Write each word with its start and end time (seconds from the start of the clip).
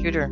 computer. 0.00 0.28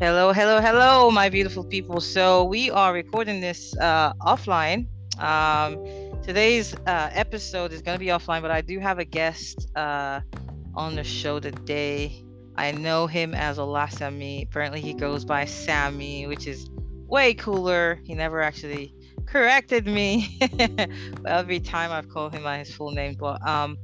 Hello, 0.00 0.32
hello, 0.32 0.62
hello, 0.62 1.10
my 1.10 1.28
beautiful 1.28 1.62
people. 1.62 2.00
So 2.00 2.44
we 2.44 2.70
are 2.70 2.94
recording 2.94 3.42
this 3.42 3.76
uh, 3.76 4.14
offline. 4.14 4.86
Um, 5.18 5.76
today's 6.22 6.74
uh, 6.86 7.10
episode 7.12 7.70
is 7.74 7.82
going 7.82 7.96
to 7.96 7.98
be 7.98 8.06
offline, 8.06 8.40
but 8.40 8.50
I 8.50 8.62
do 8.62 8.78
have 8.78 8.98
a 8.98 9.04
guest 9.04 9.68
uh, 9.76 10.20
on 10.74 10.94
the 10.94 11.04
show 11.04 11.38
today. 11.38 12.24
I 12.56 12.72
know 12.72 13.06
him 13.08 13.34
as 13.34 13.58
Olasami. 13.58 14.44
Apparently, 14.44 14.80
he 14.80 14.94
goes 14.94 15.26
by 15.26 15.44
Sammy, 15.44 16.26
which 16.26 16.46
is 16.46 16.70
way 17.06 17.34
cooler. 17.34 18.00
He 18.04 18.14
never 18.14 18.40
actually 18.40 18.94
corrected 19.26 19.86
me 19.86 20.38
every 21.26 21.60
time 21.60 21.92
I've 21.92 22.08
called 22.08 22.32
him 22.32 22.42
by 22.42 22.56
his 22.56 22.74
full 22.74 22.92
name. 22.92 23.16
But 23.20 23.46
um, 23.46 23.76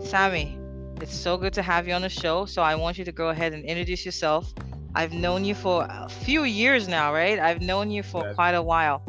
Sammy, 0.00 0.58
it's 1.00 1.16
so 1.16 1.36
good 1.36 1.52
to 1.54 1.62
have 1.62 1.88
you 1.88 1.94
on 1.94 2.02
the 2.02 2.08
show. 2.08 2.44
So 2.44 2.62
I 2.62 2.74
want 2.74 2.98
you 2.98 3.04
to 3.04 3.12
go 3.12 3.28
ahead 3.28 3.52
and 3.52 3.64
introduce 3.64 4.04
yourself 4.04 4.52
I've 4.94 5.12
known 5.12 5.44
you 5.44 5.54
for 5.54 5.86
a 5.88 6.08
few 6.08 6.44
years 6.44 6.88
now, 6.88 7.12
right? 7.12 7.38
I've 7.38 7.60
known 7.60 7.90
you 7.90 8.02
for 8.02 8.34
quite 8.34 8.54
a 8.54 8.62
while. 8.62 9.02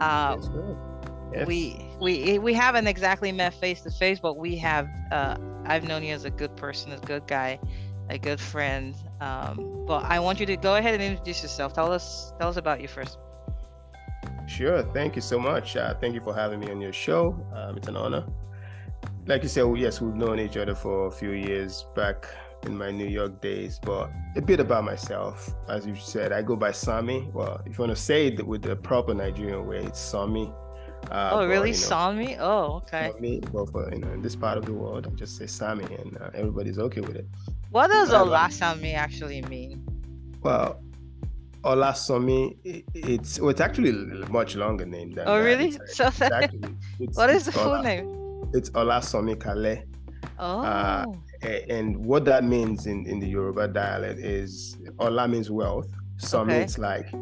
Uh, 0.00 0.38
yes. 1.32 1.46
We 1.46 1.86
we 2.00 2.38
we 2.38 2.54
haven't 2.54 2.86
exactly 2.86 3.32
met 3.32 3.52
face 3.54 3.82
to 3.82 3.90
face, 3.90 4.20
but 4.20 4.36
we 4.36 4.56
have. 4.56 4.88
Uh, 5.10 5.36
I've 5.66 5.84
known 5.84 6.02
you 6.02 6.14
as 6.14 6.24
a 6.24 6.30
good 6.30 6.56
person, 6.56 6.92
a 6.92 6.98
good 6.98 7.26
guy, 7.26 7.58
a 8.08 8.18
good 8.18 8.40
friend. 8.40 8.94
Um, 9.20 9.84
but 9.86 10.04
I 10.04 10.18
want 10.20 10.40
you 10.40 10.46
to 10.46 10.56
go 10.56 10.76
ahead 10.76 10.94
and 10.94 11.02
introduce 11.02 11.42
yourself. 11.42 11.72
Tell 11.72 11.92
us 11.92 12.32
tell 12.38 12.48
us 12.48 12.56
about 12.56 12.80
you 12.80 12.88
first. 12.88 13.18
Sure. 14.46 14.82
Thank 14.94 15.16
you 15.16 15.22
so 15.22 15.38
much. 15.38 15.76
Uh, 15.76 15.94
thank 15.94 16.14
you 16.14 16.20
for 16.20 16.34
having 16.34 16.60
me 16.60 16.70
on 16.70 16.80
your 16.80 16.92
show. 16.92 17.34
Um, 17.54 17.76
it's 17.76 17.88
an 17.88 17.96
honor. 17.96 18.24
Like 19.26 19.42
you 19.42 19.48
said, 19.48 19.64
yes, 19.78 20.02
we've 20.02 20.14
known 20.14 20.38
each 20.38 20.58
other 20.58 20.74
for 20.74 21.06
a 21.06 21.10
few 21.10 21.30
years 21.30 21.86
back 21.96 22.26
in 22.64 22.76
my 22.76 22.90
New 22.90 23.06
York 23.06 23.40
days, 23.40 23.80
but 23.82 24.10
a 24.36 24.42
bit 24.42 24.60
about 24.60 24.84
myself. 24.84 25.54
As 25.66 25.86
you 25.86 25.96
said, 25.96 26.30
I 26.30 26.42
go 26.42 26.56
by 26.56 26.72
Sami. 26.72 27.30
Well, 27.32 27.62
if 27.64 27.78
you 27.78 27.84
want 27.84 27.96
to 27.96 28.02
say 28.02 28.26
it 28.26 28.46
with 28.46 28.62
the 28.62 28.76
proper 28.76 29.14
Nigerian 29.14 29.66
way, 29.66 29.78
it's 29.78 29.98
Sami. 29.98 30.52
Uh, 31.10 31.30
oh, 31.32 31.46
really, 31.46 31.70
you 31.70 31.74
know, 31.74 31.80
Sami? 31.80 32.36
Oh, 32.38 32.82
okay. 32.84 33.12
Sami, 33.14 33.40
but 33.52 33.70
for 33.70 33.90
you 33.92 34.00
know, 34.00 34.12
in 34.12 34.20
this 34.20 34.36
part 34.36 34.58
of 34.58 34.66
the 34.66 34.74
world, 34.74 35.06
I 35.06 35.10
just 35.14 35.36
say 35.38 35.46
Sami, 35.46 35.84
and 35.84 36.18
uh, 36.18 36.30
everybody's 36.34 36.78
okay 36.78 37.00
with 37.00 37.16
it. 37.16 37.26
What 37.70 37.88
does 37.88 38.10
Olasami 38.10 38.94
actually 38.94 39.42
mean? 39.42 39.86
Well, 40.42 40.82
Olasami, 41.62 42.56
it, 42.64 42.84
it's 42.94 43.40
well, 43.40 43.50
it's 43.50 43.60
actually 43.60 43.90
a 43.90 44.28
much 44.30 44.54
longer 44.54 44.84
name 44.84 45.12
than. 45.12 45.26
Oh, 45.26 45.38
that. 45.38 45.44
really? 45.44 45.68
It's, 45.68 45.96
so, 45.96 46.10
that, 46.10 46.52
what 47.14 47.30
is 47.30 47.46
the 47.46 47.52
full 47.52 47.82
name? 47.82 48.23
It's 48.54 48.70
Olasami 48.70 49.34
Kale. 49.42 49.82
Oh. 50.38 50.60
Uh, 50.60 51.06
and 51.68 51.96
what 51.96 52.24
that 52.26 52.44
means 52.44 52.86
in, 52.86 53.04
in 53.04 53.18
the 53.18 53.26
Yoruba 53.26 53.66
dialect 53.66 54.20
is 54.20 54.76
Ola 55.00 55.26
means 55.26 55.50
wealth. 55.50 55.88
So 56.18 56.40
okay. 56.42 56.60
means 56.60 56.78
like 56.78 57.12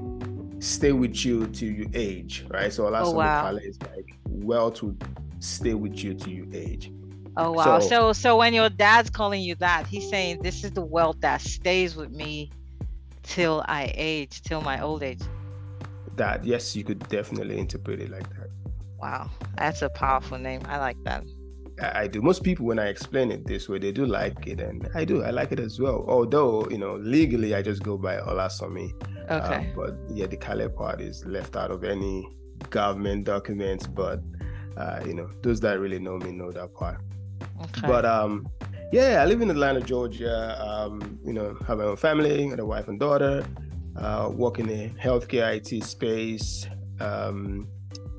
stay 0.58 0.92
with 0.92 1.24
you 1.24 1.46
till 1.48 1.70
you 1.70 1.90
age, 1.94 2.44
right? 2.50 2.70
So 2.70 2.86
Ola 2.86 3.00
oh, 3.04 3.12
wow. 3.12 3.56
is 3.56 3.78
like 3.82 4.14
wealth 4.28 4.82
will 4.82 4.94
stay 5.40 5.72
with 5.72 6.04
you 6.04 6.12
till 6.12 6.32
you 6.32 6.48
age. 6.52 6.92
Oh 7.38 7.52
wow. 7.52 7.80
So, 7.80 7.88
so 7.88 8.12
so 8.12 8.36
when 8.36 8.52
your 8.52 8.68
dad's 8.68 9.08
calling 9.08 9.40
you 9.40 9.54
that, 9.56 9.86
he's 9.86 10.08
saying 10.10 10.42
this 10.42 10.64
is 10.64 10.72
the 10.72 10.84
wealth 10.84 11.16
that 11.20 11.40
stays 11.40 11.96
with 11.96 12.10
me 12.10 12.50
till 13.22 13.64
I 13.66 13.90
age, 13.96 14.42
till 14.42 14.60
my 14.60 14.82
old 14.82 15.02
age. 15.02 15.22
That 16.16 16.44
yes, 16.44 16.76
you 16.76 16.84
could 16.84 17.08
definitely 17.08 17.58
interpret 17.58 18.00
it 18.00 18.10
like 18.10 18.28
that. 18.36 18.41
Wow. 19.02 19.28
That's 19.58 19.82
a 19.82 19.88
powerful 19.88 20.38
name. 20.38 20.62
I 20.66 20.78
like 20.78 20.96
that. 21.04 21.24
I 21.80 22.06
do. 22.06 22.22
Most 22.22 22.44
people, 22.44 22.66
when 22.66 22.78
I 22.78 22.86
explain 22.86 23.32
it 23.32 23.46
this 23.46 23.68
way, 23.68 23.78
they 23.78 23.90
do 23.90 24.06
like 24.06 24.46
it, 24.46 24.60
and 24.60 24.88
I 24.94 25.04
do. 25.04 25.24
I 25.24 25.30
like 25.30 25.50
it 25.50 25.58
as 25.58 25.80
well. 25.80 26.04
Although, 26.06 26.68
you 26.70 26.78
know, 26.78 26.96
legally, 26.96 27.54
I 27.54 27.62
just 27.62 27.82
go 27.82 27.98
by 27.98 28.18
Olasami. 28.18 28.92
Okay. 29.30 29.70
Uh, 29.70 29.74
but 29.74 29.96
yeah, 30.10 30.26
the 30.26 30.36
Kale 30.36 30.68
part 30.68 31.00
is 31.00 31.24
left 31.24 31.56
out 31.56 31.70
of 31.70 31.82
any 31.82 32.28
government 32.70 33.24
documents. 33.24 33.86
But 33.86 34.20
uh, 34.76 35.00
you 35.06 35.14
know, 35.14 35.28
those 35.42 35.58
that 35.60 35.80
really 35.80 35.98
know 35.98 36.18
me 36.18 36.30
know 36.30 36.52
that 36.52 36.72
part. 36.74 37.00
Okay. 37.62 37.86
But 37.86 38.04
um, 38.04 38.46
yeah, 38.92 39.22
I 39.22 39.26
live 39.26 39.40
in 39.40 39.50
Atlanta, 39.50 39.80
Georgia. 39.80 40.62
Um, 40.62 41.18
you 41.24 41.32
know, 41.32 41.56
have 41.66 41.78
my 41.78 41.84
own 41.84 41.96
family, 41.96 42.48
got 42.48 42.60
a 42.60 42.66
wife 42.66 42.86
and 42.86 43.00
daughter. 43.00 43.44
Uh, 43.96 44.30
work 44.32 44.58
in 44.58 44.66
the 44.66 44.88
healthcare 44.90 45.56
IT 45.56 45.82
space. 45.84 46.66
Um, 47.00 47.66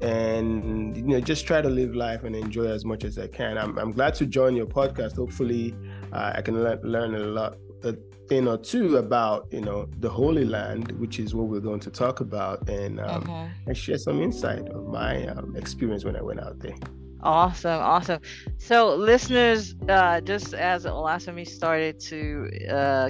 and 0.03 0.97
you 0.97 1.03
know 1.03 1.21
just 1.21 1.47
try 1.47 1.61
to 1.61 1.69
live 1.69 1.95
life 1.95 2.23
and 2.23 2.35
enjoy 2.35 2.67
as 2.67 2.83
much 2.83 3.03
as 3.03 3.17
I 3.17 3.27
can. 3.27 3.57
I'm, 3.57 3.77
I'm 3.77 3.91
glad 3.91 4.13
to 4.15 4.25
join 4.25 4.55
your 4.55 4.65
podcast. 4.65 5.15
Hopefully, 5.15 5.75
uh, 6.11 6.33
I 6.35 6.41
can 6.41 6.61
le- 6.61 6.79
learn 6.83 7.15
a 7.15 7.19
lot, 7.19 7.57
a 7.83 7.95
thing 8.27 8.47
or 8.47 8.57
two 8.57 8.97
about 8.97 9.47
you 9.51 9.61
know 9.61 9.87
the 9.99 10.09
Holy 10.09 10.45
Land, 10.45 10.91
which 10.99 11.19
is 11.19 11.33
what 11.33 11.47
we're 11.47 11.61
going 11.61 11.79
to 11.81 11.89
talk 11.89 12.19
about, 12.19 12.67
and 12.69 12.99
um, 12.99 13.23
mm-hmm. 13.23 13.69
and 13.69 13.77
share 13.77 13.97
some 13.97 14.21
insight 14.21 14.67
of 14.69 14.87
my 14.87 15.25
um, 15.27 15.55
experience 15.55 16.03
when 16.03 16.15
I 16.15 16.21
went 16.21 16.41
out 16.41 16.59
there. 16.59 16.75
Awesome, 17.21 17.79
awesome. 17.79 18.19
So, 18.57 18.95
listeners, 18.95 19.75
uh, 19.87 20.19
just 20.19 20.53
as 20.53 20.83
Olasami 20.83 21.47
started 21.47 21.97
to 22.01 22.49
uh, 22.69 23.09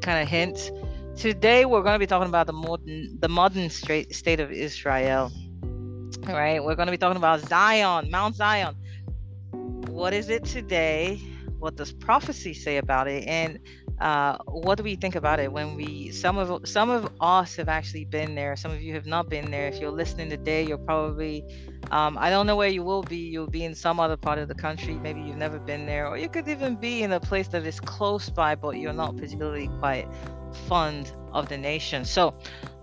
kind 0.00 0.22
of 0.22 0.28
hint, 0.28 0.72
today 1.14 1.66
we're 1.66 1.82
going 1.82 1.94
to 1.94 1.98
be 1.98 2.06
talking 2.06 2.30
about 2.30 2.46
the 2.46 2.54
modern, 2.54 3.20
the 3.20 3.28
modern 3.28 3.68
state 3.68 4.40
of 4.40 4.50
Israel. 4.50 5.30
All 6.26 6.34
right, 6.34 6.64
we're 6.64 6.74
going 6.74 6.86
to 6.86 6.92
be 6.92 6.96
talking 6.96 7.18
about 7.18 7.40
Zion, 7.40 8.10
Mount 8.10 8.34
Zion. 8.36 8.74
What 9.88 10.14
is 10.14 10.30
it 10.30 10.44
today? 10.44 11.20
What 11.58 11.76
does 11.76 11.92
prophecy 11.92 12.54
say 12.54 12.78
about 12.78 13.08
it? 13.08 13.26
And 13.26 13.58
uh, 14.00 14.38
what 14.46 14.78
do 14.78 14.84
we 14.84 14.96
think 14.96 15.16
about 15.16 15.38
it 15.38 15.52
when 15.52 15.74
we 15.74 16.10
some 16.10 16.38
of 16.38 16.66
some 16.66 16.88
of 16.88 17.12
us 17.20 17.54
have 17.56 17.68
actually 17.68 18.04
been 18.04 18.34
there 18.34 18.56
some 18.56 18.72
of 18.72 18.82
you 18.82 18.92
have 18.92 19.06
not 19.06 19.28
been 19.28 19.52
there 19.52 19.68
if 19.68 19.80
you're 19.80 19.90
listening 19.90 20.28
today 20.28 20.66
you're 20.66 20.76
probably 20.78 21.44
um, 21.92 22.18
i 22.18 22.28
don't 22.28 22.44
know 22.44 22.56
where 22.56 22.68
you 22.68 22.82
will 22.82 23.02
be 23.02 23.16
you'll 23.16 23.46
be 23.46 23.64
in 23.64 23.72
some 23.72 24.00
other 24.00 24.16
part 24.16 24.36
of 24.36 24.48
the 24.48 24.54
country 24.54 24.94
maybe 24.94 25.20
you've 25.20 25.36
never 25.36 25.60
been 25.60 25.86
there 25.86 26.08
or 26.08 26.18
you 26.18 26.28
could 26.28 26.48
even 26.48 26.74
be 26.74 27.04
in 27.04 27.12
a 27.12 27.20
place 27.20 27.46
that 27.46 27.64
is 27.64 27.78
close 27.78 28.28
by 28.28 28.54
but 28.56 28.70
you're 28.78 28.92
not 28.92 29.16
particularly 29.16 29.68
quite 29.78 30.08
fond 30.54 31.12
of 31.32 31.48
the 31.48 31.58
nation 31.58 32.04
so 32.04 32.34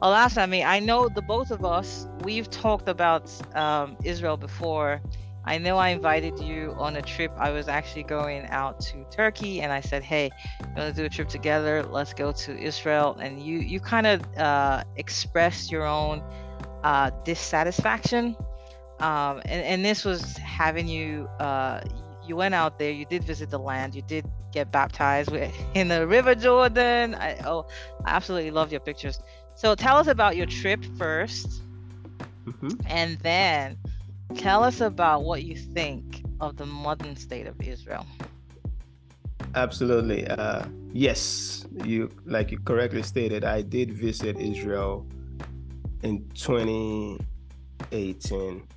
alas 0.02 0.38
i 0.38 0.46
mean 0.46 0.66
i 0.66 0.80
know 0.80 1.10
the 1.10 1.22
both 1.22 1.52
of 1.52 1.64
us 1.64 2.08
we've 2.24 2.50
talked 2.50 2.90
about 2.90 3.32
um, 3.56 3.98
israel 4.04 4.38
before 4.38 5.02
I 5.44 5.58
know 5.58 5.78
I 5.78 5.90
invited 5.90 6.40
you 6.40 6.76
on 6.78 6.96
a 6.98 7.02
trip. 7.02 7.32
I 7.38 7.50
was 7.50 7.68
actually 7.68 8.04
going 8.04 8.46
out 8.48 8.80
to 8.82 9.04
Turkey, 9.10 9.62
and 9.62 9.72
I 9.72 9.82
said, 9.82 10.04
"Hey, 10.04 10.30
we're 10.62 10.76
gonna 10.76 10.94
do 10.94 11.06
a 11.06 11.10
trip 11.10 11.30
together. 11.30 11.84
Let's 11.84 12.14
go 12.14 12.32
to 12.32 12.60
Israel." 12.60 13.18
And 13.20 13.42
you 13.42 13.58
you 13.60 13.80
kind 13.80 14.06
of 14.06 14.22
uh, 14.38 14.84
expressed 14.98 15.72
your 15.72 15.86
own 15.86 16.22
uh, 16.84 17.10
dissatisfaction, 17.24 18.36
um, 19.00 19.42
and 19.46 19.64
and 19.66 19.86
this 19.86 20.06
was 20.06 20.38
having 20.38 20.88
you. 20.88 21.28
Uh, 21.40 21.82
you 22.26 22.36
went 22.36 22.56
out 22.56 22.80
there. 22.80 22.92
You 22.92 23.06
did 23.06 23.24
visit 23.24 23.50
the 23.50 23.60
land. 23.60 23.96
You 23.96 24.02
did 24.02 24.26
get 24.52 24.72
baptized 24.72 25.32
in 25.74 25.88
the 25.88 26.08
River 26.08 26.36
Jordan. 26.36 27.16
I 27.16 27.38
oh, 27.46 27.68
I 28.06 28.12
absolutely 28.12 28.52
love 28.52 28.72
your 28.72 28.82
pictures. 28.82 29.20
So 29.56 29.76
tell 29.76 29.98
us 29.98 30.08
about 30.08 30.36
your 30.36 30.48
trip 30.48 30.82
1st 30.82 31.60
mm-hmm. 32.48 32.70
and 32.88 33.20
then 33.20 33.78
Tell 34.36 34.64
us 34.64 34.82
about 34.82 35.24
what 35.24 35.44
you 35.44 35.56
think 35.56 36.24
of 36.40 36.58
the 36.58 36.66
modern 36.66 37.16
state 37.16 37.46
of 37.48 37.60
Israel. 37.62 38.06
Absolutely. 39.56 40.28
Uh, 40.28 40.66
yes, 40.94 41.66
you 41.84 42.12
like 42.26 42.52
you 42.52 42.60
correctly 42.60 43.02
stated. 43.04 43.44
I 43.44 43.62
did 43.62 43.94
visit 43.94 44.40
Israel 44.40 45.06
in 46.04 46.30
2018. 46.34 48.68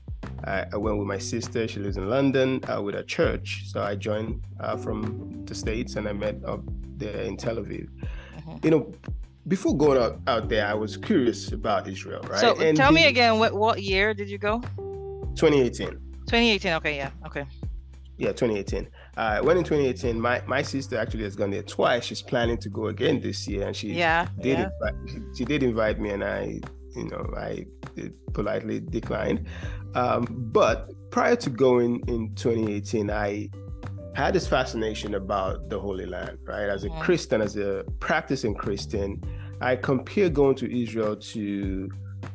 I, 0.45 0.67
I 0.73 0.77
went 0.77 0.99
with 0.99 1.07
my 1.07 1.19
sister. 1.19 1.69
She 1.69 1.81
lives 1.81 1.97
in 1.97 2.09
London 2.09 2.61
uh, 2.69 2.83
with 2.83 2.95
a 2.95 3.05
church. 3.05 3.65
So 3.67 3.83
I 3.83 3.95
joined 3.95 4.43
uh, 4.61 4.77
from 4.77 5.45
the 5.45 5.55
states 5.55 5.97
and 5.97 6.09
I 6.09 6.13
met 6.13 6.37
up 6.45 6.61
there 6.97 7.23
in 7.23 7.37
Tel 7.37 7.57
Aviv. 7.57 7.89
Mm-hmm. 7.89 8.57
You 8.63 8.71
know, 8.71 8.93
before 9.49 9.77
going 9.77 10.01
out, 10.03 10.21
out 10.27 10.49
there, 10.49 10.67
I 10.67 10.75
was 10.75 10.97
curious 10.97 11.53
about 11.53 11.89
Israel, 11.89 12.23
right? 12.23 12.41
So 12.41 12.61
and 12.61 12.77
tell 12.77 12.91
the, 12.91 12.95
me 12.95 13.07
again, 13.07 13.39
what 13.39 13.55
what 13.55 13.83
year 13.83 14.15
did 14.15 14.29
you 14.29 14.39
go? 14.39 14.61
2018. 15.37 15.89
2018. 16.27 16.73
Okay. 16.75 16.97
Yeah. 16.97 17.11
Okay. 17.27 17.45
Yeah, 18.17 18.29
2018. 18.29 18.89
Uh, 19.17 19.41
went 19.43 19.59
in 19.59 19.65
2018. 19.65 20.21
My 20.21 20.43
my 20.47 20.63
sister 20.63 20.97
actually 20.97 21.25
has 21.25 21.37
gone 21.37 21.51
there 21.51 21.63
twice. 21.63 22.05
She's 22.05 22.23
planning 22.23 22.59
to 22.59 22.69
go 22.69 22.87
again 22.87 23.21
this 23.21 23.47
year, 23.49 23.67
and 23.67 23.77
she 23.77 23.93
yeah 23.93 24.29
did 24.41 24.59
yeah. 24.59 24.71
Invite, 24.81 25.11
she, 25.11 25.39
she, 25.39 25.45
did 25.45 25.63
invite 25.63 26.01
me, 26.01 26.11
and 26.11 26.23
I 26.23 26.61
you 26.97 27.05
know 27.05 27.33
I 27.37 27.67
politely 28.33 28.81
declined. 28.81 29.47
Um, 29.95 30.27
but 30.31 30.91
prior 31.11 31.37
to 31.37 31.51
going 31.51 32.03
in 32.09 32.35
2018, 32.35 33.11
I 33.11 33.49
had 34.15 34.35
this 34.35 34.47
fascination 34.47 35.15
about 35.15 35.69
the 35.69 35.79
Holy 35.79 36.07
Land, 36.07 36.39
right? 36.45 36.69
As 36.69 36.85
a 36.85 36.89
mm-hmm. 36.89 37.01
Christian, 37.01 37.41
as 37.41 37.57
a 37.57 37.85
practicing 38.01 38.55
Christian, 38.55 39.23
I 39.61 39.77
compare 39.77 40.29
going 40.29 40.57
to 40.57 40.83
Israel 40.83 41.17
to 41.17 41.91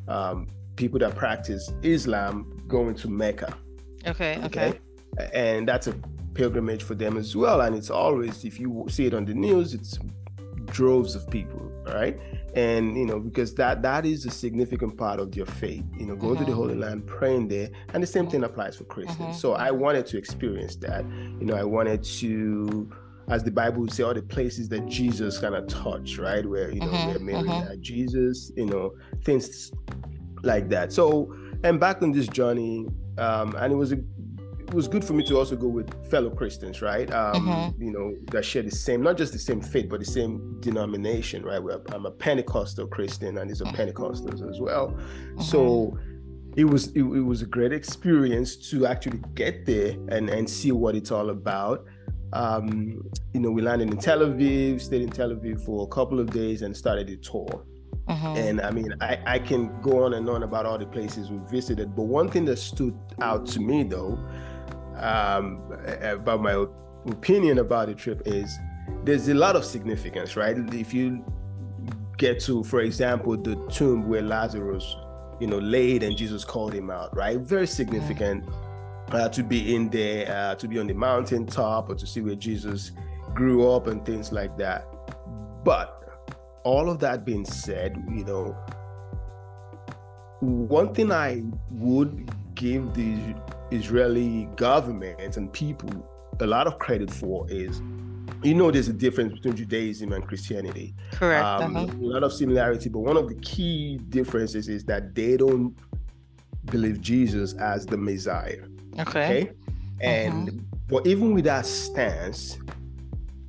um, 0.07 0.47
people 0.75 0.99
that 0.99 1.15
practice 1.15 1.71
Islam 1.83 2.57
going 2.67 2.95
to 2.95 3.09
Mecca. 3.09 3.53
Okay, 4.07 4.39
okay. 4.45 4.69
okay? 4.69 4.79
And 5.33 5.67
that's 5.67 5.87
a 5.87 5.95
pilgrimage 6.33 6.83
for 6.83 6.95
them 6.95 7.17
as 7.17 7.35
well. 7.35 7.61
And 7.61 7.75
it's 7.75 7.89
always, 7.89 8.45
if 8.45 8.59
you 8.59 8.85
see 8.89 9.05
it 9.05 9.13
on 9.13 9.25
the 9.25 9.33
news, 9.33 9.73
it's 9.73 9.99
droves 10.67 11.15
of 11.15 11.29
people, 11.29 11.59
right? 11.87 12.19
And 12.55 12.97
you 12.97 13.05
know, 13.05 13.19
because 13.19 13.53
that 13.55 13.81
that 13.83 14.05
is 14.05 14.25
a 14.25 14.31
significant 14.31 14.97
part 14.97 15.19
of 15.19 15.35
your 15.35 15.45
faith. 15.45 15.83
You 15.97 16.07
know, 16.07 16.15
going 16.15 16.35
mm-hmm. 16.35 16.45
to 16.45 16.51
the 16.51 16.55
Holy 16.55 16.75
Land, 16.75 17.07
praying 17.07 17.47
there, 17.47 17.69
and 17.93 18.01
the 18.01 18.07
same 18.07 18.27
thing 18.27 18.43
applies 18.43 18.75
for 18.75 18.85
Christians. 18.85 19.19
Mm-hmm. 19.19 19.33
So 19.33 19.53
I 19.53 19.71
wanted 19.71 20.05
to 20.07 20.17
experience 20.17 20.75
that. 20.77 21.05
You 21.05 21.45
know, 21.45 21.55
I 21.55 21.63
wanted 21.63 22.03
to 22.03 22.91
as 23.29 23.43
the 23.43 23.51
Bible 23.51 23.81
would 23.81 23.93
say, 23.93 24.03
all 24.03 24.13
the 24.13 24.23
places 24.23 24.69
that 24.69 24.87
Jesus 24.87 25.37
kind 25.37 25.53
of 25.53 25.67
touched, 25.67 26.17
right? 26.17 26.45
Where 26.45 26.71
you 26.71 26.79
know 26.79 26.87
mm-hmm, 26.87 27.07
where 27.07 27.19
Mary 27.19 27.47
mm-hmm. 27.47 27.81
Jesus, 27.81 28.51
you 28.55 28.65
know, 28.65 28.95
things 29.23 29.71
like 30.43 30.69
that. 30.69 30.91
So, 30.91 31.35
and 31.63 31.79
back 31.79 32.01
on 32.01 32.11
this 32.11 32.27
journey, 32.27 32.87
um, 33.17 33.55
and 33.55 33.71
it 33.71 33.75
was 33.75 33.91
a 33.91 33.99
it 34.69 34.75
was 34.75 34.87
good 34.87 35.03
for 35.03 35.13
me 35.13 35.23
to 35.23 35.35
also 35.35 35.55
go 35.55 35.67
with 35.67 35.89
fellow 36.11 36.29
Christians, 36.29 36.79
right? 36.79 37.11
Um, 37.11 37.47
mm-hmm. 37.47 37.83
You 37.83 37.91
know, 37.91 38.15
that 38.31 38.45
share 38.45 38.61
the 38.61 38.69
same, 38.69 39.01
not 39.01 39.17
just 39.17 39.33
the 39.33 39.39
same 39.39 39.61
faith, 39.61 39.89
but 39.89 39.99
the 39.99 40.05
same 40.05 40.61
denomination, 40.61 41.43
right? 41.43 41.57
Where 41.57 41.81
I'm 41.91 42.05
a 42.05 42.11
Pentecostal 42.11 42.85
Christian, 42.85 43.39
and 43.39 43.49
these 43.49 43.63
are 43.63 43.65
mm-hmm. 43.65 43.81
Pentecostals 43.81 44.47
as 44.47 44.61
well. 44.61 44.89
Mm-hmm. 44.89 45.41
So 45.41 45.97
it 46.55 46.65
was 46.65 46.89
it, 46.89 47.01
it, 47.01 47.03
was 47.03 47.41
a 47.41 47.47
great 47.47 47.73
experience 47.73 48.55
to 48.69 48.85
actually 48.85 49.21
get 49.33 49.65
there 49.65 49.95
and 50.09 50.29
and 50.29 50.47
see 50.47 50.71
what 50.71 50.93
it's 50.95 51.11
all 51.11 51.31
about. 51.31 51.85
Um, 52.33 53.01
you 53.33 53.39
know, 53.39 53.49
we 53.49 53.63
landed 53.63 53.89
in 53.89 53.97
Tel 53.97 54.19
Aviv, 54.19 54.81
stayed 54.81 55.01
in 55.01 55.09
Tel 55.09 55.31
Aviv 55.31 55.65
for 55.65 55.83
a 55.83 55.87
couple 55.87 56.19
of 56.19 56.29
days, 56.29 56.61
and 56.61 56.77
started 56.77 57.09
a 57.09 57.17
tour. 57.17 57.65
Mm-hmm. 58.07 58.37
And 58.37 58.61
I 58.61 58.71
mean, 58.71 58.93
I, 59.01 59.19
I 59.25 59.39
can 59.39 59.81
go 59.81 60.03
on 60.03 60.13
and 60.13 60.27
on 60.29 60.41
about 60.41 60.65
all 60.65 60.77
the 60.77 60.85
places 60.85 61.29
we 61.29 61.39
visited, 61.49 61.95
but 61.95 62.03
one 62.03 62.27
thing 62.29 62.45
that 62.45 62.57
stood 62.57 62.97
out 63.21 63.45
to 63.47 63.59
me 63.59 63.83
though, 63.83 64.17
um, 64.99 65.61
about 66.01 66.41
my 66.41 66.65
opinion 67.07 67.59
about 67.59 67.87
the 67.87 67.95
trip 67.95 68.21
is 68.25 68.57
there's 69.03 69.27
a 69.29 69.33
lot 69.33 69.55
of 69.55 69.63
significance, 69.63 70.35
right? 70.35 70.57
If 70.73 70.93
you 70.93 71.23
get 72.17 72.39
to, 72.41 72.63
for 72.63 72.81
example, 72.81 73.37
the 73.37 73.55
tomb 73.71 74.07
where 74.07 74.21
Lazarus, 74.21 74.95
you 75.39 75.47
know, 75.47 75.59
laid 75.59 76.03
and 76.03 76.17
Jesus 76.17 76.43
called 76.43 76.73
him 76.73 76.89
out, 76.89 77.15
right? 77.15 77.39
Very 77.39 77.67
significant 77.67 78.43
uh, 79.11 79.29
to 79.29 79.43
be 79.43 79.75
in 79.75 79.89
there, 79.89 80.29
uh, 80.31 80.55
to 80.55 80.67
be 80.67 80.79
on 80.79 80.87
the 80.87 80.93
mountaintop, 80.93 81.89
or 81.89 81.95
to 81.95 82.05
see 82.05 82.21
where 82.21 82.35
Jesus 82.35 82.91
grew 83.33 83.71
up 83.71 83.87
and 83.87 84.05
things 84.05 84.31
like 84.31 84.57
that. 84.57 84.85
But 85.63 85.95
all 86.63 86.89
of 86.89 86.99
that 86.99 87.25
being 87.25 87.45
said, 87.45 88.03
you 88.11 88.25
know, 88.25 88.57
one 90.41 90.93
thing 90.93 91.11
I 91.11 91.43
would 91.71 92.29
give 92.55 92.93
the 92.93 93.35
Israeli 93.71 94.45
government 94.55 95.37
and 95.37 95.51
people 95.51 95.89
a 96.41 96.47
lot 96.47 96.67
of 96.67 96.79
credit 96.79 97.11
for 97.11 97.49
is 97.49 97.81
you 98.43 98.53
know 98.53 98.71
there's 98.71 98.87
a 98.87 98.93
difference 98.93 99.33
between 99.33 99.55
Judaism 99.55 100.13
and 100.13 100.25
Christianity. 100.25 100.95
Correct. 101.11 101.43
Um, 101.43 101.75
uh-huh. 101.75 101.87
A 101.99 102.05
lot 102.05 102.23
of 102.23 102.31
similarity, 102.31 102.87
but 102.87 102.99
one 102.99 103.17
of 103.17 103.27
the 103.27 103.35
key 103.35 103.99
differences 104.09 104.69
is 104.69 104.85
that 104.85 105.13
they 105.13 105.35
don't 105.35 105.75
believe 106.65 107.01
Jesus 107.01 107.53
as 107.55 107.85
the 107.85 107.97
Messiah. 107.97 108.63
Okay. 108.99 109.41
okay? 109.41 109.51
And 109.99 110.49
uh-huh. 110.49 110.59
but 110.87 111.07
even 111.07 111.33
with 111.33 111.45
that 111.45 111.65
stance, 111.65 112.57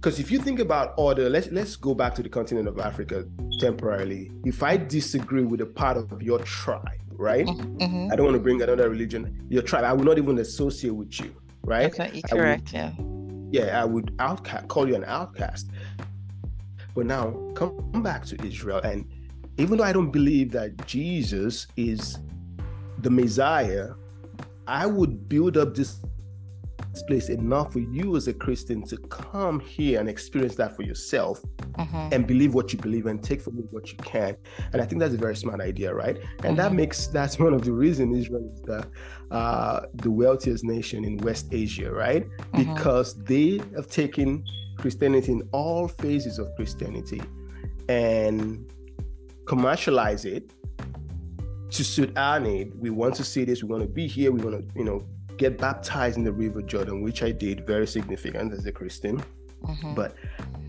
because 0.01 0.19
if 0.19 0.31
you 0.31 0.39
think 0.39 0.61
about 0.61 0.95
order, 0.97 1.29
let's 1.29 1.51
let's 1.51 1.77
go 1.77 1.95
back 1.95 2.15
to 2.15 2.23
the 2.23 2.29
continent 2.29 2.67
of 2.67 2.79
Africa 2.79 3.27
temporarily. 3.59 4.33
If 4.47 4.63
I 4.63 4.79
disagree 4.79 5.45
with 5.45 5.61
a 5.61 5.67
part 5.67 5.99
of 5.99 6.23
your 6.23 6.39
tribe, 6.39 6.89
right? 7.13 7.45
Mm-hmm. 7.45 8.09
I 8.11 8.17
don't 8.17 8.25
want 8.25 8.35
to 8.35 8.41
bring 8.41 8.63
another 8.63 8.89
religion, 8.89 9.47
your 9.51 9.63
tribe. 9.63 9.85
I 9.85 9.93
will 9.93 10.05
not 10.05 10.17
even 10.17 10.39
associate 10.39 10.95
with 10.95 11.21
you, 11.21 11.35
right? 11.65 11.93
Okay, 11.93 12.23
correct. 12.23 12.73
Would, 12.73 12.73
yeah. 12.73 12.93
Yeah, 13.53 13.83
I 13.83 13.85
would 13.85 14.15
outcast, 14.21 14.69
call 14.69 14.89
you 14.89 14.95
an 14.95 15.05
outcast. 15.05 15.69
But 16.95 17.05
now 17.05 17.33
come 17.55 18.03
back 18.03 18.25
to 18.27 18.43
Israel, 18.43 18.81
and 18.83 19.05
even 19.59 19.77
though 19.77 19.85
I 19.85 19.93
don't 19.93 20.11
believe 20.11 20.51
that 20.53 20.87
Jesus 20.87 21.67
is 21.77 22.19
the 23.03 23.11
Messiah, 23.11 23.91
I 24.67 24.87
would 24.87 25.29
build 25.29 25.59
up 25.59 25.75
this 25.75 26.01
place 27.03 27.29
enough 27.29 27.73
for 27.73 27.81
you 27.81 28.17
as 28.17 28.29
a 28.29 28.33
Christian 28.33 28.83
to 28.87 28.97
come 28.97 29.61
here 29.61 30.01
and 30.01 30.09
experience 30.09 30.55
that 30.57 30.77
for 30.77 30.83
yourself 30.83 31.43
mm-hmm. 31.73 32.09
and 32.13 32.27
believe 32.27 32.55
what 32.55 32.73
you 32.73 32.79
believe 32.79 33.07
and 33.07 33.23
take 33.23 33.41
from 33.41 33.59
it 33.59 33.65
what 33.71 33.91
you 33.91 33.99
can. 33.99 34.37
And 34.73 34.81
I 34.81 34.87
think 34.87 35.01
that's 35.01 35.15
a 35.15 35.19
very 35.19 35.37
smart 35.37 35.61
idea, 35.61 35.95
right? 35.95 36.17
And 36.17 36.25
mm-hmm. 36.43 36.57
that 36.57 36.73
makes 36.73 37.07
that's 37.09 37.39
one 37.47 37.55
of 37.55 37.63
the 37.65 37.73
reasons 37.73 38.17
Israel 38.17 38.51
is 38.55 38.63
the 38.63 38.87
uh, 39.31 39.87
the 39.95 40.11
wealthiest 40.11 40.65
nation 40.65 41.05
in 41.05 41.17
West 41.19 41.49
Asia, 41.53 41.91
right? 41.91 42.27
Mm-hmm. 42.29 42.75
Because 42.75 43.15
they 43.25 43.61
have 43.77 43.89
taken 43.89 44.45
Christianity 44.79 45.33
in 45.33 45.43
all 45.53 45.89
phases 45.89 46.39
of 46.39 46.55
Christianity 46.57 47.23
and 47.89 48.71
commercialize 49.47 50.25
it 50.25 50.53
to 51.71 51.85
suit 51.85 52.17
our 52.17 52.41
need. 52.41 52.73
We 52.75 52.91
want 52.91 53.15
to 53.17 53.25
see 53.25 53.45
this. 53.45 53.63
We 53.63 53.69
want 53.69 53.83
to 53.83 53.89
be 53.89 54.07
here. 54.07 54.33
We 54.33 54.41
want 54.43 54.69
to, 54.69 54.79
you 54.79 54.85
know, 54.85 55.07
get 55.41 55.57
baptized 55.57 56.19
in 56.19 56.25
the 56.25 56.33
River 56.33 56.61
Jordan, 56.61 57.03
which 57.03 57.23
I 57.23 57.33
did, 57.33 57.67
very 57.67 57.87
significant 57.87 58.53
as 58.53 58.67
a 58.67 58.73
Christian. 58.73 59.25
Mm-hmm. 59.65 59.95
But 59.95 60.15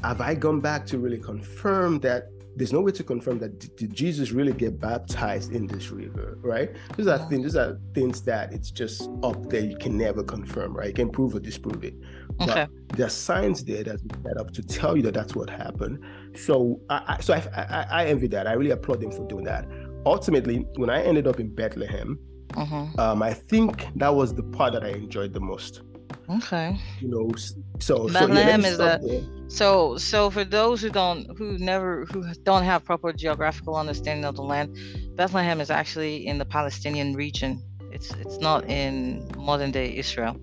have 0.02 0.22
I 0.22 0.34
gone 0.34 0.62
back 0.62 0.86
to 0.88 0.98
really 0.98 1.20
confirm 1.20 2.00
that 2.00 2.30
there's 2.56 2.74
no 2.74 2.82
way 2.82 2.92
to 2.92 3.04
confirm 3.04 3.38
that 3.40 3.76
did 3.78 3.94
Jesus 3.94 4.32
really 4.32 4.54
get 4.54 4.80
baptized 4.80 5.54
in 5.54 5.68
this 5.68 5.90
river, 5.90 6.38
right? 6.42 6.70
These 6.96 7.08
are 7.08 7.20
things, 7.30 7.44
these 7.44 7.56
are 7.56 7.80
things 7.94 8.22
that 8.24 8.54
it's 8.54 8.72
just 8.72 9.10
up 9.24 9.50
there. 9.50 9.62
You 9.62 9.78
can 9.78 9.98
never 9.98 10.24
confirm, 10.24 10.76
right? 10.76 10.88
You 10.88 10.94
can 10.94 11.10
prove 11.10 11.36
or 11.36 11.40
disprove 11.40 11.84
it. 11.84 11.96
Okay. 12.42 12.68
But 12.88 12.98
there's 12.98 13.14
signs 13.14 13.64
there 13.64 13.84
that's 13.84 14.04
set 14.24 14.38
up 14.38 14.52
to 14.52 14.62
tell 14.62 14.96
you 14.98 15.04
that 15.04 15.14
that's 15.14 15.36
what 15.36 15.50
happened. 15.50 16.00
So, 16.36 16.80
I, 16.90 17.16
I 17.16 17.22
so 17.22 17.34
I, 17.34 17.42
I, 17.56 17.86
I 18.00 18.06
envy 18.06 18.28
that. 18.28 18.48
I 18.48 18.54
really 18.54 18.72
applaud 18.72 19.02
them 19.02 19.12
for 19.12 19.26
doing 19.28 19.46
that. 19.46 19.66
Ultimately, 20.06 20.66
when 20.76 20.90
I 20.90 21.02
ended 21.04 21.28
up 21.28 21.40
in 21.40 21.54
Bethlehem, 21.54 22.20
Mm-hmm. 22.54 23.00
Um, 23.00 23.24
I 23.24 23.34
think 23.34 23.88
that 23.96 24.14
was 24.14 24.34
the 24.34 24.44
part 24.44 24.74
that 24.74 24.84
I 24.84 24.90
enjoyed 24.90 25.34
the 25.34 25.40
most. 25.40 25.82
Okay. 26.30 26.78
You 27.00 27.10
know, 27.10 27.32
so 27.80 28.08
Bethlehem 28.08 28.62
so, 28.62 28.68
yeah, 28.68 28.74
is 28.74 28.80
a 28.80 29.00
there. 29.02 29.22
so 29.50 29.98
so 29.98 30.30
for 30.30 30.44
those 30.44 30.82
who 30.82 30.90
don't 30.90 31.26
who 31.38 31.58
never 31.58 32.06
who 32.06 32.24
don't 32.44 32.64
have 32.64 32.86
proper 32.86 33.12
geographical 33.12 33.76
understanding 33.76 34.26
of 34.26 34.36
the 34.36 34.44
land, 34.44 34.78
Bethlehem 35.16 35.60
is 35.60 35.70
actually 35.70 36.26
in 36.28 36.38
the 36.38 36.46
Palestinian 36.46 37.14
region. 37.14 37.62
It's 37.92 38.12
it's 38.12 38.40
not 38.40 38.70
in 38.70 39.28
modern 39.38 39.72
day 39.72 39.96
Israel. 39.96 40.38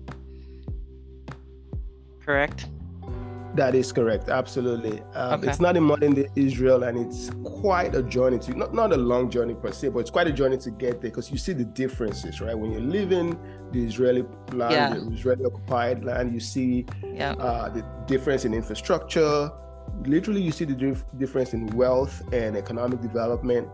Correct. 2.23 2.67
That 3.55 3.73
is 3.75 3.91
correct. 3.91 4.29
Absolutely. 4.29 5.01
Um, 5.15 5.39
okay. 5.39 5.49
It's 5.49 5.59
not 5.59 5.75
in 5.75 5.83
modern 5.83 6.13
day 6.13 6.27
Israel, 6.35 6.83
and 6.83 6.97
it's 6.97 7.31
quite 7.43 7.95
a 7.95 8.03
journey 8.03 8.39
to 8.39 8.55
not 8.55 8.73
not 8.73 8.93
a 8.93 8.97
long 8.97 9.29
journey 9.29 9.55
per 9.55 9.71
se, 9.71 9.89
but 9.89 9.99
it's 9.99 10.11
quite 10.11 10.27
a 10.27 10.31
journey 10.31 10.57
to 10.57 10.71
get 10.71 11.01
there 11.01 11.09
because 11.11 11.31
you 11.31 11.37
see 11.37 11.53
the 11.53 11.65
differences, 11.65 12.41
right? 12.41 12.57
When 12.57 12.71
you're 12.71 12.81
living 12.81 13.39
the 13.71 13.83
Israeli 13.83 14.23
land, 14.53 14.73
yeah. 14.73 14.93
the 14.93 15.11
Israeli 15.13 15.45
occupied 15.45 16.05
land, 16.05 16.33
you 16.33 16.39
see 16.39 16.85
yeah. 17.03 17.31
uh, 17.33 17.69
the 17.69 17.83
difference 18.05 18.45
in 18.45 18.53
infrastructure. 18.53 19.51
Literally, 20.05 20.41
you 20.41 20.51
see 20.51 20.65
the 20.65 20.75
dif- 20.75 21.05
difference 21.17 21.53
in 21.53 21.65
wealth 21.67 22.21
and 22.31 22.55
economic 22.55 23.01
development. 23.01 23.67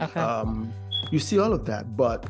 Okay. 0.00 0.20
Um, 0.20 0.72
you 1.10 1.18
see 1.18 1.38
all 1.38 1.52
of 1.52 1.64
that, 1.64 1.96
but 1.96 2.26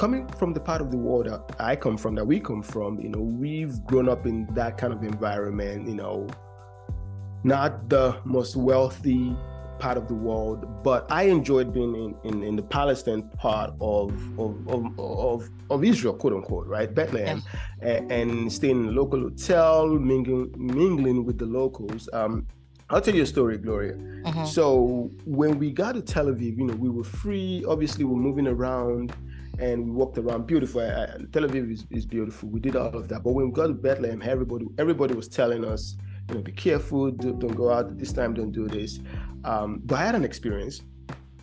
coming 0.00 0.26
from 0.28 0.54
the 0.54 0.60
part 0.60 0.80
of 0.80 0.90
the 0.90 0.96
world 0.96 1.26
that 1.26 1.42
I 1.58 1.76
come 1.76 1.98
from, 1.98 2.14
that 2.14 2.24
we 2.24 2.40
come 2.40 2.62
from, 2.62 2.98
you 2.98 3.10
know, 3.10 3.20
we've 3.20 3.84
grown 3.84 4.08
up 4.08 4.24
in 4.24 4.46
that 4.54 4.78
kind 4.78 4.94
of 4.94 5.02
environment, 5.02 5.86
you 5.86 5.94
know, 5.94 6.26
not 7.44 7.90
the 7.90 8.16
most 8.24 8.56
wealthy 8.56 9.36
part 9.78 9.98
of 9.98 10.08
the 10.08 10.14
world, 10.14 10.82
but 10.82 11.04
I 11.12 11.24
enjoyed 11.24 11.74
being 11.74 11.94
in, 11.94 12.14
in, 12.24 12.42
in 12.42 12.56
the 12.56 12.62
Palestine 12.62 13.28
part 13.36 13.74
of 13.78 14.10
of, 14.38 14.66
of 14.68 14.98
of, 14.98 15.50
of 15.68 15.84
Israel, 15.84 16.14
quote 16.14 16.32
unquote, 16.32 16.66
right? 16.66 16.94
Bethlehem, 16.94 17.42
and, 17.82 18.10
and, 18.10 18.50
staying 18.50 18.84
in 18.84 18.88
a 18.88 18.92
local 18.92 19.20
hotel, 19.20 19.86
mingling 19.86 20.50
mingling 20.56 21.26
with 21.26 21.36
the 21.36 21.44
locals. 21.44 22.08
Um, 22.14 22.46
I'll 22.88 23.02
tell 23.02 23.14
you 23.14 23.24
a 23.24 23.26
story, 23.26 23.58
Gloria. 23.58 23.94
Mm-hmm. 23.94 24.46
So 24.46 25.10
when 25.26 25.58
we 25.58 25.70
got 25.70 25.92
to 25.92 26.02
Tel 26.02 26.26
Aviv, 26.26 26.56
you 26.56 26.64
know, 26.64 26.74
we 26.74 26.88
were 26.88 27.04
free. 27.04 27.64
Obviously, 27.68 28.04
we're 28.04 28.16
moving 28.28 28.46
around 28.46 29.14
and 29.60 29.84
we 29.84 29.90
walked 29.90 30.18
around. 30.18 30.46
Beautiful. 30.46 30.80
I, 30.80 31.06
Tel 31.32 31.42
Aviv 31.42 31.70
is, 31.70 31.84
is 31.90 32.06
beautiful. 32.06 32.48
We 32.48 32.60
did 32.60 32.76
all 32.76 32.94
of 32.96 33.08
that. 33.08 33.22
But 33.22 33.32
when 33.32 33.46
we 33.46 33.52
got 33.52 33.68
to 33.68 33.74
Bethlehem, 33.74 34.22
everybody 34.24 34.66
everybody 34.78 35.14
was 35.14 35.28
telling 35.28 35.64
us, 35.64 35.96
you 36.28 36.36
know, 36.36 36.40
be 36.42 36.52
careful, 36.52 37.10
do, 37.10 37.32
not 37.32 37.54
go 37.54 37.70
out 37.70 37.98
this 37.98 38.12
time, 38.12 38.34
don't 38.34 38.52
do 38.52 38.66
this. 38.68 39.00
Um, 39.44 39.82
but 39.84 39.98
I 39.98 40.06
had 40.06 40.14
an 40.14 40.24
experience. 40.24 40.82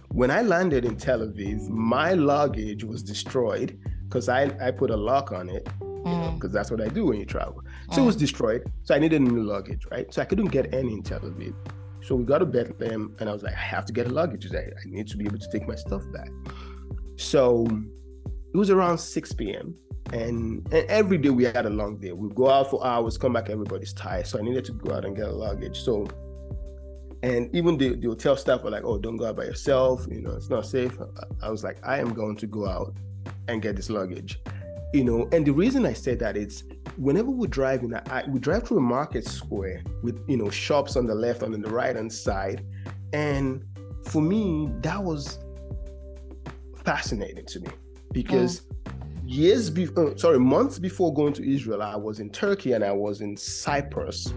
When 0.10 0.32
I 0.32 0.42
landed 0.42 0.86
in 0.86 0.96
Tel 0.98 1.20
Aviv, 1.20 1.70
my 1.70 2.14
luggage 2.14 2.84
was 2.84 3.04
destroyed 3.04 3.80
because 4.06 4.30
I, 4.30 4.44
I 4.66 4.72
put 4.72 4.90
a 4.90 4.96
lock 4.96 5.32
on 5.32 5.50
it, 5.50 5.66
because 5.66 6.50
mm. 6.50 6.54
that's 6.54 6.72
what 6.72 6.82
I 6.82 6.88
do 6.88 7.08
when 7.08 7.20
you 7.20 7.26
travel. 7.26 7.62
So 7.92 7.98
mm. 7.98 8.04
it 8.04 8.06
was 8.06 8.16
destroyed. 8.16 8.64
So 8.84 8.96
I 8.96 9.00
needed 9.00 9.22
new 9.22 9.44
luggage, 9.44 9.86
right? 9.92 10.12
So 10.14 10.22
I 10.22 10.26
couldn't 10.26 10.48
get 10.48 10.74
any 10.74 10.94
in 10.94 11.04
Tel 11.04 11.20
Aviv. 11.20 11.54
So 12.02 12.16
we 12.16 12.24
got 12.24 12.38
to 12.38 12.46
Bethlehem, 12.46 13.16
and 13.20 13.30
I 13.30 13.34
was 13.34 13.44
like, 13.44 13.54
I 13.54 13.60
have 13.60 13.86
to 13.88 13.94
get 13.94 14.08
a 14.08 14.10
luggage. 14.10 14.50
I, 14.54 14.60
I 14.60 14.86
need 14.86 15.08
to 15.10 15.18
be 15.18 15.26
able 15.26 15.40
to 15.40 15.52
take 15.52 15.68
my 15.68 15.76
stuff 15.76 16.04
back. 16.14 16.30
So 17.18 17.68
it 18.58 18.60
was 18.60 18.72
around 18.72 18.98
6 18.98 19.34
p.m. 19.34 19.76
And, 20.14 20.68
and 20.74 20.90
every 20.90 21.20
day 21.20 21.30
we 21.30 21.44
had 21.44 21.68
a 21.68 21.70
long 21.70 21.98
day. 21.98 22.12
We 22.12 22.34
go 22.34 22.50
out 22.50 22.72
for 22.72 22.84
hours, 22.84 23.16
come 23.16 23.34
back, 23.34 23.52
everybody's 23.52 23.94
tired. 23.94 24.26
So 24.26 24.40
I 24.40 24.42
needed 24.42 24.66
to 24.66 24.72
go 24.72 24.96
out 24.96 25.06
and 25.06 25.16
get 25.16 25.28
a 25.28 25.32
luggage. 25.32 25.80
So, 25.80 26.08
and 27.22 27.56
even 27.56 27.78
the, 27.78 27.96
the 27.96 28.08
hotel 28.08 28.36
staff 28.36 28.64
were 28.64 28.72
like, 28.72 28.84
"Oh, 28.84 28.98
don't 28.98 29.16
go 29.18 29.28
out 29.28 29.36
by 29.36 29.44
yourself. 29.44 30.08
You 30.10 30.22
know, 30.22 30.32
it's 30.32 30.50
not 30.50 30.66
safe." 30.66 30.98
I 31.44 31.52
was 31.52 31.64
like, 31.64 31.78
"I 31.86 32.00
am 32.00 32.14
going 32.14 32.36
to 32.38 32.48
go 32.48 32.68
out 32.68 32.96
and 33.48 33.62
get 33.62 33.76
this 33.76 33.92
luggage." 33.92 34.40
You 34.92 35.04
know, 35.04 35.30
and 35.32 35.46
the 35.46 35.54
reason 35.54 35.86
I 35.86 35.94
said 35.94 36.18
that 36.20 36.36
is 36.36 36.64
whenever 36.96 37.30
we're 37.30 37.48
driving, 37.48 37.94
I, 37.94 38.24
we 38.28 38.40
drive 38.40 38.68
through 38.68 38.78
a 38.78 38.82
market 38.82 39.26
square 39.26 39.84
with 40.02 40.24
you 40.28 40.38
know 40.38 40.50
shops 40.50 40.96
on 40.96 41.06
the 41.06 41.16
left 41.16 41.44
and 41.44 41.54
on 41.54 41.62
the 41.62 41.70
right 41.70 41.96
hand 41.96 42.12
side, 42.12 42.66
and 43.14 43.64
for 44.06 44.22
me 44.22 44.70
that 44.82 45.04
was 45.04 45.38
fascinating 46.84 47.46
to 47.46 47.60
me 47.60 47.70
because 48.18 48.62
mm. 48.62 49.22
years 49.26 49.70
before, 49.70 50.12
uh, 50.12 50.18
sorry, 50.18 50.40
months 50.40 50.80
before 50.80 51.14
going 51.14 51.34
to 51.34 51.48
Israel, 51.48 51.84
I 51.84 51.96
was 51.96 52.20
in 52.20 52.32
Turkey 52.32 52.74
and 52.74 52.84
I 52.84 52.92
was 52.92 53.22
in 53.22 53.38
Cyprus. 53.38 54.34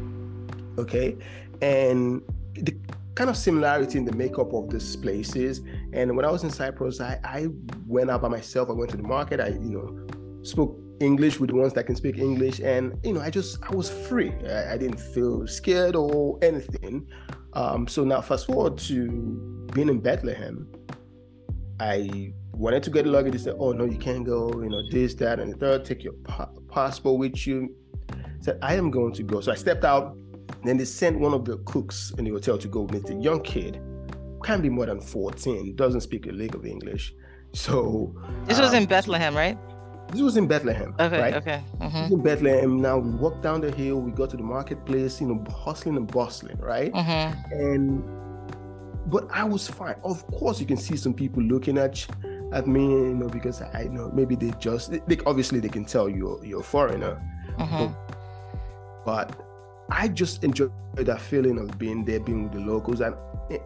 Okay, 0.78 1.16
and 1.62 2.22
the 2.54 2.76
kind 3.14 3.30
of 3.30 3.36
similarity 3.36 3.96
in 3.96 4.04
the 4.04 4.12
makeup 4.12 4.52
of 4.52 4.68
these 4.70 4.96
places. 4.96 5.62
And 5.94 6.14
when 6.14 6.24
I 6.26 6.30
was 6.30 6.44
in 6.44 6.50
Cyprus, 6.50 7.00
I, 7.00 7.18
I 7.24 7.48
went 7.86 8.10
out 8.10 8.20
by 8.20 8.28
myself. 8.28 8.68
I 8.68 8.72
went 8.72 8.90
to 8.90 8.98
the 8.98 9.02
market. 9.02 9.40
I, 9.40 9.48
you 9.48 9.76
know, 9.76 10.42
spoke 10.42 10.78
English 11.00 11.40
with 11.40 11.50
the 11.50 11.56
ones 11.56 11.72
that 11.72 11.84
can 11.84 11.96
speak 11.96 12.18
English, 12.18 12.60
and 12.60 12.98
you 13.02 13.14
know, 13.14 13.22
I 13.22 13.30
just 13.30 13.62
I 13.62 13.74
was 13.74 13.88
free. 13.88 14.32
I, 14.46 14.74
I 14.74 14.76
didn't 14.76 15.00
feel 15.00 15.46
scared 15.46 15.96
or 15.96 16.38
anything. 16.42 17.08
Um, 17.54 17.88
so 17.88 18.04
now, 18.04 18.20
fast 18.20 18.46
forward 18.46 18.76
to 18.90 19.66
being 19.72 19.88
in 19.88 20.00
Bethlehem, 20.00 20.68
I 21.80 22.34
wanted 22.60 22.82
to 22.84 22.90
get 22.90 23.06
luggage. 23.06 23.32
They 23.32 23.38
said, 23.38 23.56
"Oh 23.58 23.72
no, 23.72 23.84
you 23.84 23.98
can't 23.98 24.24
go. 24.24 24.50
You 24.62 24.68
know 24.68 24.82
this, 24.90 25.14
that, 25.14 25.40
and 25.40 25.52
the 25.52 25.56
third. 25.56 25.84
Take 25.84 26.04
your 26.04 26.12
pa- 26.24 26.50
passport 26.68 27.18
with 27.18 27.46
you." 27.46 27.74
I 28.10 28.14
said, 28.40 28.58
"I 28.62 28.74
am 28.74 28.90
going 28.90 29.12
to 29.14 29.22
go." 29.22 29.40
So 29.40 29.50
I 29.50 29.54
stepped 29.54 29.84
out. 29.84 30.16
Then 30.64 30.76
they 30.76 30.84
sent 30.84 31.18
one 31.18 31.32
of 31.32 31.44
the 31.44 31.56
cooks 31.58 32.12
in 32.18 32.24
the 32.24 32.30
hotel 32.30 32.58
to 32.58 32.68
go 32.68 32.82
with 32.82 33.06
the 33.06 33.14
young 33.14 33.40
kid, 33.42 33.80
can't 34.44 34.62
be 34.62 34.68
more 34.68 34.86
than 34.86 35.00
fourteen, 35.00 35.74
doesn't 35.74 36.02
speak 36.02 36.26
a 36.26 36.32
lick 36.32 36.54
of 36.54 36.66
English. 36.66 37.14
So 37.52 38.14
this 38.44 38.60
was 38.60 38.70
um, 38.70 38.82
in 38.82 38.86
Bethlehem, 38.86 39.34
right? 39.34 39.58
This 40.12 40.20
was 40.20 40.36
in 40.36 40.46
Bethlehem. 40.46 40.94
Okay. 40.98 41.20
Right? 41.20 41.34
Okay. 41.34 41.62
Mm-hmm. 41.80 42.14
in 42.14 42.22
Bethlehem. 42.22 42.80
Now 42.80 42.98
we 42.98 43.10
walk 43.10 43.42
down 43.42 43.60
the 43.60 43.70
hill. 43.70 44.00
We 44.00 44.10
go 44.12 44.26
to 44.26 44.36
the 44.36 44.42
marketplace. 44.42 45.20
You 45.20 45.28
know, 45.28 45.44
hustling 45.50 45.96
and 45.96 46.06
bustling, 46.06 46.58
right? 46.58 46.92
Mm-hmm. 46.92 47.52
And 47.52 48.04
but 49.06 49.28
I 49.32 49.44
was 49.44 49.66
fine. 49.68 49.96
Of 50.04 50.26
course, 50.26 50.60
you 50.60 50.66
can 50.66 50.76
see 50.76 50.96
some 50.96 51.14
people 51.14 51.42
looking 51.42 51.78
at 51.78 52.06
at 52.52 52.66
me, 52.66 52.82
you 52.82 53.14
know, 53.14 53.28
because 53.28 53.62
I 53.62 53.84
know 53.84 54.10
maybe 54.12 54.34
they 54.34 54.52
just 54.58 54.92
they, 55.06 55.18
obviously 55.26 55.60
they 55.60 55.68
can 55.68 55.84
tell 55.84 56.08
you're 56.08 56.44
you're 56.44 56.60
a 56.60 56.64
foreigner, 56.64 57.20
mm-hmm. 57.58 57.92
but, 59.04 59.28
but 59.28 59.46
I 59.90 60.08
just 60.08 60.44
enjoy 60.44 60.68
that 60.94 61.20
feeling 61.20 61.58
of 61.58 61.78
being 61.78 62.04
there, 62.04 62.20
being 62.20 62.44
with 62.44 62.52
the 62.52 62.60
locals, 62.60 63.00
and 63.00 63.14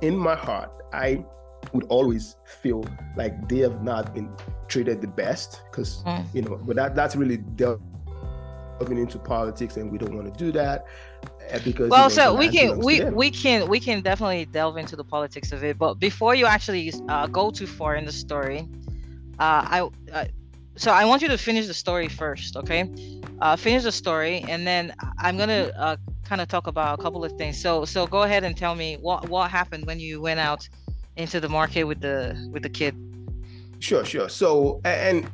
in 0.02 0.16
my 0.16 0.34
heart, 0.34 0.70
I 0.92 1.24
would 1.72 1.84
always 1.88 2.36
feel 2.44 2.84
like 3.16 3.48
they 3.48 3.58
have 3.58 3.82
not 3.82 4.14
been 4.14 4.30
treated 4.68 5.00
the 5.00 5.08
best 5.08 5.62
because 5.70 6.02
mm. 6.04 6.24
you 6.34 6.42
know, 6.42 6.60
but 6.64 6.76
that 6.76 6.94
that's 6.94 7.16
really 7.16 7.38
delving 7.38 7.80
into 8.98 9.18
politics, 9.18 9.76
and 9.76 9.90
we 9.90 9.98
don't 9.98 10.14
want 10.14 10.32
to 10.32 10.44
do 10.44 10.52
that 10.52 10.86
because 11.64 11.90
well 11.90 12.10
so 12.10 12.34
we 12.34 12.48
can 12.48 12.78
we 12.78 13.04
we 13.04 13.30
can 13.30 13.68
we 13.68 13.78
can 13.80 14.00
definitely 14.00 14.44
delve 14.46 14.76
into 14.76 14.96
the 14.96 15.04
politics 15.04 15.52
of 15.52 15.62
it. 15.62 15.78
But 15.78 15.94
before 15.94 16.34
you 16.34 16.46
actually 16.46 16.92
uh, 17.08 17.26
go 17.26 17.50
too 17.50 17.66
far 17.66 17.96
in 17.96 18.04
the 18.04 18.12
story 18.12 18.68
uh, 19.38 19.62
I, 19.76 19.90
uh, 20.12 20.24
so 20.76 20.90
i 20.90 21.04
want 21.04 21.22
you 21.22 21.28
to 21.28 21.38
finish 21.38 21.66
the 21.66 21.74
story 21.74 22.08
first 22.08 22.56
okay? 22.56 22.90
Uh, 23.40 23.56
finish 23.56 23.82
the 23.82 23.92
story 23.92 24.44
and 24.48 24.66
then 24.66 24.94
i'm 25.18 25.36
gonna 25.36 25.70
uh, 25.76 25.96
kind 26.24 26.40
of 26.40 26.48
talk 26.48 26.66
about 26.66 26.98
a 26.98 27.02
couple 27.02 27.24
of 27.24 27.32
things. 27.32 27.60
So 27.60 27.84
so 27.84 28.06
go 28.06 28.22
ahead 28.22 28.44
and 28.44 28.56
tell 28.56 28.74
me 28.74 28.96
what 29.00 29.28
what 29.28 29.50
happened 29.50 29.86
when 29.86 30.00
you 30.00 30.20
went 30.20 30.40
out 30.40 30.68
into 31.16 31.40
the 31.40 31.48
market 31.48 31.84
with 31.84 32.00
the 32.00 32.36
with 32.50 32.62
the 32.62 32.68
kid. 32.68 32.94
Sure 33.78 34.04
sure. 34.04 34.28
So 34.28 34.80
and 34.84 35.30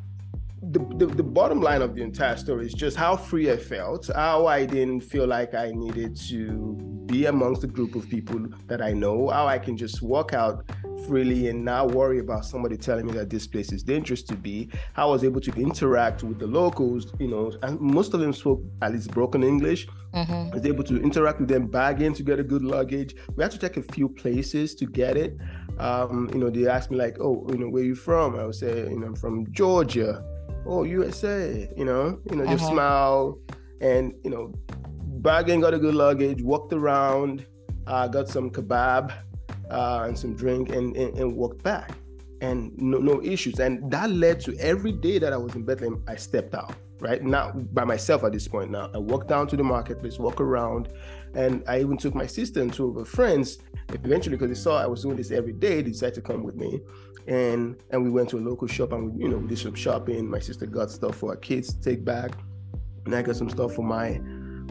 the, 0.62 0.78
the, 0.96 1.06
the, 1.06 1.22
bottom 1.22 1.62
line 1.62 1.80
of 1.80 1.94
the 1.94 2.02
entire 2.02 2.36
story 2.36 2.66
is 2.66 2.74
just 2.74 2.96
how 2.96 3.16
free 3.16 3.50
I 3.50 3.56
felt, 3.56 4.10
how 4.14 4.46
I 4.46 4.66
didn't 4.66 5.00
feel 5.00 5.26
like 5.26 5.54
I 5.54 5.70
needed 5.70 6.16
to 6.28 6.76
be 7.06 7.26
amongst 7.26 7.64
a 7.64 7.66
group 7.66 7.94
of 7.94 8.08
people 8.08 8.46
that 8.66 8.82
I 8.82 8.92
know, 8.92 9.28
how 9.28 9.46
I 9.46 9.58
can 9.58 9.76
just 9.76 10.02
walk 10.02 10.34
out 10.34 10.64
freely 11.06 11.48
and 11.48 11.64
not 11.64 11.92
worry 11.92 12.18
about 12.18 12.44
somebody 12.44 12.76
telling 12.76 13.06
me 13.06 13.12
that 13.14 13.30
this 13.30 13.46
place 13.46 13.72
is 13.72 13.82
dangerous 13.82 14.22
to 14.24 14.36
be, 14.36 14.68
how 14.92 15.08
I 15.08 15.12
was 15.12 15.24
able 15.24 15.40
to 15.40 15.52
interact 15.52 16.22
with 16.22 16.38
the 16.38 16.46
locals, 16.46 17.10
you 17.18 17.28
know, 17.28 17.52
and 17.62 17.80
most 17.80 18.12
of 18.12 18.20
them 18.20 18.34
spoke 18.34 18.62
at 18.82 18.92
least 18.92 19.10
broken 19.12 19.42
English. 19.42 19.88
Mm-hmm. 20.12 20.52
I 20.52 20.54
was 20.54 20.66
able 20.66 20.84
to 20.84 21.02
interact 21.02 21.40
with 21.40 21.48
them, 21.48 21.68
bargain 21.68 22.12
to 22.14 22.22
get 22.22 22.38
a 22.38 22.44
good 22.44 22.62
luggage. 22.62 23.14
We 23.34 23.42
had 23.42 23.52
to 23.52 23.58
take 23.58 23.78
a 23.78 23.82
few 23.82 24.10
places 24.10 24.74
to 24.74 24.84
get 24.84 25.16
it. 25.16 25.38
Um, 25.78 26.28
you 26.34 26.38
know, 26.38 26.50
they 26.50 26.68
asked 26.68 26.90
me 26.90 26.98
like, 26.98 27.16
oh, 27.18 27.46
you 27.48 27.56
know, 27.56 27.68
where 27.70 27.82
you 27.82 27.94
from? 27.94 28.38
I 28.38 28.44
would 28.44 28.54
say, 28.54 28.90
you 28.90 28.98
know, 28.98 29.06
I'm 29.06 29.16
from 29.16 29.50
Georgia 29.52 30.22
oh 30.66 30.84
USA, 30.84 31.68
you 31.76 31.84
know, 31.84 32.18
you 32.30 32.36
know, 32.36 32.46
just 32.46 32.64
uh-huh. 32.64 32.72
smile 32.72 33.38
and 33.80 34.14
you 34.24 34.30
know, 34.30 34.52
bargain 35.20 35.60
got 35.60 35.74
a 35.74 35.78
good 35.78 35.94
luggage, 35.94 36.42
walked 36.42 36.72
around, 36.72 37.46
uh, 37.86 38.08
got 38.08 38.28
some 38.28 38.50
kebab 38.50 39.12
uh, 39.70 40.04
and 40.06 40.18
some 40.18 40.34
drink 40.34 40.70
and, 40.70 40.96
and, 40.96 41.16
and 41.16 41.36
walked 41.36 41.62
back. 41.62 41.92
And 42.42 42.72
no, 42.78 42.98
no 42.98 43.22
issues. 43.22 43.58
And 43.60 43.90
that 43.90 44.10
led 44.10 44.40
to 44.40 44.56
every 44.58 44.92
day 44.92 45.18
that 45.18 45.32
I 45.32 45.36
was 45.36 45.54
in 45.54 45.64
Bethlehem, 45.64 46.02
I 46.08 46.16
stepped 46.16 46.54
out, 46.54 46.74
right? 46.98 47.22
Now 47.22 47.52
by 47.52 47.84
myself 47.84 48.24
at 48.24 48.32
this 48.32 48.48
point 48.48 48.70
now. 48.70 48.90
I 48.94 48.98
walked 48.98 49.28
down 49.28 49.46
to 49.48 49.56
the 49.56 49.62
marketplace, 49.64 50.18
walk 50.18 50.40
around, 50.40 50.88
and 51.34 51.62
I 51.68 51.80
even 51.80 51.98
took 51.98 52.14
my 52.14 52.26
sister 52.26 52.62
and 52.62 52.72
two 52.72 52.88
of 52.88 52.94
her 52.96 53.04
friends. 53.04 53.58
Eventually, 53.90 54.36
because 54.36 54.48
they 54.48 54.60
saw 54.60 54.82
I 54.82 54.86
was 54.86 55.02
doing 55.02 55.16
this 55.16 55.30
every 55.30 55.52
day, 55.52 55.82
they 55.82 55.90
decided 55.90 56.14
to 56.14 56.22
come 56.22 56.42
with 56.42 56.54
me 56.54 56.80
and 57.30 57.80
and 57.90 58.02
we 58.02 58.10
went 58.10 58.28
to 58.28 58.38
a 58.38 58.40
local 58.40 58.66
shop 58.66 58.92
and 58.92 59.14
we, 59.14 59.22
you 59.22 59.28
know 59.28 59.38
we 59.38 59.49
did 59.49 59.58
some 59.58 59.75
shopping. 59.75 60.28
My 60.28 60.40
sister 60.40 60.66
got 60.66 60.90
stuff 60.90 61.16
for 61.16 61.30
our 61.30 61.37
kids 61.37 61.72
to 61.72 61.80
take 61.80 62.04
back, 62.04 62.32
and 63.06 63.14
I 63.14 63.22
got 63.22 63.37
some 63.37 63.49
stuff 63.49 63.75
for 63.75 63.84
my 63.84 64.20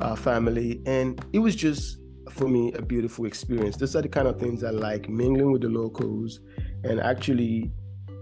uh, 0.02 0.16
family, 0.16 0.82
and 0.86 1.26
it 1.34 1.40
was 1.40 1.56
just 1.56 1.98
for 2.30 2.48
me 2.48 2.74
a 2.74 2.82
beautiful 2.82 3.26
experience. 3.26 3.78
Those 3.78 3.96
are 3.96 4.02
the 4.02 4.10
kind 4.10 4.28
of 4.28 4.40
things 4.40 4.64
I 4.64 4.70
like 4.72 5.10
mingling 5.10 5.52
with 5.52 5.62
the 5.62 5.70
locals 5.70 6.42
and 6.84 7.00
actually 7.00 7.72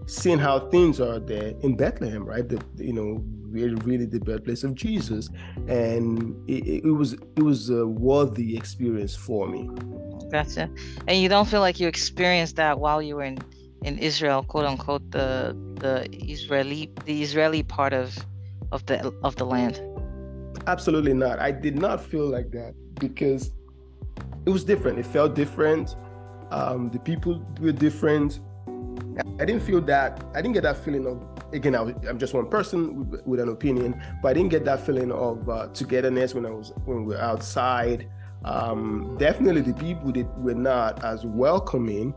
seeing 0.06 0.38
how 0.38 0.70
things 0.70 1.00
are 1.00 1.18
there 1.18 1.52
in 1.60 1.76
Bethlehem, 1.76 2.24
right? 2.24 2.48
The, 2.48 2.62
you 2.76 2.94
know, 2.94 3.22
really, 3.42 3.74
really 3.84 4.06
the 4.06 4.20
birthplace 4.20 4.62
of 4.62 4.74
Jesus, 4.74 5.28
and 5.66 6.36
it, 6.48 6.84
it 6.84 6.90
was 6.92 7.14
it 7.14 7.42
was 7.42 7.70
a 7.70 7.86
worthy 7.86 8.56
experience 8.56 9.16
for 9.16 9.48
me. 9.48 9.68
Gotcha. 10.30 10.70
And 11.08 11.20
you 11.20 11.28
don't 11.28 11.48
feel 11.48 11.60
like 11.60 11.80
you 11.80 11.88
experienced 11.88 12.56
that 12.56 12.78
while 12.78 13.02
you 13.02 13.16
were 13.16 13.24
in 13.24 13.38
in 13.82 13.98
Israel, 13.98 14.42
quote 14.42 14.64
unquote, 14.64 15.10
the 15.10 15.56
the 15.76 16.08
Israeli 16.30 16.90
the 17.04 17.22
Israeli 17.22 17.62
part 17.62 17.92
of 17.92 18.16
of 18.72 18.84
the 18.86 19.12
of 19.22 19.36
the 19.36 19.44
land? 19.44 19.80
Absolutely 20.66 21.14
not. 21.14 21.38
I 21.38 21.50
did 21.50 21.78
not 21.78 22.02
feel 22.02 22.26
like 22.26 22.50
that 22.50 22.74
because 22.98 23.52
it 24.46 24.50
was 24.50 24.64
different. 24.64 24.98
It 24.98 25.06
felt 25.06 25.34
different. 25.34 25.96
Um, 26.50 26.90
the 26.90 26.98
people 26.98 27.44
were 27.60 27.72
different. 27.72 28.40
I 29.40 29.44
didn't 29.44 29.62
feel 29.62 29.80
that. 29.82 30.24
I 30.34 30.42
didn't 30.42 30.54
get 30.54 30.62
that 30.64 30.78
feeling 30.84 31.06
of 31.06 31.22
again. 31.52 31.74
I 31.74 31.82
am 32.08 32.18
just 32.18 32.34
one 32.34 32.48
person 32.48 33.10
with, 33.10 33.26
with, 33.26 33.40
an 33.40 33.48
opinion, 33.48 34.00
but 34.22 34.28
I 34.28 34.34
didn't 34.34 34.50
get 34.50 34.64
that 34.64 34.84
feeling 34.84 35.12
of 35.12 35.48
uh, 35.48 35.68
togetherness 35.68 36.34
when 36.34 36.46
I 36.46 36.50
was 36.50 36.72
when 36.84 37.04
we 37.04 37.14
were 37.14 37.20
outside. 37.20 38.08
Um, 38.44 39.16
definitely, 39.18 39.62
the 39.62 39.74
people 39.74 40.12
that 40.12 40.26
were 40.38 40.54
not 40.54 41.04
as 41.04 41.26
welcoming 41.26 42.14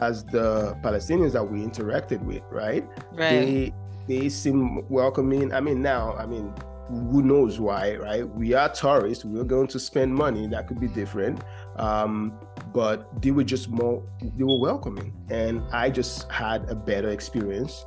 as 0.00 0.24
the 0.24 0.76
Palestinians 0.82 1.32
that 1.32 1.44
we 1.44 1.60
interacted 1.60 2.22
with, 2.22 2.42
right? 2.50 2.86
Right. 3.12 3.30
They 3.30 3.74
they 4.08 4.28
seem 4.28 4.88
welcoming. 4.88 5.52
I 5.52 5.60
mean, 5.60 5.82
now, 5.82 6.14
I 6.14 6.26
mean, 6.26 6.52
who 6.88 7.22
knows 7.22 7.60
why, 7.60 7.96
right? 7.96 8.26
We 8.26 8.54
are 8.54 8.68
tourists. 8.70 9.24
We're 9.24 9.44
going 9.44 9.66
to 9.68 9.78
spend 9.78 10.14
money. 10.14 10.46
That 10.46 10.66
could 10.66 10.80
be 10.80 10.88
different. 10.88 11.42
Um, 11.76 12.32
but 12.72 13.22
they 13.22 13.30
were 13.30 13.44
just 13.44 13.68
more, 13.68 14.02
they 14.22 14.44
were 14.44 14.58
welcoming. 14.58 15.12
And 15.28 15.62
I 15.72 15.90
just 15.90 16.30
had 16.30 16.68
a 16.70 16.74
better 16.74 17.10
experience 17.10 17.84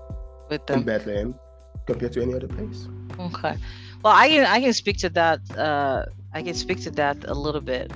with 0.49 0.65
them. 0.67 0.79
in 0.79 0.85
Bethlehem 0.85 1.35
compared 1.87 2.13
to 2.13 2.21
any 2.21 2.35
other 2.35 2.47
place. 2.47 2.87
Okay. 3.19 3.57
Well, 4.03 4.13
I 4.13 4.29
can, 4.29 4.45
I 4.45 4.61
can 4.61 4.73
speak 4.73 4.97
to 4.99 5.09
that. 5.09 5.39
Uh, 5.57 6.05
I 6.33 6.43
can 6.43 6.53
speak 6.53 6.81
to 6.81 6.91
that 6.91 7.25
a 7.25 7.33
little 7.33 7.61
bit. 7.61 7.91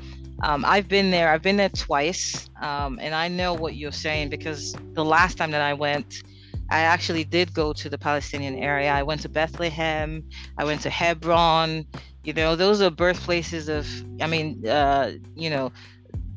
Um, 0.45 0.63
I've 0.63 0.87
been 0.87 1.09
there. 1.09 1.29
I've 1.29 1.41
been 1.41 1.57
there 1.57 1.69
twice, 1.69 2.51
um, 2.61 2.99
and 3.01 3.15
I 3.15 3.27
know 3.27 3.55
what 3.55 3.75
you're 3.75 3.91
saying 3.91 4.29
because 4.29 4.75
the 4.93 5.03
last 5.03 5.39
time 5.39 5.49
that 5.49 5.61
I 5.61 5.73
went, 5.73 6.21
I 6.69 6.81
actually 6.81 7.23
did 7.23 7.51
go 7.51 7.73
to 7.73 7.89
the 7.89 7.97
Palestinian 7.97 8.55
area. 8.59 8.91
I 8.91 9.01
went 9.01 9.21
to 9.21 9.29
Bethlehem. 9.29 10.23
I 10.59 10.63
went 10.63 10.81
to 10.81 10.91
Hebron. 10.91 11.87
You 12.23 12.33
know, 12.33 12.55
those 12.55 12.79
are 12.79 12.91
birthplaces 12.91 13.69
of. 13.69 13.87
I 14.21 14.27
mean, 14.27 14.67
uh, 14.67 15.13
you 15.35 15.49
know, 15.49 15.71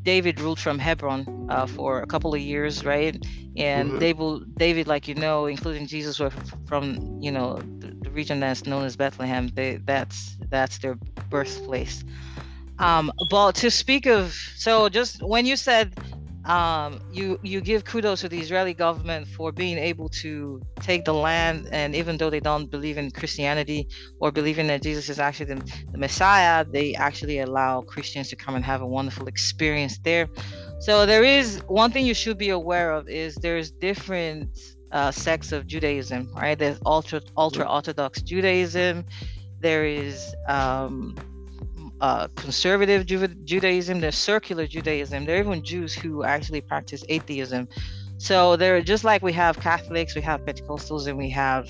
David 0.04 0.40
ruled 0.40 0.58
from 0.58 0.78
Hebron 0.78 1.46
uh, 1.50 1.66
for 1.66 2.00
a 2.00 2.06
couple 2.06 2.32
of 2.34 2.40
years, 2.40 2.86
right? 2.86 3.14
And 3.58 3.90
mm-hmm. 3.90 3.98
David, 3.98 4.54
David, 4.56 4.86
like 4.86 5.06
you 5.06 5.16
know, 5.16 5.44
including 5.44 5.86
Jesus, 5.86 6.18
were 6.18 6.32
from 6.64 7.20
you 7.20 7.30
know 7.30 7.58
the, 7.80 7.88
the 8.00 8.10
region 8.10 8.40
that's 8.40 8.64
known 8.64 8.86
as 8.86 8.96
Bethlehem. 8.96 9.48
They 9.48 9.76
that's 9.84 10.38
that's 10.48 10.78
their 10.78 10.94
birthplace. 11.28 12.04
Um, 12.78 13.12
but 13.30 13.54
to 13.56 13.70
speak 13.70 14.06
of, 14.06 14.32
so 14.56 14.88
just 14.88 15.22
when 15.22 15.46
you 15.46 15.56
said 15.56 15.94
um, 16.48 17.00
you 17.10 17.38
you 17.42 17.60
give 17.60 17.84
kudos 17.84 18.22
to 18.22 18.28
the 18.28 18.40
Israeli 18.40 18.72
government 18.72 19.28
for 19.28 19.52
being 19.52 19.76
able 19.76 20.08
to 20.22 20.62
take 20.80 21.04
the 21.04 21.12
land, 21.12 21.68
and 21.72 21.94
even 21.94 22.16
though 22.16 22.30
they 22.30 22.40
don't 22.40 22.70
believe 22.70 22.96
in 22.96 23.10
Christianity 23.10 23.86
or 24.20 24.32
believing 24.32 24.66
that 24.68 24.82
Jesus 24.82 25.10
is 25.10 25.18
actually 25.18 25.54
the, 25.54 25.72
the 25.92 25.98
Messiah, 25.98 26.64
they 26.64 26.94
actually 26.94 27.40
allow 27.40 27.82
Christians 27.82 28.30
to 28.30 28.36
come 28.36 28.54
and 28.54 28.64
have 28.64 28.80
a 28.80 28.86
wonderful 28.86 29.26
experience 29.26 29.98
there. 29.98 30.28
So 30.80 31.04
there 31.04 31.24
is 31.24 31.60
one 31.66 31.90
thing 31.90 32.06
you 32.06 32.14
should 32.14 32.38
be 32.38 32.48
aware 32.48 32.92
of 32.92 33.08
is 33.08 33.34
there's 33.36 33.70
different 33.70 34.48
uh, 34.90 35.10
sects 35.10 35.52
of 35.52 35.66
Judaism, 35.66 36.30
right? 36.34 36.58
There's 36.58 36.78
ultra 36.86 37.20
ultra 37.36 37.70
Orthodox 37.70 38.22
Judaism. 38.22 39.04
There 39.60 39.84
is 39.84 40.34
um, 40.48 41.14
uh, 42.00 42.28
conservative 42.36 43.06
Ju- 43.06 43.26
Judaism, 43.44 44.00
there's 44.00 44.16
secular 44.16 44.66
Judaism. 44.66 45.24
There 45.24 45.36
are 45.36 45.40
even 45.40 45.64
Jews 45.64 45.94
who 45.94 46.24
actually 46.24 46.60
practice 46.60 47.04
atheism. 47.08 47.68
So 48.18 48.56
they're 48.56 48.82
just 48.82 49.04
like 49.04 49.22
we 49.22 49.32
have 49.32 49.58
Catholics, 49.60 50.14
we 50.14 50.22
have 50.22 50.40
Pentecostals, 50.42 51.06
and 51.06 51.16
we 51.16 51.30
have 51.30 51.68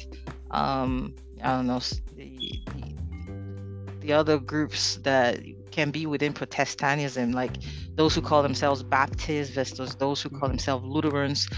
um, 0.51 1.15
I 1.43 1.57
don't 1.57 1.67
know 1.67 1.81
the, 2.17 2.61
the, 2.67 2.95
the 4.01 4.13
other 4.13 4.39
groups 4.39 4.97
that 5.03 5.41
can 5.71 5.91
be 5.91 6.07
within 6.07 6.33
Protestantism, 6.33 7.33
like 7.33 7.53
those 7.95 8.15
who 8.15 8.21
call 8.21 8.43
themselves 8.43 8.83
Baptists 8.83 9.51
versus 9.51 9.95
those 9.97 10.23
who 10.23 10.31
call 10.31 10.49
themselves 10.49 10.85
Lutherans. 10.85 11.49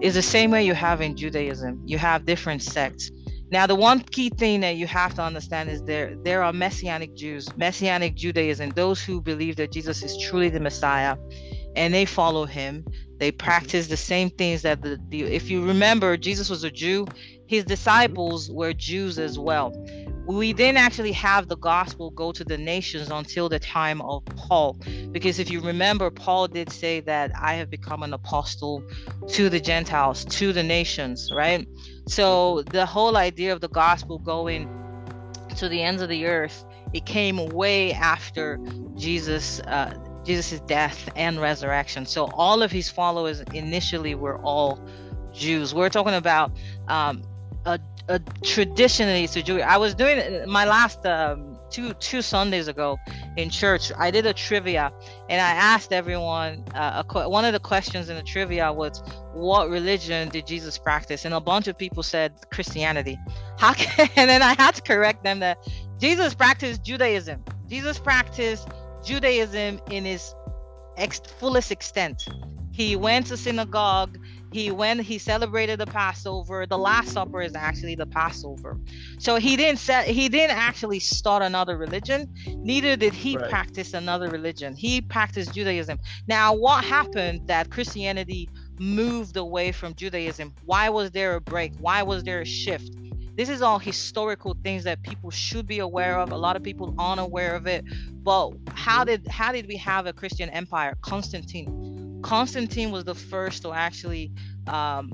Is 0.00 0.14
the 0.14 0.22
same 0.22 0.52
way 0.52 0.64
you 0.64 0.74
have 0.74 1.00
in 1.00 1.16
Judaism. 1.16 1.82
You 1.84 1.98
have 1.98 2.24
different 2.24 2.62
sects 2.62 3.10
now, 3.50 3.66
the 3.66 3.74
one 3.74 4.00
key 4.00 4.28
thing 4.28 4.60
that 4.60 4.76
you 4.76 4.86
have 4.86 5.14
to 5.14 5.22
understand 5.22 5.70
is 5.70 5.82
there 5.84 6.14
there 6.22 6.42
are 6.42 6.52
messianic 6.52 7.14
Jews, 7.14 7.48
messianic 7.56 8.14
Judaism, 8.14 8.70
those 8.70 9.02
who 9.02 9.22
believe 9.22 9.56
that 9.56 9.72
Jesus 9.72 10.02
is 10.02 10.18
truly 10.18 10.50
the 10.50 10.60
Messiah, 10.60 11.16
and 11.74 11.94
they 11.94 12.04
follow 12.04 12.44
him. 12.44 12.84
They 13.18 13.32
practice 13.32 13.88
the 13.88 13.96
same 13.96 14.30
things 14.30 14.62
that 14.62 14.82
the, 14.82 15.00
the 15.08 15.22
if 15.22 15.50
you 15.50 15.64
remember, 15.64 16.16
Jesus 16.16 16.50
was 16.50 16.62
a 16.62 16.70
Jew. 16.70 17.06
His 17.46 17.62
mm-hmm. 17.62 17.68
disciples 17.68 18.50
were 18.50 18.74
Jews 18.74 19.18
as 19.18 19.38
well 19.38 19.72
we 20.28 20.52
didn't 20.52 20.76
actually 20.76 21.12
have 21.12 21.48
the 21.48 21.56
gospel 21.56 22.10
go 22.10 22.32
to 22.32 22.44
the 22.44 22.58
nations 22.58 23.10
until 23.10 23.48
the 23.48 23.58
time 23.58 24.02
of 24.02 24.22
Paul. 24.26 24.78
Because 25.10 25.38
if 25.38 25.50
you 25.50 25.62
remember, 25.62 26.10
Paul 26.10 26.48
did 26.48 26.70
say 26.70 27.00
that 27.00 27.32
I 27.34 27.54
have 27.54 27.70
become 27.70 28.02
an 28.02 28.12
apostle 28.12 28.82
to 29.28 29.48
the 29.48 29.58
Gentiles, 29.58 30.26
to 30.26 30.52
the 30.52 30.62
nations, 30.62 31.30
right? 31.34 31.66
So 32.08 32.62
the 32.70 32.84
whole 32.84 33.16
idea 33.16 33.54
of 33.54 33.62
the 33.62 33.70
gospel 33.70 34.18
going 34.18 34.68
to 35.56 35.66
the 35.66 35.82
ends 35.82 36.02
of 36.02 36.10
the 36.10 36.26
earth, 36.26 36.62
it 36.92 37.06
came 37.06 37.46
way 37.48 37.92
after 37.94 38.60
Jesus. 38.96 39.60
Uh, 39.60 39.94
Jesus' 40.24 40.60
death 40.66 41.08
and 41.16 41.40
resurrection. 41.40 42.04
So 42.04 42.26
all 42.34 42.62
of 42.62 42.70
his 42.70 42.90
followers 42.90 43.40
initially 43.54 44.14
were 44.14 44.38
all 44.42 44.78
Jews. 45.32 45.74
We're 45.74 45.88
talking 45.88 46.12
about 46.12 46.52
um, 46.86 47.22
a 48.08 48.18
traditionally 48.42 49.26
to 49.28 49.42
Jewish. 49.42 49.62
I 49.62 49.76
was 49.76 49.94
doing 49.94 50.48
my 50.48 50.64
last 50.64 51.04
um, 51.04 51.58
two 51.70 51.92
two 51.94 52.22
Sundays 52.22 52.68
ago 52.68 52.98
in 53.36 53.50
church. 53.50 53.92
I 53.98 54.10
did 54.10 54.24
a 54.26 54.32
trivia, 54.32 54.92
and 55.28 55.40
I 55.40 55.50
asked 55.50 55.92
everyone. 55.92 56.64
Uh, 56.74 57.02
a, 57.02 57.28
one 57.28 57.44
of 57.44 57.52
the 57.52 57.60
questions 57.60 58.08
in 58.08 58.16
the 58.16 58.22
trivia 58.22 58.72
was, 58.72 59.02
"What 59.34 59.68
religion 59.68 60.30
did 60.30 60.46
Jesus 60.46 60.78
practice?" 60.78 61.24
And 61.24 61.34
a 61.34 61.40
bunch 61.40 61.68
of 61.68 61.76
people 61.76 62.02
said 62.02 62.32
Christianity. 62.50 63.18
How 63.58 63.74
can, 63.74 64.08
and 64.16 64.30
then 64.30 64.42
I 64.42 64.54
had 64.54 64.74
to 64.76 64.82
correct 64.82 65.22
them 65.22 65.40
that 65.40 65.58
Jesus 65.98 66.34
practiced 66.34 66.82
Judaism. 66.82 67.44
Jesus 67.68 67.98
practiced 67.98 68.68
Judaism 69.04 69.80
in 69.90 70.04
his 70.04 70.34
ex- 70.96 71.20
fullest 71.38 71.70
extent. 71.70 72.26
He 72.72 72.96
went 72.96 73.26
to 73.26 73.36
synagogue 73.36 74.16
he 74.52 74.70
went 74.70 75.00
he 75.02 75.18
celebrated 75.18 75.78
the 75.78 75.86
passover. 75.86 76.66
The 76.66 76.78
last 76.78 77.12
supper 77.12 77.42
is 77.42 77.54
actually 77.54 77.94
the 77.94 78.06
passover. 78.06 78.78
So 79.18 79.36
he 79.36 79.56
didn't 79.56 79.78
set 79.78 80.06
he 80.06 80.28
didn't 80.28 80.56
actually 80.56 81.00
start 81.00 81.42
another 81.42 81.76
religion. 81.76 82.32
Neither 82.46 82.96
did 82.96 83.12
he 83.12 83.36
right. 83.36 83.50
practice 83.50 83.94
another 83.94 84.28
religion. 84.30 84.74
He 84.74 85.00
practiced 85.00 85.54
judaism. 85.54 85.98
Now 86.26 86.54
what 86.54 86.84
happened 86.84 87.46
that 87.48 87.70
christianity 87.70 88.48
moved 88.78 89.36
away 89.36 89.72
from 89.72 89.94
judaism? 89.94 90.54
Why 90.64 90.88
was 90.88 91.10
there 91.10 91.34
a 91.34 91.40
break? 91.40 91.74
Why 91.78 92.02
was 92.02 92.24
there 92.24 92.40
a 92.40 92.46
shift? 92.46 92.96
This 93.36 93.48
is 93.48 93.62
all 93.62 93.78
historical 93.78 94.56
things 94.64 94.82
that 94.84 95.02
people 95.02 95.30
should 95.30 95.66
be 95.66 95.78
aware 95.78 96.18
of. 96.18 96.32
A 96.32 96.36
lot 96.36 96.56
of 96.56 96.62
people 96.64 96.92
aren't 96.98 97.20
aware 97.20 97.54
of 97.54 97.68
it. 97.68 97.84
But 98.24 98.54
how 98.74 99.04
did 99.04 99.28
how 99.28 99.52
did 99.52 99.68
we 99.68 99.76
have 99.76 100.06
a 100.06 100.12
christian 100.12 100.48
empire? 100.50 100.96
Constantine 101.02 101.97
Constantine 102.22 102.90
was 102.90 103.04
the 103.04 103.14
first 103.14 103.62
to 103.62 103.72
actually, 103.72 104.32
um, 104.66 105.12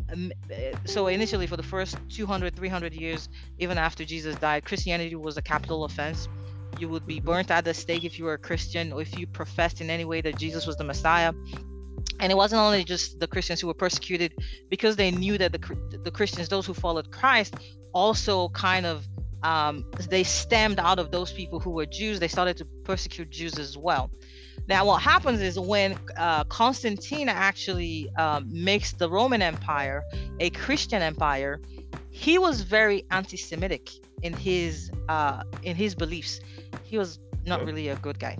so 0.84 1.06
initially 1.06 1.46
for 1.46 1.56
the 1.56 1.62
first 1.62 1.96
200, 2.10 2.56
300 2.56 2.92
years, 2.94 3.28
even 3.58 3.78
after 3.78 4.04
Jesus 4.04 4.34
died, 4.36 4.64
Christianity 4.64 5.14
was 5.14 5.36
a 5.36 5.42
capital 5.42 5.84
offense. 5.84 6.28
You 6.78 6.88
would 6.88 7.06
be 7.06 7.20
burnt 7.20 7.50
at 7.50 7.64
the 7.64 7.74
stake 7.74 8.04
if 8.04 8.18
you 8.18 8.24
were 8.24 8.34
a 8.34 8.38
Christian 8.38 8.92
or 8.92 9.02
if 9.02 9.18
you 9.18 9.26
professed 9.26 9.80
in 9.80 9.90
any 9.90 10.04
way 10.04 10.20
that 10.22 10.36
Jesus 10.38 10.66
was 10.66 10.76
the 10.76 10.84
Messiah. 10.84 11.32
And 12.20 12.32
it 12.32 12.36
wasn't 12.36 12.60
only 12.60 12.84
just 12.84 13.20
the 13.20 13.26
Christians 13.26 13.60
who 13.60 13.66
were 13.66 13.74
persecuted 13.74 14.34
because 14.70 14.96
they 14.96 15.10
knew 15.10 15.38
that 15.38 15.52
the, 15.52 16.00
the 16.04 16.10
Christians, 16.10 16.48
those 16.48 16.66
who 16.66 16.74
followed 16.74 17.10
Christ, 17.10 17.54
also 17.92 18.48
kind 18.50 18.86
of 18.86 19.06
um, 19.44 19.84
they 20.08 20.24
stemmed 20.24 20.80
out 20.80 20.98
of 20.98 21.10
those 21.10 21.30
people 21.30 21.60
who 21.60 21.70
were 21.70 21.84
Jews. 21.84 22.18
They 22.18 22.28
started 22.28 22.56
to 22.56 22.64
persecute 22.84 23.30
Jews 23.30 23.58
as 23.58 23.76
well. 23.76 24.10
Now, 24.66 24.86
what 24.86 25.02
happens 25.02 25.40
is 25.40 25.58
when 25.58 25.98
uh, 26.16 26.44
Constantine 26.44 27.28
actually 27.28 28.08
um, 28.16 28.48
makes 28.50 28.92
the 28.92 29.10
Roman 29.10 29.42
Empire 29.42 30.02
a 30.40 30.50
Christian 30.50 31.02
empire, 31.02 31.60
he 32.10 32.38
was 32.38 32.62
very 32.62 33.04
anti-Semitic 33.10 33.90
in 34.22 34.32
his 34.32 34.90
uh, 35.08 35.42
in 35.62 35.76
his 35.76 35.94
beliefs. 35.94 36.40
He 36.82 36.96
was 36.96 37.18
not 37.44 37.64
really 37.64 37.88
a 37.88 37.96
good 37.96 38.18
guy. 38.18 38.38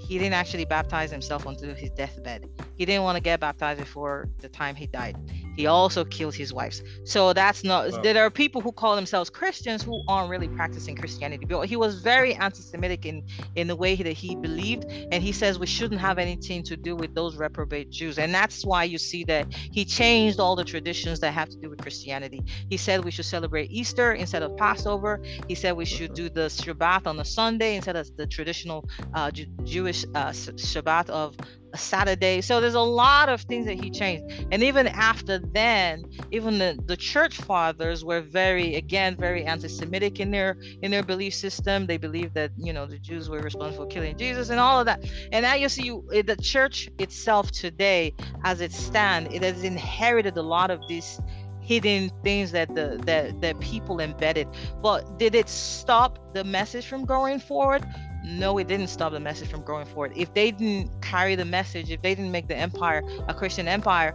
He 0.00 0.18
didn't 0.18 0.34
actually 0.34 0.64
baptize 0.64 1.10
himself 1.12 1.46
until 1.46 1.72
his 1.74 1.90
deathbed. 1.90 2.48
He 2.76 2.84
didn't 2.84 3.04
want 3.04 3.16
to 3.16 3.22
get 3.22 3.38
baptized 3.38 3.78
before 3.78 4.28
the 4.38 4.48
time 4.48 4.74
he 4.74 4.86
died. 4.86 5.16
He 5.60 5.66
also 5.66 6.06
killed 6.06 6.34
his 6.34 6.54
wives. 6.54 6.82
So 7.04 7.34
that's 7.34 7.62
not. 7.64 8.02
There 8.02 8.24
are 8.24 8.30
people 8.30 8.62
who 8.62 8.72
call 8.72 8.96
themselves 8.96 9.28
Christians 9.28 9.82
who 9.82 10.02
aren't 10.08 10.30
really 10.30 10.48
practicing 10.48 10.96
Christianity. 10.96 11.44
But 11.44 11.68
he 11.68 11.76
was 11.76 12.00
very 12.00 12.32
anti-Semitic 12.34 13.04
in 13.04 13.26
in 13.56 13.66
the 13.66 13.76
way 13.76 13.94
that 13.94 14.16
he 14.24 14.36
believed, 14.36 14.84
and 15.12 15.22
he 15.22 15.32
says 15.32 15.58
we 15.58 15.66
shouldn't 15.66 16.00
have 16.00 16.18
anything 16.18 16.62
to 16.62 16.78
do 16.78 16.96
with 16.96 17.14
those 17.14 17.36
reprobate 17.36 17.90
Jews. 17.90 18.18
And 18.18 18.34
that's 18.34 18.64
why 18.64 18.84
you 18.84 18.96
see 18.96 19.22
that 19.24 19.52
he 19.52 19.84
changed 19.84 20.40
all 20.40 20.56
the 20.56 20.64
traditions 20.64 21.20
that 21.20 21.32
have 21.32 21.50
to 21.50 21.58
do 21.58 21.68
with 21.68 21.80
Christianity. 21.82 22.42
He 22.70 22.78
said 22.78 23.04
we 23.04 23.10
should 23.10 23.26
celebrate 23.26 23.70
Easter 23.70 24.14
instead 24.14 24.42
of 24.42 24.56
Passover. 24.56 25.20
He 25.46 25.54
said 25.54 25.76
we 25.76 25.84
should 25.84 26.14
do 26.14 26.30
the 26.30 26.48
Shabbat 26.48 27.06
on 27.06 27.18
the 27.18 27.24
Sunday 27.24 27.76
instead 27.76 27.96
of 27.96 28.06
the 28.16 28.26
traditional 28.26 28.88
uh, 29.12 29.30
Jewish 29.64 30.06
uh, 30.14 30.30
Shabbat 30.30 31.10
of 31.10 31.36
a 31.38 31.59
Saturday. 31.74 32.40
So 32.40 32.60
there's 32.60 32.74
a 32.74 32.80
lot 32.80 33.28
of 33.28 33.42
things 33.42 33.66
that 33.66 33.82
he 33.82 33.90
changed. 33.90 34.46
And 34.50 34.62
even 34.62 34.86
after 34.88 35.38
then, 35.38 36.04
even 36.30 36.58
the, 36.58 36.78
the 36.86 36.96
church 36.96 37.36
fathers 37.36 38.04
were 38.04 38.20
very, 38.20 38.76
again, 38.76 39.16
very 39.16 39.44
anti-Semitic 39.44 40.20
in 40.20 40.30
their 40.30 40.56
in 40.82 40.90
their 40.90 41.02
belief 41.02 41.34
system. 41.34 41.86
They 41.86 41.96
believed 41.96 42.34
that 42.34 42.50
you 42.56 42.72
know 42.72 42.86
the 42.86 42.98
Jews 42.98 43.28
were 43.28 43.40
responsible 43.40 43.84
for 43.84 43.90
killing 43.90 44.16
Jesus 44.16 44.50
and 44.50 44.60
all 44.60 44.80
of 44.80 44.86
that. 44.86 45.04
And 45.32 45.42
now 45.42 45.54
you 45.54 45.68
see 45.68 45.90
the 45.90 46.36
church 46.40 46.88
itself 46.98 47.50
today, 47.50 48.14
as 48.44 48.60
it 48.60 48.72
stands, 48.72 49.34
it 49.34 49.42
has 49.42 49.64
inherited 49.64 50.36
a 50.36 50.42
lot 50.42 50.70
of 50.70 50.86
these 50.88 51.20
hidden 51.60 52.10
things 52.24 52.52
that 52.52 52.74
the 52.74 53.00
that 53.04 53.40
that 53.40 53.60
people 53.60 54.00
embedded. 54.00 54.48
But 54.82 55.18
did 55.18 55.34
it 55.34 55.48
stop 55.48 56.34
the 56.34 56.42
message 56.42 56.86
from 56.86 57.04
going 57.04 57.38
forward? 57.38 57.86
No, 58.24 58.58
it 58.58 58.68
didn't 58.68 58.88
stop 58.88 59.12
the 59.12 59.20
message 59.20 59.48
from 59.48 59.62
going 59.62 59.86
forward. 59.86 60.12
If 60.16 60.34
they 60.34 60.50
didn't 60.50 61.00
carry 61.02 61.34
the 61.34 61.44
message, 61.44 61.90
if 61.90 62.02
they 62.02 62.14
didn't 62.14 62.32
make 62.32 62.48
the 62.48 62.56
empire 62.56 63.02
a 63.28 63.34
Christian 63.34 63.68
empire, 63.68 64.14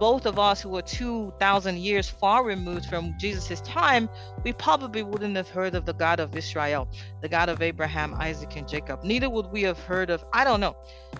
both 0.00 0.26
of 0.26 0.38
us 0.38 0.60
who 0.60 0.70
were 0.70 0.82
2,000 0.82 1.78
years 1.78 2.08
far 2.08 2.44
removed 2.44 2.86
from 2.86 3.14
Jesus' 3.18 3.60
time, 3.60 4.08
we 4.42 4.52
probably 4.52 5.02
wouldn't 5.02 5.36
have 5.36 5.48
heard 5.48 5.74
of 5.74 5.86
the 5.86 5.94
God 5.94 6.20
of 6.20 6.36
Israel, 6.36 6.88
the 7.22 7.28
God 7.28 7.48
of 7.48 7.62
Abraham, 7.62 8.14
Isaac, 8.14 8.56
and 8.56 8.68
Jacob. 8.68 9.04
Neither 9.04 9.30
would 9.30 9.46
we 9.46 9.62
have 9.62 9.78
heard 9.78 10.10
of, 10.10 10.24
I 10.32 10.44
don't 10.44 10.60
know, 10.60 10.76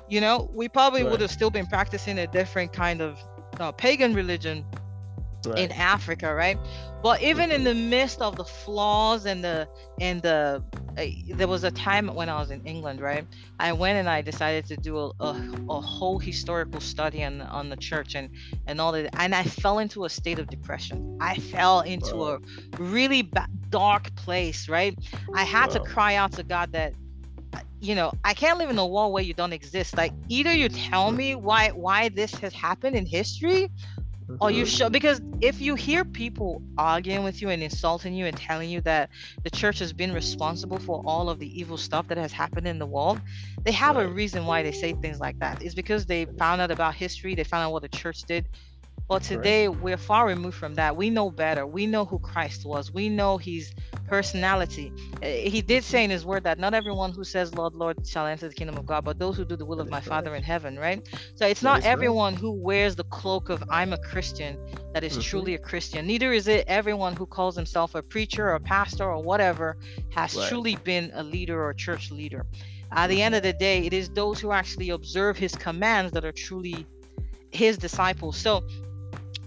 you 0.09 0.21
know, 0.21 0.51
we 0.53 0.69
probably 0.69 1.03
right. 1.03 1.11
would 1.11 1.21
have 1.21 1.31
still 1.31 1.51
been 1.51 1.67
practicing 1.67 2.19
a 2.19 2.27
different 2.27 2.73
kind 2.73 3.01
of 3.01 3.19
uh, 3.61 3.71
pagan 3.73 4.13
religion 4.15 4.65
right. 5.47 5.59
in 5.59 5.73
Africa, 5.73 6.35
right? 6.35 6.59
But 7.03 7.23
even 7.23 7.51
in 7.51 7.59
mm-hmm. 7.59 7.65
the 7.65 7.75
midst 7.75 8.23
of 8.23 8.37
the 8.37 8.45
flaws 8.45 9.27
and 9.27 9.45
the 9.45 9.69
and 10.01 10.23
the 10.23 10.63
uh, 10.97 11.05
there 11.35 11.49
was 11.49 11.65
a 11.65 11.71
time 11.71 12.09
when 12.09 12.29
I 12.29 12.39
was 12.39 12.51
in 12.51 12.65
England, 12.65 13.01
right? 13.01 13.27
I 13.59 13.73
went 13.73 13.99
and 13.99 14.09
I 14.09 14.23
decided 14.23 14.65
to 14.67 14.77
do 14.77 14.97
a, 14.99 15.13
a, 15.21 15.53
a, 15.69 15.81
whole 15.81 16.19
historical 16.19 16.81
study 16.81 17.23
on 17.25 17.43
on 17.43 17.69
the 17.69 17.77
church 17.77 18.15
and 18.15 18.31
and 18.67 18.81
all 18.81 18.93
that, 18.93 19.11
and 19.19 19.35
I 19.35 19.43
fell 19.43 19.81
into 19.81 20.05
a 20.05 20.11
state 20.11 20.39
of 20.39 20.47
depression. 20.49 21.19
I 21.21 21.35
fell 21.35 21.81
into 21.81 22.17
wow. 22.17 22.41
a 22.79 22.83
really 22.83 23.23
ba- 23.23 23.49
dark 23.71 24.15
place, 24.15 24.69
right? 24.69 24.97
I 25.35 25.45
had 25.45 25.69
wow. 25.69 25.73
to 25.75 25.81
cry 25.81 26.15
out 26.15 26.33
to 26.33 26.43
God 26.43 26.73
that 26.73 26.95
uh, 27.53 27.61
you 27.81 27.95
know 27.95 28.13
i 28.25 28.33
can't 28.33 28.59
live 28.59 28.71
in 28.71 28.79
a 28.79 28.87
world 28.87 29.13
where 29.13 29.23
you 29.23 29.35
don't 29.35 29.53
exist 29.53 29.97
like 29.97 30.13
either 30.29 30.53
you 30.53 30.69
tell 30.69 31.13
me 31.13 31.35
why 31.35 31.69
why 31.71 32.09
this 32.09 32.35
has 32.35 32.53
happened 32.53 32.97
in 32.97 33.05
history 33.05 33.71
or 34.41 34.51
you 34.51 34.65
mm-hmm. 34.65 34.77
show 34.77 34.89
because 34.89 35.21
if 35.41 35.61
you 35.61 35.75
hear 35.75 36.05
people 36.05 36.63
arguing 36.79 37.25
with 37.25 37.43
you 37.43 37.51
and 37.51 37.63
insulting 37.63 38.15
you 38.15 38.27
and 38.27 38.37
telling 38.37 38.71
you 38.71 38.81
that 38.81 39.11
the 39.43 39.51
church 39.51 39.79
has 39.79 39.93
been 39.93 40.13
responsible 40.13 40.79
for 40.79 41.03
all 41.07 41.29
of 41.29 41.39
the 41.39 41.61
evil 41.61 41.77
stuff 41.77 42.09
that 42.09 42.19
has 42.19 42.33
happened 42.33 42.67
in 42.67 42.79
the 42.79 42.87
world 42.87 43.21
they 43.65 43.73
have 43.73 43.97
right. 43.97 44.07
a 44.07 44.09
reason 44.09 44.47
why 44.47 44.63
they 44.63 44.73
say 44.73 44.93
things 44.95 45.21
like 45.21 45.39
that 45.39 45.63
it's 45.63 45.75
because 45.75 46.07
they 46.07 46.25
found 46.39 46.61
out 46.61 46.71
about 46.71 46.95
history 46.95 47.35
they 47.35 47.45
found 47.45 47.65
out 47.65 47.73
what 47.73 47.83
the 47.83 47.89
church 47.89 48.23
did 48.23 48.49
but 49.09 49.23
today 49.23 49.69
right. 49.69 49.81
we're 49.81 49.97
far 49.97 50.27
removed 50.27 50.57
from 50.57 50.75
that. 50.75 50.97
We 50.97 51.11
know 51.11 51.31
better. 51.31 51.67
We 51.67 51.87
know 51.87 52.05
who 52.05 52.19
Christ 52.19 52.65
was. 52.65 52.93
We 52.93 53.09
know 53.09 53.37
his 53.37 53.75
personality. 54.07 54.93
Eh, 55.23 55.49
he 55.49 55.61
did 55.61 55.85
say 55.85 56.05
in 56.05 56.11
his 56.11 56.25
word 56.25 56.45
that 56.45 56.59
not 56.59 56.73
everyone 56.73 57.13
who 57.13 57.23
says, 57.23 57.55
Lord, 57.55 57.75
Lord, 57.75 58.07
shall 58.07 58.27
enter 58.27 58.49
the 58.49 58.55
kingdom 58.55 58.79
of 58.79 58.87
God, 58.87 59.05
but 59.05 59.19
those 59.19 59.37
who 59.37 59.45
do 59.45 59.57
the 59.57 59.65
will 59.65 59.81
of 59.81 59.91
my 59.91 60.01
Father 60.01 60.35
in 60.35 60.43
heaven, 60.43 60.79
right? 60.79 61.07
So 61.35 61.47
it's 61.47 61.63
not 61.63 61.85
everyone 61.85 62.35
right. 62.35 62.41
who 62.41 62.53
wears 62.53 62.97
the 62.97 63.05
cloak 63.05 63.51
of 63.51 63.63
I'm 63.69 63.93
a 63.93 63.99
Christian 63.99 64.59
that 64.95 65.05
is 65.05 65.13
mm-hmm. 65.13 65.23
truly 65.23 65.55
a 65.55 65.59
Christian. 65.59 66.07
Neither 66.07 66.33
is 66.33 66.49
it 66.49 66.65
everyone 66.67 67.15
who 67.15 67.27
calls 67.27 67.57
himself 67.57 67.95
a 67.95 68.03
preacher 68.03 68.49
or 68.49 68.55
a 68.55 68.61
pastor 68.61 69.05
or 69.05 69.23
whatever 69.23 69.77
has 70.11 70.35
truly 70.49 70.77
been 70.77 71.11
a 71.15 71.23
leader 71.23 71.61
or 71.61 71.71
a 71.71 71.77
church 71.77 72.11
leader. 72.11 72.47
At 72.93 73.09
the 73.09 73.21
end 73.21 73.35
of 73.35 73.43
the 73.43 73.53
day, 73.53 73.85
it 73.85 73.93
is 73.93 74.09
those 74.11 74.41
who 74.41 74.53
actually 74.53 74.91
observe 74.91 75.37
his 75.37 75.55
commands 75.55 76.13
that 76.13 76.25
are 76.25 76.33
truly 76.33 76.87
his 77.51 77.77
disciples. 77.77 78.37
So 78.37 78.65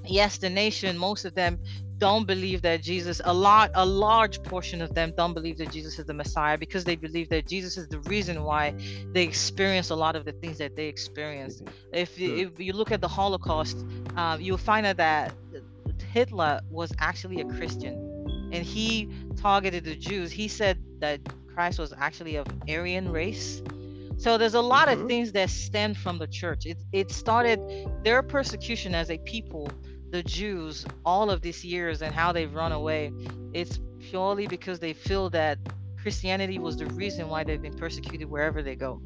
yes 0.10 0.38
the 0.38 0.50
nation 0.50 0.98
most 0.98 1.26
of 1.26 1.34
them 1.36 1.60
don't 1.98 2.28
believe 2.28 2.62
that 2.62 2.82
jesus 2.82 3.22
a 3.26 3.34
lot 3.34 3.72
a 3.74 3.86
large 3.86 4.42
portion 4.44 4.82
of 4.82 4.94
them 4.94 5.12
don't 5.18 5.34
believe 5.34 5.58
that 5.58 5.72
jesus 5.72 5.98
is 5.98 6.06
the 6.06 6.14
messiah 6.14 6.58
because 6.58 6.84
they 6.84 6.96
believe 6.96 7.28
that 7.30 7.48
jesus 7.48 7.78
is 7.78 7.88
the 7.88 8.00
reason 8.02 8.44
why 8.44 8.74
they 9.14 9.24
experience 9.24 9.90
a 9.90 9.96
lot 9.96 10.16
of 10.16 10.26
the 10.26 10.32
things 10.34 10.58
that 10.58 10.76
they 10.76 10.88
experienced 10.88 11.64
if, 11.92 12.20
you, 12.20 12.36
if 12.36 12.60
you 12.60 12.74
look 12.74 12.92
at 12.92 13.02
the 13.02 13.08
holocaust 13.08 13.86
um, 14.16 14.40
you'll 14.40 14.58
find 14.58 14.86
out 14.86 14.98
that 14.98 15.34
hitler 16.12 16.62
was 16.70 16.92
actually 17.00 17.42
a 17.42 17.46
christian 17.46 17.94
and 18.54 18.64
he 18.64 19.10
targeted 19.36 19.84
the 19.84 19.96
jews 19.96 20.32
he 20.32 20.48
said 20.48 20.78
that 21.00 21.20
christ 21.54 21.80
was 21.80 21.94
actually 21.98 22.36
of 22.36 22.46
aryan 22.70 23.12
race 23.12 23.62
so 24.18 24.38
there's 24.38 24.56
a 24.56 24.62
lot 24.62 24.88
mm-hmm. 24.88 25.02
of 25.02 25.08
things 25.08 25.32
that 25.34 25.50
stem 25.50 25.94
from 25.94 26.18
the 26.18 26.28
church. 26.28 26.66
It, 26.66 26.78
it 26.92 27.12
started 27.12 27.60
their 28.04 28.24
persecution 28.24 28.96
as 28.96 29.12
a 29.12 29.20
people 29.20 29.70
the 30.12 30.24
Jews 30.24 30.86
all 31.06 31.30
of 31.30 31.42
these 31.42 31.64
years 31.64 32.02
and 32.02 32.14
how 32.14 32.32
they've 32.32 32.54
run 32.54 32.72
away, 32.72 33.12
it's 33.54 33.80
purely 34.00 34.48
because 34.48 34.80
they 34.80 34.94
feel 34.94 35.30
that 35.32 35.58
Christianity 36.02 36.60
was 36.60 36.78
the 36.78 36.86
reason 36.88 37.28
why 37.28 37.44
they've 37.44 37.62
been 37.62 37.76
persecuted 37.76 38.30
wherever 38.30 38.62
they 38.62 38.76
go. 38.76 39.02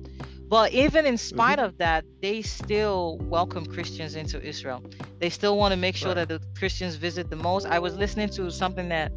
But 0.47 0.73
even 0.73 1.05
in 1.05 1.17
spite 1.17 1.59
mm-hmm. 1.59 1.67
of 1.67 1.77
that, 1.77 2.03
they 2.21 2.41
still 2.41 3.17
welcome 3.21 3.65
Christians 3.65 4.15
into 4.15 4.41
Israel. 4.41 4.83
They 5.19 5.29
still 5.29 5.57
want 5.57 5.71
to 5.71 5.77
make 5.77 5.95
sure 5.95 6.09
right. 6.09 6.27
that 6.27 6.41
the 6.41 6.41
Christians 6.59 6.95
visit 6.95 7.29
the 7.29 7.37
most. 7.37 7.65
I 7.67 7.79
was 7.79 7.95
listening 7.95 8.29
to 8.31 8.51
something 8.51 8.89
that 8.89 9.13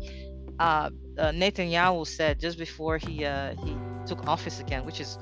uh, 0.61 0.91
uh, 1.19 1.31
Netanyahu 1.33 2.07
said 2.07 2.39
just 2.39 2.57
before 2.57 2.99
he 2.99 3.25
uh, 3.25 3.57
he 3.65 3.77
took 4.07 4.27
office 4.29 4.61
again, 4.61 4.85
which 4.87 5.01
is 5.01 5.19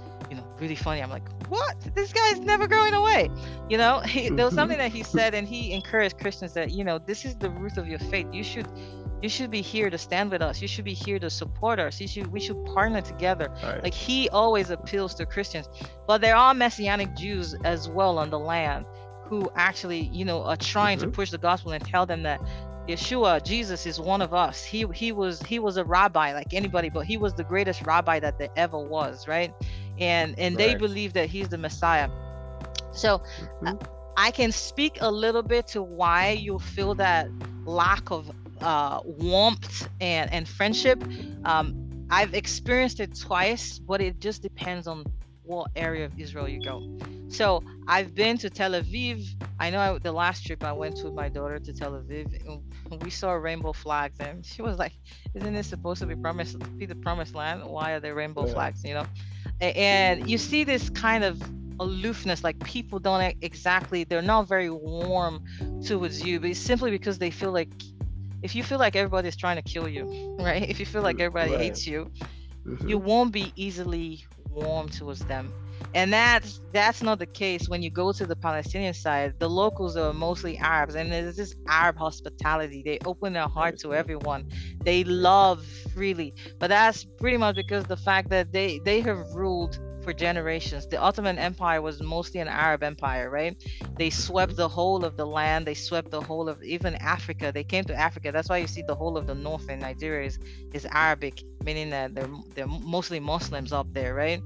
really 0.62 0.77
funny. 0.77 1.03
I'm 1.03 1.11
like, 1.11 1.29
what? 1.51 1.77
This 1.94 2.12
guy's 2.12 2.40
never 2.40 2.66
going 2.66 2.94
away. 2.94 3.29
You 3.68 3.77
know, 3.77 4.01
he, 4.07 4.31
there 4.31 4.46
was 4.46 4.55
something 4.55 4.79
that 4.85 4.92
he 4.92 5.03
said, 5.03 5.35
and 5.35 5.46
he 5.46 5.72
encouraged 5.72 6.18
Christians 6.18 6.55
that 6.55 6.70
you 6.70 6.85
know 6.85 6.98
this 6.98 7.25
is 7.25 7.37
the 7.37 7.51
root 7.51 7.77
of 7.77 7.87
your 7.87 7.98
faith. 7.98 8.29
You 8.33 8.44
should 8.44 8.68
you 9.20 9.29
should 9.29 9.51
be 9.51 9.61
here 9.61 9.90
to 9.90 9.98
stand 9.98 10.31
with 10.31 10.42
us. 10.42 10.62
You 10.62 10.68
should 10.68 10.85
be 10.85 10.94
here 10.94 11.18
to 11.18 11.29
support 11.29 11.79
us. 11.79 12.01
You 12.01 12.09
should 12.09 12.29
we 12.29 12.40
should 12.40 12.64
partner 12.64 13.03
together. 13.03 13.53
Right. 13.62 13.83
Like 13.83 13.94
he 13.94 14.29
always 14.31 14.70
appeals 14.70 15.14
to 15.16 15.27
Christians, 15.27 15.68
but 16.07 16.20
there 16.20 16.37
are 16.37 16.55
messianic 16.55 17.14
Jews 17.16 17.55
as 17.64 17.88
well 17.88 18.18
on 18.18 18.31
the 18.31 18.38
land 18.38 18.87
who 19.25 19.51
actually 19.57 20.11
you 20.12 20.25
know 20.25 20.42
are 20.44 20.57
trying 20.57 20.98
mm-hmm. 20.98 21.11
to 21.11 21.12
push 21.12 21.31
the 21.31 21.38
gospel 21.38 21.72
and 21.72 21.85
tell 21.85 22.07
them 22.07 22.22
that 22.22 22.40
Yeshua, 22.88 23.44
Jesus 23.44 23.87
is 23.87 24.01
one 24.01 24.20
of 24.20 24.35
us. 24.35 24.64
He 24.64 24.85
he 24.92 25.12
was 25.12 25.40
he 25.42 25.59
was 25.61 25.77
a 25.77 25.85
rabbi 25.85 26.35
like 26.35 26.53
anybody, 26.53 26.88
but 26.88 27.07
he 27.07 27.16
was 27.16 27.33
the 27.35 27.44
greatest 27.44 27.83
rabbi 27.83 28.18
that 28.18 28.38
there 28.38 28.51
ever 28.57 28.79
was, 28.79 29.29
right? 29.29 29.53
And 30.03 30.38
and 30.38 30.57
right. 30.57 30.73
they 30.73 30.75
believe 30.75 31.12
that 31.19 31.29
he's 31.29 31.49
the 31.49 31.59
Messiah. 31.59 32.09
So 32.93 33.11
mm-hmm. 33.19 33.77
I 34.17 34.31
can 34.31 34.53
speak 34.53 34.99
a 35.01 35.11
little 35.11 35.43
bit 35.43 35.67
to 35.69 35.83
why 35.83 36.31
you 36.31 36.59
feel 36.59 36.95
that 36.97 37.29
lack 37.65 38.11
of 38.11 38.31
uh, 38.61 39.01
warmth 39.05 39.88
and 40.01 40.33
and 40.33 40.47
friendship. 40.49 41.03
Um, 41.45 41.67
I've 42.11 42.35
experienced 42.35 43.01
it 43.01 43.19
twice, 43.19 43.79
but 43.79 44.01
it 44.01 44.21
just 44.21 44.43
depends 44.43 44.87
on 44.87 45.05
what 45.45 45.71
area 45.77 46.05
of 46.05 46.12
Israel 46.19 46.49
you 46.49 46.62
go. 46.62 46.77
So 47.29 47.62
I've 47.88 48.15
been 48.15 48.37
to 48.38 48.51
Tel 48.51 48.73
Aviv. 48.73 49.27
I 49.59 49.71
know 49.71 49.81
I, 49.81 49.99
the 49.99 50.12
last 50.12 50.47
trip 50.47 50.62
I 50.62 50.73
went 50.73 51.03
with 51.03 51.15
my 51.15 51.29
daughter 51.29 51.59
to 51.59 51.73
Tel 51.73 51.93
Aviv, 51.93 52.27
we 53.03 53.11
saw 53.11 53.33
rainbow 53.33 53.73
flags, 53.73 54.21
and 54.21 54.45
she 54.45 54.61
was 54.62 54.79
like, 54.79 54.93
"Isn't 55.35 55.55
this 55.55 55.67
supposed 55.67 56.01
to 56.03 56.07
be 56.07 56.15
promised 56.15 56.59
be 56.79 56.87
the 56.87 56.95
promised 56.95 57.35
land? 57.35 57.65
Why 57.65 57.93
are 57.93 58.01
there 58.01 58.15
rainbow 58.15 58.47
yeah. 58.47 58.53
flags?" 58.53 58.85
You 58.85 58.95
know, 58.95 59.07
and 59.62 60.29
you 60.29 60.38
see 60.38 60.64
this 60.64 60.90
kind 60.90 61.25
of 61.25 61.40
aloofness 61.81 62.44
like 62.44 62.59
people 62.64 62.98
don't 62.98 63.35
exactly 63.40 64.05
they're 64.05 64.22
not 64.22 64.46
very 64.46 64.70
warm 64.70 65.42
towards 65.85 66.25
you 66.25 66.38
but 66.38 66.51
it's 66.51 66.59
simply 66.59 66.90
because 66.90 67.18
they 67.18 67.31
feel 67.31 67.53
like 67.53 67.70
if 68.42 68.55
you 68.55 68.62
feel 68.62 68.79
like 68.79 68.94
everybody's 68.96 69.37
trying 69.37 69.57
to 69.57 69.62
kill 69.62 69.88
you 69.88 70.37
right 70.40 70.68
if 70.68 70.79
you 70.79 70.87
feel 70.87 71.03
like 71.03 71.20
everybody 71.20 71.53
right. 71.53 71.61
hates 71.61 71.87
you 71.87 72.11
mm-hmm. 72.66 72.88
you 72.88 72.98
won't 72.98 73.33
be 73.33 73.53
easily 73.57 74.25
warm 74.51 74.88
towards 74.88 75.25
them 75.25 75.53
and 75.95 76.12
that's 76.12 76.61
that's 76.73 77.03
not 77.03 77.18
the 77.18 77.27
case 77.27 77.68
when 77.68 77.83
you 77.83 77.90
go 77.90 78.12
to 78.12 78.27
the 78.27 78.37
palestinian 78.37 78.95
side 78.95 79.35
the 79.38 79.49
locals 79.49 79.97
are 79.97 80.12
mostly 80.12 80.57
arabs 80.59 80.95
and 80.95 81.12
there's 81.12 81.37
this 81.37 81.55
arab 81.68 81.97
hospitality 81.97 82.83
they 82.85 82.99
open 83.05 83.33
their 83.33 83.49
heart 83.49 83.79
to 83.79 83.95
everyone 83.95 84.49
they 84.83 85.05
love 85.05 85.64
freely 85.95 86.35
but 86.59 86.68
that's 86.68 87.05
pretty 87.18 87.37
much 87.37 87.57
because 87.57 87.85
the 87.85 87.97
fact 87.97 88.31
that 88.31 88.53
they 88.53 88.81
they 88.85 89.01
have 89.01 89.18
ruled 89.35 89.79
for 90.03 90.12
generations. 90.12 90.87
The 90.87 90.99
Ottoman 90.99 91.38
Empire 91.38 91.81
was 91.81 92.03
mostly 92.03 92.40
an 92.40 92.49
Arab 92.49 92.83
empire, 92.83 93.31
right? 93.31 93.57
They 93.97 94.11
swept 94.11 94.57
the 94.57 94.68
whole 94.68 95.05
of 95.05 95.16
the 95.16 95.27
land. 95.27 95.66
They 95.66 95.75
swept 95.75 96.11
the 96.11 96.21
whole 96.21 96.49
of 96.49 96.62
even 96.62 96.97
Africa. 96.97 97.53
They 97.55 97.64
came 97.64 97.85
to 97.85 97.95
Africa. 97.95 98.33
That's 98.33 98.49
why 98.49 98.59
you 98.59 98.66
see 98.66 98.83
the 98.83 98.95
whole 98.95 99.16
of 99.16 99.27
the 99.27 99.35
north 99.35 99.68
in 99.68 99.79
Nigeria 99.79 100.27
is, 100.27 100.38
is 100.73 100.87
Arabic, 100.90 101.42
meaning 101.64 101.90
that 101.90 102.14
they're 102.14 102.29
they're 102.55 102.66
mostly 102.66 103.21
Muslims 103.21 103.73
up 103.73 103.92
there, 103.92 104.14
right? 104.14 104.42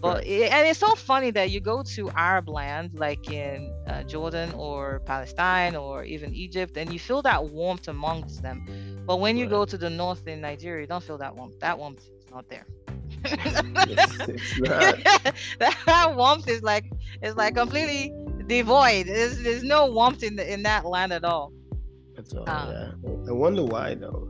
But 0.00 0.26
it, 0.26 0.52
and 0.52 0.66
it's 0.66 0.78
so 0.78 0.94
funny 0.94 1.30
that 1.32 1.50
you 1.50 1.60
go 1.60 1.82
to 1.82 2.10
Arab 2.10 2.48
land 2.48 2.90
like 2.94 3.30
in 3.30 3.72
uh, 3.86 4.04
Jordan 4.04 4.52
or 4.52 5.00
Palestine 5.00 5.74
or 5.74 6.04
even 6.04 6.34
Egypt, 6.34 6.76
and 6.76 6.92
you 6.92 6.98
feel 6.98 7.22
that 7.22 7.44
warmth 7.44 7.88
amongst 7.88 8.42
them. 8.42 8.64
But 9.06 9.16
when 9.20 9.36
you 9.36 9.44
right. 9.44 9.50
go 9.50 9.64
to 9.64 9.76
the 9.76 9.90
north 9.90 10.26
in 10.28 10.40
Nigeria, 10.40 10.82
you 10.82 10.86
don't 10.86 11.02
feel 11.02 11.18
that 11.18 11.34
warmth. 11.34 11.58
That 11.60 11.78
warmth 11.78 12.00
is 12.00 12.30
not 12.30 12.48
there. 12.48 12.66
that 15.58 16.12
warmth 16.14 16.48
is 16.48 16.62
like 16.62 16.84
is 17.22 17.34
like 17.34 17.54
completely 17.56 18.12
devoid. 18.46 19.06
There's, 19.06 19.42
there's 19.42 19.62
no 19.62 19.86
warmth 19.86 20.22
in 20.22 20.36
the, 20.36 20.52
in 20.52 20.62
that 20.64 20.84
land 20.84 21.12
at 21.12 21.24
all. 21.24 21.52
That's 22.16 22.34
all. 22.34 22.48
Um, 22.48 22.70
yeah. 22.70 23.30
I 23.30 23.32
wonder 23.32 23.64
why 23.64 23.94
though. 23.94 24.28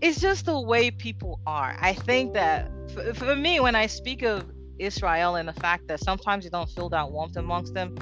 It's 0.00 0.20
just 0.20 0.46
the 0.46 0.60
way 0.60 0.90
people 0.90 1.40
are. 1.46 1.76
I 1.80 1.92
think 1.92 2.34
that 2.34 2.70
for, 2.90 3.14
for 3.14 3.34
me, 3.36 3.60
when 3.60 3.74
I 3.74 3.86
speak 3.86 4.22
of 4.22 4.44
Israel 4.78 5.36
and 5.36 5.48
the 5.48 5.52
fact 5.52 5.88
that 5.88 6.00
sometimes 6.00 6.44
you 6.44 6.50
don't 6.50 6.68
feel 6.68 6.88
that 6.90 7.10
warmth 7.10 7.36
amongst 7.36 7.74
them, 7.74 7.96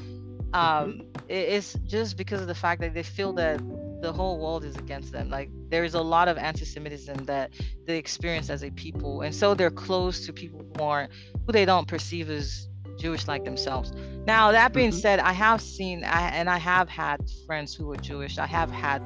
um, 0.52 0.62
mm-hmm. 0.62 1.02
it's 1.28 1.74
just 1.84 2.16
because 2.16 2.40
of 2.40 2.46
the 2.46 2.54
fact 2.54 2.80
that 2.80 2.94
they 2.94 3.02
feel 3.02 3.32
that 3.34 3.60
the 4.00 4.12
whole 4.12 4.38
world 4.38 4.64
is 4.64 4.76
against 4.76 5.12
them. 5.12 5.30
Like 5.30 5.50
there's 5.68 5.94
a 5.94 6.00
lot 6.00 6.28
of 6.28 6.38
anti-Semitism 6.38 7.24
that 7.24 7.50
they 7.86 7.98
experience 7.98 8.50
as 8.50 8.62
a 8.62 8.70
people, 8.70 9.22
and 9.22 9.34
so 9.34 9.54
they're 9.54 9.70
close 9.70 10.26
to 10.26 10.32
people 10.32 10.64
who 10.76 10.82
aren't 10.82 11.10
who 11.46 11.52
they 11.52 11.64
don't 11.64 11.88
perceive 11.88 12.30
as 12.30 12.68
Jewish 12.98 13.26
like 13.26 13.44
themselves. 13.44 13.92
Now 14.26 14.52
that 14.52 14.72
being 14.72 14.90
mm-hmm. 14.90 14.98
said, 14.98 15.18
I 15.20 15.32
have 15.32 15.60
seen 15.60 16.04
I, 16.04 16.28
and 16.28 16.48
I 16.48 16.58
have 16.58 16.88
had 16.88 17.20
friends 17.46 17.74
who 17.74 17.90
are 17.92 17.96
Jewish. 17.96 18.38
I 18.38 18.46
have 18.46 18.70
had 18.70 19.02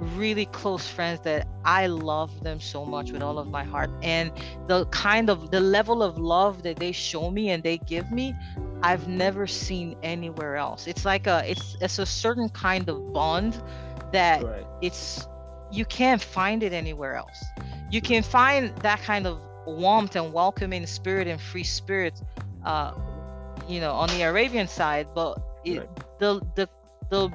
really 0.00 0.46
close 0.46 0.86
friends 0.86 1.20
that 1.20 1.46
I 1.64 1.86
love 1.86 2.42
them 2.42 2.60
so 2.60 2.84
much 2.84 3.10
with 3.10 3.22
all 3.22 3.38
of 3.38 3.48
my 3.48 3.64
heart. 3.64 3.90
And 4.02 4.30
the 4.66 4.86
kind 4.86 5.28
of 5.28 5.50
the 5.50 5.60
level 5.60 6.02
of 6.02 6.18
love 6.18 6.62
that 6.62 6.76
they 6.76 6.92
show 6.92 7.30
me 7.30 7.50
and 7.50 7.62
they 7.62 7.78
give 7.78 8.10
me, 8.10 8.34
I've 8.82 9.08
never 9.08 9.46
seen 9.46 9.96
anywhere 10.02 10.56
else. 10.56 10.86
It's 10.86 11.04
like 11.04 11.26
a 11.26 11.42
it's 11.48 11.76
it's 11.80 11.98
a 11.98 12.06
certain 12.06 12.48
kind 12.50 12.88
of 12.88 13.12
bond 13.12 13.62
that 14.12 14.42
right. 14.42 14.66
it's 14.80 15.26
you 15.70 15.84
can't 15.84 16.22
find 16.22 16.62
it 16.62 16.72
anywhere 16.72 17.16
else. 17.16 17.44
You 17.90 18.00
can 18.00 18.22
find 18.22 18.74
that 18.78 19.00
kind 19.02 19.26
of 19.26 19.38
warmth 19.66 20.16
and 20.16 20.32
welcoming 20.32 20.86
spirit 20.86 21.26
and 21.26 21.40
free 21.40 21.64
spirit, 21.64 22.22
uh, 22.64 22.92
you 23.68 23.80
know, 23.80 23.92
on 23.92 24.08
the 24.10 24.22
Arabian 24.22 24.68
side, 24.68 25.08
but 25.14 25.38
it, 25.64 25.80
right. 25.80 26.18
the 26.18 26.40
the 26.54 26.68
the 27.10 27.30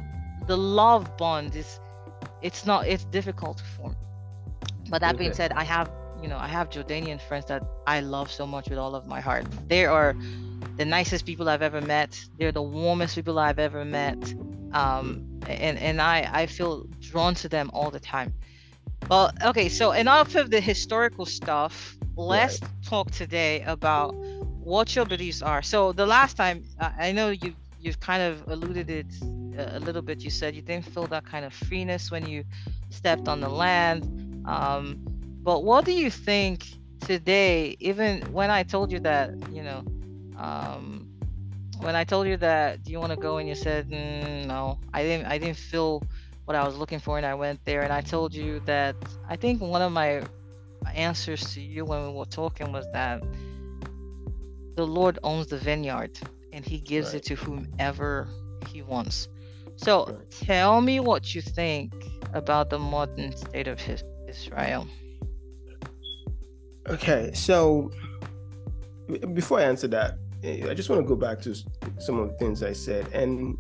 the 0.48 0.58
love 0.58 1.16
bond 1.18 1.56
is 1.56 1.80
it's 2.44 2.66
not 2.66 2.86
it's 2.86 3.06
difficult 3.06 3.58
to 3.58 3.64
form. 3.64 3.96
But 4.90 5.00
that 5.02 5.18
being 5.18 5.34
said, 5.34 5.54
I 5.54 5.64
have 5.64 5.90
you 6.22 6.28
know 6.28 6.38
I 6.38 6.48
have 6.48 6.70
Jordanian 6.70 7.20
friends 7.20 7.46
that 7.46 7.64
I 7.88 8.02
love 8.02 8.30
so 8.30 8.46
much 8.46 8.70
with 8.70 8.78
all 8.78 8.96
of 8.96 9.08
my 9.08 9.22
heart. 9.22 9.46
They 9.68 9.86
are 9.86 10.16
the 10.78 10.86
nicest 10.86 11.26
people 11.26 11.50
I've 11.50 11.62
ever 11.62 11.82
met. 11.82 12.20
They're 12.38 12.52
the 12.52 12.62
warmest 12.62 13.16
people 13.16 13.40
I've 13.40 13.60
ever 13.60 13.86
met. 13.86 14.22
Um, 14.74 15.40
and 15.48 15.78
and 15.80 16.02
I 16.02 16.30
I 16.32 16.46
feel 16.46 16.86
drawn 17.00 17.34
to 17.36 17.50
them 17.50 17.72
all 17.74 17.90
the 17.90 18.00
time. 18.00 18.34
Well, 19.10 19.32
okay, 19.44 19.70
so 19.70 19.92
enough 19.92 20.36
of 20.36 20.50
the 20.50 20.62
historical 20.62 21.26
stuff. 21.26 21.98
Let's 22.16 22.62
right. 22.62 22.72
talk 22.84 23.12
today 23.12 23.62
about 23.62 24.14
what 24.64 24.96
your 24.96 25.06
beliefs 25.06 25.42
are. 25.42 25.62
So 25.62 25.92
the 25.92 26.06
last 26.06 26.38
time 26.38 26.64
I 26.80 27.12
know 27.12 27.30
you 27.30 27.56
you've 27.80 28.00
kind 28.00 28.22
of 28.24 28.48
alluded 28.48 28.90
it 28.90 29.08
a 29.58 29.80
little 29.80 30.02
bit. 30.02 30.24
You 30.24 30.30
said 30.30 30.56
you 30.56 30.62
didn't 30.62 30.86
feel 30.86 31.08
that 31.08 31.26
kind 31.26 31.46
of 31.46 31.54
freeness 31.54 32.12
when 32.12 32.28
you 32.28 32.44
stepped 32.90 33.28
on 33.28 33.40
the 33.42 33.50
land. 33.50 34.04
Um, 34.46 35.00
but 35.44 35.64
what 35.64 35.86
do 35.86 35.92
you 35.92 36.10
think 36.10 36.66
today? 37.02 37.76
Even 37.80 38.22
when 38.34 38.50
I 38.50 38.64
told 38.64 38.92
you 38.92 39.00
that, 39.02 39.32
you 39.52 39.64
know, 39.64 39.84
um, 40.38 41.08
when 41.80 41.96
I 41.96 42.04
told 42.04 42.28
you 42.28 42.38
that 42.38 42.84
do 42.84 42.92
you 42.92 43.00
want 43.00 43.12
to 43.12 43.18
go 43.18 43.38
and 43.38 43.48
you 43.48 43.56
said 43.56 43.90
mm, 43.90 44.46
no, 44.48 44.80
I 44.94 45.04
didn't. 45.04 45.28
I 45.28 45.38
didn't 45.38 45.58
feel 45.58 46.02
what 46.46 46.56
I 46.56 46.66
was 46.66 46.76
looking 46.76 47.00
for, 47.00 47.18
and 47.18 47.26
I 47.26 47.34
went 47.34 47.64
there. 47.66 47.82
And 47.82 47.92
I 47.92 48.02
told 48.02 48.34
you 48.34 48.62
that 48.62 48.96
I 49.30 49.36
think 49.36 49.62
one 49.62 49.82
of 49.82 49.92
my 49.92 50.24
answers 50.94 51.54
to 51.54 51.62
you 51.62 51.86
when 51.86 52.08
we 52.08 52.14
were 52.14 52.26
talking 52.26 52.72
was 52.72 52.86
that 52.94 53.24
the 54.76 54.86
Lord 54.86 55.20
owns 55.24 55.48
the 55.48 55.58
vineyard, 55.58 56.20
and 56.52 56.66
He 56.66 56.80
gives 56.80 57.08
right. 57.10 57.16
it 57.16 57.24
to 57.26 57.36
whomever 57.36 58.28
He 58.68 58.82
wants. 58.82 59.28
So 59.76 60.06
right. 60.06 60.32
tell 60.32 60.82
me 60.82 61.00
what 61.00 61.34
you 61.34 61.42
think 61.42 61.94
about 62.34 62.70
the 62.70 62.80
modern 62.80 63.36
state 63.36 63.68
of 63.68 63.80
his, 63.80 64.04
Israel. 64.28 64.88
Okay, 66.90 67.32
so 67.34 67.92
before 69.34 69.60
I 69.60 69.64
answer 69.64 69.88
that, 69.90 70.18
eh, 70.44 70.68
I 70.70 70.74
just 70.74 70.90
want 70.90 71.02
to 71.02 71.08
go 71.08 71.16
back 71.16 71.40
to 71.42 71.56
some 72.00 72.20
of 72.20 72.30
the 72.30 72.36
things 72.36 72.62
I 72.64 72.74
said, 72.74 73.08
and 73.14 73.58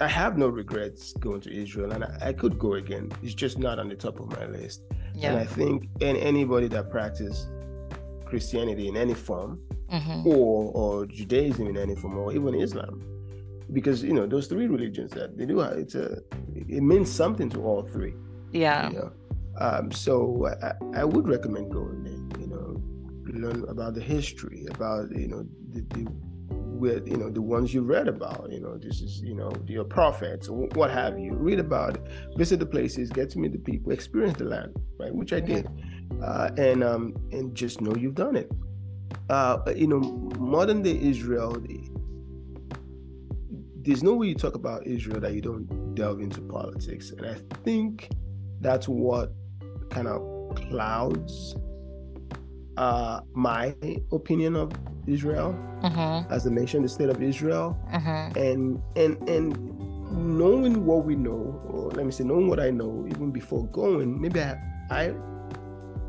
I 0.00 0.08
have 0.08 0.36
no 0.36 0.48
regrets 0.48 1.12
going 1.14 1.40
to 1.42 1.52
Israel, 1.52 1.92
and 1.92 2.04
I, 2.04 2.18
I 2.20 2.32
could 2.32 2.58
go 2.58 2.74
again. 2.74 3.12
It's 3.22 3.34
just 3.34 3.58
not 3.58 3.78
on 3.78 3.88
the 3.88 3.94
top 3.96 4.20
of 4.20 4.30
my 4.30 4.46
list. 4.46 4.82
Yeah. 5.14 5.30
And 5.30 5.38
I 5.38 5.44
think 5.44 5.88
and 6.00 6.16
anybody 6.18 6.68
that 6.68 6.90
practices 6.90 7.48
Christianity 8.24 8.88
in 8.88 8.96
any 8.96 9.14
form, 9.14 9.60
mm-hmm. 9.90 10.26
or 10.26 10.72
or 10.74 11.06
Judaism 11.06 11.68
in 11.68 11.76
any 11.76 11.94
form, 11.94 12.18
or 12.18 12.32
even 12.32 12.54
Islam, 12.54 13.02
because 13.72 14.02
you 14.02 14.12
know 14.12 14.26
those 14.26 14.46
three 14.46 14.66
religions 14.66 15.10
that 15.12 15.36
they 15.36 15.46
do 15.46 15.60
it's 15.60 15.94
a 15.94 16.18
it 16.54 16.82
means 16.82 17.10
something 17.10 17.48
to 17.50 17.62
all 17.62 17.82
three. 17.82 18.14
Yeah. 18.52 18.90
You 18.90 18.96
know? 18.98 19.12
um, 19.58 19.92
so 19.92 20.48
I, 20.62 21.00
I 21.00 21.04
would 21.04 21.28
recommend 21.28 21.72
going 21.72 22.04
there 22.04 22.40
you 22.40 22.48
know 22.48 22.82
learn 23.32 23.64
about 23.68 23.94
the 23.94 24.00
history 24.00 24.66
about 24.70 25.10
you 25.16 25.28
know 25.28 25.46
the, 25.70 25.80
the 25.94 26.06
with 26.82 27.06
you 27.06 27.16
know 27.16 27.30
the 27.30 27.40
ones 27.40 27.72
you 27.72 27.82
read 27.82 28.08
about 28.08 28.48
you 28.50 28.60
know 28.60 28.76
this 28.76 29.00
is 29.00 29.20
you 29.22 29.34
know 29.34 29.52
your 29.66 29.84
prophets 29.84 30.48
what 30.50 30.90
have 30.90 31.18
you. 31.18 31.32
Read 31.34 31.60
about 31.60 31.96
it. 31.96 32.02
Visit 32.36 32.58
the 32.58 32.66
places 32.66 33.08
get 33.10 33.30
to 33.30 33.38
meet 33.38 33.52
the 33.52 33.58
people 33.58 33.92
experience 33.92 34.36
the 34.38 34.44
land 34.44 34.74
right 34.98 35.14
which 35.14 35.32
i 35.32 35.40
did. 35.40 35.68
Uh, 36.22 36.50
and 36.58 36.82
um 36.84 37.14
and 37.30 37.54
just 37.54 37.80
know 37.80 37.94
you've 37.94 38.14
done 38.14 38.36
it. 38.36 38.50
Uh 39.30 39.58
you 39.76 39.86
know 39.86 40.00
modern 40.38 40.82
day 40.82 40.98
israel 41.00 41.56
there's 43.82 44.02
no 44.02 44.14
way 44.14 44.28
you 44.28 44.34
talk 44.34 44.54
about 44.54 44.86
Israel 44.86 45.20
that 45.20 45.34
you 45.34 45.40
don't 45.40 45.94
delve 45.94 46.20
into 46.20 46.40
politics. 46.40 47.10
And 47.10 47.26
I 47.26 47.36
think 47.64 48.08
that's 48.60 48.88
what 48.88 49.32
kind 49.90 50.06
of 50.06 50.54
clouds 50.54 51.56
uh, 52.76 53.20
my 53.34 53.74
opinion 54.12 54.56
of 54.56 54.72
Israel 55.06 55.52
mm-hmm. 55.82 56.32
as 56.32 56.46
a 56.46 56.50
nation, 56.50 56.82
the 56.82 56.88
state 56.88 57.08
of 57.08 57.22
Israel, 57.22 57.76
mm-hmm. 57.92 58.38
and 58.38 58.82
and 58.96 59.28
and 59.28 60.38
knowing 60.38 60.86
what 60.86 61.04
we 61.04 61.14
know, 61.16 61.60
or 61.68 61.90
let 61.90 62.06
me 62.06 62.12
say, 62.12 62.24
knowing 62.24 62.48
what 62.48 62.60
I 62.60 62.70
know, 62.70 63.06
even 63.08 63.30
before 63.30 63.66
going, 63.68 64.20
maybe 64.20 64.40
I, 64.40 64.58
I 64.90 65.14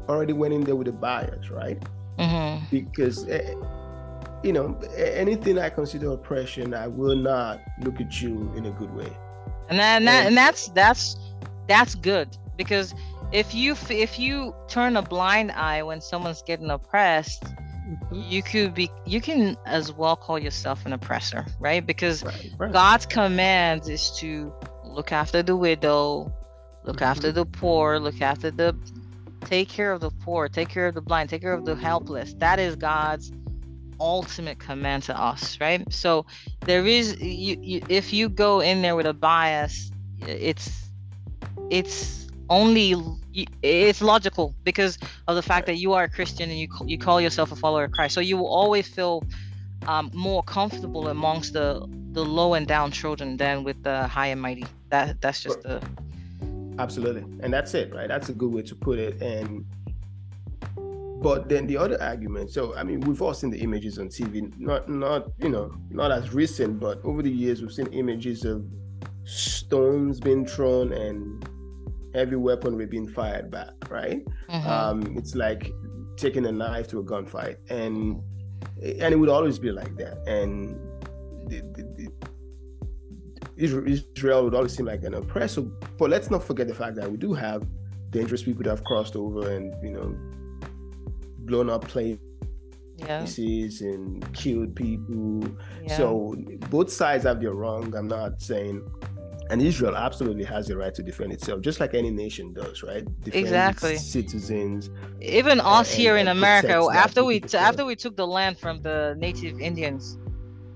already 0.08 0.34
went 0.34 0.54
in 0.54 0.62
there 0.62 0.76
with 0.76 0.88
a 0.88 0.94
bias, 0.94 1.50
right? 1.50 1.82
Mm-hmm. 2.20 2.66
Because 2.70 3.28
eh, 3.28 3.56
you 4.43 4.51
know, 4.51 4.77
anything 4.95 5.58
I 5.58 5.69
consider 5.69 6.12
oppression, 6.12 6.73
I 6.73 6.88
will 6.88 7.15
not 7.15 7.62
look 7.82 8.01
at 8.01 8.21
you 8.21 8.51
in 8.56 8.65
a 8.65 8.71
good 8.71 8.93
way. 8.93 9.12
And 9.69 9.79
that, 9.79 9.97
and, 9.97 10.08
that, 10.08 10.27
and 10.27 10.38
that's 10.38 10.67
that's 10.69 11.17
that's 11.67 11.95
good 11.95 12.38
because 12.58 12.93
if 13.32 13.56
you 13.56 13.75
if 13.89 14.19
you 14.19 14.53
turn 14.67 14.97
a 14.97 15.01
blind 15.01 15.51
eye 15.51 15.82
when 15.82 16.01
someone's 16.01 16.41
getting 16.41 16.69
oppressed, 16.69 17.43
mm-hmm. 17.43 18.21
you 18.29 18.43
could 18.43 18.73
be 18.73 18.91
you 19.06 19.21
can 19.21 19.58
as 19.65 19.93
well 19.93 20.15
call 20.15 20.38
yourself 20.38 20.86
an 20.86 20.93
oppressor, 20.93 21.45
right? 21.60 21.86
Because 21.86 22.23
right, 22.23 22.51
right. 22.58 22.71
God's 22.71 23.06
command 23.06 23.88
is 23.88 24.12
to 24.17 24.53
look 24.84 25.12
after 25.12 25.41
the 25.41 25.56
widow, 25.56 26.32
look 26.84 26.97
mm-hmm. 26.97 27.06
after 27.06 27.32
the 27.32 27.45
poor, 27.45 27.97
look 27.97 28.21
after 28.21 28.51
the 28.51 28.75
take 29.45 29.69
care 29.69 29.91
of 29.91 30.01
the 30.01 30.12
poor, 30.12 30.49
take 30.49 30.69
care 30.69 30.88
of 30.88 30.95
the 30.95 31.01
blind, 31.01 31.29
take 31.29 31.41
care 31.41 31.53
of 31.53 31.65
the 31.65 31.75
helpless. 31.75 32.34
That 32.36 32.60
is 32.60 32.75
God's 32.75 33.32
ultimate 33.99 34.60
command 34.60 35.03
to 35.03 35.19
us, 35.19 35.60
right? 35.60 35.91
So 35.91 36.25
there 36.62 36.86
is 36.86 37.19
you, 37.21 37.58
you 37.62 37.82
if 37.89 38.13
you 38.13 38.29
go 38.29 38.60
in 38.60 38.82
there 38.82 38.95
with 38.95 39.06
a 39.06 39.13
bias, 39.13 39.91
it's 40.27 40.89
it's 41.69 42.27
only 42.49 42.95
it's 43.62 44.01
logical 44.01 44.53
because 44.63 44.97
of 45.27 45.36
the 45.36 45.41
fact 45.41 45.65
that 45.65 45.77
you 45.77 45.93
are 45.93 46.03
a 46.03 46.10
Christian 46.10 46.49
and 46.49 46.60
you 46.60 46.67
you 46.86 46.97
call 46.97 47.19
yourself 47.19 47.51
a 47.51 47.56
follower 47.56 47.86
of 47.86 47.91
Christ. 47.91 48.13
So 48.13 48.21
you 48.21 48.38
will 48.38 48.47
always 48.47 48.88
feel 48.88 49.23
um, 49.88 50.12
more 50.13 50.43
comfortable 50.43 51.08
amongst 51.08 51.53
the 51.53 51.88
the 52.12 52.23
low 52.23 52.53
and 52.53 52.67
down 52.67 52.91
children 52.91 53.38
than 53.38 53.63
with 53.63 53.82
the 53.84 54.08
high 54.08 54.27
and 54.27 54.41
mighty. 54.41 54.65
That 54.89 55.21
that's 55.21 55.41
just 55.41 55.62
the 55.62 55.82
absolutely, 56.79 57.23
and 57.41 57.53
that's 57.53 57.73
it, 57.73 57.93
right? 57.93 58.08
That's 58.08 58.29
a 58.29 58.34
good 58.34 58.51
way 58.51 58.62
to 58.63 58.75
put 58.75 58.99
it. 58.99 59.21
And 59.21 59.65
but 61.24 61.48
then 61.48 61.66
the 61.68 61.78
other 61.78 62.02
argument, 62.04 62.52
so 62.52 62.76
I 62.76 62.84
mean, 62.84 63.00
we've 63.00 63.22
all 63.22 63.34
seen 63.34 63.50
the 63.50 63.60
images 63.60 63.98
on 63.98 64.10
TV, 64.10 64.52
not 64.60 64.90
not 64.90 65.28
you 65.40 65.50
know 65.50 65.74
not 65.90 66.12
as 66.12 66.34
recent, 66.34 66.82
but 66.82 67.00
over 67.06 67.22
the 67.22 67.32
years 67.32 67.62
we've 67.62 67.72
seen 67.72 67.88
images 67.88 68.44
of 68.44 68.66
stones 69.24 70.20
being 70.20 70.46
thrown 70.46 70.92
and 70.92 71.48
every 72.14 72.36
weaponry 72.36 72.86
being 72.86 73.08
fired 73.08 73.50
back, 73.50 73.72
right? 73.90 74.22
Mm-hmm. 74.50 74.68
Um, 74.68 75.18
it's 75.18 75.34
like 75.34 75.72
taking 76.18 76.46
a 76.46 76.52
knife 76.52 76.90
to 76.90 77.00
a 77.00 77.04
gunfight, 77.04 77.56
and 77.70 78.22
and 78.84 79.14
it 79.14 79.18
would 79.18 79.30
always 79.30 79.58
be 79.58 79.72
like 79.72 79.96
that. 79.96 80.18
And 80.28 80.78
the, 81.48 81.62
the, 81.76 81.84
the 81.96 82.08
Israel 83.56 84.44
would 84.44 84.56
always 84.56 84.76
seem 84.76 84.88
like 84.88 85.04
an 85.04 85.14
oppressor. 85.14 85.62
But 85.98 86.10
let's 86.10 86.30
not 86.30 86.44
forget 86.44 86.68
the 86.68 86.76
fact 86.76 86.96
that 86.98 87.10
we 87.10 87.18
do 87.18 87.34
have 87.34 87.66
dangerous 88.10 88.44
people 88.44 88.64
that 88.64 88.72
have 88.72 88.84
crossed 88.84 89.16
over 89.16 89.50
and 89.50 89.74
you 89.84 89.92
know 89.92 90.16
blown 91.45 91.69
up 91.69 91.88
places 91.88 92.19
yeah. 92.97 93.25
and 93.82 94.34
killed 94.34 94.75
people. 94.75 95.43
Yeah. 95.84 95.97
So 95.97 96.36
both 96.69 96.91
sides 96.91 97.23
have 97.23 97.41
their 97.41 97.53
wrong. 97.53 97.95
I'm 97.95 98.08
not 98.08 98.41
saying 98.41 98.84
and 99.49 99.62
Israel 99.62 99.95
absolutely 99.95 100.43
has 100.45 100.67
the 100.67 100.77
right 100.77 100.93
to 100.95 101.03
defend 101.03 101.34
itself, 101.34 101.62
just 101.62 101.79
like 101.79 101.93
any 101.93 102.12
nation 102.12 102.53
does, 102.53 102.82
right? 102.84 103.06
Defend 103.21 103.45
exactly. 103.45 103.97
citizens. 103.97 104.89
Even 105.21 105.60
uh, 105.60 105.63
us 105.63 105.91
and, 105.91 106.01
here 106.01 106.17
in 106.17 106.27
America, 106.27 106.88
after 106.93 107.23
we 107.23 107.39
t- 107.39 107.58
after 107.58 107.86
we 107.86 107.95
took 107.95 108.15
the 108.15 108.25
land 108.25 108.58
from 108.58 108.82
the 108.82 109.15
native 109.17 109.60
Indians, 109.60 110.17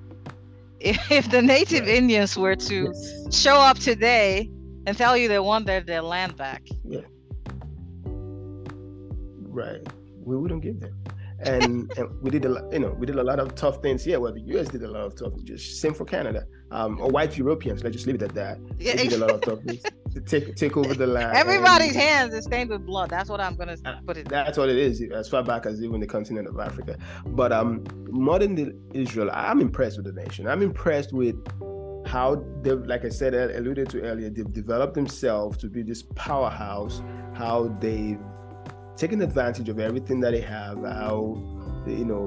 if, 0.80 1.12
if 1.12 1.32
the 1.32 1.42
native 1.42 1.82
right. 1.82 1.96
Indians 1.96 2.38
were 2.38 2.56
to 2.56 2.94
yes. 2.94 3.36
show 3.36 3.56
up 3.56 3.80
today 3.80 4.50
and 4.86 4.98
tell 4.98 5.18
you 5.18 5.28
they 5.28 5.40
want 5.40 5.66
their, 5.66 5.82
their 5.82 6.02
land 6.02 6.36
back, 6.38 6.64
yeah, 6.84 7.02
right 9.44 9.82
we 10.28 10.36
wouldn't 10.36 10.62
give 10.62 10.80
them. 10.80 10.94
And, 11.40 11.92
and 11.98 12.22
we 12.22 12.32
did 12.32 12.46
a 12.46 12.68
you 12.72 12.80
know 12.80 12.90
we 12.90 13.06
did 13.06 13.18
a 13.18 13.24
lot 13.24 13.40
of 13.40 13.54
tough 13.54 13.82
things 13.84 14.04
here. 14.04 14.20
Well, 14.20 14.34
the 14.34 14.42
U.S. 14.54 14.70
did 14.70 14.82
a 14.82 14.88
lot 14.88 15.02
of 15.02 15.16
tough. 15.16 15.34
Just 15.44 15.80
same 15.80 15.94
for 15.94 16.04
Canada. 16.04 16.46
Um, 16.72 17.00
or 17.00 17.10
white 17.10 17.38
Europeans. 17.38 17.84
Let's 17.84 17.96
just 17.96 18.08
leave 18.08 18.16
it 18.16 18.24
at 18.24 18.34
that. 18.34 18.58
They 18.78 18.96
did 18.96 19.14
a 19.14 19.18
lot 19.20 19.30
of 19.30 19.42
tough 19.42 19.62
things 19.62 19.84
to 20.16 20.22
take 20.22 20.56
take 20.56 20.76
over 20.76 20.96
the 20.96 21.06
land. 21.06 21.38
Everybody's 21.38 21.90
and, 21.90 21.98
hands 21.98 22.34
is 22.34 22.46
stained 22.46 22.72
with 22.72 22.88
blood. 22.88 23.12
That's 23.12 23.30
what 23.30 23.40
I'm 23.40 23.56
gonna 23.56 23.78
put 24.08 24.18
it. 24.18 24.28
That's 24.28 24.58
what 24.58 24.70
it 24.70 24.78
is. 24.78 25.00
As 25.14 25.30
far 25.30 25.44
back 25.44 25.68
as 25.68 25.84
even 25.84 26.00
the 26.00 26.08
continent 26.08 26.48
of 26.48 26.60
Africa. 26.60 26.98
But 27.28 27.52
um, 27.52 27.84
modern 28.10 28.74
Israel, 28.96 29.30
I'm 29.32 29.62
impressed 29.62 29.98
with 29.98 30.08
the 30.08 30.20
nation. 30.20 30.48
I'm 30.48 30.64
impressed 30.64 31.14
with 31.14 31.36
how 32.08 32.44
they've, 32.64 32.84
like 32.88 33.06
I 33.06 33.10
said 33.10 33.36
alluded 33.36 33.90
to 33.90 34.02
earlier, 34.02 34.30
they've 34.32 34.52
developed 34.52 34.96
themselves 34.96 35.58
to 35.60 35.68
be 35.68 35.84
this 35.84 36.04
powerhouse. 36.16 37.04
How 37.36 37.78
they've 37.80 38.20
taking 38.98 39.22
advantage 39.22 39.70
of 39.70 39.80
everything 39.80 40.20
that 40.22 40.32
they 40.32 40.42
have. 40.42 40.84
How 40.84 41.38
you 41.86 42.06
know 42.06 42.26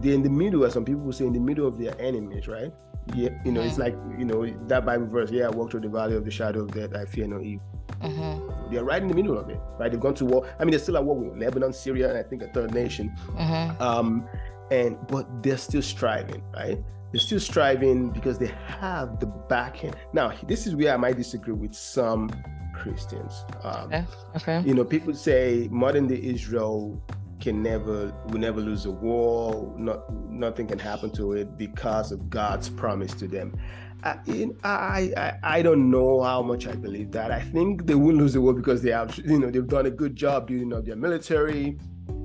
they're 0.00 0.14
in 0.14 0.22
the 0.22 0.30
middle, 0.30 0.64
as 0.64 0.74
some 0.74 0.84
people 0.84 1.12
say, 1.12 1.26
in 1.26 1.32
the 1.32 1.40
middle 1.40 1.66
of 1.66 1.78
their 1.78 2.00
enemies, 2.00 2.46
right? 2.46 2.72
Yeah, 3.14 3.30
you 3.44 3.50
know, 3.50 3.62
it's 3.62 3.78
like 3.78 3.96
you 4.18 4.24
know 4.24 4.46
that 4.68 4.84
Bible 4.84 5.06
verse. 5.06 5.30
Yeah, 5.30 5.46
I 5.46 5.50
walk 5.50 5.70
through 5.70 5.80
the 5.80 5.88
valley 5.88 6.16
of 6.16 6.24
the 6.24 6.30
shadow 6.30 6.60
of 6.60 6.72
death. 6.72 6.94
I 6.94 7.04
fear 7.06 7.26
no 7.26 7.40
evil. 7.40 7.64
Mm-hmm. 8.02 8.72
They're 8.72 8.84
right 8.84 9.02
in 9.02 9.08
the 9.08 9.14
middle 9.14 9.36
of 9.36 9.48
it, 9.50 9.58
right? 9.78 9.90
They've 9.90 10.00
gone 10.00 10.14
to 10.14 10.24
war. 10.24 10.48
I 10.58 10.64
mean, 10.64 10.70
they're 10.70 10.80
still 10.80 10.96
at 10.96 11.04
war 11.04 11.16
with 11.16 11.36
Lebanon, 11.38 11.72
Syria, 11.72 12.10
and 12.10 12.18
I 12.18 12.22
think 12.22 12.42
a 12.42 12.48
third 12.48 12.72
nation. 12.72 13.14
Mm-hmm. 13.32 13.82
Um, 13.82 14.28
and 14.70 14.96
but 15.08 15.42
they're 15.42 15.58
still 15.58 15.82
striving, 15.82 16.42
right? 16.54 16.78
They're 17.12 17.20
still 17.20 17.40
striving 17.40 18.10
because 18.10 18.38
they 18.38 18.52
have 18.80 19.18
the 19.18 19.26
backing. 19.26 19.94
Now, 20.12 20.32
this 20.46 20.66
is 20.66 20.76
where 20.76 20.94
I 20.94 20.96
might 20.96 21.16
disagree 21.16 21.54
with 21.54 21.74
some 21.74 22.30
Christians. 22.74 23.44
Um, 23.62 23.86
okay. 23.86 24.04
okay. 24.36 24.62
You 24.64 24.74
know, 24.74 24.84
people 24.84 25.14
say 25.14 25.68
modern 25.70 26.06
day 26.06 26.20
Israel 26.22 27.02
can 27.40 27.62
never 27.62 28.12
will 28.28 28.38
never 28.38 28.60
lose 28.60 28.86
a 28.86 28.90
war. 28.90 29.74
Not 29.76 30.12
nothing 30.30 30.66
can 30.66 30.78
happen 30.78 31.10
to 31.12 31.32
it 31.32 31.56
because 31.56 32.12
of 32.12 32.30
God's 32.30 32.68
promise 32.68 33.12
to 33.14 33.26
them. 33.26 33.58
I, 34.02 34.18
I, 34.64 35.12
I 35.16 35.38
I 35.42 35.62
don't 35.62 35.90
know 35.90 36.22
how 36.22 36.42
much 36.42 36.66
I 36.66 36.74
believe 36.74 37.10
that. 37.12 37.30
I 37.30 37.40
think 37.40 37.86
they 37.86 37.94
will 37.94 38.14
lose 38.14 38.34
the 38.34 38.40
war 38.40 38.54
because 38.54 38.82
they 38.82 38.92
have 38.92 39.18
you 39.18 39.38
know 39.38 39.50
they've 39.50 39.66
done 39.66 39.86
a 39.86 39.90
good 39.90 40.16
job 40.16 40.46
building 40.46 40.72
up 40.72 40.84
their 40.84 40.96
military. 40.96 41.78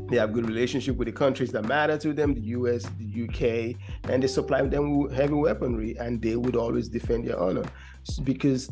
They 0.07 0.17
have 0.17 0.33
good 0.33 0.47
relationship 0.47 0.97
with 0.97 1.07
the 1.07 1.11
countries 1.11 1.51
that 1.53 1.65
matter 1.65 1.97
to 1.97 2.13
them, 2.13 2.35
the 2.35 2.41
US, 2.41 2.85
the 2.99 3.23
UK, 3.23 3.75
and 4.11 4.21
they 4.21 4.27
supply 4.27 4.61
them 4.61 4.97
with 4.97 5.11
heavy 5.11 5.33
weaponry, 5.33 5.97
and 5.97 6.21
they 6.21 6.35
would 6.35 6.55
always 6.55 6.87
defend 6.87 7.27
their 7.27 7.39
honor 7.39 7.63
because 8.23 8.69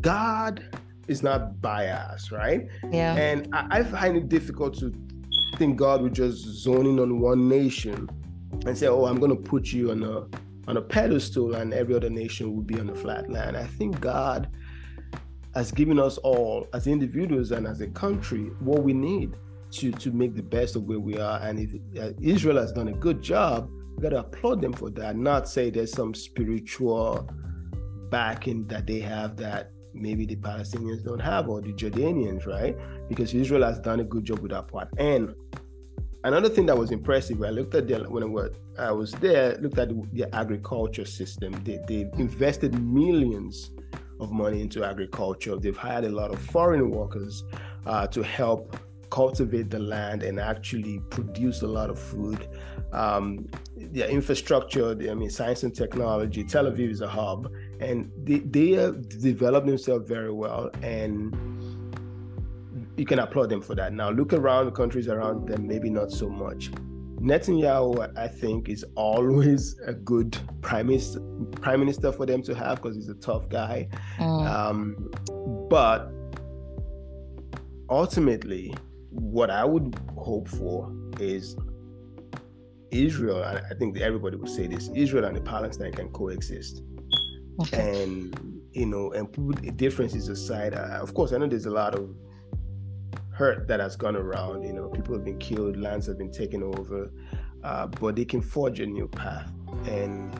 God 0.00 0.64
is 1.06 1.22
not 1.22 1.60
biased, 1.60 2.32
right? 2.32 2.66
Yeah. 2.90 3.14
And 3.14 3.48
I, 3.54 3.78
I 3.78 3.84
find 3.84 4.16
it 4.16 4.28
difficult 4.28 4.76
to 4.80 4.92
think 5.56 5.76
God 5.76 6.02
would 6.02 6.14
just 6.14 6.38
zone 6.38 6.86
in 6.86 6.98
on 6.98 7.20
one 7.20 7.48
nation 7.48 8.08
and 8.66 8.76
say, 8.76 8.88
"Oh, 8.88 9.04
I'm 9.04 9.18
going 9.18 9.30
to 9.30 9.50
put 9.50 9.72
you 9.72 9.92
on 9.92 10.02
a 10.02 10.26
on 10.68 10.78
a 10.78 10.82
pedestal, 10.82 11.54
and 11.54 11.72
every 11.72 11.94
other 11.94 12.10
nation 12.10 12.54
will 12.54 12.62
be 12.62 12.80
on 12.80 12.90
a 12.90 12.94
flat 12.94 13.30
land." 13.30 13.56
I 13.56 13.66
think 13.66 14.00
God 14.00 14.48
has 15.54 15.70
given 15.70 16.00
us 16.00 16.18
all, 16.18 16.66
as 16.74 16.88
individuals 16.88 17.52
and 17.52 17.66
as 17.66 17.80
a 17.80 17.86
country, 17.86 18.50
what 18.58 18.82
we 18.82 18.92
need 18.92 19.36
to 19.74 19.90
to 19.92 20.10
make 20.12 20.34
the 20.34 20.42
best 20.42 20.76
of 20.76 20.84
where 20.84 21.00
we 21.00 21.18
are. 21.18 21.40
And 21.40 21.58
if 21.58 21.74
uh, 22.00 22.12
Israel 22.20 22.58
has 22.58 22.72
done 22.72 22.88
a 22.88 22.92
good 22.92 23.22
job, 23.22 23.70
we 23.96 24.02
got 24.02 24.10
to 24.10 24.20
applaud 24.20 24.60
them 24.60 24.72
for 24.72 24.90
that. 24.90 25.16
Not 25.16 25.48
say 25.48 25.70
there's 25.70 25.92
some 25.92 26.14
spiritual 26.14 27.28
backing 28.10 28.66
that 28.68 28.86
they 28.86 29.00
have 29.00 29.36
that 29.36 29.70
maybe 29.92 30.26
the 30.26 30.36
Palestinians 30.36 31.04
don't 31.04 31.20
have 31.20 31.48
or 31.48 31.60
the 31.60 31.72
Jordanians, 31.72 32.46
right? 32.46 32.76
Because 33.08 33.32
Israel 33.34 33.62
has 33.62 33.78
done 33.78 34.00
a 34.00 34.04
good 34.04 34.24
job 34.24 34.40
with 34.40 34.50
that 34.50 34.68
part. 34.68 34.88
And 34.98 35.34
another 36.24 36.48
thing 36.48 36.66
that 36.66 36.76
was 36.76 36.90
impressive, 36.90 37.42
I 37.42 37.50
looked 37.50 37.74
at 37.74 37.86
the 37.88 37.98
when 38.10 38.22
I 38.78 38.90
was 38.92 39.12
there, 39.12 39.56
looked 39.58 39.78
at 39.78 39.88
the 40.12 40.34
agriculture 40.34 41.04
system. 41.04 41.52
They 41.64 41.78
they 41.86 42.10
invested 42.18 42.80
millions 42.80 43.70
of 44.20 44.30
money 44.30 44.60
into 44.60 44.84
agriculture. 44.84 45.56
They've 45.56 45.76
hired 45.76 46.04
a 46.04 46.10
lot 46.10 46.32
of 46.32 46.40
foreign 46.40 46.90
workers 46.90 47.44
uh, 47.86 48.06
to 48.08 48.22
help 48.22 48.76
cultivate 49.10 49.70
the 49.70 49.78
land 49.78 50.22
and 50.22 50.38
actually 50.40 51.00
produce 51.10 51.62
a 51.62 51.66
lot 51.66 51.90
of 51.90 51.98
food. 51.98 52.48
Um, 52.92 53.48
their 53.76 54.08
infrastructure, 54.08 54.90
I 54.90 55.14
mean, 55.14 55.30
science 55.30 55.62
and 55.62 55.74
technology. 55.74 56.44
Tel 56.44 56.66
Aviv 56.66 56.90
is 56.90 57.00
a 57.00 57.08
hub, 57.08 57.52
and 57.80 58.10
they, 58.24 58.38
they 58.38 58.72
have 58.72 59.08
developed 59.08 59.66
themselves 59.66 60.08
very 60.08 60.32
well. 60.32 60.70
And 60.82 61.34
you 62.96 63.04
can 63.04 63.18
applaud 63.18 63.50
them 63.50 63.60
for 63.60 63.74
that. 63.74 63.92
Now, 63.92 64.10
look 64.10 64.32
around 64.32 64.66
the 64.66 64.72
countries 64.72 65.08
around 65.08 65.48
them, 65.48 65.66
maybe 65.66 65.90
not 65.90 66.10
so 66.10 66.28
much. 66.28 66.70
Netanyahu, 67.20 68.16
I 68.18 68.28
think, 68.28 68.68
is 68.68 68.84
always 68.94 69.78
a 69.86 69.94
good 69.94 70.36
prime 70.60 70.88
minister, 70.88 71.20
prime 71.60 71.80
minister 71.80 72.12
for 72.12 72.26
them 72.26 72.42
to 72.42 72.54
have 72.54 72.82
because 72.82 72.96
he's 72.96 73.08
a 73.08 73.14
tough 73.14 73.48
guy. 73.48 73.88
Mm. 74.18 74.46
Um, 74.46 75.10
but 75.70 76.12
ultimately, 77.88 78.74
what 79.14 79.50
I 79.50 79.64
would 79.64 79.96
hope 80.16 80.48
for 80.48 80.92
is 81.20 81.56
Israel, 82.90 83.42
and 83.42 83.64
I 83.70 83.74
think 83.74 83.98
everybody 83.98 84.36
would 84.36 84.50
say 84.50 84.66
this: 84.66 84.90
Israel 84.94 85.24
and 85.24 85.36
the 85.36 85.40
Palestine 85.40 85.92
can 85.92 86.08
coexist. 86.10 86.82
Okay. 87.60 88.02
And 88.02 88.62
you 88.72 88.86
know, 88.86 89.12
and 89.12 89.32
put 89.32 89.76
differences 89.76 90.28
aside. 90.28 90.74
Uh, 90.74 90.98
of 91.00 91.14
course, 91.14 91.32
I 91.32 91.38
know 91.38 91.46
there's 91.46 91.66
a 91.66 91.70
lot 91.70 91.94
of 91.94 92.10
hurt 93.30 93.68
that 93.68 93.80
has 93.80 93.96
gone 93.96 94.16
around. 94.16 94.64
You 94.64 94.72
know, 94.72 94.88
people 94.88 95.14
have 95.14 95.24
been 95.24 95.38
killed, 95.38 95.76
lands 95.76 96.06
have 96.06 96.18
been 96.18 96.32
taken 96.32 96.62
over, 96.62 97.10
uh, 97.62 97.86
but 97.86 98.16
they 98.16 98.24
can 98.24 98.42
forge 98.42 98.80
a 98.80 98.86
new 98.86 99.08
path 99.08 99.52
and 99.86 100.34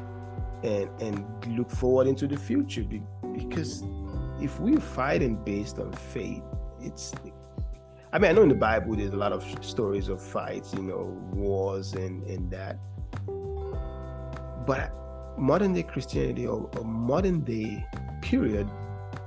and 0.63 0.89
and 1.01 1.57
look 1.57 1.71
forward 1.71 2.07
into 2.07 2.27
the 2.27 2.37
future. 2.37 2.85
Because 3.37 3.85
if 4.41 4.59
we're 4.61 4.81
fighting 4.81 5.37
based 5.45 5.79
on 5.79 5.93
faith, 5.93 6.43
it's 6.81 7.13
I 8.15 8.19
mean, 8.19 8.31
I 8.31 8.33
know 8.35 8.43
in 8.43 8.49
the 8.49 8.55
Bible 8.55 8.95
there's 8.95 9.13
a 9.13 9.17
lot 9.17 9.33
of 9.33 9.45
stories 9.61 10.09
of 10.09 10.23
fights, 10.23 10.73
you 10.73 10.83
know, 10.83 11.21
wars 11.33 11.95
and 11.95 12.23
and 12.29 12.49
that. 12.53 12.79
But 14.65 14.93
modern 15.37 15.75
day 15.75 15.83
Christianity 15.83 16.47
or, 16.47 16.71
or 16.77 16.85
modern 16.85 17.41
day 17.41 17.85
period, 18.23 18.71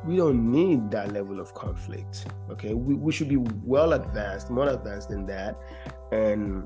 we 0.05 0.15
don't 0.15 0.49
need 0.49 0.89
that 0.91 1.11
level 1.11 1.41
of 1.41 1.53
conflict. 1.53 2.27
Okay, 2.49 2.73
we, 2.73 2.95
we 2.95 3.11
should 3.11 3.27
be 3.27 3.35
well 3.35 3.91
advanced, 3.91 4.49
more 4.49 4.69
advanced 4.69 5.09
than 5.09 5.25
that, 5.25 5.57
and 6.13 6.63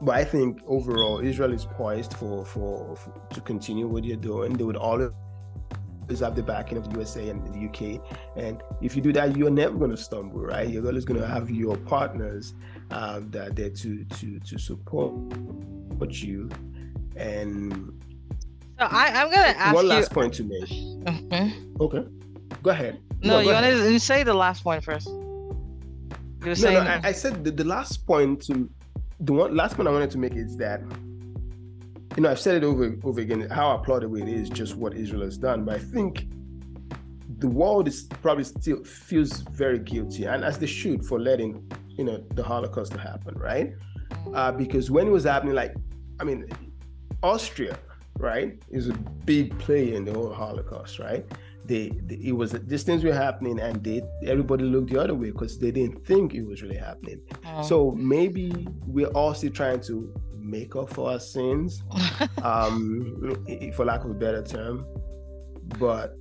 but 0.00 0.16
I 0.16 0.24
think 0.24 0.62
overall 0.66 1.20
Israel 1.20 1.52
is 1.52 1.66
poised 1.66 2.14
for, 2.14 2.46
for, 2.46 2.96
for 2.96 3.12
to 3.28 3.40
continue 3.42 3.86
what 3.86 4.04
they're 4.04 4.16
doing. 4.16 4.54
They 4.54 4.64
would 4.64 4.76
always 4.76 5.10
have 6.20 6.36
the 6.36 6.42
backing 6.42 6.78
of 6.78 6.88
the 6.88 6.96
USA 6.96 7.28
and 7.28 7.46
the 7.46 7.68
UK. 7.68 8.00
And 8.36 8.62
if 8.80 8.94
you 8.96 9.02
do 9.02 9.12
that, 9.14 9.36
you're 9.36 9.50
never 9.50 9.76
going 9.76 9.90
to 9.90 9.96
stumble, 9.96 10.40
right? 10.40 10.68
You're 10.68 10.86
always 10.86 11.04
going 11.04 11.20
to 11.20 11.26
have 11.26 11.50
your 11.50 11.76
partners 11.76 12.54
uh, 12.90 13.20
that 13.30 13.48
are 13.48 13.50
there 13.52 13.70
to 13.70 14.04
to 14.04 14.40
to 14.40 14.58
support 14.58 15.16
you. 16.10 16.48
And 17.16 17.92
so 18.78 18.86
I, 18.86 19.08
am 19.08 19.30
going 19.30 19.54
to 19.54 19.58
ask 19.58 19.74
one 19.74 19.84
you... 19.84 19.90
last 19.90 20.12
point 20.12 20.34
to 20.34 20.44
make. 20.44 20.70
Okay. 21.08 21.54
Okay. 21.80 22.04
Go 22.62 22.70
ahead. 22.70 23.00
No, 23.22 23.34
no 23.34 23.40
you 23.40 23.52
want 23.52 23.66
to 23.66 23.98
say 23.98 24.22
the 24.22 24.34
last 24.34 24.64
point 24.64 24.82
first. 24.84 25.08
You 25.08 26.54
no, 26.56 26.72
no, 26.72 26.80
I, 26.80 27.00
I 27.04 27.12
said 27.12 27.44
the, 27.44 27.52
the 27.52 27.64
last 27.64 28.04
point 28.04 28.42
to 28.42 28.68
the 29.20 29.32
one 29.32 29.54
last 29.54 29.76
point 29.76 29.88
I 29.88 29.92
wanted 29.92 30.10
to 30.10 30.18
make 30.18 30.34
is 30.34 30.56
that 30.56 30.82
you 32.16 32.22
know, 32.22 32.30
I've 32.30 32.40
said 32.40 32.56
it 32.56 32.64
over 32.64 32.96
over 33.04 33.20
again. 33.20 33.48
How 33.48 33.76
applaudable 33.76 34.20
it 34.20 34.28
is, 34.28 34.48
just 34.48 34.76
what 34.76 34.94
Israel 34.94 35.22
has 35.22 35.38
done. 35.38 35.64
But 35.64 35.76
I 35.76 35.78
think 35.78 36.26
the 37.38 37.48
world 37.48 37.88
is 37.88 38.08
probably 38.20 38.44
still 38.44 38.84
feels 38.84 39.40
very 39.40 39.78
guilty, 39.78 40.24
and 40.24 40.44
as 40.44 40.58
they 40.58 40.66
should, 40.66 41.04
for 41.04 41.18
letting 41.18 41.70
you 41.88 42.04
know 42.04 42.22
the 42.34 42.42
Holocaust 42.42 42.92
to 42.92 42.98
happen, 42.98 43.34
right? 43.38 43.74
Uh, 44.34 44.52
because 44.52 44.90
when 44.90 45.06
it 45.06 45.10
was 45.10 45.24
happening, 45.24 45.54
like, 45.54 45.74
I 46.20 46.24
mean, 46.24 46.46
Austria, 47.22 47.78
right, 48.18 48.62
is 48.70 48.88
a 48.88 48.94
big 49.24 49.58
player 49.58 49.94
in 49.94 50.04
the 50.04 50.12
whole 50.12 50.32
Holocaust, 50.32 50.98
right? 50.98 51.24
They, 51.64 51.90
they, 52.06 52.16
it 52.16 52.32
was 52.32 52.52
these 52.52 52.82
things 52.82 53.04
were 53.04 53.14
happening 53.14 53.60
and 53.60 53.82
they 53.84 54.02
everybody 54.26 54.64
looked 54.64 54.90
the 54.90 55.00
other 55.00 55.14
way 55.14 55.30
because 55.30 55.58
they 55.60 55.70
didn't 55.70 56.04
think 56.04 56.34
it 56.34 56.42
was 56.42 56.60
really 56.60 56.76
happening 56.76 57.20
oh. 57.46 57.62
so 57.62 57.92
maybe 57.92 58.66
we're 58.84 59.06
all 59.10 59.32
still 59.32 59.52
trying 59.52 59.80
to 59.82 60.12
make 60.42 60.76
up 60.76 60.90
for 60.90 61.10
our 61.10 61.20
sins, 61.20 61.82
um, 62.42 63.44
for 63.74 63.84
lack 63.84 64.04
of 64.04 64.10
a 64.10 64.14
better 64.14 64.42
term. 64.42 64.86
But 65.78 66.16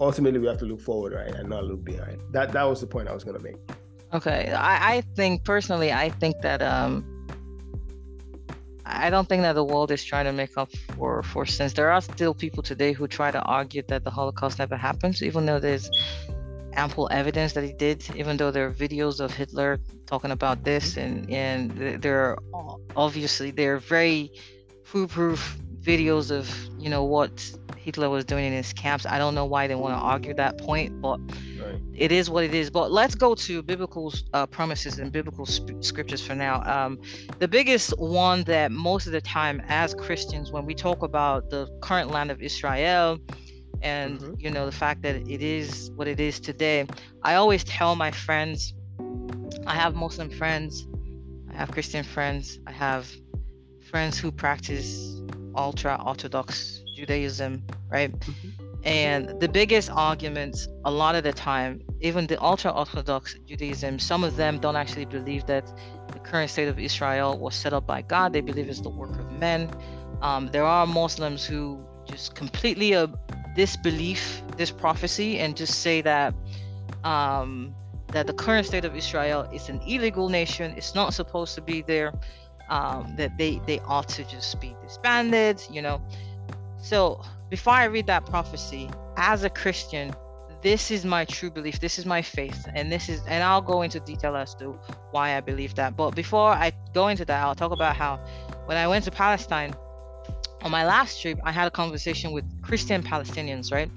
ultimately, 0.00 0.40
we 0.40 0.46
have 0.46 0.58
to 0.58 0.64
look 0.64 0.80
forward, 0.80 1.12
right, 1.12 1.34
and 1.34 1.48
not 1.48 1.64
look 1.64 1.84
behind. 1.84 2.20
That 2.32 2.52
that 2.52 2.64
was 2.64 2.80
the 2.80 2.86
point 2.86 3.08
I 3.08 3.12
was 3.12 3.24
going 3.24 3.38
to 3.38 3.42
make. 3.42 3.56
Okay, 4.12 4.50
I, 4.52 4.96
I 4.96 5.00
think 5.14 5.44
personally, 5.44 5.92
I 5.92 6.08
think 6.08 6.40
that 6.42 6.62
um, 6.62 7.04
I 8.84 9.08
don't 9.10 9.28
think 9.28 9.42
that 9.42 9.52
the 9.52 9.64
world 9.64 9.90
is 9.90 10.04
trying 10.04 10.24
to 10.24 10.32
make 10.32 10.56
up 10.56 10.70
for 10.96 11.22
for 11.22 11.46
sins. 11.46 11.74
There 11.74 11.90
are 11.90 12.00
still 12.00 12.34
people 12.34 12.62
today 12.62 12.92
who 12.92 13.06
try 13.06 13.30
to 13.30 13.40
argue 13.42 13.82
that 13.88 14.04
the 14.04 14.10
Holocaust 14.10 14.58
never 14.58 14.76
happens, 14.76 15.22
even 15.22 15.46
though 15.46 15.60
there's 15.60 15.90
ample 16.80 17.08
evidence 17.10 17.52
that 17.52 17.64
he 17.70 17.74
did, 17.86 17.98
even 18.16 18.36
though 18.38 18.50
there 18.50 18.66
are 18.66 18.74
videos 18.86 19.20
of 19.20 19.30
Hitler 19.40 19.70
talking 20.06 20.32
about 20.38 20.56
this, 20.64 20.96
and 20.96 21.30
and 21.30 21.62
there 22.04 22.18
are 22.26 22.38
obviously 22.96 23.48
there 23.50 23.74
are 23.74 23.82
very 23.98 24.32
foolproof 24.90 25.40
videos 25.90 26.30
of 26.38 26.46
you 26.78 26.90
know 26.90 27.04
what 27.04 27.32
Hitler 27.76 28.08
was 28.16 28.24
doing 28.24 28.44
in 28.50 28.52
his 28.62 28.72
camps. 28.72 29.04
I 29.14 29.18
don't 29.18 29.34
know 29.34 29.48
why 29.54 29.66
they 29.66 29.74
want 29.74 29.94
to 29.98 30.02
argue 30.14 30.34
that 30.34 30.58
point, 30.58 31.00
but 31.00 31.18
right. 31.62 31.80
it 31.94 32.12
is 32.12 32.28
what 32.28 32.44
it 32.44 32.54
is. 32.54 32.70
But 32.70 32.86
let's 33.00 33.14
go 33.14 33.34
to 33.46 33.62
biblical 33.62 34.12
uh, 34.32 34.46
promises 34.46 34.98
and 34.98 35.10
biblical 35.10 35.46
sp- 35.48 35.80
scriptures 35.80 36.22
for 36.26 36.34
now. 36.34 36.62
Um, 36.74 37.00
the 37.38 37.48
biggest 37.48 37.98
one 37.98 38.44
that 38.44 38.70
most 38.70 39.06
of 39.06 39.12
the 39.12 39.20
time, 39.20 39.62
as 39.68 39.94
Christians, 39.94 40.50
when 40.50 40.64
we 40.66 40.74
talk 40.74 41.02
about 41.02 41.50
the 41.50 41.62
current 41.80 42.10
land 42.10 42.30
of 42.30 42.42
Israel, 42.42 43.18
and 43.82 44.20
mm-hmm. 44.20 44.34
you 44.38 44.50
know 44.50 44.66
the 44.66 44.72
fact 44.72 45.02
that 45.02 45.16
it 45.16 45.42
is 45.42 45.90
what 45.96 46.06
it 46.06 46.20
is 46.20 46.40
today 46.40 46.86
i 47.22 47.34
always 47.34 47.64
tell 47.64 47.96
my 47.96 48.10
friends 48.10 48.74
I 49.66 49.74
have 49.74 49.94
Muslim 49.94 50.30
friends, 50.30 50.86
I 51.50 51.56
have 51.56 51.70
Christian 51.70 52.04
friends, 52.04 52.58
I 52.66 52.72
have 52.72 53.10
friends 53.90 54.18
who 54.18 54.30
practice 54.32 55.20
ultra 55.54 56.00
Orthodox 56.04 56.82
Judaism, 56.94 57.62
right? 57.88 58.12
Mm-hmm. 58.12 58.48
And 58.82 59.40
the 59.40 59.48
biggest 59.48 59.90
arguments, 59.90 60.66
a 60.84 60.90
lot 60.90 61.14
of 61.14 61.24
the 61.24 61.32
time, 61.32 61.82
even 62.00 62.26
the 62.26 62.42
ultra 62.42 62.70
Orthodox 62.70 63.36
Judaism, 63.46 63.98
some 63.98 64.24
of 64.24 64.36
them 64.36 64.58
don't 64.58 64.76
actually 64.76 65.04
believe 65.04 65.44
that 65.46 65.66
the 66.08 66.18
current 66.20 66.50
state 66.50 66.68
of 66.68 66.78
Israel 66.78 67.38
was 67.38 67.54
set 67.54 67.74
up 67.74 67.86
by 67.86 68.00
God. 68.02 68.32
They 68.32 68.40
believe 68.40 68.68
it's 68.68 68.80
the 68.80 68.88
work 68.88 69.10
of 69.10 69.30
men. 69.32 69.70
Um, 70.22 70.48
there 70.48 70.64
are 70.64 70.86
Muslims 70.86 71.44
who 71.44 71.84
just 72.06 72.34
completely 72.34 72.94
uh, 73.58 73.66
belief, 73.82 74.42
this 74.56 74.70
prophecy 74.70 75.38
and 75.38 75.56
just 75.56 75.80
say 75.80 76.00
that 76.02 76.34
um, 77.04 77.74
that 78.08 78.26
the 78.26 78.32
current 78.32 78.66
state 78.66 78.84
of 78.84 78.96
Israel 78.96 79.48
is 79.52 79.68
an 79.68 79.80
illegal 79.86 80.28
nation. 80.28 80.74
It's 80.76 80.94
not 80.94 81.14
supposed 81.14 81.54
to 81.54 81.62
be 81.62 81.82
there. 81.82 82.12
Um, 82.68 83.14
that 83.16 83.36
they 83.36 83.60
they 83.66 83.80
ought 83.80 84.08
to 84.10 84.24
just 84.24 84.60
be 84.60 84.76
disbanded. 84.82 85.62
You 85.70 85.82
know. 85.82 86.00
So 86.78 87.22
before 87.50 87.74
I 87.74 87.84
read 87.84 88.06
that 88.06 88.26
prophecy, 88.26 88.88
as 89.16 89.44
a 89.44 89.50
Christian, 89.50 90.14
this 90.62 90.90
is 90.90 91.04
my 91.04 91.24
true 91.24 91.50
belief. 91.50 91.80
This 91.80 91.98
is 91.98 92.06
my 92.06 92.22
faith, 92.22 92.68
and 92.74 92.92
this 92.92 93.08
is 93.08 93.22
and 93.26 93.42
I'll 93.42 93.62
go 93.62 93.82
into 93.82 94.00
detail 94.00 94.36
as 94.36 94.54
to 94.56 94.78
why 95.10 95.36
I 95.36 95.40
believe 95.40 95.74
that. 95.74 95.96
But 95.96 96.14
before 96.14 96.50
I 96.50 96.72
go 96.94 97.08
into 97.08 97.24
that, 97.24 97.42
I'll 97.42 97.54
talk 97.54 97.72
about 97.72 97.96
how 97.96 98.16
when 98.66 98.76
I 98.76 98.86
went 98.86 99.04
to 99.04 99.10
Palestine 99.10 99.74
on 100.62 100.70
my 100.70 100.84
last 100.84 101.20
trip, 101.20 101.38
I 101.44 101.52
had 101.52 101.66
a 101.66 101.70
conversation 101.70 102.32
with 102.32 102.44
Christian 102.62 103.02
Palestinians, 103.02 103.72
right? 103.72 103.90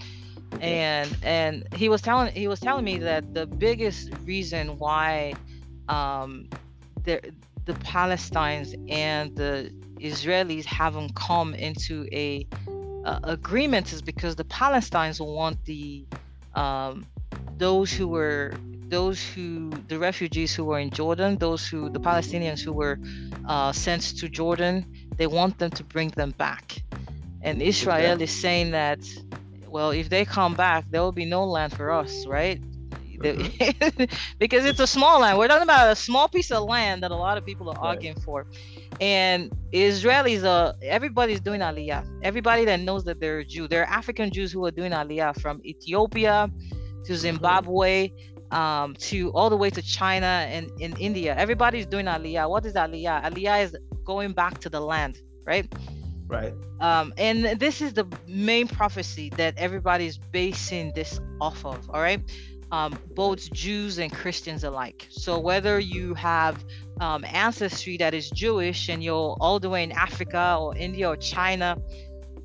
And 0.61 1.15
and 1.23 1.67
he 1.73 1.89
was 1.89 2.01
telling 2.01 2.33
he 2.33 2.47
was 2.47 2.59
telling 2.59 2.85
me 2.85 2.97
that 2.99 3.33
the 3.33 3.45
biggest 3.45 4.11
reason 4.23 4.77
why 4.77 5.33
um, 5.89 6.47
the 7.03 7.19
the 7.65 7.73
Palestinians 7.73 8.75
and 8.89 9.35
the 9.35 9.71
Israelis 9.99 10.65
haven't 10.65 11.15
come 11.15 11.53
into 11.55 12.07
a 12.11 12.45
uh, 13.05 13.19
agreement 13.23 13.93
is 13.93 14.01
because 14.01 14.35
the 14.35 14.45
Palestinians 14.45 15.19
want 15.19 15.63
the 15.65 16.05
um, 16.55 17.05
those 17.57 17.91
who 17.91 18.07
were 18.07 18.53
those 18.89 19.21
who 19.23 19.71
the 19.87 19.97
refugees 19.97 20.53
who 20.53 20.65
were 20.65 20.79
in 20.79 20.89
Jordan, 20.89 21.37
those 21.37 21.67
who 21.67 21.89
the 21.89 21.99
Palestinians 21.99 22.59
who 22.61 22.73
were 22.73 22.99
uh, 23.47 23.71
sent 23.71 24.01
to 24.19 24.29
Jordan, 24.29 24.85
they 25.17 25.27
want 25.27 25.59
them 25.59 25.71
to 25.71 25.83
bring 25.83 26.09
them 26.09 26.31
back. 26.37 26.81
And 27.41 27.61
Israel 27.61 28.13
okay. 28.13 28.23
is 28.23 28.31
saying 28.31 28.71
that, 28.71 28.99
well, 29.67 29.91
if 29.91 30.09
they 30.09 30.25
come 30.25 30.53
back, 30.53 30.85
there 30.91 31.01
will 31.01 31.11
be 31.11 31.25
no 31.25 31.43
land 31.43 31.75
for 31.75 31.91
us, 31.91 32.25
right? 32.25 32.61
Mm-hmm. 33.17 34.03
because 34.39 34.65
it's 34.65 34.79
a 34.79 34.87
small 34.87 35.21
land. 35.21 35.37
We're 35.37 35.47
talking 35.47 35.63
about 35.63 35.91
a 35.91 35.95
small 35.95 36.27
piece 36.27 36.51
of 36.51 36.63
land 36.63 37.03
that 37.03 37.11
a 37.11 37.15
lot 37.15 37.37
of 37.37 37.45
people 37.45 37.69
are 37.69 37.75
right. 37.75 37.95
arguing 37.95 38.19
for. 38.19 38.47
And 38.99 39.51
Israelis, 39.71 40.43
uh, 40.43 40.73
everybody's 40.81 41.39
doing 41.39 41.61
Aliyah. 41.61 42.05
Everybody 42.23 42.65
that 42.65 42.79
knows 42.79 43.03
that 43.05 43.19
they're 43.19 43.39
a 43.39 43.45
Jew, 43.45 43.67
there 43.67 43.81
are 43.81 43.89
African 43.89 44.31
Jews 44.31 44.51
who 44.51 44.65
are 44.65 44.71
doing 44.71 44.91
Aliyah 44.91 45.39
from 45.41 45.61
Ethiopia 45.65 46.49
to 46.49 47.11
mm-hmm. 47.11 47.13
Zimbabwe 47.15 48.11
um, 48.51 48.93
to 48.95 49.31
all 49.31 49.49
the 49.49 49.57
way 49.57 49.69
to 49.69 49.81
China 49.81 50.45
and 50.49 50.71
in 50.79 50.95
India. 50.97 51.35
Everybody's 51.35 51.85
doing 51.85 52.05
Aliyah. 52.05 52.49
What 52.49 52.65
is 52.65 52.73
Aliyah? 52.73 53.23
Aliyah 53.23 53.63
is 53.65 53.77
going 54.05 54.33
back 54.33 54.59
to 54.59 54.69
the 54.69 54.79
land, 54.79 55.21
right? 55.45 55.71
Right. 56.27 56.53
Um, 56.79 57.13
and 57.17 57.59
this 57.59 57.81
is 57.81 57.93
the 57.93 58.07
main 58.27 58.67
prophecy 58.67 59.29
that 59.37 59.55
everybody's 59.57 60.17
basing 60.17 60.91
this 60.95 61.19
off 61.39 61.65
of. 61.65 61.89
All 61.89 62.01
right 62.01 62.21
um, 62.73 62.97
both 63.13 63.53
Jews 63.53 63.99
and 63.99 64.11
Christians 64.11 64.63
alike. 64.63 65.05
So 65.11 65.37
whether 65.37 65.79
you 65.79 66.15
have 66.15 66.65
um, 66.99 67.23
ancestry 67.23 67.97
that 67.97 68.15
is 68.15 68.31
Jewish 68.31 68.89
and 68.89 69.03
you're 69.03 69.37
all 69.39 69.59
the 69.59 69.69
way 69.69 69.83
in 69.83 69.91
Africa 69.91 70.57
or 70.59 70.75
India 70.75 71.07
or 71.07 71.15
China, 71.15 71.77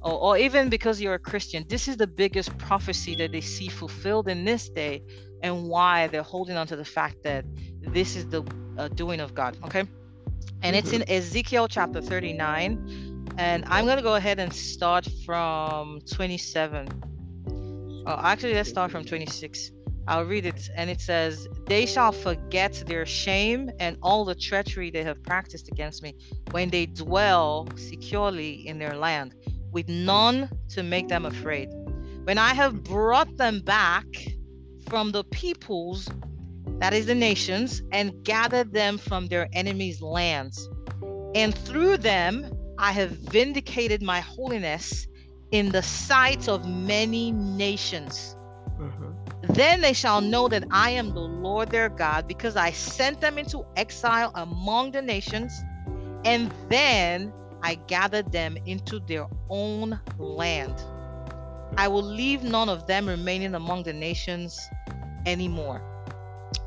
or, 0.02 0.12
or 0.12 0.36
even 0.36 0.68
because 0.68 1.00
you're 1.00 1.14
a 1.14 1.18
Christian, 1.18 1.64
this 1.68 1.88
is 1.88 1.96
the 1.96 2.06
biggest 2.06 2.56
prophecy 2.58 3.16
that 3.16 3.32
they 3.32 3.40
see 3.40 3.68
fulfilled 3.68 4.28
in 4.28 4.44
this 4.44 4.68
day, 4.68 5.02
and 5.42 5.66
why 5.66 6.08
they're 6.08 6.22
holding 6.22 6.58
on 6.58 6.66
to 6.66 6.76
the 6.76 6.84
fact 6.84 7.22
that 7.22 7.46
this 7.80 8.14
is 8.14 8.26
the 8.26 8.42
uh, 8.76 8.88
doing 8.88 9.20
of 9.20 9.34
God. 9.34 9.56
Okay, 9.64 9.84
and 10.62 10.74
it's 10.76 10.92
in 10.92 11.02
mm-hmm. 11.02 11.12
Ezekiel 11.12 11.68
chapter 11.68 12.00
39, 12.00 13.26
and 13.38 13.64
I'm 13.66 13.86
gonna 13.86 14.02
go 14.02 14.16
ahead 14.16 14.38
and 14.38 14.52
start 14.52 15.06
from 15.24 16.00
27. 16.10 16.88
Oh, 18.06 18.20
actually, 18.22 18.54
let's 18.54 18.68
start 18.68 18.90
from 18.90 19.04
26. 19.04 19.72
I'll 20.08 20.24
read 20.24 20.46
it, 20.46 20.70
and 20.74 20.88
it 20.88 21.00
says, 21.00 21.46
They 21.66 21.84
shall 21.84 22.12
forget 22.12 22.82
their 22.86 23.04
shame 23.04 23.70
and 23.78 23.98
all 24.02 24.24
the 24.24 24.34
treachery 24.34 24.90
they 24.90 25.04
have 25.04 25.22
practiced 25.22 25.68
against 25.68 26.02
me 26.02 26.14
when 26.50 26.70
they 26.70 26.86
dwell 26.86 27.68
securely 27.76 28.66
in 28.66 28.78
their 28.78 28.96
land, 28.96 29.34
with 29.70 29.88
none 29.88 30.48
to 30.70 30.82
make 30.82 31.08
them 31.08 31.26
afraid. 31.26 31.68
When 32.24 32.38
I 32.38 32.54
have 32.54 32.82
brought 32.82 33.36
them 33.36 33.60
back 33.60 34.06
from 34.88 35.12
the 35.12 35.24
peoples, 35.24 36.08
that 36.80 36.94
is 36.94 37.06
the 37.06 37.14
nations, 37.14 37.82
and 37.92 38.12
gathered 38.24 38.72
them 38.72 38.98
from 38.98 39.26
their 39.26 39.48
enemies' 39.52 40.00
lands. 40.00 40.68
And 41.34 41.54
through 41.54 41.98
them 41.98 42.50
I 42.78 42.92
have 42.92 43.10
vindicated 43.10 44.02
my 44.02 44.20
holiness 44.20 45.06
in 45.50 45.70
the 45.70 45.82
sight 45.82 46.48
of 46.48 46.68
many 46.68 47.32
nations. 47.32 48.36
Mm-hmm. 48.78 49.52
Then 49.54 49.80
they 49.80 49.92
shall 49.92 50.20
know 50.20 50.48
that 50.48 50.64
I 50.70 50.90
am 50.90 51.14
the 51.14 51.20
Lord 51.20 51.70
their 51.70 51.88
God, 51.88 52.28
because 52.28 52.56
I 52.56 52.70
sent 52.70 53.20
them 53.20 53.38
into 53.38 53.64
exile 53.76 54.30
among 54.34 54.92
the 54.92 55.02
nations, 55.02 55.52
and 56.24 56.52
then 56.68 57.32
I 57.62 57.74
gathered 57.74 58.30
them 58.30 58.56
into 58.66 59.00
their 59.00 59.26
own 59.48 59.98
land. 60.18 60.80
I 61.76 61.88
will 61.88 62.02
leave 62.02 62.42
none 62.44 62.68
of 62.68 62.86
them 62.86 63.08
remaining 63.08 63.54
among 63.54 63.82
the 63.82 63.92
nations 63.92 64.58
anymore. 65.26 65.82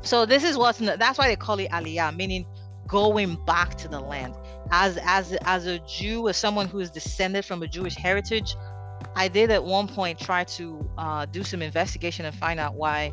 So 0.02 0.26
this 0.26 0.44
is 0.44 0.56
what's 0.56 0.78
the, 0.78 0.96
that's 0.98 1.18
why 1.18 1.28
they 1.28 1.36
call 1.36 1.58
it 1.58 1.70
Aliyah, 1.70 2.16
meaning 2.16 2.46
going 2.88 3.36
back 3.46 3.76
to 3.76 3.88
the 3.88 4.00
land. 4.00 4.34
As 4.70 4.98
as 5.02 5.32
as 5.44 5.66
a 5.66 5.78
Jew, 5.80 6.28
as 6.28 6.36
someone 6.36 6.66
who 6.66 6.80
is 6.80 6.90
descended 6.90 7.44
from 7.44 7.62
a 7.62 7.68
Jewish 7.68 7.94
heritage, 7.96 8.54
I 9.14 9.28
did 9.28 9.50
at 9.50 9.64
one 9.64 9.88
point 9.88 10.18
try 10.18 10.44
to 10.44 10.90
uh, 10.98 11.26
do 11.26 11.44
some 11.44 11.62
investigation 11.62 12.24
and 12.24 12.34
find 12.34 12.58
out 12.58 12.74
why 12.74 13.12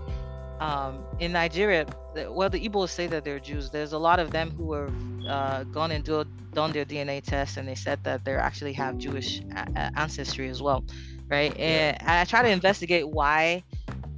um, 0.60 1.06
in 1.20 1.32
Nigeria, 1.32 1.86
well, 2.30 2.50
the 2.50 2.68
Igbos 2.68 2.90
say 2.90 3.08
that 3.08 3.24
they're 3.24 3.40
Jews. 3.40 3.70
There's 3.70 3.94
a 3.94 3.98
lot 3.98 4.20
of 4.20 4.32
them 4.32 4.52
who 4.52 4.74
have 4.74 4.94
uh, 5.28 5.64
gone 5.66 5.92
and 5.92 6.04
do, 6.04 6.26
done 6.54 6.72
their 6.72 6.86
DNA 6.86 7.24
test, 7.24 7.58
and 7.58 7.68
they 7.68 7.76
said 7.76 8.04
that 8.04 8.26
they 8.26 8.36
actually 8.36 8.74
have 8.74 8.98
Jewish 8.98 9.42
a- 9.56 9.92
ancestry 9.98 10.50
as 10.50 10.62
well, 10.62 10.84
right? 11.30 11.56
And 11.58 11.98
I 12.06 12.26
try 12.26 12.42
to 12.42 12.50
investigate 12.50 13.08
why 13.08 13.64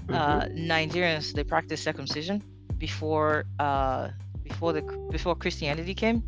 uh, 0.10 0.42
mm-hmm. 0.42 0.72
Nigerians 0.72 1.34
they 1.34 1.44
practice 1.44 1.82
circumcision 1.82 2.44
before 2.78 3.46
uh, 3.60 4.10
before 4.44 4.74
the 4.74 4.82
before 5.12 5.36
Christianity 5.36 5.94
came. 5.94 6.24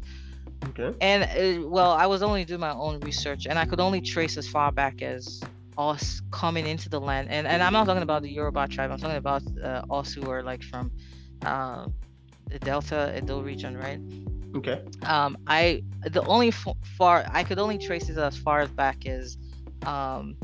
Okay. 0.69 0.93
And 1.01 1.23
uh, 1.23 1.67
well, 1.67 1.91
I 1.91 2.05
was 2.05 2.23
only 2.23 2.45
doing 2.45 2.61
my 2.61 2.73
own 2.73 2.99
research, 3.01 3.45
and 3.47 3.59
I 3.59 3.65
could 3.65 3.79
only 3.79 4.01
trace 4.01 4.37
as 4.37 4.47
far 4.47 4.71
back 4.71 5.01
as 5.01 5.41
us 5.77 6.21
coming 6.31 6.65
into 6.67 6.89
the 6.89 6.99
land. 6.99 7.29
And 7.29 7.47
and 7.47 7.61
I'm 7.61 7.73
not 7.73 7.85
talking 7.85 8.03
about 8.03 8.21
the 8.21 8.29
Yoruba 8.29 8.67
tribe. 8.67 8.91
I'm 8.91 8.99
talking 8.99 9.17
about 9.17 9.43
uh, 9.61 9.83
us 9.89 10.13
who 10.13 10.29
are 10.29 10.43
like 10.43 10.63
from 10.63 10.91
uh, 11.43 11.87
the 12.49 12.59
Delta 12.59 13.13
Edo 13.17 13.41
region, 13.41 13.77
right? 13.77 13.99
Okay. 14.55 14.81
Um, 15.03 15.37
I 15.47 15.83
the 16.03 16.23
only 16.25 16.49
f- 16.49 16.77
far 16.97 17.25
I 17.31 17.43
could 17.43 17.59
only 17.59 17.77
trace 17.77 18.09
it 18.09 18.17
as 18.17 18.37
far 18.37 18.61
as 18.61 18.69
back 18.69 19.05
as 19.05 19.37
um, 19.85 20.35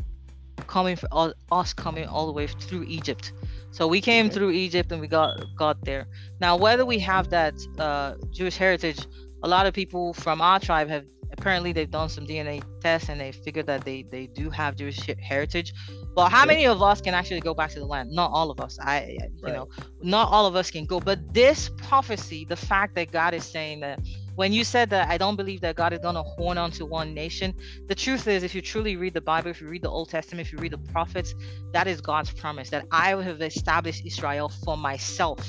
coming 0.68 0.96
for 0.96 1.08
us 1.52 1.74
coming 1.74 2.06
all 2.08 2.26
the 2.26 2.34
way 2.34 2.48
through 2.48 2.84
Egypt. 2.84 3.34
So 3.72 3.88
we 3.88 4.02
came 4.02 4.26
okay. 4.26 4.36
through 4.36 4.52
Egypt 4.52 4.92
and 4.92 5.02
we 5.02 5.08
got 5.08 5.44
got 5.56 5.84
there. 5.86 6.08
Now 6.40 6.58
whether 6.58 6.86
we 6.86 7.00
have 7.00 7.30
that 7.30 7.56
uh, 7.78 8.16
Jewish 8.32 8.58
heritage 8.58 9.06
a 9.44 9.48
lot 9.48 9.66
of 9.66 9.74
people 9.74 10.14
from 10.14 10.42
our 10.42 10.60
tribe 10.60 10.90
have 10.90 11.06
apparently 11.32 11.72
they've 11.72 11.90
done 11.90 12.10
some 12.10 12.26
DNA 12.26 12.62
tests 12.82 13.10
and 13.10 13.20
they 13.20 13.32
figured 13.32 13.68
that 13.68 13.86
they 13.86 14.04
they 14.04 14.28
do 14.28 14.50
have 14.50 14.76
Jewish 14.76 15.00
heritage. 15.20 15.74
But 16.16 16.30
how 16.30 16.46
many 16.46 16.66
of 16.66 16.82
us 16.82 17.02
can 17.02 17.14
actually 17.14 17.40
go 17.42 17.54
back 17.54 17.72
to 17.72 17.80
the 17.80 17.86
land? 17.86 18.12
Not 18.12 18.32
all 18.32 18.52
of 18.52 18.60
us. 18.60 18.78
I 18.82 19.18
you 19.20 19.30
right. 19.42 19.54
know, 19.54 19.70
not 20.02 20.32
all 20.32 20.46
of 20.46 20.56
us 20.56 20.72
can 20.72 20.86
go. 20.86 21.00
But 21.00 21.34
this 21.34 21.70
prophecy, 21.78 22.46
the 22.46 22.56
fact 22.56 22.96
that 22.96 23.12
God 23.12 23.34
is 23.34 23.44
saying 23.44 23.80
that 23.82 24.00
when 24.36 24.54
you 24.54 24.64
said 24.64 24.90
that 24.92 25.10
I 25.10 25.18
don't 25.18 25.36
believe 25.36 25.62
that 25.62 25.76
God 25.76 25.94
is 25.94 26.00
going 26.00 26.16
to 26.16 26.24
horn 26.24 26.58
onto 26.58 26.86
one 26.86 27.14
nation, 27.14 27.54
the 27.88 27.96
truth 27.96 28.28
is, 28.28 28.44
if 28.44 28.56
you 28.56 28.62
truly 28.62 28.96
read 28.96 29.14
the 29.14 29.22
Bible, 29.22 29.50
if 29.50 29.62
you 29.62 29.68
read 29.68 29.82
the 29.82 29.90
Old 29.90 30.10
Testament, 30.10 30.48
if 30.48 30.54
you 30.54 30.60
read 30.60 30.72
the 30.72 30.78
prophets, 30.78 31.36
that 31.74 31.88
is 31.88 32.00
God's 32.02 32.32
promise 32.32 32.70
that 32.70 32.86
I 32.92 33.10
have 33.10 33.42
established 33.42 34.06
Israel 34.06 34.50
for 34.64 34.78
myself 34.78 35.46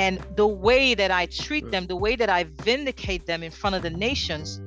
and 0.00 0.18
the 0.34 0.46
way 0.46 0.94
that 0.94 1.10
I 1.10 1.26
treat 1.26 1.70
them, 1.70 1.86
the 1.86 1.94
way 1.94 2.16
that 2.16 2.30
I 2.30 2.44
vindicate 2.62 3.26
them 3.26 3.42
in 3.42 3.50
front 3.50 3.76
of 3.76 3.82
the 3.82 3.90
nations, 3.90 4.58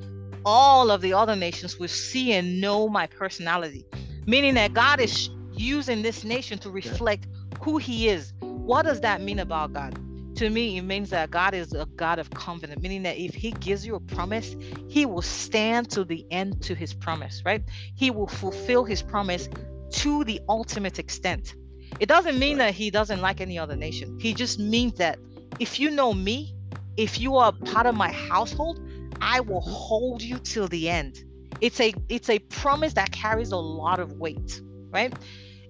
all 0.46 0.92
of 0.92 1.02
the 1.02 1.14
other 1.14 1.36
nations 1.36 1.78
will 1.80 1.88
see 1.88 2.34
and 2.34 2.60
know 2.62 2.88
my 2.88 3.08
personality. 3.08 3.86
Meaning 4.26 4.54
that 4.56 4.74
God 4.74 5.00
is 5.00 5.30
using 5.52 6.02
this 6.02 6.24
nation 6.24 6.58
to 6.60 6.70
reflect 6.70 7.28
who 7.62 7.78
He 7.78 8.10
is. 8.10 8.34
What 8.40 8.84
does 8.84 9.02
that 9.02 9.22
mean 9.22 9.40
about 9.40 9.74
God? 9.74 10.00
to 10.36 10.50
me, 10.50 10.78
it 10.78 10.82
means 10.82 11.10
that 11.12 11.32
God 11.32 11.54
is 11.54 11.74
a 11.74 11.86
God 11.96 12.20
of 12.20 12.30
covenant, 12.32 12.82
meaning 12.82 13.04
that 13.04 13.18
if 13.18 13.34
He 13.34 13.52
gives 13.52 13.86
you 13.86 13.96
a 13.96 14.00
promise, 14.00 14.56
He 14.88 15.06
will 15.06 15.22
stand 15.22 15.92
to 15.92 16.04
the 16.04 16.26
end 16.32 16.62
to 16.64 16.76
His 16.76 16.94
promise, 16.94 17.42
right? 17.46 17.64
He 17.96 18.12
will 18.12 18.28
fulfill 18.28 18.84
His 18.84 19.02
promise 19.02 19.50
to 19.92 20.24
the 20.24 20.42
ultimate 20.50 21.00
extent. 21.00 21.56
It 22.00 22.08
doesn't 22.08 22.40
mean 22.40 22.58
that 22.58 22.74
He 22.74 22.90
doesn't 22.90 23.22
like 23.22 23.42
any 23.42 23.60
other 23.60 23.76
nation. 23.76 24.18
He 24.20 24.34
just 24.34 24.60
means 24.60 24.96
that 24.96 25.20
if 25.60 25.80
you 25.80 25.92
know 25.92 26.14
me, 26.14 26.54
if 26.98 27.20
you 27.20 27.38
are 27.38 27.52
part 27.52 27.86
of 27.86 27.96
my 27.96 28.12
household, 28.12 28.80
I 29.24 29.40
will 29.40 29.62
mm-hmm. 29.62 29.72
hold 29.72 30.22
you 30.22 30.38
till 30.38 30.68
the 30.68 30.90
end. 30.90 31.24
It's 31.62 31.80
a 31.80 31.94
it's 32.10 32.30
a 32.30 32.40
promise 32.40 32.94
that 32.94 33.12
carries 33.12 33.52
a 33.52 33.58
lot 33.58 34.00
of 34.00 34.14
weight, 34.14 34.62
right? 34.90 35.14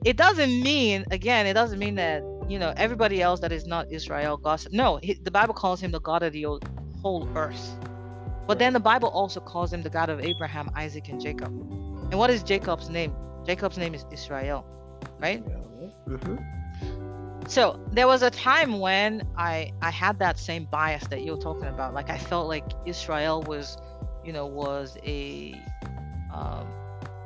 It 0.04 0.18
doesn't 0.18 0.64
mean 0.64 1.06
again, 1.12 1.46
it 1.46 1.54
doesn't 1.54 1.78
mean 1.78 1.96
that 1.96 2.24
you 2.50 2.58
know 2.58 2.74
everybody 2.76 3.22
else 3.22 3.40
that 3.42 3.52
is 3.52 3.68
not 3.68 3.92
Israel 3.92 4.38
God. 4.38 4.66
No, 4.72 5.00
he, 5.04 5.14
the 5.14 5.32
Bible 5.32 5.54
calls 5.54 5.80
him 5.80 5.92
the 5.92 6.02
God 6.02 6.24
of 6.24 6.34
the 6.34 6.46
whole 7.02 7.30
earth. 7.36 7.78
But 8.48 8.60
then 8.60 8.74
the 8.74 8.80
Bible 8.80 9.10
also 9.10 9.40
calls 9.40 9.72
him 9.72 9.84
the 9.84 9.90
God 9.90 10.10
of 10.10 10.20
Abraham, 10.20 10.70
Isaac, 10.76 11.08
and 11.10 11.22
Jacob. 11.22 11.48
And 11.48 12.16
what 12.20 12.30
is 12.30 12.44
Jacob's 12.44 12.90
name? 12.90 13.16
Jacob's 13.46 13.78
name 13.78 13.94
is 13.94 14.06
Israel, 14.12 14.66
right? 15.20 15.46
Mm-hmm. 16.10 16.38
So 17.48 17.80
there 17.92 18.08
was 18.08 18.22
a 18.22 18.30
time 18.30 18.80
when 18.80 19.28
I 19.38 19.72
I 19.82 19.92
had 19.92 20.20
that 20.20 20.40
same 20.40 20.66
bias 20.66 21.06
that 21.08 21.24
you're 21.24 21.38
talking 21.38 21.68
about. 21.68 21.94
Like 21.94 22.10
I 22.10 22.18
felt 22.18 22.48
like 22.48 22.64
Israel 22.86 23.44
was, 23.44 23.78
you 24.24 24.34
know, 24.34 24.46
was 24.46 24.98
a 25.06 25.54
um, 26.34 26.68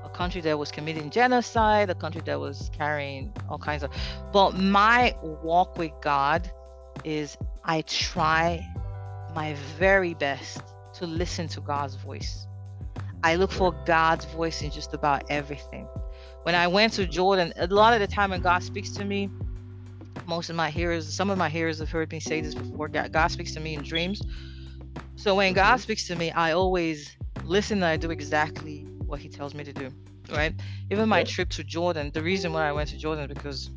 a 0.03 0.09
country 0.13 0.41
that 0.41 0.57
was 0.57 0.71
committing 0.71 1.09
genocide, 1.09 1.89
a 1.89 1.95
country 1.95 2.21
that 2.25 2.39
was 2.39 2.69
carrying 2.73 3.31
all 3.49 3.59
kinds 3.59 3.83
of. 3.83 3.91
But 4.33 4.57
my 4.57 5.15
walk 5.21 5.77
with 5.77 5.91
God 6.01 6.51
is 7.03 7.37
I 7.63 7.81
try 7.81 8.65
my 9.35 9.53
very 9.77 10.13
best 10.13 10.61
to 10.95 11.05
listen 11.05 11.47
to 11.49 11.61
God's 11.61 11.95
voice. 11.95 12.47
I 13.23 13.35
look 13.35 13.51
for 13.51 13.71
God's 13.85 14.25
voice 14.25 14.61
in 14.61 14.71
just 14.71 14.93
about 14.93 15.23
everything. 15.29 15.87
When 16.43 16.55
I 16.55 16.67
went 16.67 16.93
to 16.93 17.05
Jordan, 17.05 17.53
a 17.57 17.67
lot 17.67 17.93
of 17.93 17.99
the 17.99 18.07
time 18.07 18.31
when 18.31 18.41
God 18.41 18.63
speaks 18.63 18.91
to 18.91 19.05
me, 19.05 19.29
most 20.27 20.49
of 20.49 20.55
my 20.55 20.69
hearers, 20.69 21.11
some 21.11 21.29
of 21.29 21.37
my 21.37 21.49
hearers 21.49 21.79
have 21.79 21.89
heard 21.89 22.11
me 22.11 22.19
say 22.19 22.41
this 22.41 22.53
before. 22.53 22.87
God, 22.89 23.11
God 23.11 23.27
speaks 23.27 23.53
to 23.53 23.59
me 23.59 23.75
in 23.75 23.81
dreams. 23.81 24.21
So 25.15 25.35
when 25.35 25.53
God 25.53 25.73
mm-hmm. 25.73 25.81
speaks 25.81 26.07
to 26.07 26.15
me, 26.15 26.31
I 26.31 26.51
always 26.51 27.15
listen 27.43 27.77
and 27.77 27.85
I 27.85 27.97
do 27.97 28.11
exactly 28.11 28.85
what 29.05 29.19
He 29.19 29.29
tells 29.29 29.53
me 29.53 29.63
to 29.63 29.73
do. 29.73 29.89
Right? 30.29 30.53
Even 30.91 31.07
my 31.07 31.23
trip 31.23 31.49
to 31.51 31.63
Jordan, 31.63 32.11
the 32.13 32.21
reason 32.21 32.51
why 32.51 32.67
I 32.67 32.73
went 32.73 32.89
to 32.89 32.97
Jordan 32.97 33.27
because 33.27 33.69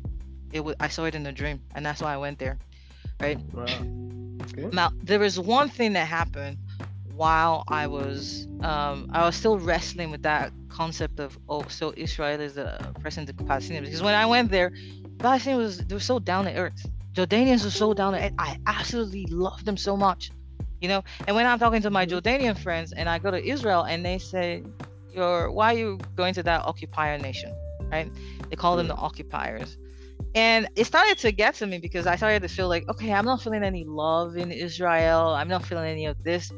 it 0.51 0.59
was 0.59 0.75
I 0.81 0.89
saw 0.89 1.05
it 1.05 1.15
in 1.15 1.25
a 1.25 1.31
dream, 1.31 1.61
and 1.75 1.85
that's 1.85 2.01
why 2.01 2.13
I 2.13 2.17
went 2.17 2.39
there. 2.39 2.59
Right? 3.21 3.39
Wow. 3.53 3.63
Okay. 3.63 4.69
Now 4.73 4.91
there 5.01 5.23
is 5.23 5.39
one 5.39 5.69
thing 5.69 5.93
that 5.93 6.07
happened 6.07 6.57
while 7.15 7.63
I 7.69 7.87
was 7.87 8.47
um, 8.61 9.09
I 9.13 9.25
was 9.25 9.35
still 9.35 9.57
wrestling 9.57 10.11
with 10.11 10.23
that 10.23 10.51
concept 10.67 11.19
of 11.19 11.37
oh 11.47 11.63
so 11.69 11.93
Israel 11.95 12.39
is 12.41 12.57
a 12.57 12.93
present 12.99 13.27
to 13.27 13.33
Palestinians 13.33 13.85
because 13.85 14.03
when 14.03 14.15
I 14.15 14.25
went 14.25 14.51
there 14.51 14.73
Palestine 15.21 15.57
was 15.57 15.77
they 15.77 15.93
were 15.93 15.99
so 15.99 16.19
down 16.19 16.45
to 16.45 16.55
earth. 16.55 16.85
Jordanians 17.13 17.63
were 17.63 17.71
so 17.71 17.93
down 17.93 18.13
to 18.13 18.23
earth. 18.23 18.33
I 18.37 18.57
absolutely 18.67 19.25
love 19.25 19.63
them 19.65 19.77
so 19.77 19.97
much, 19.97 20.31
you 20.79 20.87
know. 20.87 21.03
And 21.27 21.35
when 21.35 21.45
I'm 21.45 21.59
talking 21.59 21.81
to 21.81 21.89
my 21.89 22.05
mm-hmm. 22.05 22.17
Jordanian 22.17 22.57
friends 22.57 22.93
and 22.93 23.09
I 23.09 23.19
go 23.19 23.31
to 23.31 23.43
Israel 23.43 23.83
and 23.83 24.05
they 24.05 24.17
say, 24.17 24.63
"You're 25.11 25.51
why 25.51 25.73
are 25.73 25.77
you 25.77 25.99
going 26.15 26.33
to 26.35 26.43
that 26.43 26.65
occupier 26.65 27.17
nation?" 27.17 27.53
Right? 27.91 28.09
They 28.49 28.55
call 28.55 28.77
them 28.77 28.87
the 28.87 28.95
mm. 28.95 29.03
occupiers. 29.03 29.77
And 30.33 30.69
it 30.77 30.85
started 30.85 31.17
to 31.19 31.31
get 31.33 31.55
to 31.55 31.67
me 31.67 31.77
because 31.77 32.07
I 32.07 32.15
started 32.15 32.41
to 32.43 32.47
feel 32.47 32.69
like, 32.69 32.87
okay, 32.87 33.11
I'm 33.11 33.25
not 33.25 33.41
feeling 33.41 33.63
any 33.63 33.83
love 33.83 34.37
in 34.37 34.49
Israel. 34.49 35.27
I'm 35.29 35.49
not 35.49 35.65
feeling 35.65 35.89
any 35.89 36.05
of 36.05 36.23
this 36.23 36.53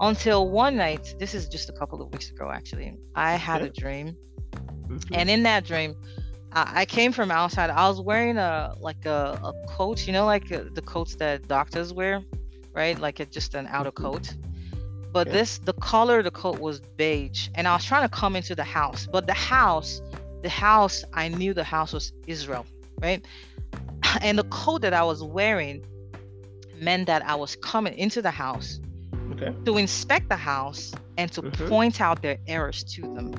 until 0.00 0.50
one 0.50 0.76
night. 0.76 1.14
This 1.18 1.34
is 1.34 1.48
just 1.48 1.70
a 1.70 1.72
couple 1.72 2.02
of 2.02 2.12
weeks 2.12 2.30
ago, 2.30 2.50
actually. 2.50 2.98
I 3.14 3.36
had 3.36 3.62
a 3.62 3.70
dream, 3.70 4.16
mm-hmm. 4.52 5.14
and 5.14 5.30
in 5.30 5.42
that 5.44 5.64
dream, 5.64 5.94
I 6.54 6.84
came 6.84 7.10
from 7.10 7.30
outside. 7.32 7.70
I 7.70 7.88
was 7.88 8.00
wearing 8.00 8.38
a 8.38 8.74
like 8.78 9.06
a, 9.06 9.38
a 9.42 9.52
coat, 9.66 10.06
you 10.06 10.12
know, 10.12 10.24
like 10.24 10.52
uh, 10.52 10.64
the 10.72 10.82
coats 10.82 11.16
that 11.16 11.48
doctors 11.48 11.92
wear, 11.92 12.22
right? 12.72 12.98
Like 12.98 13.18
a, 13.18 13.26
just 13.26 13.54
an 13.54 13.66
outer 13.70 13.90
mm-hmm. 13.90 14.04
coat. 14.04 14.34
But 15.12 15.26
yeah. 15.26 15.32
this, 15.34 15.58
the 15.58 15.72
color 15.74 16.18
of 16.18 16.24
the 16.24 16.30
coat 16.30 16.58
was 16.60 16.80
beige, 16.80 17.48
and 17.54 17.68
I 17.68 17.74
was 17.74 17.84
trying 17.84 18.02
to 18.02 18.08
come 18.08 18.36
into 18.36 18.54
the 18.54 18.64
house, 18.64 19.06
but 19.10 19.26
the 19.26 19.34
house, 19.34 20.00
the 20.42 20.48
house, 20.48 21.04
I 21.12 21.28
knew 21.28 21.54
the 21.54 21.64
house 21.64 21.92
was 21.92 22.12
Israel, 22.26 22.66
right? 23.00 23.24
And 24.20 24.38
the 24.38 24.44
coat 24.44 24.82
that 24.82 24.94
I 24.94 25.02
was 25.02 25.22
wearing 25.22 25.84
meant 26.80 27.06
that 27.06 27.24
I 27.26 27.34
was 27.34 27.56
coming 27.56 27.94
into 27.94 28.22
the 28.22 28.30
house 28.30 28.80
okay. 29.32 29.52
to 29.64 29.76
inspect 29.76 30.28
the 30.28 30.36
house 30.36 30.92
and 31.16 31.30
to 31.32 31.42
mm-hmm. 31.42 31.68
point 31.68 32.00
out 32.00 32.22
their 32.22 32.38
errors 32.46 32.84
to 32.84 33.02
them. 33.02 33.32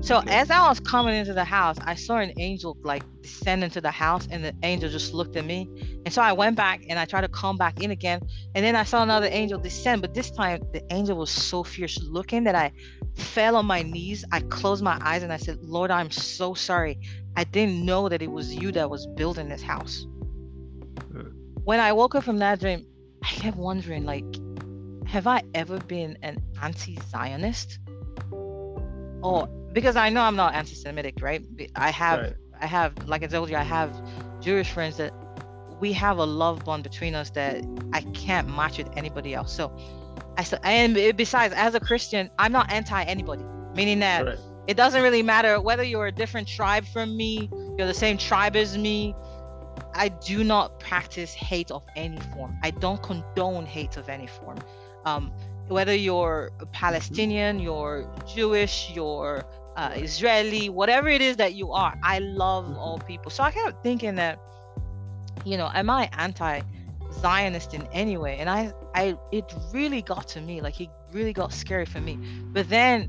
So 0.00 0.22
as 0.28 0.50
I 0.50 0.66
was 0.68 0.80
coming 0.80 1.14
into 1.14 1.34
the 1.34 1.44
house, 1.44 1.76
I 1.84 1.94
saw 1.94 2.18
an 2.18 2.32
angel 2.38 2.76
like 2.82 3.02
descend 3.20 3.62
into 3.64 3.80
the 3.80 3.90
house, 3.90 4.26
and 4.30 4.44
the 4.44 4.54
angel 4.62 4.88
just 4.88 5.12
looked 5.12 5.36
at 5.36 5.44
me. 5.44 5.68
And 6.04 6.14
so 6.14 6.22
I 6.22 6.32
went 6.32 6.56
back 6.56 6.84
and 6.88 6.98
I 6.98 7.04
tried 7.04 7.22
to 7.22 7.28
come 7.28 7.56
back 7.56 7.82
in 7.82 7.90
again. 7.90 8.20
And 8.54 8.64
then 8.64 8.74
I 8.74 8.84
saw 8.84 9.02
another 9.02 9.28
angel 9.30 9.58
descend, 9.58 10.00
but 10.00 10.14
this 10.14 10.30
time 10.30 10.62
the 10.72 10.82
angel 10.92 11.18
was 11.18 11.30
so 11.30 11.62
fierce 11.62 12.00
looking 12.02 12.44
that 12.44 12.54
I 12.54 12.72
fell 13.16 13.56
on 13.56 13.66
my 13.66 13.82
knees. 13.82 14.24
I 14.32 14.40
closed 14.40 14.82
my 14.82 14.98
eyes 15.02 15.22
and 15.22 15.32
I 15.32 15.36
said, 15.36 15.58
Lord, 15.62 15.90
I'm 15.90 16.10
so 16.10 16.54
sorry. 16.54 16.98
I 17.36 17.44
didn't 17.44 17.84
know 17.84 18.08
that 18.08 18.22
it 18.22 18.30
was 18.30 18.54
you 18.54 18.72
that 18.72 18.88
was 18.88 19.06
building 19.08 19.48
this 19.48 19.62
house. 19.62 20.06
Hmm. 21.12 21.28
When 21.64 21.80
I 21.80 21.92
woke 21.92 22.14
up 22.14 22.24
from 22.24 22.38
that 22.38 22.60
dream, 22.60 22.86
I 23.22 23.26
kept 23.26 23.56
wondering, 23.56 24.04
like, 24.04 24.24
have 25.06 25.26
I 25.26 25.42
ever 25.54 25.78
been 25.80 26.16
an 26.22 26.40
anti-Zionist? 26.62 27.78
Or 29.22 29.48
because 29.72 29.96
I 29.96 30.08
know 30.08 30.22
I'm 30.22 30.36
not 30.36 30.54
anti-Semitic, 30.54 31.20
right? 31.20 31.44
I 31.76 31.90
have, 31.90 32.20
right. 32.20 32.34
I 32.60 32.66
have, 32.66 33.08
like 33.08 33.22
I 33.22 33.26
told 33.26 33.50
you, 33.50 33.56
I 33.56 33.62
have 33.62 33.92
Jewish 34.40 34.70
friends 34.70 34.96
that 34.98 35.12
we 35.80 35.92
have 35.92 36.18
a 36.18 36.24
love 36.24 36.64
bond 36.64 36.82
between 36.82 37.14
us 37.14 37.30
that 37.30 37.64
I 37.92 38.00
can't 38.12 38.48
match 38.54 38.78
with 38.78 38.88
anybody 38.96 39.34
else. 39.34 39.52
So, 39.52 39.76
I 40.36 40.44
said, 40.44 40.60
and 40.62 41.16
besides, 41.16 41.54
as 41.56 41.74
a 41.74 41.80
Christian, 41.80 42.30
I'm 42.38 42.52
not 42.52 42.72
anti 42.72 43.02
anybody, 43.02 43.44
meaning 43.74 43.98
that 44.00 44.24
right. 44.24 44.38
it 44.66 44.76
doesn't 44.76 45.02
really 45.02 45.22
matter 45.22 45.60
whether 45.60 45.82
you're 45.82 46.06
a 46.06 46.12
different 46.12 46.46
tribe 46.46 46.84
from 46.86 47.16
me, 47.16 47.50
you're 47.76 47.86
the 47.86 47.94
same 47.94 48.18
tribe 48.18 48.56
as 48.56 48.78
me. 48.78 49.14
I 49.94 50.08
do 50.08 50.44
not 50.44 50.78
practice 50.78 51.34
hate 51.34 51.70
of 51.70 51.82
any 51.96 52.18
form. 52.34 52.56
I 52.62 52.70
don't 52.70 53.02
condone 53.02 53.66
hate 53.66 53.96
of 53.96 54.08
any 54.08 54.26
form. 54.28 54.58
Um, 55.04 55.32
whether 55.68 55.94
you're 55.94 56.50
Palestinian, 56.72 57.60
you're 57.60 58.10
Jewish, 58.26 58.90
you're 58.94 59.44
uh, 59.76 59.92
Israeli, 59.94 60.68
whatever 60.68 61.08
it 61.08 61.20
is 61.20 61.36
that 61.36 61.54
you 61.54 61.72
are, 61.72 61.94
I 62.02 62.18
love 62.18 62.64
mm-hmm. 62.64 62.76
all 62.76 62.98
people. 62.98 63.30
So 63.30 63.44
I 63.44 63.52
kept 63.52 63.82
thinking 63.82 64.16
that, 64.16 64.40
you 65.44 65.56
know, 65.56 65.70
am 65.72 65.88
I 65.88 66.10
anti-Zionist 66.18 67.74
in 67.74 67.86
any 67.92 68.16
way? 68.16 68.38
And 68.38 68.50
I, 68.50 68.72
I, 68.94 69.16
it 69.30 69.52
really 69.72 70.02
got 70.02 70.26
to 70.28 70.40
me, 70.40 70.60
like 70.60 70.80
it 70.80 70.88
really 71.12 71.32
got 71.32 71.52
scary 71.52 71.86
for 71.86 72.00
me. 72.00 72.16
But 72.52 72.68
then 72.68 73.08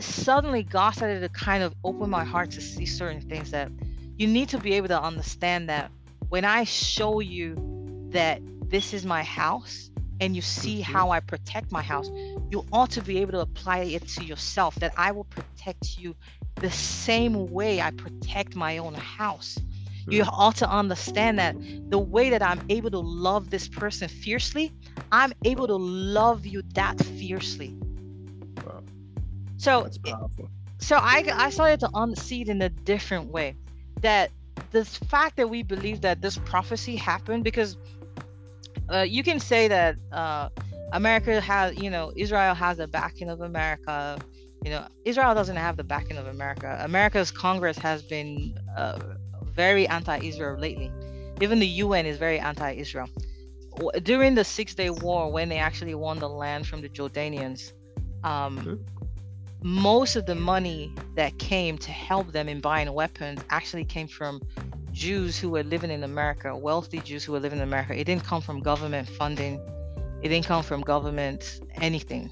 suddenly 0.00 0.62
God 0.62 0.90
started 0.90 1.20
to 1.20 1.28
kind 1.28 1.62
of 1.62 1.74
open 1.84 2.10
my 2.10 2.24
heart 2.24 2.50
to 2.52 2.60
see 2.60 2.86
certain 2.86 3.20
things 3.20 3.50
that 3.52 3.70
you 4.16 4.26
need 4.26 4.48
to 4.48 4.58
be 4.58 4.74
able 4.74 4.88
to 4.88 5.00
understand 5.00 5.68
that 5.68 5.92
when 6.28 6.44
I 6.44 6.64
show 6.64 7.20
you 7.20 8.08
that 8.10 8.40
this 8.68 8.92
is 8.92 9.06
my 9.06 9.22
house 9.22 9.87
and 10.20 10.34
you 10.34 10.42
see 10.42 10.80
mm-hmm. 10.80 10.92
how 10.92 11.10
I 11.10 11.20
protect 11.20 11.70
my 11.72 11.82
house, 11.82 12.10
you 12.50 12.64
ought 12.72 12.90
to 12.90 13.02
be 13.02 13.18
able 13.18 13.32
to 13.32 13.40
apply 13.40 13.78
it 13.78 14.06
to 14.08 14.24
yourself 14.24 14.74
that 14.76 14.92
I 14.96 15.12
will 15.12 15.24
protect 15.24 15.98
you 15.98 16.14
the 16.56 16.70
same 16.70 17.50
way 17.50 17.80
I 17.80 17.90
protect 17.90 18.56
my 18.56 18.78
own 18.78 18.94
house. 18.94 19.58
You 20.08 20.24
mm. 20.24 20.30
ought 20.32 20.56
to 20.56 20.70
understand 20.70 21.38
that 21.38 21.54
the 21.90 21.98
way 21.98 22.30
that 22.30 22.42
I'm 22.42 22.60
able 22.68 22.90
to 22.90 22.98
love 22.98 23.50
this 23.50 23.68
person 23.68 24.08
fiercely, 24.08 24.72
I'm 25.12 25.32
able 25.44 25.66
to 25.66 25.76
love 25.76 26.46
you 26.46 26.62
that 26.74 26.98
fiercely. 26.98 27.76
Wow. 28.64 28.82
So, 29.58 29.82
That's 29.82 29.98
powerful. 29.98 30.48
so 30.78 30.96
I, 30.96 31.24
I 31.32 31.50
started 31.50 31.80
to 31.80 31.88
unsee 31.88 32.42
it 32.42 32.48
in 32.48 32.62
a 32.62 32.70
different 32.70 33.30
way. 33.30 33.54
That 34.00 34.30
the 34.70 34.84
fact 34.84 35.36
that 35.36 35.50
we 35.50 35.62
believe 35.62 36.00
that 36.02 36.22
this 36.22 36.38
prophecy 36.38 36.96
happened 36.96 37.44
because 37.44 37.76
uh, 38.92 39.02
you 39.02 39.22
can 39.22 39.40
say 39.40 39.68
that 39.68 39.96
uh, 40.12 40.48
America 40.92 41.40
has, 41.40 41.76
you 41.76 41.90
know, 41.90 42.12
Israel 42.16 42.54
has 42.54 42.78
the 42.78 42.86
backing 42.86 43.28
of 43.28 43.40
America. 43.40 44.18
You 44.64 44.70
know, 44.70 44.88
Israel 45.04 45.34
doesn't 45.34 45.56
have 45.56 45.76
the 45.76 45.84
backing 45.84 46.16
of 46.16 46.26
America. 46.26 46.78
America's 46.82 47.30
Congress 47.30 47.78
has 47.78 48.02
been 48.02 48.58
uh, 48.76 48.98
very 49.54 49.86
anti-Israel 49.86 50.58
lately. 50.58 50.90
Even 51.40 51.58
the 51.58 51.66
UN 51.66 52.06
is 52.06 52.18
very 52.18 52.38
anti-Israel. 52.38 53.08
During 54.02 54.34
the 54.34 54.44
Six 54.44 54.74
Day 54.74 54.90
War, 54.90 55.30
when 55.30 55.48
they 55.48 55.58
actually 55.58 55.94
won 55.94 56.18
the 56.18 56.28
land 56.28 56.66
from 56.66 56.80
the 56.80 56.88
Jordanians, 56.88 57.72
um, 58.24 58.84
most 59.62 60.16
of 60.16 60.26
the 60.26 60.34
money 60.34 60.92
that 61.14 61.38
came 61.38 61.78
to 61.78 61.90
help 61.90 62.32
them 62.32 62.48
in 62.48 62.60
buying 62.60 62.92
weapons 62.92 63.40
actually 63.50 63.84
came 63.84 64.08
from 64.08 64.40
Jews 64.98 65.38
who 65.38 65.50
were 65.50 65.62
living 65.62 65.92
in 65.92 66.02
America, 66.02 66.56
wealthy 66.56 66.98
Jews 66.98 67.22
who 67.22 67.30
were 67.30 67.38
living 67.38 67.60
in 67.60 67.62
America. 67.62 67.96
It 67.96 68.02
didn't 68.02 68.24
come 68.24 68.42
from 68.42 68.58
government 68.58 69.08
funding. 69.08 69.60
It 70.22 70.28
didn't 70.30 70.46
come 70.46 70.64
from 70.64 70.80
government 70.80 71.60
anything. 71.80 72.30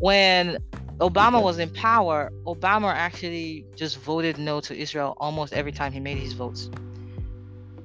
When 0.00 0.58
Obama 0.98 1.40
was 1.40 1.60
in 1.60 1.70
power, 1.70 2.32
Obama 2.44 2.92
actually 2.92 3.64
just 3.76 3.98
voted 3.98 4.36
no 4.36 4.60
to 4.62 4.76
Israel 4.76 5.14
almost 5.18 5.52
every 5.52 5.70
time 5.70 5.92
he 5.92 6.00
made 6.00 6.18
his 6.18 6.32
votes. 6.32 6.70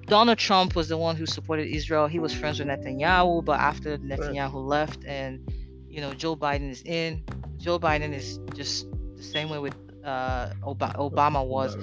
Donald 0.08 0.40
Trump 0.40 0.76
was 0.76 0.88
the 0.88 0.98
one 0.98 1.16
who 1.16 1.28
supported 1.28 1.68
Israel. 1.68 2.08
He 2.08 2.18
was 2.18 2.34
friends 2.34 2.58
with 2.58 2.70
Netanyahu, 2.70 3.46
but 3.46 3.60
after 3.60 4.00
Netanyahu 4.00 4.56
left 4.56 5.06
and 5.06 5.48
you 5.88 6.02
know 6.02 6.16
Joe 6.16 6.36
Biden 6.36 6.72
is 6.72 6.82
in, 6.82 7.24
Joe 7.58 7.78
Biden 7.78 8.14
is 8.16 8.40
just 8.56 8.88
the 9.16 9.22
same 9.22 9.48
way 9.50 9.60
with 9.60 9.76
uh, 10.06 10.50
Obama 10.64 11.46
was. 11.46 11.76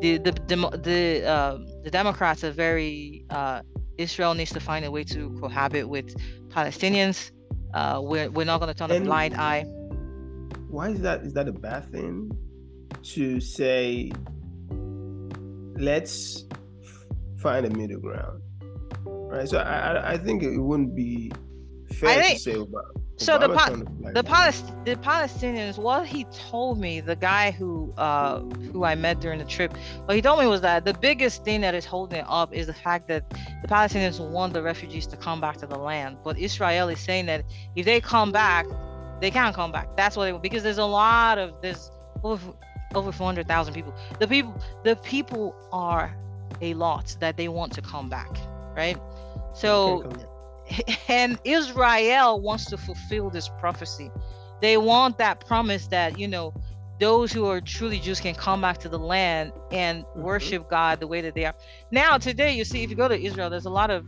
The 0.00 0.18
the 0.18 0.32
the 0.46 0.56
the, 0.82 1.26
uh, 1.28 1.58
the 1.84 1.90
Democrats 1.90 2.44
are 2.44 2.50
very 2.52 3.24
uh, 3.30 3.62
Israel 3.98 4.34
needs 4.34 4.52
to 4.52 4.60
find 4.60 4.84
a 4.84 4.90
way 4.90 5.04
to 5.04 5.30
cohabit 5.40 5.88
with 5.88 6.14
Palestinians. 6.48 7.30
Uh, 7.74 8.00
we're 8.02 8.30
we're 8.30 8.46
not 8.46 8.60
going 8.60 8.72
to 8.72 8.78
turn 8.78 8.90
and 8.90 9.02
a 9.02 9.06
blind 9.06 9.34
eye. 9.34 9.64
Why 10.68 10.90
is 10.90 11.00
that? 11.00 11.22
Is 11.22 11.32
that 11.34 11.48
a 11.48 11.52
bad 11.52 11.90
thing? 11.90 12.30
To 13.14 13.40
say, 13.40 14.12
let's 15.76 16.44
find 17.38 17.66
a 17.66 17.70
middle 17.70 18.00
ground, 18.00 18.42
right? 19.04 19.48
So 19.48 19.58
I 19.58 20.12
I 20.12 20.18
think 20.18 20.42
it 20.42 20.58
wouldn't 20.58 20.94
be 20.94 21.32
fair 21.94 22.22
think, 22.22 22.36
to 22.36 22.42
say 22.42 22.54
about 22.54 23.01
so 23.22 23.38
the 23.38 23.48
the, 24.14 24.22
Palest- 24.22 24.72
the 24.84 24.96
Palestinians, 24.96 25.78
what 25.78 26.06
he 26.06 26.24
told 26.50 26.78
me, 26.78 27.00
the 27.00 27.16
guy 27.16 27.50
who 27.50 27.92
uh, 27.96 28.40
who 28.72 28.84
I 28.84 28.94
met 28.94 29.20
during 29.20 29.38
the 29.38 29.44
trip, 29.44 29.74
what 30.04 30.14
he 30.14 30.22
told 30.22 30.40
me 30.40 30.46
was 30.46 30.60
that 30.62 30.84
the 30.84 30.94
biggest 30.94 31.44
thing 31.44 31.60
that 31.62 31.74
is 31.74 31.84
holding 31.84 32.20
it 32.20 32.26
up 32.28 32.52
is 32.52 32.66
the 32.66 32.74
fact 32.74 33.08
that 33.08 33.28
the 33.30 33.68
Palestinians 33.68 34.18
want 34.20 34.52
the 34.52 34.62
refugees 34.62 35.06
to 35.08 35.16
come 35.16 35.40
back 35.40 35.56
to 35.58 35.66
the 35.66 35.78
land, 35.78 36.18
but 36.24 36.38
Israel 36.38 36.88
is 36.88 37.00
saying 37.00 37.26
that 37.26 37.44
if 37.76 37.84
they 37.84 38.00
come 38.00 38.32
back, 38.32 38.66
they 39.20 39.30
can't 39.30 39.54
come 39.54 39.72
back. 39.72 39.96
That's 39.96 40.16
what 40.16 40.24
they 40.24 40.32
because 40.32 40.62
there's 40.62 40.78
a 40.78 40.84
lot 40.84 41.38
of 41.38 41.54
there's 41.62 41.90
over 42.24 42.52
over 42.94 43.12
400,000 43.12 43.72
people. 43.74 43.94
The 44.18 44.28
people 44.28 44.54
the 44.84 44.96
people 44.96 45.54
are 45.72 46.14
a 46.60 46.74
lot 46.74 47.16
that 47.20 47.36
they 47.36 47.48
want 47.48 47.72
to 47.74 47.82
come 47.82 48.08
back, 48.08 48.30
right? 48.76 48.98
So 49.54 50.04
and 51.08 51.38
Israel 51.44 52.40
wants 52.40 52.66
to 52.66 52.76
fulfill 52.76 53.30
this 53.30 53.48
prophecy. 53.48 54.10
They 54.60 54.76
want 54.76 55.18
that 55.18 55.44
promise 55.46 55.88
that, 55.88 56.18
you 56.18 56.28
know, 56.28 56.54
those 57.00 57.32
who 57.32 57.46
are 57.46 57.60
truly 57.60 57.98
Jews 57.98 58.20
can 58.20 58.34
come 58.34 58.60
back 58.60 58.78
to 58.78 58.88
the 58.88 58.98
land 58.98 59.52
and 59.72 60.04
mm-hmm. 60.04 60.22
worship 60.22 60.70
God 60.70 61.00
the 61.00 61.06
way 61.08 61.20
that 61.20 61.34
they 61.34 61.44
are. 61.44 61.54
Now, 61.90 62.16
today, 62.16 62.54
you 62.54 62.64
see, 62.64 62.84
if 62.84 62.90
you 62.90 62.96
go 62.96 63.08
to 63.08 63.20
Israel, 63.20 63.50
there's 63.50 63.66
a 63.66 63.70
lot 63.70 63.90
of 63.90 64.06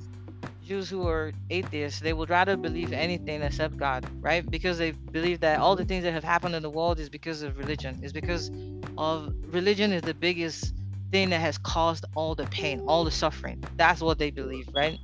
Jews 0.64 0.88
who 0.88 1.06
are 1.08 1.32
atheists. 1.50 2.00
They 2.00 2.12
would 2.12 2.30
rather 2.30 2.56
believe 2.56 2.92
anything 2.92 3.42
except 3.42 3.76
God, 3.76 4.06
right? 4.20 4.48
Because 4.48 4.78
they 4.78 4.92
believe 4.92 5.40
that 5.40 5.58
all 5.58 5.76
the 5.76 5.84
things 5.84 6.04
that 6.04 6.12
have 6.12 6.24
happened 6.24 6.54
in 6.54 6.62
the 6.62 6.70
world 6.70 7.00
is 7.00 7.08
because 7.08 7.42
of 7.42 7.58
religion. 7.58 7.98
Is 8.02 8.12
because 8.12 8.50
of 8.96 9.34
religion 9.52 9.92
is 9.92 10.02
the 10.02 10.14
biggest 10.14 10.72
thing 11.10 11.30
that 11.30 11.40
has 11.40 11.58
caused 11.58 12.04
all 12.14 12.34
the 12.34 12.46
pain, 12.46 12.80
all 12.86 13.04
the 13.04 13.10
suffering. 13.10 13.62
That's 13.76 14.00
what 14.00 14.18
they 14.18 14.30
believe, 14.30 14.68
right? 14.72 14.98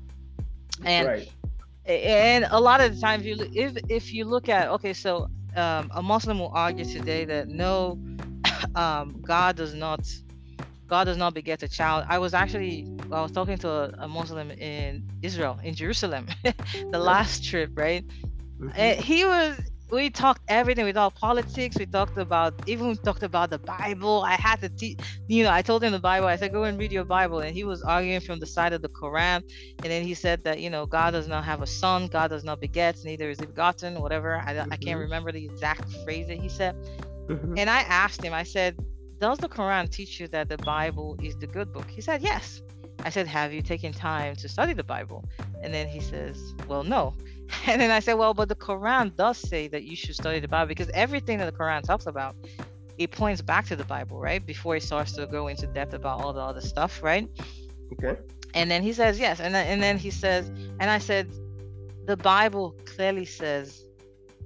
And 0.84 1.06
right. 1.06 1.28
and 1.86 2.46
a 2.50 2.60
lot 2.60 2.80
of 2.80 2.94
the 2.94 3.00
times 3.00 3.24
you 3.26 3.36
if 3.52 3.76
if 3.88 4.12
you 4.12 4.24
look 4.24 4.48
at 4.48 4.68
okay 4.68 4.92
so 4.92 5.28
um, 5.56 5.90
a 5.94 6.02
muslim 6.02 6.38
will 6.38 6.52
argue 6.54 6.84
today 6.84 7.24
that 7.24 7.48
no 7.48 7.98
um, 8.74 9.20
god 9.22 9.56
does 9.56 9.74
not 9.74 10.00
god 10.86 11.04
does 11.04 11.16
not 11.16 11.34
beget 11.34 11.62
a 11.62 11.68
child. 11.68 12.04
I 12.08 12.18
was 12.18 12.34
actually 12.34 12.86
i 13.12 13.20
was 13.22 13.32
talking 13.32 13.58
to 13.58 13.68
a, 13.68 13.94
a 13.98 14.08
muslim 14.08 14.50
in 14.52 15.04
israel 15.22 15.58
in 15.62 15.74
jerusalem 15.74 16.26
the 16.90 16.98
last 16.98 17.44
trip 17.44 17.70
right? 17.74 18.04
Mm-hmm. 18.06 18.68
and 18.74 19.00
he 19.00 19.24
was 19.24 19.58
we 19.90 20.10
talked 20.10 20.42
everything. 20.48 20.84
We 20.84 20.92
talked 20.92 21.20
politics. 21.20 21.76
We 21.78 21.86
talked 21.86 22.16
about 22.18 22.54
even 22.68 22.88
we 22.88 22.96
talked 22.96 23.22
about 23.22 23.50
the 23.50 23.58
Bible. 23.58 24.22
I 24.26 24.34
had 24.34 24.60
to 24.60 24.68
teach, 24.68 24.98
you 25.28 25.44
know, 25.44 25.50
I 25.50 25.62
told 25.62 25.82
him 25.82 25.92
the 25.92 25.98
Bible. 25.98 26.26
I 26.26 26.36
said, 26.36 26.52
go 26.52 26.64
and 26.64 26.78
read 26.78 26.92
your 26.92 27.04
Bible, 27.04 27.40
and 27.40 27.54
he 27.54 27.64
was 27.64 27.82
arguing 27.82 28.20
from 28.20 28.38
the 28.38 28.46
side 28.46 28.72
of 28.72 28.82
the 28.82 28.88
Quran. 28.88 29.42
And 29.82 29.90
then 29.92 30.02
he 30.02 30.14
said 30.14 30.44
that 30.44 30.60
you 30.60 30.70
know 30.70 30.86
God 30.86 31.12
does 31.12 31.28
not 31.28 31.44
have 31.44 31.62
a 31.62 31.66
son. 31.66 32.06
God 32.06 32.28
does 32.28 32.44
not 32.44 32.60
beget. 32.60 32.96
Neither 33.04 33.30
is 33.30 33.40
he 33.40 33.46
begotten. 33.46 34.00
Whatever. 34.00 34.36
I, 34.36 34.54
mm-hmm. 34.54 34.72
I 34.72 34.76
can't 34.76 34.82
mm-hmm. 34.82 35.00
remember 35.00 35.32
the 35.32 35.44
exact 35.44 35.92
phrase 36.04 36.28
that 36.28 36.38
he 36.38 36.48
said. 36.48 36.74
Mm-hmm. 37.28 37.58
And 37.58 37.70
I 37.70 37.80
asked 37.82 38.22
him. 38.22 38.32
I 38.32 38.42
said, 38.42 38.76
does 39.20 39.38
the 39.38 39.48
Quran 39.48 39.90
teach 39.90 40.18
you 40.18 40.28
that 40.28 40.48
the 40.48 40.56
Bible 40.58 41.16
is 41.22 41.36
the 41.36 41.46
good 41.46 41.72
book? 41.72 41.88
He 41.88 42.00
said, 42.00 42.22
yes. 42.22 42.62
I 43.04 43.10
said, 43.10 43.26
have 43.26 43.52
you 43.52 43.62
taken 43.62 43.92
time 43.92 44.36
to 44.36 44.48
study 44.48 44.72
the 44.72 44.84
Bible? 44.84 45.24
And 45.62 45.72
then 45.72 45.88
he 45.88 46.00
says, 46.00 46.54
well, 46.66 46.82
no. 46.82 47.14
And 47.66 47.80
then 47.80 47.90
I 47.90 48.00
said, 48.00 48.14
well, 48.14 48.34
but 48.34 48.48
the 48.48 48.54
Quran 48.54 49.14
does 49.16 49.38
say 49.38 49.68
that 49.68 49.84
you 49.84 49.96
should 49.96 50.14
study 50.14 50.40
the 50.40 50.48
Bible 50.48 50.68
because 50.68 50.88
everything 50.90 51.38
that 51.38 51.52
the 51.52 51.58
Quran 51.58 51.82
talks 51.82 52.06
about, 52.06 52.34
it 52.98 53.10
points 53.10 53.42
back 53.42 53.66
to 53.66 53.76
the 53.76 53.84
Bible, 53.84 54.18
right? 54.20 54.44
Before 54.44 54.76
it 54.76 54.82
starts 54.82 55.12
to 55.12 55.26
go 55.26 55.48
into 55.48 55.66
depth 55.66 55.94
about 55.94 56.20
all 56.20 56.32
the 56.32 56.40
other 56.40 56.60
stuff, 56.60 57.02
right? 57.02 57.28
Okay. 57.92 58.18
And 58.54 58.70
then 58.70 58.82
he 58.82 58.92
says, 58.92 59.18
yes. 59.18 59.40
And 59.40 59.54
then, 59.54 59.66
and 59.66 59.82
then 59.82 59.98
he 59.98 60.10
says, 60.10 60.48
and 60.80 60.90
I 60.90 60.98
said, 60.98 61.30
the 62.06 62.16
Bible 62.16 62.74
clearly 62.84 63.24
says, 63.24 63.84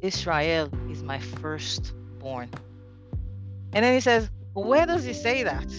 Israel 0.02 0.70
is 0.90 1.02
my 1.02 1.18
firstborn. 1.18 2.50
And 3.72 3.84
then 3.84 3.94
he 3.94 4.00
says, 4.00 4.30
well, 4.54 4.68
where 4.68 4.86
does 4.86 5.04
he 5.04 5.12
say 5.12 5.42
that? 5.42 5.70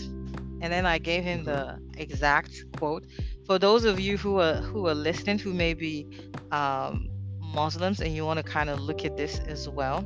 And 0.61 0.73
then 0.73 0.85
I 0.85 0.97
gave 0.97 1.23
him 1.23 1.43
the 1.43 1.79
exact 1.97 2.65
quote. 2.77 3.05
For 3.45 3.59
those 3.59 3.85
of 3.85 3.99
you 3.99 4.17
who 4.17 4.39
are 4.39 4.55
who 4.55 4.87
are 4.87 4.95
listening, 4.95 5.37
who 5.37 5.53
may 5.53 5.75
be 5.75 6.07
um, 6.51 7.07
Muslims 7.53 7.99
and 7.99 8.15
you 8.15 8.25
want 8.25 8.37
to 8.37 8.43
kind 8.43 8.69
of 8.69 8.79
look 8.81 9.05
at 9.05 9.17
this 9.17 9.39
as 9.39 9.69
well, 9.69 10.05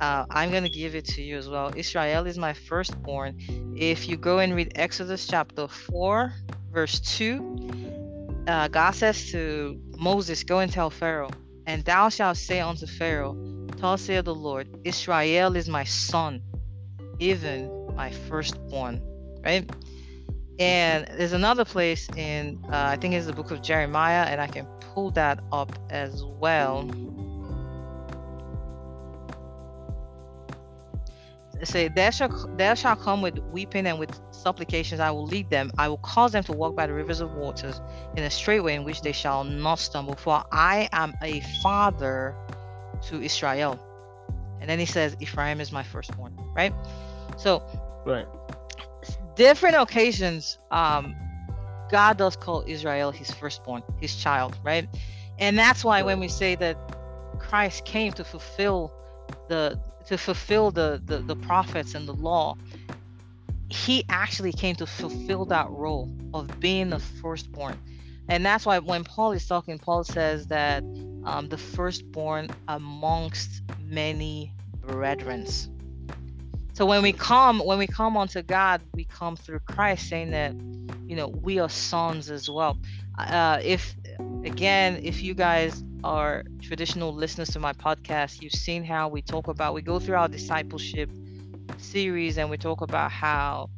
uh, 0.00 0.24
I'm 0.30 0.50
going 0.50 0.62
to 0.62 0.70
give 0.70 0.94
it 0.94 1.04
to 1.06 1.22
you 1.22 1.36
as 1.36 1.48
well. 1.48 1.72
Israel 1.76 2.26
is 2.26 2.38
my 2.38 2.52
firstborn. 2.52 3.36
If 3.76 4.08
you 4.08 4.16
go 4.16 4.38
and 4.38 4.54
read 4.54 4.72
Exodus 4.74 5.26
chapter 5.26 5.68
4, 5.68 6.32
verse 6.72 7.00
2, 7.00 8.44
uh, 8.46 8.68
God 8.68 8.92
says 8.92 9.30
to 9.32 9.78
Moses, 9.98 10.42
Go 10.42 10.60
and 10.60 10.72
tell 10.72 10.90
Pharaoh, 10.90 11.30
and 11.66 11.84
thou 11.84 12.08
shalt 12.08 12.38
say 12.38 12.60
unto 12.60 12.86
Pharaoh, 12.86 13.36
Thus 13.76 14.02
saith 14.02 14.24
the 14.24 14.34
Lord, 14.34 14.68
Israel 14.84 15.56
is 15.56 15.68
my 15.68 15.84
son, 15.84 16.42
even 17.18 17.94
my 17.94 18.10
firstborn. 18.10 19.00
Right? 19.42 19.70
And 20.60 21.06
there's 21.16 21.32
another 21.32 21.64
place 21.64 22.06
in, 22.16 22.62
uh, 22.66 22.72
I 22.72 22.96
think 22.96 23.14
it's 23.14 23.24
the 23.24 23.32
book 23.32 23.50
of 23.50 23.62
Jeremiah, 23.62 24.26
and 24.26 24.42
I 24.42 24.46
can 24.46 24.66
pull 24.80 25.10
that 25.12 25.40
up 25.52 25.72
as 25.88 26.22
well. 26.22 26.86
Say, 31.62 31.88
there 31.88 32.12
shall, 32.12 32.28
there 32.56 32.76
shall 32.76 32.96
come 32.96 33.22
with 33.22 33.38
weeping 33.38 33.86
and 33.86 33.98
with 33.98 34.18
supplications, 34.32 35.00
I 35.00 35.10
will 35.10 35.24
lead 35.24 35.48
them. 35.48 35.70
I 35.78 35.88
will 35.88 35.98
cause 35.98 36.32
them 36.32 36.44
to 36.44 36.52
walk 36.52 36.76
by 36.76 36.86
the 36.86 36.92
rivers 36.92 37.20
of 37.20 37.32
waters 37.32 37.80
in 38.16 38.24
a 38.24 38.30
straight 38.30 38.60
way 38.60 38.74
in 38.74 38.84
which 38.84 39.00
they 39.00 39.12
shall 39.12 39.44
not 39.44 39.78
stumble. 39.78 40.14
For 40.14 40.44
I 40.52 40.90
am 40.92 41.14
a 41.22 41.40
father 41.62 42.34
to 43.04 43.22
Israel. 43.22 43.78
And 44.60 44.68
then 44.68 44.78
he 44.78 44.86
says, 44.86 45.16
Ephraim 45.20 45.60
is 45.60 45.72
my 45.72 45.82
firstborn, 45.82 46.38
right? 46.54 46.74
So, 47.38 47.62
right. 48.04 48.26
Different 49.40 49.76
occasions, 49.76 50.58
um, 50.70 51.16
God 51.90 52.18
does 52.18 52.36
call 52.36 52.62
Israel 52.66 53.10
his 53.10 53.30
firstborn, 53.30 53.82
his 53.98 54.14
child, 54.14 54.54
right? 54.62 54.86
And 55.38 55.58
that's 55.58 55.82
why 55.82 56.02
when 56.02 56.20
we 56.20 56.28
say 56.28 56.56
that 56.56 56.76
Christ 57.38 57.86
came 57.86 58.12
to 58.12 58.22
fulfill 58.22 58.92
the 59.48 59.80
to 60.08 60.18
fulfill 60.18 60.70
the, 60.72 61.00
the 61.06 61.20
the 61.20 61.36
prophets 61.36 61.94
and 61.94 62.06
the 62.06 62.12
law, 62.12 62.58
he 63.70 64.04
actually 64.10 64.52
came 64.52 64.74
to 64.74 64.86
fulfill 64.86 65.46
that 65.46 65.70
role 65.70 66.14
of 66.34 66.60
being 66.60 66.90
the 66.90 66.98
firstborn. 66.98 67.78
And 68.28 68.44
that's 68.44 68.66
why 68.66 68.78
when 68.78 69.04
Paul 69.04 69.32
is 69.32 69.46
talking, 69.46 69.78
Paul 69.78 70.04
says 70.04 70.48
that 70.48 70.82
um, 71.24 71.48
the 71.48 71.56
firstborn 71.56 72.50
amongst 72.68 73.62
many 73.80 74.52
brethren. 74.82 75.46
So 76.80 76.86
when 76.86 77.02
we 77.02 77.12
come, 77.12 77.58
when 77.58 77.76
we 77.76 77.86
come 77.86 78.16
unto 78.16 78.40
God, 78.40 78.80
we 78.94 79.04
come 79.04 79.36
through 79.36 79.58
Christ, 79.68 80.08
saying 80.08 80.30
that 80.30 80.54
you 81.06 81.14
know 81.14 81.28
we 81.28 81.58
are 81.58 81.68
sons 81.68 82.30
as 82.30 82.48
well. 82.48 82.78
Uh, 83.18 83.60
if 83.62 83.94
again 84.46 84.98
if 85.02 85.22
you 85.22 85.34
guys 85.34 85.84
are 86.04 86.42
traditional 86.62 87.12
listeners 87.12 87.50
to 87.50 87.60
my 87.60 87.74
podcast 87.74 88.40
you've 88.40 88.54
seen 88.54 88.82
how 88.82 89.08
we 89.08 89.20
talk 89.20 89.48
about 89.48 89.74
we 89.74 89.82
go 89.82 89.98
through 89.98 90.16
our 90.16 90.28
discipleship 90.28 91.10
series 91.76 92.38
and 92.38 92.48
we 92.48 92.56
talk 92.56 92.80
about 92.80 93.12
how 93.12 93.68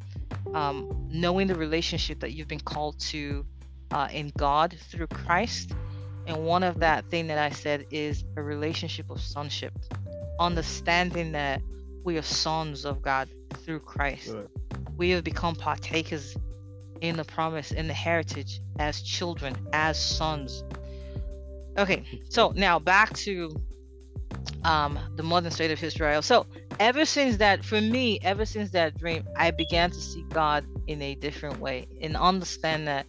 um, 0.54 1.08
knowing 1.10 1.48
the 1.48 1.56
relationship 1.56 2.20
that 2.20 2.30
you've 2.30 2.46
been 2.46 2.60
called 2.60 2.96
to 3.00 3.44
uh, 3.90 4.06
in 4.12 4.30
god 4.38 4.76
through 4.78 5.08
christ. 5.08 5.72
And 6.28 6.46
one 6.46 6.62
of 6.62 6.78
that 6.78 7.10
thing 7.10 7.26
that 7.26 7.38
i 7.38 7.50
said 7.50 7.84
is 7.90 8.22
a 8.36 8.42
relationship 8.42 9.10
of 9.10 9.20
sonship. 9.20 9.72
Understanding 10.38 11.32
that 11.32 11.60
we 12.04 12.18
are 12.18 12.22
sons 12.22 12.84
of 12.84 13.02
god 13.02 13.28
through 13.64 13.80
christ 13.80 14.34
right. 14.34 14.48
we 14.96 15.10
have 15.10 15.24
become 15.24 15.54
partakers 15.54 16.36
in 17.02 17.16
the 17.16 17.24
promise, 17.24 17.72
in 17.72 17.88
the 17.88 17.94
heritage 17.94 18.60
as 18.78 19.02
children, 19.02 19.54
as 19.72 20.02
sons. 20.02 20.64
Okay, 21.76 22.04
so 22.28 22.52
now 22.54 22.78
back 22.78 23.12
to 23.14 23.54
um, 24.64 24.98
the 25.16 25.22
modern 25.22 25.50
state 25.50 25.72
of 25.72 25.82
Israel. 25.82 26.22
So 26.22 26.46
ever 26.78 27.04
since 27.04 27.36
that, 27.38 27.64
for 27.64 27.80
me, 27.80 28.20
ever 28.22 28.46
since 28.46 28.70
that 28.70 28.96
dream, 28.98 29.26
I 29.36 29.50
began 29.50 29.90
to 29.90 30.00
see 30.00 30.24
God 30.30 30.64
in 30.86 31.02
a 31.02 31.16
different 31.16 31.58
way 31.58 31.88
and 32.00 32.16
understand 32.16 32.86
that 32.86 33.04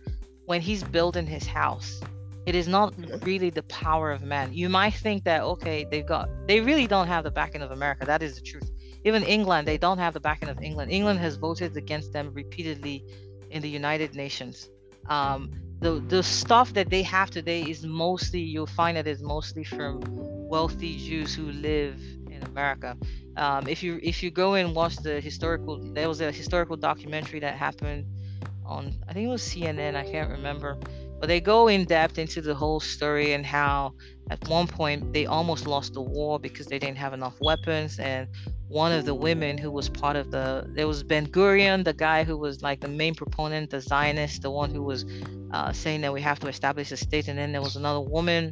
when 0.46 0.60
He's 0.60 0.84
building 0.84 1.28
His 1.28 1.46
house, 1.46 2.02
it 2.48 2.56
is 2.56 2.68
not 2.68 2.96
really 3.24 3.52
the 3.52 3.64
power 3.64 4.12
of 4.12 4.24
man. 4.24 4.54
You 4.54 4.70
might 4.70 4.96
think 4.96 5.24
that 5.26 5.44
okay, 5.44 5.86
they've 5.90 6.06
got 6.06 6.30
they 6.48 6.62
really 6.62 6.88
don't 6.88 7.08
have 7.08 7.24
the 7.24 7.32
backing 7.32 7.62
of 7.62 7.70
America. 7.70 8.06
That 8.06 8.24
is 8.24 8.36
the 8.36 8.42
truth. 8.42 8.70
Even 9.06 9.24
England, 9.24 9.68
they 9.68 9.78
don't 9.78 9.98
have 9.98 10.14
the 10.14 10.20
backing 10.20 10.50
of 10.50 10.62
England. 10.62 10.92
England 10.92 11.20
has 11.20 11.36
voted 11.36 11.76
against 11.76 12.14
them 12.14 12.32
repeatedly 12.34 13.04
in 13.50 13.62
the 13.62 13.70
United 13.70 14.16
Nations. 14.16 14.70
Um, 15.08 15.52
the 15.82 16.02
the 16.08 16.24
stuff 16.24 16.74
that 16.74 16.90
they 16.90 17.04
have 17.04 17.30
today 17.30 17.62
is 17.62 17.86
mostly 17.86 18.40
you'll 18.40 18.66
find 18.66 18.98
it 18.98 19.06
is 19.06 19.22
mostly 19.22 19.64
from 19.64 20.02
wealthy 20.08 20.98
Jews 20.98 21.36
who 21.36 21.52
live 21.52 22.00
in 22.30 22.42
America. 22.44 22.98
Um, 23.36 23.68
if 23.68 23.84
you 23.84 24.00
if 24.02 24.24
you 24.24 24.32
go 24.32 24.54
and 24.54 24.74
watch 24.74 24.96
the 24.98 25.20
historical, 25.20 25.78
there 25.94 26.08
was 26.08 26.22
a 26.22 26.32
historical 26.32 26.78
documentary 26.78 27.40
that 27.42 27.56
happened 27.56 28.06
on 28.66 28.94
I 29.08 29.14
think 29.14 29.28
it 29.28 29.32
was 29.32 29.42
CNN. 29.44 29.96
I 29.96 30.04
can't 30.10 30.30
remember, 30.30 30.78
but 31.24 31.30
they 31.30 31.40
go 31.40 31.70
in 31.70 31.86
depth 31.86 32.20
into 32.20 32.42
the 32.42 32.54
whole 32.54 32.82
story 32.82 33.32
and 33.32 33.46
how 33.46 33.94
at 34.30 34.46
one 34.50 34.68
point 34.68 35.14
they 35.14 35.26
almost 35.26 35.66
lost 35.66 35.94
the 35.94 36.02
war 36.02 36.38
because 36.38 36.68
they 36.68 36.78
didn't 36.78 36.98
have 36.98 37.14
enough 37.14 37.34
weapons 37.40 37.98
and 37.98 38.28
one 38.68 38.92
of 38.92 39.06
the 39.06 39.16
women 39.16 39.58
who 39.58 39.72
was 39.72 39.88
part 39.88 40.18
of 40.18 40.32
the 40.32 40.70
there 40.76 40.86
was 40.86 41.02
Ben 41.02 41.26
Gurion, 41.28 41.86
the 41.86 41.94
guy 41.94 42.26
who 42.26 42.36
was 42.38 42.62
like 42.62 42.82
the 42.82 42.90
main 42.90 43.16
proponent, 43.16 43.70
the 43.70 43.80
Zionist, 43.80 44.42
the 44.42 44.52
one 44.52 44.72
who 44.72 44.84
was 44.84 45.06
uh, 45.54 45.72
saying 45.72 46.02
that 46.02 46.12
we 46.12 46.20
have 46.20 46.42
to 46.42 46.50
establish 46.50 46.92
a 46.92 46.98
state, 46.98 47.30
and 47.30 47.40
then 47.40 47.54
there 47.54 47.62
was 47.62 47.78
another 47.78 48.02
woman 48.02 48.52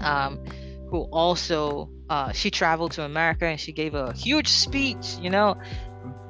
um, 0.00 0.42
who 0.88 1.02
also 1.12 1.90
uh, 2.08 2.32
she 2.32 2.50
traveled 2.50 2.92
to 2.92 3.04
America 3.04 3.44
and 3.44 3.60
she 3.60 3.72
gave 3.72 3.94
a 3.94 4.14
huge 4.14 4.48
speech, 4.48 5.18
you 5.20 5.28
know. 5.28 5.54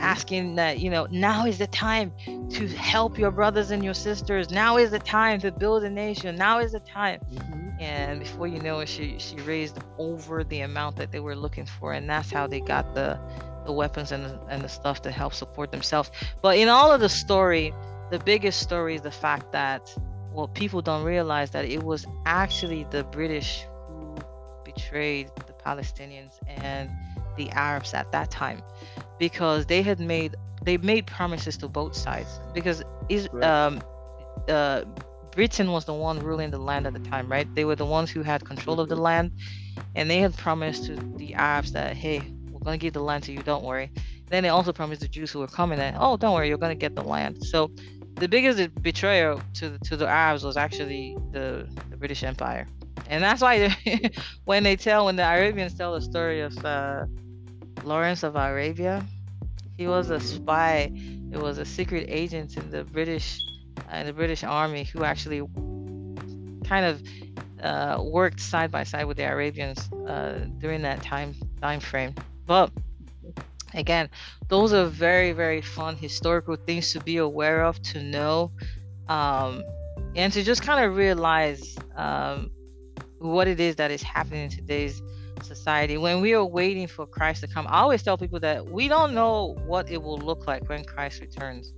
Asking 0.00 0.56
that 0.56 0.80
you 0.80 0.90
know 0.90 1.06
now 1.10 1.46
is 1.46 1.58
the 1.58 1.66
time 1.68 2.12
to 2.50 2.66
help 2.68 3.18
your 3.18 3.30
brothers 3.30 3.70
and 3.70 3.84
your 3.84 3.94
sisters. 3.94 4.50
Now 4.50 4.76
is 4.76 4.90
the 4.90 4.98
time 4.98 5.40
to 5.40 5.52
build 5.52 5.84
a 5.84 5.90
nation. 5.90 6.36
Now 6.36 6.58
is 6.58 6.72
the 6.72 6.80
time. 6.80 7.20
Mm-hmm 7.32 7.68
and 7.80 8.20
before 8.20 8.46
you 8.46 8.60
know 8.60 8.80
it 8.80 8.88
she 8.88 9.18
she 9.18 9.36
raised 9.36 9.78
over 9.98 10.42
the 10.44 10.60
amount 10.60 10.96
that 10.96 11.12
they 11.12 11.20
were 11.20 11.36
looking 11.36 11.66
for 11.66 11.92
and 11.92 12.08
that's 12.08 12.30
how 12.30 12.46
they 12.46 12.60
got 12.60 12.94
the 12.94 13.18
the 13.64 13.72
weapons 13.72 14.12
and 14.12 14.24
the, 14.24 14.40
and 14.48 14.62
the 14.62 14.68
stuff 14.68 15.02
to 15.02 15.10
help 15.10 15.32
support 15.32 15.70
themselves 15.70 16.10
but 16.42 16.56
in 16.56 16.68
all 16.68 16.90
of 16.90 17.00
the 17.00 17.08
story 17.08 17.72
the 18.10 18.18
biggest 18.20 18.60
story 18.60 18.94
is 18.94 19.02
the 19.02 19.10
fact 19.10 19.52
that 19.52 19.94
well 20.32 20.48
people 20.48 20.82
don't 20.82 21.04
realize 21.04 21.50
that 21.50 21.64
it 21.64 21.82
was 21.82 22.06
actually 22.26 22.86
the 22.90 23.04
british 23.04 23.64
who 23.86 24.16
betrayed 24.64 25.30
the 25.46 25.52
palestinians 25.52 26.38
and 26.46 26.90
the 27.36 27.50
arabs 27.50 27.94
at 27.94 28.10
that 28.10 28.30
time 28.30 28.60
because 29.18 29.66
they 29.66 29.82
had 29.82 30.00
made 30.00 30.34
they 30.62 30.76
made 30.76 31.06
promises 31.06 31.56
to 31.56 31.68
both 31.68 31.94
sides 31.94 32.40
because 32.52 32.82
is 33.08 33.28
um 33.42 33.80
uh 34.48 34.84
Britain 35.38 35.70
was 35.70 35.84
the 35.84 35.94
one 35.94 36.18
ruling 36.18 36.50
the 36.50 36.58
land 36.58 36.84
at 36.84 36.94
the 36.94 36.98
time, 36.98 37.30
right? 37.30 37.46
They 37.54 37.64
were 37.64 37.76
the 37.76 37.86
ones 37.86 38.10
who 38.10 38.22
had 38.22 38.44
control 38.44 38.80
of 38.80 38.88
the 38.88 38.96
land, 38.96 39.30
and 39.94 40.10
they 40.10 40.18
had 40.18 40.36
promised 40.36 40.86
to 40.86 40.96
the 41.16 41.34
Arabs 41.34 41.70
that, 41.72 41.96
hey, 41.96 42.20
we're 42.50 42.58
going 42.58 42.76
to 42.76 42.84
give 42.84 42.94
the 42.94 43.02
land 43.02 43.22
to 43.24 43.32
you, 43.32 43.40
don't 43.44 43.62
worry. 43.62 43.92
Then 44.30 44.42
they 44.42 44.48
also 44.48 44.72
promised 44.72 45.00
the 45.00 45.06
Jews 45.06 45.30
who 45.30 45.38
were 45.38 45.46
coming 45.46 45.78
that, 45.78 45.94
oh, 45.96 46.16
don't 46.16 46.34
worry, 46.34 46.48
you're 46.48 46.58
going 46.58 46.76
to 46.76 46.80
get 46.80 46.96
the 46.96 47.04
land. 47.04 47.44
So 47.46 47.70
the 48.14 48.26
biggest 48.26 48.82
betrayal 48.82 49.40
to 49.54 49.78
to 49.78 49.96
the 49.96 50.08
Arabs 50.08 50.42
was 50.42 50.56
actually 50.56 51.16
the, 51.30 51.68
the 51.90 51.96
British 51.96 52.24
Empire, 52.24 52.66
and 53.06 53.22
that's 53.22 53.40
why 53.40 53.76
when 54.44 54.64
they 54.64 54.74
tell 54.74 55.04
when 55.04 55.14
the 55.14 55.22
Arabians 55.22 55.74
tell 55.74 55.94
the 55.94 56.02
story 56.02 56.40
of 56.40 56.52
uh, 56.64 57.04
Lawrence 57.88 58.22
of 58.22 58.36
Arabia, 58.36 59.04
he 59.78 59.86
was 59.86 60.10
a 60.10 60.20
spy. 60.20 60.92
It 61.32 61.38
was 61.38 61.56
a 61.58 61.64
secret 61.64 62.06
agent 62.08 62.56
in 62.56 62.70
the 62.70 62.84
British 62.84 63.40
in 63.92 64.06
the 64.06 64.12
British 64.12 64.44
Army 64.44 64.84
who 64.84 65.04
actually 65.04 65.40
kind 66.64 66.84
of 66.84 67.02
uh, 67.62 68.02
worked 68.02 68.40
side 68.40 68.70
by 68.70 68.84
side 68.84 69.06
with 69.06 69.16
the 69.16 69.24
Arabians 69.24 69.90
uh, 70.06 70.46
during 70.58 70.82
that 70.82 71.02
time 71.02 71.34
time 71.62 71.80
frame. 71.80 72.14
But 72.46 72.70
again, 73.72 74.10
those 74.48 74.74
are 74.74 74.86
very 74.86 75.32
very 75.32 75.62
fun 75.62 75.96
historical 75.96 76.56
things 76.56 76.92
to 76.92 77.00
be 77.00 77.16
aware 77.16 77.64
of, 77.64 77.80
to 77.92 78.02
know, 78.02 78.52
um, 79.08 79.62
and 80.14 80.30
to 80.34 80.42
just 80.42 80.60
kind 80.62 80.84
of 80.84 80.94
realize 80.94 81.76
um, 81.96 82.50
what 83.18 83.48
it 83.48 83.60
is 83.60 83.76
that 83.76 83.90
is 83.90 84.02
happening 84.02 84.44
in 84.44 84.50
today's 84.50 85.00
society. 85.44 85.96
When 85.98 86.20
we 86.20 86.34
are 86.34 86.44
waiting 86.44 86.86
for 86.86 87.06
Christ 87.06 87.42
to 87.42 87.48
come, 87.48 87.66
I 87.68 87.80
always 87.80 88.02
tell 88.02 88.18
people 88.18 88.40
that 88.40 88.66
we 88.66 88.88
don't 88.88 89.14
know 89.14 89.56
what 89.66 89.90
it 89.90 90.02
will 90.02 90.18
look 90.18 90.46
like 90.46 90.68
when 90.68 90.84
Christ 90.84 91.20
returns. 91.20 91.72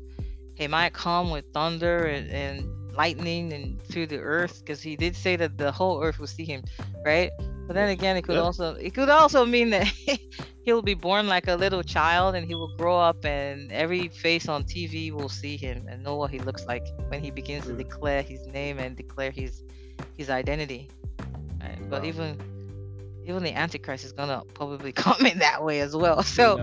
He 0.54 0.66
might 0.66 0.92
come 0.92 1.30
with 1.30 1.44
thunder 1.52 2.04
and, 2.04 2.30
and 2.30 2.68
lightning 2.94 3.52
and 3.52 3.80
through 3.82 4.06
the 4.06 4.18
earth 4.18 4.61
because 4.61 4.82
he 4.82 4.96
did 4.96 5.16
say 5.16 5.36
that 5.36 5.56
the 5.56 5.72
whole 5.72 6.02
earth 6.02 6.18
will 6.18 6.26
see 6.26 6.44
him, 6.44 6.62
right? 7.04 7.30
But 7.66 7.74
then 7.74 7.88
again, 7.90 8.16
it 8.16 8.22
could 8.22 8.34
yeah. 8.34 8.42
also 8.42 8.74
it 8.74 8.94
could 8.94 9.08
also 9.08 9.46
mean 9.46 9.70
that 9.70 9.86
he'll 10.64 10.82
be 10.82 10.94
born 10.94 11.28
like 11.28 11.46
a 11.48 11.54
little 11.54 11.82
child 11.82 12.34
and 12.34 12.46
he 12.46 12.54
will 12.54 12.74
grow 12.76 12.98
up 12.98 13.24
and 13.24 13.70
every 13.70 14.08
face 14.08 14.48
on 14.48 14.64
TV 14.64 15.12
will 15.12 15.28
see 15.28 15.56
him 15.56 15.86
and 15.88 16.02
know 16.02 16.16
what 16.16 16.30
he 16.30 16.40
looks 16.40 16.66
like 16.66 16.84
when 17.08 17.20
he 17.22 17.30
begins 17.30 17.66
to 17.66 17.72
declare 17.72 18.22
his 18.22 18.46
name 18.48 18.78
and 18.78 18.96
declare 18.96 19.30
his 19.30 19.62
his 20.16 20.30
identity. 20.30 20.88
Right? 21.61 21.78
But 21.88 22.04
even 22.04 22.36
even 23.24 23.42
the 23.42 23.52
Antichrist 23.52 24.04
is 24.04 24.12
gonna 24.12 24.42
probably 24.54 24.92
come 25.04 25.26
in 25.26 25.38
that 25.38 25.62
way 25.62 25.80
as 25.80 25.94
well. 25.96 26.22
So 26.22 26.56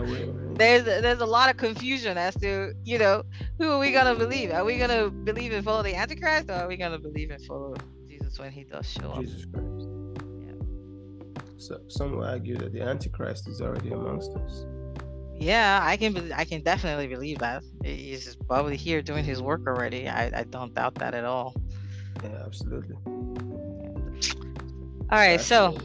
there's 0.56 0.84
there's 0.84 1.22
a 1.22 1.26
lot 1.26 1.50
of 1.50 1.58
confusion 1.58 2.18
as 2.18 2.36
to 2.36 2.74
you 2.84 2.98
know 2.98 3.24
who 3.60 3.72
are 3.72 3.80
we 3.80 3.92
gonna 3.92 4.16
believe? 4.16 4.52
Are 4.52 4.66
we 4.66 4.78
gonna 4.78 5.10
believe 5.10 5.52
and 5.52 5.64
follow 5.64 5.84
the 5.84 5.96
Antichrist, 5.96 6.50
or 6.50 6.54
are 6.54 6.68
we 6.68 6.78
gonna 6.78 7.00
believe 7.00 7.32
and 7.32 7.44
follow 7.46 7.76
Jesus 8.08 8.40
when 8.40 8.52
he 8.52 8.64
does 8.64 8.90
show 8.90 9.12
up? 9.12 9.22
Jesus 9.22 9.46
Christ. 9.46 9.88
Yeah. 10.46 10.54
So 11.58 11.80
some 11.88 12.14
will 12.14 12.26
argue 12.26 12.58
that 12.58 12.74
the 12.74 12.82
Antichrist 12.82 13.48
is 13.48 13.62
already 13.62 13.92
amongst 13.92 14.32
us. 14.32 14.66
Yeah, 15.40 15.80
I 15.84 15.98
can 15.98 16.32
I 16.34 16.46
can 16.46 16.62
definitely 16.62 17.08
believe 17.08 17.40
that. 17.40 17.64
He's 17.84 18.36
probably 18.48 18.76
here 18.76 19.02
doing 19.04 19.24
his 19.24 19.42
work 19.42 19.68
already. 19.68 20.10
I, 20.10 20.40
I 20.40 20.44
don't 20.44 20.74
doubt 20.74 20.96
that 20.96 21.14
at 21.14 21.26
all. 21.26 21.54
Yeah, 22.24 22.42
absolutely. 22.44 22.96
All 25.10 25.18
right, 25.18 25.40
so 25.40 25.78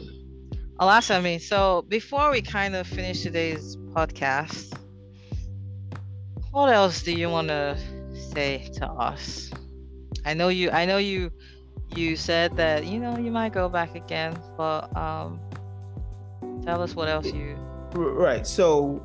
Alasami, 0.83 1.39
so 1.41 1.85
before 1.87 2.29
we 2.29 2.41
kind 2.41 2.75
of 2.75 2.85
finish 2.85 3.21
today's 3.21 3.77
podcast, 3.95 4.77
what 6.51 6.73
else 6.73 7.01
do 7.03 7.13
you 7.13 7.29
want 7.29 7.47
to 7.47 7.77
say 8.33 8.69
to 8.73 8.85
us? 8.87 9.49
I 10.25 10.33
know 10.33 10.49
you 10.49 10.71
I 10.71 10.83
know 10.83 10.97
you 10.97 11.31
you 11.95 12.17
said 12.17 12.57
that 12.57 12.85
you 12.85 12.99
know 12.99 13.17
you 13.17 13.31
might 13.31 13.53
go 13.53 13.69
back 13.69 13.95
again, 13.95 14.37
but 14.57 14.93
um 14.97 15.39
tell 16.65 16.81
us 16.81 16.93
what 16.97 17.07
else 17.07 17.27
you 17.27 17.55
Right. 17.93 18.45
So 18.45 19.01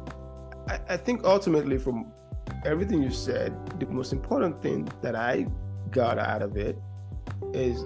I, 0.66 0.80
I 0.88 0.96
think 0.96 1.22
ultimately 1.22 1.78
from 1.78 2.10
everything 2.64 3.04
you 3.04 3.12
said, 3.12 3.54
the 3.78 3.86
most 3.86 4.12
important 4.12 4.60
thing 4.60 4.88
that 5.02 5.14
I 5.14 5.46
got 5.92 6.18
out 6.18 6.42
of 6.42 6.56
it 6.56 6.76
is 7.52 7.84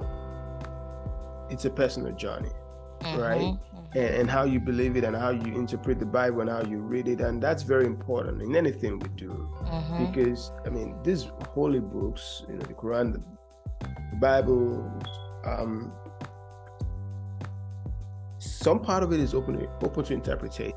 it's 1.50 1.66
a 1.66 1.70
personal 1.70 2.14
journey, 2.14 2.52
mm-hmm. 3.00 3.20
right? 3.20 3.58
And, 3.94 4.14
and, 4.14 4.30
how 4.30 4.44
you 4.44 4.58
believe 4.58 4.96
it 4.96 5.04
and 5.04 5.14
how 5.14 5.30
you 5.30 5.54
interpret 5.54 5.98
the 5.98 6.06
Bible 6.06 6.40
and 6.40 6.50
how 6.50 6.62
you 6.62 6.78
read 6.78 7.08
it. 7.08 7.20
And 7.20 7.42
that's 7.42 7.62
very 7.62 7.86
important 7.86 8.42
in 8.42 8.56
anything 8.56 8.98
we 8.98 9.08
do. 9.10 9.48
Mm-hmm. 9.64 10.06
Because, 10.06 10.52
I 10.64 10.70
mean, 10.70 10.96
these 11.02 11.26
holy 11.48 11.80
books, 11.80 12.44
you 12.48 12.54
know, 12.54 12.62
the 12.62 12.74
Quran, 12.74 13.12
the, 13.12 13.22
Bible, 14.20 14.88
um, 15.44 15.92
some 18.38 18.80
part 18.80 19.02
of 19.02 19.12
it 19.12 19.20
is 19.20 19.34
open, 19.34 19.66
open 19.82 20.04
to 20.04 20.14
interpretation. 20.14 20.74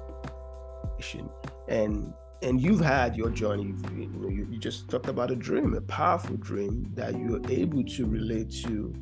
And 1.67 2.13
and 2.41 2.61
you've 2.61 2.79
had 2.79 3.15
your 3.15 3.29
journey. 3.29 3.73
You, 3.91 4.07
know, 4.07 4.29
you, 4.29 4.47
you 4.51 4.59
just 4.59 4.89
talked 4.89 5.07
about 5.07 5.31
a 5.31 5.35
dream, 5.35 5.73
a 5.73 5.81
powerful 5.81 6.37
dream 6.37 6.91
that 6.93 7.17
you're 7.17 7.41
able 7.49 7.83
to 7.83 8.05
relate 8.05 8.51
to 8.65 8.93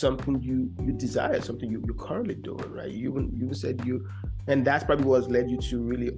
something 0.00 0.42
you 0.42 0.72
you 0.84 0.92
desire, 0.92 1.40
something 1.40 1.70
you, 1.70 1.82
you're 1.84 1.94
currently 1.94 2.34
doing, 2.34 2.70
right? 2.72 2.90
You 2.90 3.30
you 3.32 3.54
said 3.54 3.82
you, 3.84 4.08
and 4.46 4.64
that's 4.64 4.84
probably 4.84 5.04
what's 5.04 5.28
led 5.28 5.50
you 5.50 5.58
to 5.58 5.78
really 5.78 6.12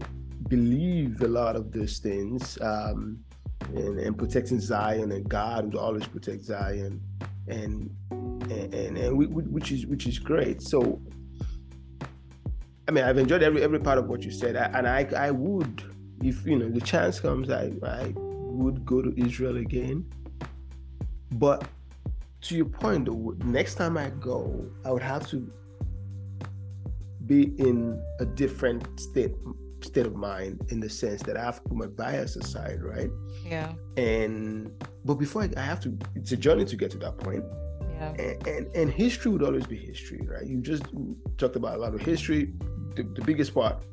believe 0.48 1.20
a 1.22 1.28
lot 1.28 1.56
of 1.56 1.72
these 1.72 1.98
things, 1.98 2.58
um, 2.60 3.18
and, 3.74 3.98
and 3.98 4.16
protecting 4.16 4.60
Zion 4.60 5.12
and 5.12 5.28
God 5.28 5.66
would 5.66 5.76
always 5.76 6.06
protect 6.06 6.42
Zion, 6.44 7.00
and 7.48 7.90
and 8.10 8.74
and, 8.74 8.96
and 8.96 9.16
we, 9.16 9.26
which 9.26 9.72
is 9.72 9.86
which 9.86 10.06
is 10.06 10.18
great. 10.18 10.62
So, 10.62 11.00
I 12.88 12.92
mean, 12.92 13.04
I've 13.04 13.18
enjoyed 13.18 13.42
every 13.42 13.62
every 13.62 13.80
part 13.80 13.98
of 13.98 14.06
what 14.06 14.22
you 14.22 14.30
said, 14.30 14.56
and 14.56 14.86
I 14.86 15.08
I 15.16 15.30
would 15.30 15.82
if 16.22 16.46
you 16.46 16.56
know 16.58 16.70
the 16.70 16.80
chance 16.80 17.20
comes, 17.20 17.50
I 17.50 17.72
I 17.82 18.12
would 18.16 18.86
go 18.86 19.02
to 19.02 19.12
Israel 19.20 19.56
again. 19.56 20.06
But 21.32 21.66
to 22.42 22.56
your 22.56 22.66
point, 22.66 23.06
though, 23.06 23.34
next 23.44 23.76
time 23.76 23.96
I 23.96 24.10
go, 24.10 24.70
I 24.84 24.90
would 24.90 25.02
have 25.02 25.28
to 25.30 25.50
be 27.26 27.54
in 27.58 28.02
a 28.20 28.24
different 28.24 29.00
state 29.00 29.32
state 29.80 30.06
of 30.06 30.14
mind 30.14 30.60
in 30.68 30.78
the 30.78 30.88
sense 30.88 31.22
that 31.22 31.36
I 31.36 31.42
have 31.42 31.56
to 31.56 31.62
put 31.62 31.76
my 31.76 31.86
bias 31.86 32.36
aside, 32.36 32.82
right? 32.82 33.10
Yeah. 33.44 33.72
And 33.96 34.70
but 35.04 35.14
before 35.14 35.42
I, 35.42 35.50
I 35.56 35.60
have 35.60 35.80
to, 35.80 35.98
it's 36.14 36.32
a 36.32 36.36
journey 36.36 36.64
to 36.66 36.76
get 36.76 36.90
to 36.92 36.98
that 36.98 37.18
point. 37.18 37.44
Yeah. 37.80 38.14
And, 38.18 38.46
and, 38.46 38.76
and 38.76 38.92
history 38.92 39.32
would 39.32 39.42
always 39.42 39.66
be 39.66 39.76
history, 39.76 40.20
right? 40.28 40.46
You 40.46 40.60
just 40.60 40.84
talked 41.36 41.56
about 41.56 41.76
a 41.76 41.78
lot 41.78 41.94
of 41.94 42.00
history. 42.00 42.52
The, 42.94 43.02
the 43.02 43.22
biggest 43.22 43.54
part, 43.54 43.84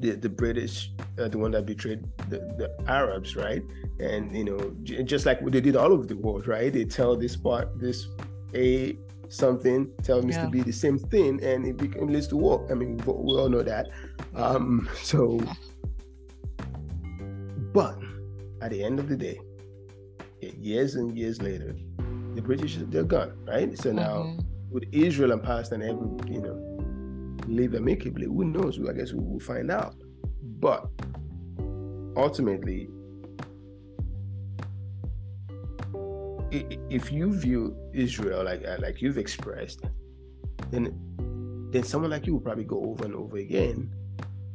the 0.00 0.16
the 0.16 0.28
British, 0.28 0.92
uh, 1.18 1.28
the 1.28 1.38
one 1.38 1.52
that 1.52 1.66
betrayed 1.66 2.04
the, 2.28 2.38
the 2.58 2.74
Arabs, 2.88 3.36
right? 3.36 3.62
And 3.98 4.34
you 4.34 4.44
know, 4.44 4.74
just 4.82 5.26
like 5.26 5.40
what 5.42 5.52
they 5.52 5.60
did 5.60 5.76
all 5.76 5.92
over 5.92 6.06
the 6.06 6.16
world, 6.16 6.46
right? 6.48 6.72
They 6.72 6.84
tell 6.84 7.16
this 7.16 7.36
part, 7.36 7.78
this 7.78 8.08
a 8.54 8.96
something, 9.28 9.90
tell 10.02 10.22
Mr. 10.22 10.32
Yeah. 10.32 10.46
B 10.46 10.60
the 10.62 10.72
same 10.72 10.98
thing, 10.98 11.42
and 11.42 11.66
it 11.66 11.76
becomes 11.76 12.10
leads 12.10 12.28
to 12.28 12.36
war. 12.36 12.66
I 12.70 12.74
mean, 12.74 12.96
we 12.98 13.34
all 13.36 13.48
know 13.48 13.62
that. 13.62 13.88
Um, 14.34 14.88
so, 15.02 15.40
but 17.72 17.98
at 18.60 18.70
the 18.70 18.82
end 18.82 18.98
of 18.98 19.08
the 19.08 19.16
day, 19.16 19.40
years 20.40 20.96
and 20.96 21.16
years 21.16 21.40
later, 21.40 21.76
the 22.34 22.42
British 22.42 22.78
they're 22.88 23.04
gone, 23.04 23.32
right? 23.46 23.76
So 23.78 23.92
now 23.92 24.24
mm-hmm. 24.24 24.40
with 24.70 24.84
Israel 24.92 25.32
and 25.32 25.42
Palestine, 25.42 25.82
every 25.82 26.32
you 26.32 26.40
know, 26.40 26.69
live 27.50 27.74
amicably. 27.74 28.26
Who 28.26 28.44
knows? 28.44 28.78
I 28.88 28.92
guess 28.92 29.12
we'll 29.12 29.40
find 29.40 29.70
out. 29.70 29.94
But 30.60 30.88
ultimately, 32.16 32.88
if 36.50 37.12
you 37.12 37.32
view 37.32 37.76
Israel 37.92 38.44
like 38.44 38.64
uh, 38.66 38.76
like 38.80 39.00
you've 39.00 39.18
expressed, 39.18 39.82
then 40.70 40.94
then 41.72 41.82
someone 41.84 42.10
like 42.10 42.26
you 42.26 42.34
will 42.34 42.40
probably 42.40 42.64
go 42.64 42.84
over 42.84 43.04
and 43.04 43.14
over 43.14 43.36
again, 43.36 43.90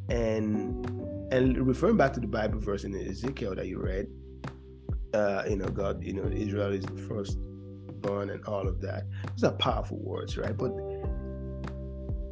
and 0.10 0.86
and 1.32 1.66
referring 1.66 1.98
back 1.98 2.14
to 2.14 2.20
the 2.20 2.28
Bible 2.28 2.60
verse 2.60 2.84
in 2.84 2.96
Ezekiel 2.96 3.56
that 3.56 3.68
you 3.68 3.80
read, 3.80 4.08
uh, 5.14 5.44
you 5.50 5.56
know, 5.56 5.68
God, 5.68 6.04
you 6.04 6.14
know, 6.14 6.26
Israel 6.26 6.72
is 6.72 6.86
the 6.86 6.98
first 6.98 7.38
born 8.02 8.30
and 8.30 8.44
all 8.46 8.68
of 8.68 8.82
that. 8.82 9.06
Those 9.36 9.46
are 9.46 9.54
powerful 9.54 9.98
words, 9.98 10.38
right? 10.38 10.56
But 10.56 10.72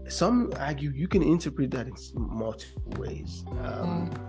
some 0.08 0.52
argue 0.60 0.92
you 0.92 1.08
can 1.08 1.24
interpret 1.24 1.72
that 1.72 1.88
in 1.88 1.96
multiple 2.16 2.94
ways. 2.98 3.44
Um, 3.62 4.10
mm. 4.10 4.20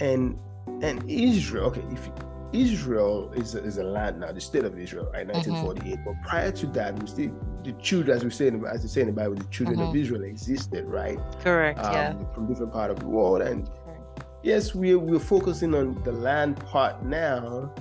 And 0.00 0.38
and 0.82 1.10
Israel, 1.10 1.66
okay, 1.66 1.82
if 1.90 2.06
you, 2.06 2.12
Israel 2.52 3.30
is 3.34 3.54
a, 3.54 3.62
is 3.62 3.78
a 3.78 3.84
land 3.84 4.20
now, 4.20 4.32
the 4.32 4.40
state 4.40 4.64
of 4.64 4.78
Israel, 4.78 5.10
right? 5.12 5.26
1948. 5.26 5.94
Mm-hmm. 5.94 6.04
But 6.04 6.14
prior 6.26 6.50
to 6.52 6.66
that, 6.68 6.98
we 7.00 7.06
still 7.06 7.32
the 7.64 7.72
children, 7.82 8.16
as 8.16 8.24
we 8.24 8.30
say, 8.30 8.46
in, 8.46 8.64
as 8.64 8.82
they 8.82 8.88
say 8.88 9.00
in 9.02 9.08
the 9.08 9.12
Bible, 9.12 9.34
the 9.34 9.44
children 9.44 9.78
mm-hmm. 9.78 9.90
of 9.90 9.96
Israel 9.96 10.24
existed, 10.24 10.84
right? 10.86 11.18
Correct. 11.40 11.80
Um, 11.80 11.92
yeah. 11.92 12.32
From 12.32 12.46
different 12.46 12.72
part 12.72 12.90
of 12.90 13.00
the 13.00 13.06
world, 13.06 13.42
and 13.42 13.68
yes, 14.42 14.74
we're 14.74 14.98
we're 14.98 15.18
focusing 15.18 15.74
on 15.74 16.00
the 16.04 16.12
land 16.12 16.56
part 16.66 17.04
now, 17.04 17.74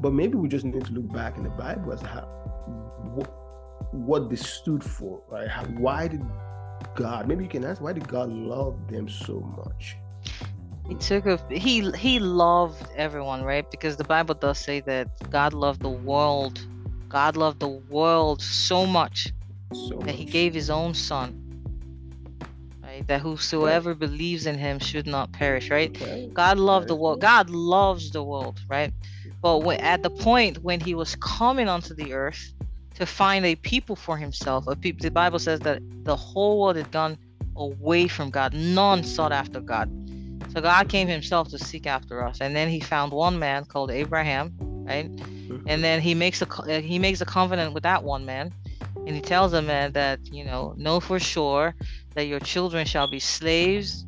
but 0.00 0.12
maybe 0.12 0.36
we 0.36 0.48
just 0.48 0.64
need 0.64 0.84
to 0.84 0.92
look 0.92 1.12
back 1.12 1.36
in 1.36 1.44
the 1.44 1.50
Bible 1.50 1.92
as 1.92 2.00
how 2.00 2.22
what, 3.14 3.41
what 3.92 4.30
they 4.30 4.36
stood 4.36 4.82
for, 4.82 5.22
right? 5.28 5.48
How, 5.48 5.64
why 5.64 6.08
did 6.08 6.24
God? 6.94 7.28
Maybe 7.28 7.44
you 7.44 7.50
can 7.50 7.64
ask 7.64 7.80
why 7.80 7.92
did 7.92 8.08
God 8.08 8.30
love 8.30 8.88
them 8.88 9.08
so 9.08 9.40
much? 9.56 9.96
He 10.88 10.94
took 10.96 11.26
a 11.26 11.38
he 11.50 11.90
he 11.92 12.18
loved 12.18 12.86
everyone, 12.96 13.44
right? 13.44 13.70
Because 13.70 13.96
the 13.96 14.04
Bible 14.04 14.34
does 14.34 14.58
say 14.58 14.80
that 14.80 15.30
God 15.30 15.52
loved 15.52 15.82
the 15.82 15.90
world. 15.90 16.66
God 17.08 17.36
loved 17.36 17.60
the 17.60 17.68
world 17.68 18.42
so 18.42 18.86
much 18.86 19.32
so 19.72 19.96
that 19.98 20.06
much. 20.06 20.14
he 20.16 20.24
gave 20.24 20.54
his 20.54 20.70
own 20.70 20.94
son. 20.94 21.38
Right? 22.82 23.06
That 23.06 23.20
whosoever 23.20 23.90
right. 23.90 23.98
believes 23.98 24.46
in 24.46 24.58
him 24.58 24.78
should 24.78 25.06
not 25.06 25.32
perish, 25.32 25.70
right? 25.70 25.96
right. 26.00 26.32
God 26.32 26.58
loved 26.58 26.88
the 26.88 26.96
world. 26.96 27.20
God 27.20 27.48
loves 27.50 28.10
the 28.10 28.22
world, 28.22 28.60
right? 28.68 28.92
But 29.40 29.58
when, 29.58 29.80
at 29.80 30.02
the 30.02 30.10
point 30.10 30.58
when 30.62 30.80
he 30.80 30.94
was 30.94 31.16
coming 31.16 31.68
onto 31.68 31.94
the 31.94 32.12
earth 32.12 32.52
to 32.94 33.06
find 33.06 33.44
a 33.44 33.54
people 33.56 33.96
for 33.96 34.16
himself, 34.16 34.66
a 34.66 34.76
people, 34.76 35.02
the 35.02 35.10
Bible 35.10 35.38
says 35.38 35.60
that 35.60 35.80
the 36.04 36.16
whole 36.16 36.60
world 36.60 36.76
had 36.76 36.90
gone 36.90 37.16
away 37.56 38.08
from 38.08 38.30
God. 38.30 38.54
None 38.54 39.04
sought 39.04 39.32
after 39.32 39.60
God. 39.60 39.90
So 40.52 40.60
God 40.60 40.88
came 40.88 41.08
himself 41.08 41.48
to 41.48 41.58
seek 41.58 41.86
after 41.86 42.22
us. 42.24 42.40
And 42.40 42.54
then 42.54 42.68
he 42.68 42.80
found 42.80 43.12
one 43.12 43.38
man 43.38 43.64
called 43.64 43.90
Abraham, 43.90 44.52
right? 44.86 45.10
Mm-hmm. 45.10 45.68
And 45.68 45.82
then 45.82 46.00
he 46.00 46.14
makes 46.14 46.42
a 46.42 46.48
uh, 46.48 46.80
he 46.80 46.98
makes 46.98 47.20
a 47.20 47.24
covenant 47.24 47.72
with 47.72 47.82
that 47.84 48.02
one 48.02 48.24
man. 48.24 48.52
And 49.06 49.16
he 49.16 49.20
tells 49.20 49.52
the 49.52 49.62
man 49.62 49.92
that, 49.92 50.20
you 50.32 50.44
know, 50.44 50.74
know 50.76 51.00
for 51.00 51.18
sure 51.18 51.74
that 52.14 52.26
your 52.26 52.40
children 52.40 52.86
shall 52.86 53.08
be 53.08 53.18
slaves 53.18 54.04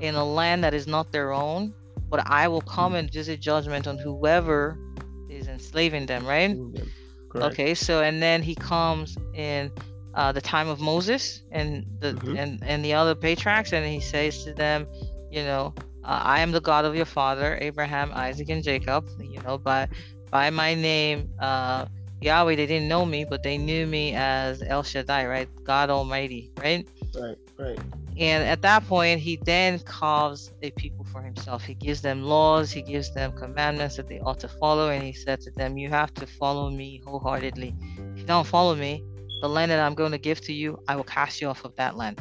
in 0.00 0.14
a 0.14 0.24
land 0.24 0.62
that 0.62 0.74
is 0.74 0.86
not 0.86 1.10
their 1.10 1.32
own, 1.32 1.74
but 2.08 2.22
I 2.26 2.46
will 2.46 2.60
come 2.60 2.94
and 2.94 3.10
visit 3.10 3.40
judgment 3.40 3.86
on 3.86 3.98
whoever 3.98 4.78
is 5.28 5.48
enslaving 5.48 6.06
them, 6.06 6.24
right? 6.24 6.56
Okay, 7.34 7.74
so 7.74 8.02
and 8.02 8.22
then 8.22 8.42
he 8.42 8.54
comes 8.54 9.16
in 9.34 9.70
uh, 10.14 10.32
the 10.32 10.40
time 10.40 10.68
of 10.68 10.80
Moses 10.80 11.42
and 11.52 11.86
the 12.00 12.12
mm-hmm. 12.14 12.36
and 12.36 12.62
and 12.64 12.84
the 12.84 12.94
other 12.94 13.14
patriarchs, 13.14 13.72
and 13.72 13.86
he 13.86 14.00
says 14.00 14.44
to 14.44 14.52
them, 14.52 14.86
you 15.30 15.42
know, 15.42 15.74
uh, 16.04 16.20
I 16.24 16.40
am 16.40 16.52
the 16.52 16.60
God 16.60 16.84
of 16.84 16.96
your 16.96 17.06
father, 17.06 17.58
Abraham, 17.60 18.10
Isaac, 18.14 18.48
and 18.48 18.62
Jacob. 18.62 19.06
You 19.20 19.40
know, 19.42 19.58
by 19.58 19.88
by 20.30 20.50
my 20.50 20.74
name, 20.74 21.30
uh, 21.38 21.86
Yahweh. 22.20 22.56
They 22.56 22.66
didn't 22.66 22.88
know 22.88 23.04
me, 23.04 23.24
but 23.24 23.42
they 23.42 23.58
knew 23.58 23.86
me 23.86 24.14
as 24.14 24.62
El 24.62 24.82
Shaddai, 24.82 25.26
right? 25.26 25.48
God 25.64 25.90
Almighty, 25.90 26.50
right? 26.58 26.88
Right, 27.14 27.38
right. 27.58 27.78
And 28.18 28.42
at 28.48 28.62
that 28.62 28.84
point, 28.88 29.20
he 29.20 29.36
then 29.44 29.78
calls 29.78 30.50
a 30.62 30.72
people 30.72 31.04
for 31.04 31.22
himself. 31.22 31.62
He 31.62 31.74
gives 31.74 32.02
them 32.02 32.24
laws, 32.24 32.72
he 32.72 32.82
gives 32.82 33.14
them 33.14 33.30
commandments 33.32 33.96
that 33.96 34.08
they 34.08 34.18
ought 34.18 34.40
to 34.40 34.48
follow, 34.48 34.90
and 34.90 35.04
he 35.04 35.12
said 35.12 35.40
to 35.42 35.52
them, 35.52 35.78
You 35.78 35.88
have 35.90 36.12
to 36.14 36.26
follow 36.26 36.68
me 36.68 37.00
wholeheartedly. 37.06 37.76
If 38.14 38.18
you 38.18 38.26
don't 38.26 38.46
follow 38.46 38.74
me, 38.74 39.04
the 39.40 39.48
land 39.48 39.70
that 39.70 39.78
I'm 39.78 39.94
going 39.94 40.10
to 40.10 40.18
give 40.18 40.40
to 40.42 40.52
you, 40.52 40.80
I 40.88 40.96
will 40.96 41.04
cast 41.04 41.40
you 41.40 41.48
off 41.48 41.64
of 41.64 41.76
that 41.76 41.96
land. 41.96 42.20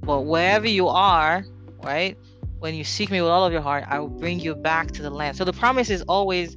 But 0.00 0.22
wherever 0.22 0.66
you 0.66 0.88
are, 0.88 1.44
right, 1.82 2.16
when 2.58 2.74
you 2.74 2.84
seek 2.84 3.10
me 3.10 3.20
with 3.20 3.30
all 3.30 3.44
of 3.44 3.52
your 3.52 3.60
heart, 3.60 3.84
I 3.88 3.98
will 3.98 4.08
bring 4.08 4.40
you 4.40 4.54
back 4.54 4.92
to 4.92 5.02
the 5.02 5.10
land. 5.10 5.36
So 5.36 5.44
the 5.44 5.52
promise 5.52 5.90
is 5.90 6.00
always, 6.08 6.56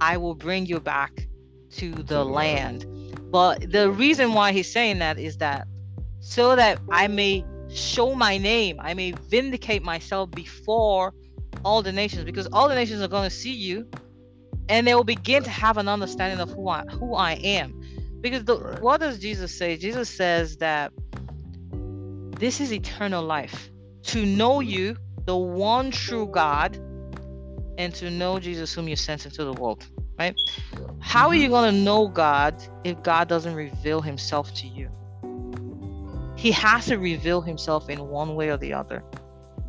I 0.00 0.16
will 0.16 0.34
bring 0.34 0.66
you 0.66 0.80
back 0.80 1.28
to 1.76 1.92
the 1.92 2.24
land. 2.24 2.84
But 3.30 3.70
the 3.70 3.92
reason 3.92 4.32
why 4.32 4.50
he's 4.50 4.70
saying 4.72 4.98
that 4.98 5.20
is 5.20 5.36
that 5.38 5.68
so 6.18 6.56
that 6.56 6.80
I 6.90 7.06
may 7.06 7.44
show 7.74 8.14
my 8.14 8.38
name, 8.38 8.78
I 8.80 8.94
may 8.94 9.12
vindicate 9.12 9.82
myself 9.82 10.30
before 10.30 11.12
all 11.64 11.82
the 11.82 11.92
nations, 11.92 12.24
because 12.24 12.46
all 12.52 12.68
the 12.68 12.74
nations 12.74 13.02
are 13.02 13.08
going 13.08 13.28
to 13.28 13.34
see 13.34 13.52
you 13.52 13.88
and 14.68 14.86
they 14.86 14.94
will 14.94 15.04
begin 15.04 15.42
to 15.42 15.50
have 15.50 15.76
an 15.76 15.88
understanding 15.88 16.40
of 16.40 16.50
who 16.50 16.68
I 16.68 16.84
who 16.84 17.14
I 17.14 17.32
am. 17.32 17.80
Because 18.20 18.44
the, 18.44 18.56
what 18.80 19.00
does 19.00 19.18
Jesus 19.18 19.56
say? 19.56 19.76
Jesus 19.76 20.08
says 20.08 20.56
that 20.56 20.92
this 22.38 22.60
is 22.60 22.72
eternal 22.72 23.22
life. 23.22 23.70
To 24.04 24.24
know 24.24 24.60
you, 24.60 24.96
the 25.26 25.36
one 25.36 25.90
true 25.90 26.26
God 26.26 26.76
and 27.78 27.94
to 27.94 28.10
know 28.10 28.38
Jesus 28.38 28.72
whom 28.72 28.88
you 28.88 28.96
sent 28.96 29.24
into 29.26 29.44
the 29.44 29.52
world, 29.52 29.86
right? 30.18 30.34
How 31.00 31.28
are 31.28 31.34
mm-hmm. 31.34 31.42
you 31.42 31.48
going 31.48 31.74
to 31.74 31.80
know 31.80 32.08
God 32.08 32.54
if 32.84 33.02
God 33.02 33.28
doesn't 33.28 33.54
reveal 33.54 34.00
himself 34.00 34.54
to 34.54 34.66
you? 34.66 34.90
He 36.44 36.50
has 36.50 36.84
to 36.86 36.98
reveal 36.98 37.40
himself 37.40 37.88
in 37.88 37.98
one 38.06 38.34
way 38.34 38.50
or 38.50 38.58
the 38.58 38.74
other, 38.74 39.02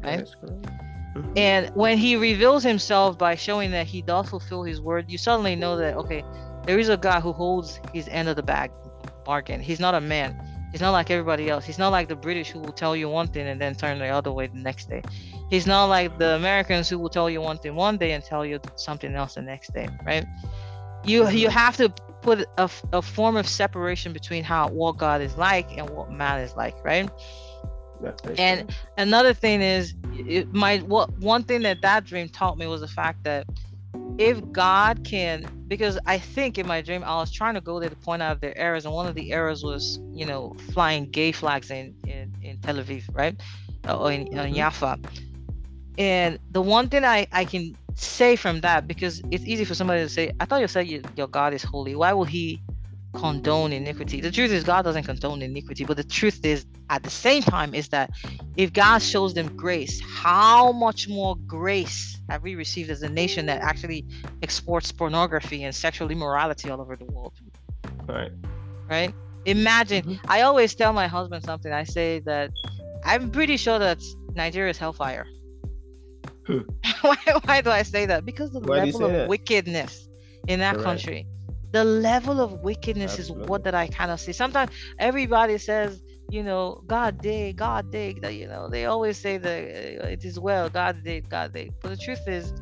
right? 0.03 0.27
Mm-hmm. 0.43 1.37
And 1.37 1.73
when 1.73 1.97
he 1.97 2.17
reveals 2.17 2.63
himself 2.63 3.17
by 3.17 3.35
showing 3.35 3.71
that 3.71 3.87
he 3.87 4.01
does 4.01 4.27
fulfill 4.29 4.63
his 4.63 4.81
word, 4.81 5.09
you 5.09 5.17
suddenly 5.17 5.55
know 5.55 5.77
that, 5.77 5.95
okay, 5.95 6.21
there 6.65 6.77
is 6.77 6.89
a 6.89 6.97
God 6.97 7.21
who 7.21 7.31
holds 7.31 7.79
his 7.93 8.09
end 8.09 8.27
of 8.27 8.35
the 8.35 8.43
bag 8.43 8.71
bargain. 9.23 9.61
He's 9.61 9.79
not 9.79 9.95
a 9.95 10.01
man. 10.01 10.37
He's 10.73 10.81
not 10.81 10.91
like 10.91 11.09
everybody 11.09 11.49
else. 11.49 11.63
He's 11.63 11.79
not 11.79 11.93
like 11.93 12.09
the 12.09 12.17
British 12.17 12.51
who 12.51 12.59
will 12.59 12.73
tell 12.73 12.93
you 12.93 13.07
one 13.07 13.29
thing 13.29 13.47
and 13.47 13.61
then 13.61 13.73
turn 13.73 13.97
the 13.97 14.09
other 14.09 14.33
way 14.33 14.47
the 14.47 14.57
next 14.57 14.89
day. 14.89 15.01
He's 15.49 15.65
not 15.65 15.85
like 15.85 16.19
the 16.19 16.35
Americans 16.35 16.89
who 16.89 16.99
will 16.99 17.09
tell 17.09 17.29
you 17.29 17.39
one 17.39 17.57
thing 17.57 17.75
one 17.75 17.95
day 17.95 18.11
and 18.11 18.21
tell 18.21 18.45
you 18.45 18.59
something 18.75 19.15
else 19.15 19.35
the 19.35 19.41
next 19.41 19.73
day, 19.73 19.87
right? 20.05 20.25
You 21.05 21.29
you 21.29 21.49
have 21.49 21.77
to 21.77 21.89
put 22.21 22.47
a, 22.57 22.69
a 22.91 23.01
form 23.01 23.37
of 23.37 23.47
separation 23.47 24.13
between 24.13 24.43
how 24.43 24.69
what 24.69 24.97
God 24.97 25.21
is 25.21 25.37
like 25.37 25.77
and 25.77 25.89
what 25.89 26.11
man 26.11 26.39
is 26.39 26.55
like, 26.55 26.75
right? 26.83 27.09
And 28.37 28.75
another 28.97 29.33
thing 29.33 29.61
is, 29.61 29.93
it, 30.13 30.53
my 30.53 30.79
what 30.79 31.11
one 31.19 31.43
thing 31.43 31.61
that 31.61 31.81
that 31.81 32.05
dream 32.05 32.29
taught 32.29 32.57
me 32.57 32.67
was 32.67 32.81
the 32.81 32.87
fact 32.87 33.23
that 33.23 33.47
if 34.17 34.41
God 34.51 35.03
can, 35.03 35.45
because 35.67 35.99
I 36.05 36.17
think 36.17 36.57
in 36.57 36.67
my 36.67 36.81
dream 36.81 37.03
I 37.03 37.15
was 37.15 37.31
trying 37.31 37.55
to 37.55 37.61
go 37.61 37.79
there 37.79 37.89
to 37.89 37.95
point 37.95 38.21
out 38.21 38.41
their 38.41 38.57
errors, 38.57 38.85
and 38.85 38.93
one 38.93 39.07
of 39.07 39.15
the 39.15 39.31
errors 39.31 39.63
was, 39.63 39.99
you 40.11 40.25
know, 40.25 40.55
flying 40.73 41.09
gay 41.09 41.31
flags 41.31 41.71
in 41.71 41.95
in, 42.05 42.33
in 42.41 42.59
Tel 42.59 42.75
Aviv, 42.75 43.03
right? 43.13 43.35
or 43.89 44.11
in, 44.11 44.27
in 44.27 44.55
Jaffa. 44.55 44.99
And 45.97 46.39
the 46.51 46.61
one 46.61 46.89
thing 46.89 47.05
I, 47.05 47.27
I 47.31 47.45
can 47.45 47.77
say 47.95 48.35
from 48.35 48.61
that, 48.61 48.87
because 48.87 49.21
it's 49.31 49.45
easy 49.45 49.65
for 49.65 49.75
somebody 49.75 50.01
to 50.01 50.09
say, 50.09 50.31
I 50.39 50.45
thought 50.45 50.61
you 50.61 50.67
said 50.67 50.87
you, 50.87 51.01
your 51.15 51.27
God 51.27 51.53
is 51.53 51.63
holy. 51.63 51.95
Why 51.95 52.13
will 52.13 52.25
he 52.25 52.61
condone 53.13 53.71
iniquity? 53.71 54.21
The 54.21 54.31
truth 54.31 54.51
is, 54.51 54.63
God 54.63 54.83
doesn't 54.83 55.03
condone 55.03 55.41
iniquity. 55.41 55.85
But 55.85 55.97
the 55.97 56.03
truth 56.03 56.45
is, 56.45 56.65
at 56.89 57.03
the 57.03 57.09
same 57.09 57.41
time, 57.41 57.73
is 57.73 57.89
that 57.89 58.11
if 58.57 58.73
God 58.73 58.99
shows 58.99 59.33
them 59.33 59.55
grace, 59.55 60.01
how 60.01 60.71
much 60.71 61.07
more 61.07 61.35
grace 61.47 62.19
have 62.29 62.43
we 62.43 62.55
received 62.55 62.89
as 62.89 63.01
a 63.01 63.09
nation 63.09 63.45
that 63.45 63.61
actually 63.61 64.05
exports 64.43 64.91
pornography 64.91 65.63
and 65.63 65.73
sexual 65.73 66.11
immorality 66.11 66.69
all 66.69 66.81
over 66.81 66.95
the 66.95 67.05
world? 67.05 67.33
Right. 68.07 68.31
Right? 68.89 69.13
Imagine, 69.45 70.03
mm-hmm. 70.03 70.25
I 70.27 70.41
always 70.41 70.75
tell 70.75 70.91
my 70.91 71.07
husband 71.07 71.43
something. 71.43 71.71
I 71.71 71.83
say 71.83 72.19
that 72.25 72.51
I'm 73.05 73.31
pretty 73.31 73.57
sure 73.57 73.79
that 73.79 73.99
Nigeria 74.33 74.71
is 74.71 74.77
hellfire. 74.77 75.27
Why, 77.01 77.17
why 77.43 77.61
do 77.61 77.69
I 77.69 77.83
say 77.83 78.05
that? 78.05 78.25
Because 78.25 78.51
the 78.51 78.59
why 78.59 78.77
level 78.79 79.05
of 79.05 79.11
that? 79.11 79.27
wickedness 79.27 80.07
in 80.47 80.59
that 80.59 80.75
Correct. 80.75 80.85
country, 80.85 81.27
the 81.71 81.83
level 81.83 82.39
of 82.39 82.61
wickedness 82.61 83.19
Absolutely. 83.19 83.43
is 83.43 83.49
what 83.49 83.63
that 83.63 83.75
I 83.75 83.87
kind 83.87 84.11
of 84.11 84.19
see. 84.19 84.31
Sometimes 84.31 84.71
everybody 84.99 85.57
says, 85.57 86.01
you 86.29 86.41
know, 86.41 86.83
God 86.87 87.21
did, 87.21 87.57
God 87.57 87.91
did. 87.91 88.21
That 88.21 88.35
you 88.35 88.47
know, 88.47 88.69
they 88.69 88.85
always 88.85 89.17
say 89.19 89.37
that 89.37 89.63
uh, 89.63 90.07
it 90.07 90.23
is 90.23 90.39
well, 90.39 90.69
God 90.69 91.03
did, 91.03 91.29
God 91.29 91.53
did. 91.53 91.73
But 91.81 91.89
the 91.89 91.97
truth 91.97 92.27
is, 92.27 92.53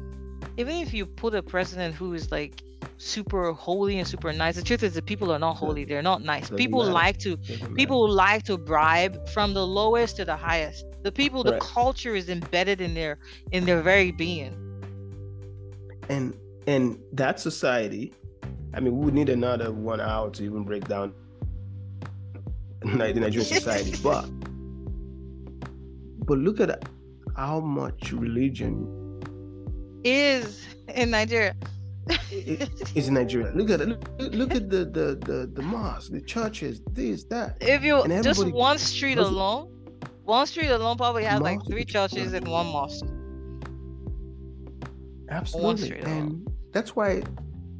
even 0.58 0.76
if 0.78 0.94
you 0.94 1.06
put 1.06 1.36
a 1.36 1.44
president 1.44 1.96
who 1.96 2.14
is 2.14 2.32
like 2.32 2.62
super 2.98 3.52
holy 3.52 4.00
and 4.00 4.08
super 4.08 4.32
nice. 4.34 4.56
The 4.56 4.62
truth 4.62 4.84
is, 4.84 4.94
the 4.94 5.02
people 5.02 5.32
are 5.32 5.40
not 5.40 5.56
holy. 5.56 5.84
They're 5.86 6.02
not 6.02 6.24
nice. 6.24 6.50
people 6.50 6.84
like 6.84 7.18
to 7.20 7.38
people 7.76 8.10
like 8.10 8.44
to 8.44 8.58
bribe 8.58 9.30
from 9.30 9.54
the 9.54 9.66
lowest 9.66 10.18
to 10.18 10.26
the 10.26 10.36
highest. 10.36 10.86
The 11.04 11.12
people, 11.12 11.44
the 11.44 11.60
culture 11.60 12.16
is 12.16 12.30
embedded 12.30 12.82
in 12.82 12.94
their 12.94 13.20
in 13.52 13.66
their 13.66 13.82
very 13.82 14.12
being. 14.12 14.54
And 16.10 16.36
and 16.68 16.98
that 17.12 17.40
society, 17.40 18.14
I 18.74 18.80
mean, 18.80 18.98
we 18.98 19.06
would 19.06 19.14
need 19.14 19.30
another 19.30 19.72
one 19.72 20.00
hour 20.00 20.30
to 20.32 20.44
even 20.44 20.64
break 20.64 20.88
down 20.88 21.14
the 22.82 22.88
Nigerian 22.88 23.46
society, 23.46 24.00
but 24.04 24.26
but 26.26 26.38
look 26.38 26.60
at 26.60 26.88
how 27.36 27.60
much 27.60 28.12
religion 28.14 29.22
is 30.04 30.66
in 30.88 31.12
Nigeria 31.12 31.56
it's 32.32 32.94
in 33.08 33.14
Nigeria. 33.14 33.52
Look 33.56 33.70
at 33.70 33.82
it. 33.82 33.88
Look, 33.88 34.34
look 34.34 34.56
at 34.56 34.70
the, 34.70 34.86
the 34.86 35.16
the 35.16 35.50
the 35.54 35.62
mosques, 35.62 36.10
the 36.10 36.22
churches, 36.22 36.82
this, 36.92 37.24
that. 37.26 37.58
If 37.62 37.84
you 37.84 38.04
just 38.22 38.46
one 38.48 38.78
street 38.78 39.18
alone, 39.18 39.73
one 40.24 40.48
street 40.48 40.70
alone 40.70 40.98
probably 40.98 41.24
has 41.26 41.42
like 41.42 41.60
three 41.68 41.86
churches 41.86 42.34
and 42.34 42.48
one 42.48 42.68
mosque. 42.68 43.06
Absolutely, 45.30 46.00
and 46.00 46.08
alone. 46.08 46.48
that's 46.72 46.96
why 46.96 47.24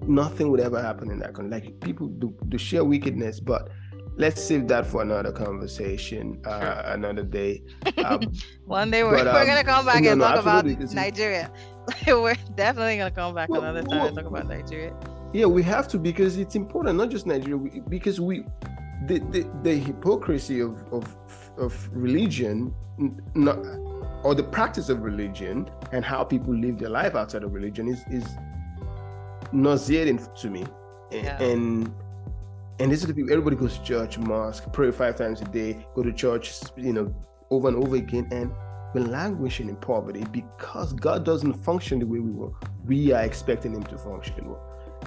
nothing 0.08 0.50
would 0.50 0.60
ever 0.60 0.82
happen 0.82 1.12
in 1.12 1.20
that 1.20 1.34
country. 1.34 1.52
Like 1.62 1.80
people 1.82 2.08
do, 2.08 2.36
do 2.50 2.58
share 2.58 2.84
wickedness, 2.84 3.40
but 3.40 3.70
let's 4.18 4.44
save 4.44 4.68
that 4.68 4.86
for 4.86 5.02
another 5.02 5.32
conversation, 5.32 6.42
uh, 6.46 6.60
sure. 6.60 6.70
another 6.94 7.24
day. 7.24 7.64
Um, 8.04 8.32
One 8.66 8.92
day 8.92 9.04
we're, 9.04 9.18
but, 9.18 9.28
um, 9.28 9.36
we're 9.36 9.46
gonna 9.46 9.64
come 9.64 9.86
back 9.86 10.04
no, 10.04 10.12
and 10.12 10.20
no, 10.20 10.28
talk 10.28 10.40
about 10.40 10.66
Nigeria. 10.66 11.52
We're 12.08 12.36
definitely 12.56 12.96
gonna 12.96 13.12
come 13.12 13.36
back 13.36 13.50
well, 13.50 13.62
another 13.62 13.82
time 13.82 14.00
well, 14.00 14.08
and 14.08 14.16
talk 14.16 14.26
about 14.26 14.48
Nigeria. 14.48 14.96
Yeah, 15.34 15.48
we 15.48 15.64
have 15.64 15.88
to 15.90 16.00
because 16.00 16.38
it's 16.38 16.56
important, 16.56 16.98
not 16.98 17.10
just 17.10 17.26
Nigeria, 17.26 17.58
we, 17.58 17.82
because 17.90 18.22
we 18.22 18.46
the, 19.08 19.20
the, 19.32 19.50
the 19.64 19.76
hypocrisy 19.76 20.60
of, 20.60 20.84
of 20.92 21.16
of 21.58 21.90
religion, 21.94 22.74
not 23.36 23.58
or 24.24 24.34
the 24.34 24.44
practice 24.44 24.90
of 24.90 25.02
religion 25.02 25.70
and 25.92 26.04
how 26.06 26.24
people 26.24 26.56
live 26.56 26.80
their 26.80 26.90
life 26.90 27.16
outside 27.16 27.44
of 27.44 27.54
religion 27.54 27.88
is 27.88 28.04
is 28.10 28.26
nauseating 29.52 30.20
to 30.36 30.50
me. 30.50 30.66
Yeah. 31.12 31.42
And 31.42 31.94
and 32.80 32.92
this 32.92 33.02
is 33.02 33.08
the 33.08 33.14
people 33.14 33.32
everybody 33.32 33.56
goes 33.56 33.78
to 33.78 33.84
church, 33.84 34.18
mosque, 34.18 34.72
pray 34.74 34.92
five 34.92 35.16
times 35.16 35.42
a 35.42 35.46
day, 35.46 35.86
go 35.96 36.04
to 36.04 36.12
church, 36.12 36.54
you 36.76 36.94
know, 36.94 37.14
over 37.50 37.68
and 37.68 37.78
over 37.78 37.96
again. 37.96 38.28
And 38.32 38.52
been 38.94 39.12
languishing 39.12 39.70
in 39.70 39.76
poverty 39.76 40.24
because 40.32 40.94
God 40.94 41.26
doesn't 41.26 41.54
function 41.54 42.00
the 42.00 42.06
way 42.06 42.20
we 42.20 42.30
want. 42.30 42.54
We 42.86 43.12
are 43.12 43.24
expecting 43.24 43.74
Him 43.74 43.84
to 43.84 43.98
function. 43.98 44.56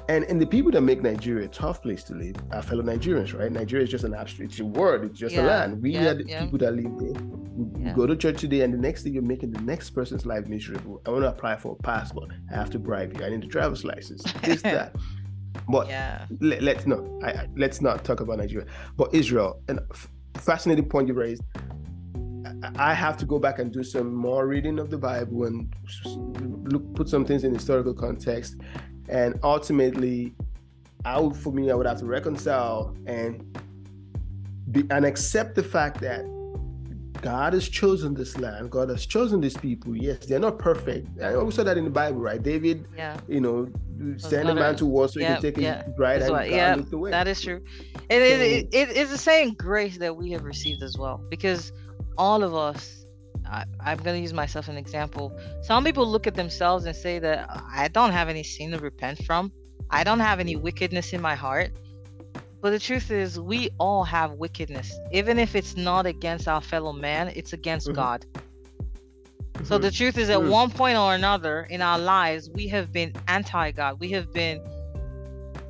And 0.09 0.25
and 0.25 0.41
the 0.41 0.47
people 0.47 0.71
that 0.73 0.83
make 0.83 1.03
Nigeria 1.03 1.47
a 1.47 1.49
tough 1.49 1.83
place 1.83 2.05
to 2.05 2.15
live 2.15 2.37
are 2.53 2.63
fellow 2.63 2.83
Nigerians, 2.83 3.37
right? 3.37 3.51
Nigeria 3.51 3.85
is 3.85 3.91
just 3.91 4.05
an 4.05 4.15
abstract 4.15 4.53
it's 4.53 4.61
a 4.61 4.65
word, 4.65 5.05
it's 5.05 5.19
just 5.19 5.35
yeah, 5.35 5.43
a 5.43 5.47
land. 5.47 5.83
We 5.83 5.93
yeah, 5.93 6.11
are 6.11 6.15
the 6.15 6.25
yeah. 6.27 6.45
people 6.45 6.59
that 6.59 6.73
live 6.73 6.99
there. 6.99 7.23
We 7.57 7.91
go 7.93 8.07
to 8.07 8.15
church 8.17 8.41
today, 8.41 8.61
and 8.61 8.73
the 8.73 8.79
next 8.79 9.03
thing 9.03 9.15
you're 9.15 9.23
making 9.23 9.53
the 9.53 9.63
next 9.63 9.91
person's 9.91 10.27
life 10.27 10.47
miserable. 10.47 11.01
I 11.07 11.11
want 11.11 11.23
to 11.23 11.31
apply 11.31 11.57
for 11.57 11.77
a 11.79 11.83
passport. 11.83 12.31
I 12.53 12.55
have 12.55 12.71
to 12.71 12.79
bribe 12.79 13.17
you. 13.17 13.25
I 13.25 13.31
need 13.31 13.43
a 13.45 13.47
driver's 13.47 13.85
license. 13.85 14.23
This, 14.43 14.63
that. 14.63 14.95
But 15.69 15.89
yeah. 15.89 16.27
let, 16.41 16.79
us 16.79 16.87
no, 16.87 17.19
I, 17.25 17.31
I, 17.31 17.49
let's 17.57 17.81
not 17.81 18.05
talk 18.05 18.21
about 18.21 18.39
Nigeria. 18.39 18.67
But 18.97 19.15
Israel, 19.15 19.63
and 19.69 19.81
fascinating 20.35 20.89
point 20.89 21.09
you 21.09 21.15
raised. 21.15 21.43
I 22.77 22.95
have 22.95 23.17
to 23.19 23.27
go 23.27 23.39
back 23.39 23.59
and 23.59 23.73
do 23.73 23.83
some 23.83 24.15
more 24.15 24.47
reading 24.47 24.79
of 24.79 24.91
the 24.91 24.99
Bible 24.99 25.45
and 25.45 25.75
look, 26.73 26.95
put 26.95 27.09
some 27.09 27.25
things 27.25 27.45
in 27.45 27.53
historical 27.53 27.95
context. 27.95 28.57
And 29.09 29.39
ultimately, 29.43 30.35
I 31.05 31.21
would, 31.21 31.37
for 31.37 31.53
me, 31.53 31.71
I 31.71 31.75
would 31.75 31.87
have 31.87 31.99
to 32.01 32.07
reconcile 32.07 32.97
and 33.07 33.59
be 34.73 34.85
and 34.91 35.05
accept 35.05 35.55
the 35.55 35.63
fact 35.63 36.01
that 36.01 36.25
God 37.23 37.55
has 37.55 37.69
chosen 37.69 38.15
this 38.15 38.39
land. 38.39 38.71
God 38.71 38.89
has 38.89 39.07
chosen 39.07 39.41
these 39.41 39.57
people. 39.57 39.97
Yes, 39.97 40.27
they're 40.27 40.39
not 40.39 40.59
perfect. 40.59 41.09
I 41.21 41.35
always 41.35 41.55
saw 41.55 41.65
that 41.65 41.79
in 41.79 41.85
the 41.85 41.91
Bible, 41.91 42.21
right? 42.21 42.43
David, 42.43 42.87
yeah. 42.97 43.19
you 43.29 43.41
know, 43.41 43.69
send 44.17 44.49
a 44.49 44.55
man 44.55 44.77
to 44.77 44.87
war 44.87 45.09
so 45.09 45.21
yeah, 45.21 45.29
he 45.29 45.33
can 45.35 45.43
take 45.43 45.57
his 45.57 45.95
bride 45.97 46.23
and 46.23 46.31
what, 46.31 46.51
yeah, 46.51 46.77
That 47.11 47.29
is 47.29 47.41
true. 47.41 47.63
And 48.11 48.23
so, 48.23 48.25
it, 48.25 48.69
it, 48.73 48.97
it's 48.97 49.11
the 49.11 49.19
same 49.19 49.55
grace 49.55 49.99
that 49.99 50.17
we 50.17 50.31
have 50.31 50.45
received 50.45 50.83
as 50.83 50.97
well. 50.97 51.21
Because 51.29 51.73
all 52.19 52.43
of 52.43 52.55
us 52.55 52.96
I, 53.51 53.93
am 53.93 53.99
going 53.99 54.17
to 54.17 54.21
use 54.21 54.33
myself 54.33 54.67
as 54.67 54.71
an 54.71 54.77
example. 54.77 55.39
Some 55.63 55.85
people 55.85 56.07
look 56.07 56.27
at 56.27 56.35
themselves 56.35 56.85
and 56.85 56.95
say 56.95 57.19
that 57.19 57.49
I 57.73 57.89
don't 57.89 58.13
have 58.13 58.29
any 58.29 58.43
sin 58.43 58.71
to 58.73 58.79
repent 58.79 59.25
from. 59.25 59.53
I 59.91 60.05
don't 60.05 60.21
have 60.21 60.41
any 60.41 60.57
wickedness 60.57 61.13
in 61.13 61.21
my 61.21 61.35
heart. 61.35 61.71
But 62.61 62.71
the 62.71 62.79
truth 62.79 63.11
is, 63.11 63.39
we 63.39 63.71
all 63.79 64.05
have 64.05 64.33
wickedness. 64.33 64.93
Even 65.13 65.39
if 65.39 65.55
it's 65.55 65.77
not 65.77 66.07
against 66.07 66.49
our 66.49 66.61
fellow 66.61 66.93
man, 66.93 67.33
it's 67.37 67.53
against 67.53 67.87
mm-hmm. 67.87 67.97
God. 67.97 68.27
Mm-hmm. 68.35 69.65
So 69.65 69.79
the 69.79 69.91
truth 69.91 70.19
is, 70.19 70.31
at 70.31 70.41
mm-hmm. 70.41 70.51
one 70.51 70.71
point 70.71 70.99
or 70.99 71.15
another 71.15 71.63
in 71.71 71.83
our 71.83 71.99
lives, 71.99 72.51
we 72.51 72.67
have 72.69 72.93
been 72.93 73.13
anti 73.29 73.71
God. 73.71 74.01
We 74.01 74.11
have 74.11 74.33
been 74.33 74.61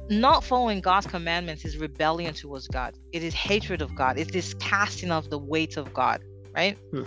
not 0.08 0.44
following 0.44 0.80
God's 0.80 1.06
commandments 1.06 1.64
is 1.64 1.76
rebellion 1.76 2.32
towards 2.32 2.68
God. 2.68 2.94
It 3.12 3.22
is 3.22 3.34
hatred 3.34 3.82
of 3.82 3.94
God. 3.94 4.18
It 4.18 4.34
is 4.34 4.54
casting 4.54 5.10
of 5.10 5.30
the 5.30 5.38
weight 5.38 5.76
of 5.76 5.92
God 5.92 6.22
right? 6.56 6.78
Hmm. 6.90 7.04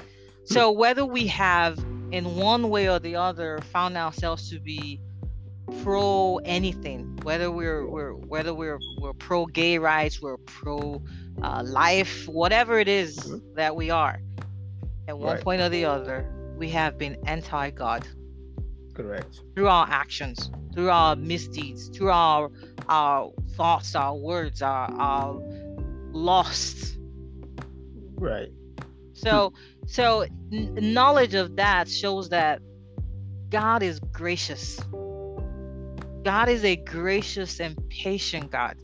So 0.50 0.72
whether 0.72 1.06
we 1.06 1.28
have 1.28 1.78
in 2.12 2.36
one 2.36 2.72
way 2.72 2.90
or 2.90 2.98
the 2.98 3.16
other 3.16 3.60
found 3.72 3.96
ourselves 3.96 4.50
to 4.50 4.60
be 4.60 5.00
pro 5.84 6.38
anything, 6.44 7.20
whether 7.22 7.52
we're 7.52 7.88
we're 7.88 8.14
whether 8.14 8.52
we're 8.52 8.80
we're 9.00 9.14
pro 9.14 9.46
gay 9.46 9.78
rights, 9.78 10.20
we're 10.20 10.38
pro 10.38 11.04
uh, 11.44 11.62
life, 11.64 12.28
whatever 12.28 12.80
it 12.80 12.88
is 12.88 13.18
mm-hmm. 13.18 13.54
that 13.54 13.76
we 13.76 13.92
are, 13.92 14.20
at 15.08 15.20
one 15.20 15.36
right. 15.36 15.44
point 15.44 15.62
or 15.62 15.70
the 15.70 15.86
other, 15.86 16.28
we 16.58 16.68
have 16.70 16.98
been 16.98 17.16
anti 17.28 17.70
God. 17.70 18.08
Correct. 18.96 19.42
Through 19.54 19.68
our 19.68 19.88
actions, 19.88 20.50
through 20.74 20.90
our 20.90 21.16
misdeeds, 21.16 21.90
through 21.90 22.10
our 22.10 22.50
our 22.90 23.32
thoughts, 23.52 23.94
our 23.94 24.16
words, 24.16 24.64
our 24.64 24.92
our 24.94 25.40
lost. 26.12 26.98
Right. 28.16 28.50
So 29.14 29.54
so 29.90 30.22
n- 30.54 30.94
knowledge 30.94 31.34
of 31.34 31.56
that 31.56 31.90
shows 31.90 32.30
that 32.30 32.62
God 33.50 33.82
is 33.82 34.00
gracious. 34.00 34.80
God 36.24 36.48
is 36.48 36.64
a 36.64 36.76
gracious 36.76 37.60
and 37.60 37.76
patient 37.90 38.52
God. 38.52 38.78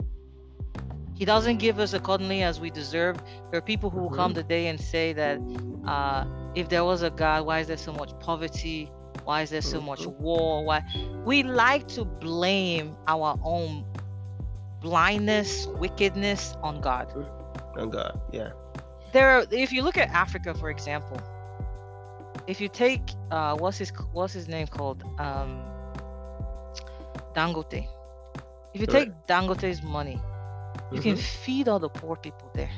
He 1.14 1.24
doesn't 1.24 1.58
give 1.58 1.78
us 1.78 1.92
accordingly 1.92 2.42
as 2.42 2.58
we 2.58 2.70
deserve. 2.70 3.16
There 3.50 3.58
are 3.58 3.62
people 3.62 3.88
who 3.88 4.00
will 4.00 4.10
come 4.10 4.32
mm-hmm. 4.32 4.42
today 4.42 4.66
and 4.66 4.80
say 4.80 5.12
that 5.12 5.38
uh, 5.86 6.26
if 6.56 6.68
there 6.68 6.84
was 6.84 7.02
a 7.02 7.10
God, 7.10 7.46
why 7.46 7.60
is 7.60 7.68
there 7.68 7.76
so 7.76 7.92
much 7.92 8.10
poverty? 8.18 8.90
Why 9.22 9.42
is 9.42 9.50
there 9.50 9.62
so 9.62 9.80
much 9.80 10.00
mm-hmm. 10.00 10.22
war? 10.22 10.64
Why 10.64 10.82
we 11.24 11.44
like 11.44 11.86
to 11.88 12.04
blame 12.04 12.96
our 13.06 13.38
own 13.44 13.84
blindness, 14.80 15.68
wickedness 15.78 16.56
on 16.64 16.80
God. 16.80 17.12
On 17.76 17.90
God, 17.90 18.20
yeah 18.32 18.50
there 19.16 19.30
are, 19.30 19.46
if 19.50 19.72
you 19.72 19.82
look 19.82 19.96
at 19.96 20.08
Africa, 20.10 20.54
for 20.54 20.70
example, 20.70 21.18
if 22.46 22.60
you 22.60 22.68
take 22.68 23.02
uh, 23.30 23.56
what's 23.56 23.78
his 23.78 23.90
what's 24.12 24.32
his 24.32 24.46
name 24.48 24.66
called 24.66 25.02
um, 25.18 25.62
Dangote. 27.34 27.86
If 28.74 28.80
you 28.80 28.86
take 28.86 29.10
Dangote's 29.26 29.82
money, 29.82 30.20
you 30.92 31.00
mm-hmm. 31.00 31.02
can 31.02 31.16
feed 31.16 31.68
all 31.68 31.78
the 31.78 31.88
poor 31.88 32.16
people 32.16 32.50
there. 32.54 32.70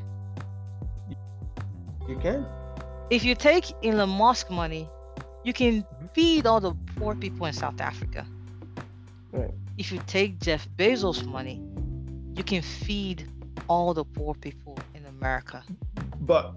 You 2.08 2.16
can. 2.16 2.46
if 3.10 3.24
you 3.24 3.34
take 3.34 3.64
Elon 3.84 4.08
Musk 4.08 4.50
money, 4.50 4.88
you 5.44 5.52
can 5.52 5.82
mm-hmm. 5.82 6.06
feed 6.14 6.46
all 6.46 6.60
the 6.60 6.74
poor 6.96 7.14
people 7.14 7.46
in 7.46 7.52
South 7.52 7.80
Africa. 7.80 8.26
Right. 9.32 9.50
If 9.76 9.92
you 9.92 10.00
take 10.06 10.38
Jeff 10.40 10.68
Bezos' 10.76 11.24
money, 11.24 11.60
you 12.34 12.42
can 12.42 12.62
feed 12.62 13.28
all 13.68 13.92
the 13.92 14.04
poor 14.04 14.34
people 14.34 14.78
in 14.94 15.04
America. 15.06 15.62
But 16.26 16.54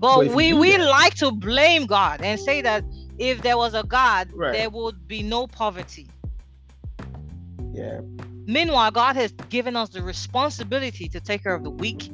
but, 0.00 0.28
we 0.28 0.54
we 0.54 0.76
that, 0.78 0.88
like 0.88 1.14
to 1.16 1.30
blame 1.30 1.84
God 1.84 2.22
and 2.22 2.40
say 2.40 2.62
that 2.62 2.84
if 3.18 3.42
there 3.42 3.58
was 3.58 3.74
a 3.74 3.82
God, 3.82 4.30
right. 4.32 4.52
there 4.52 4.70
would 4.70 5.06
be 5.06 5.22
no 5.22 5.46
poverty. 5.46 6.08
Yeah. 7.74 8.00
Meanwhile, 8.46 8.90
God 8.92 9.16
has 9.16 9.32
given 9.50 9.76
us 9.76 9.90
the 9.90 10.02
responsibility 10.02 11.06
to 11.10 11.20
take 11.20 11.42
care 11.42 11.54
of 11.54 11.62
the 11.62 11.70
weak. 11.70 12.10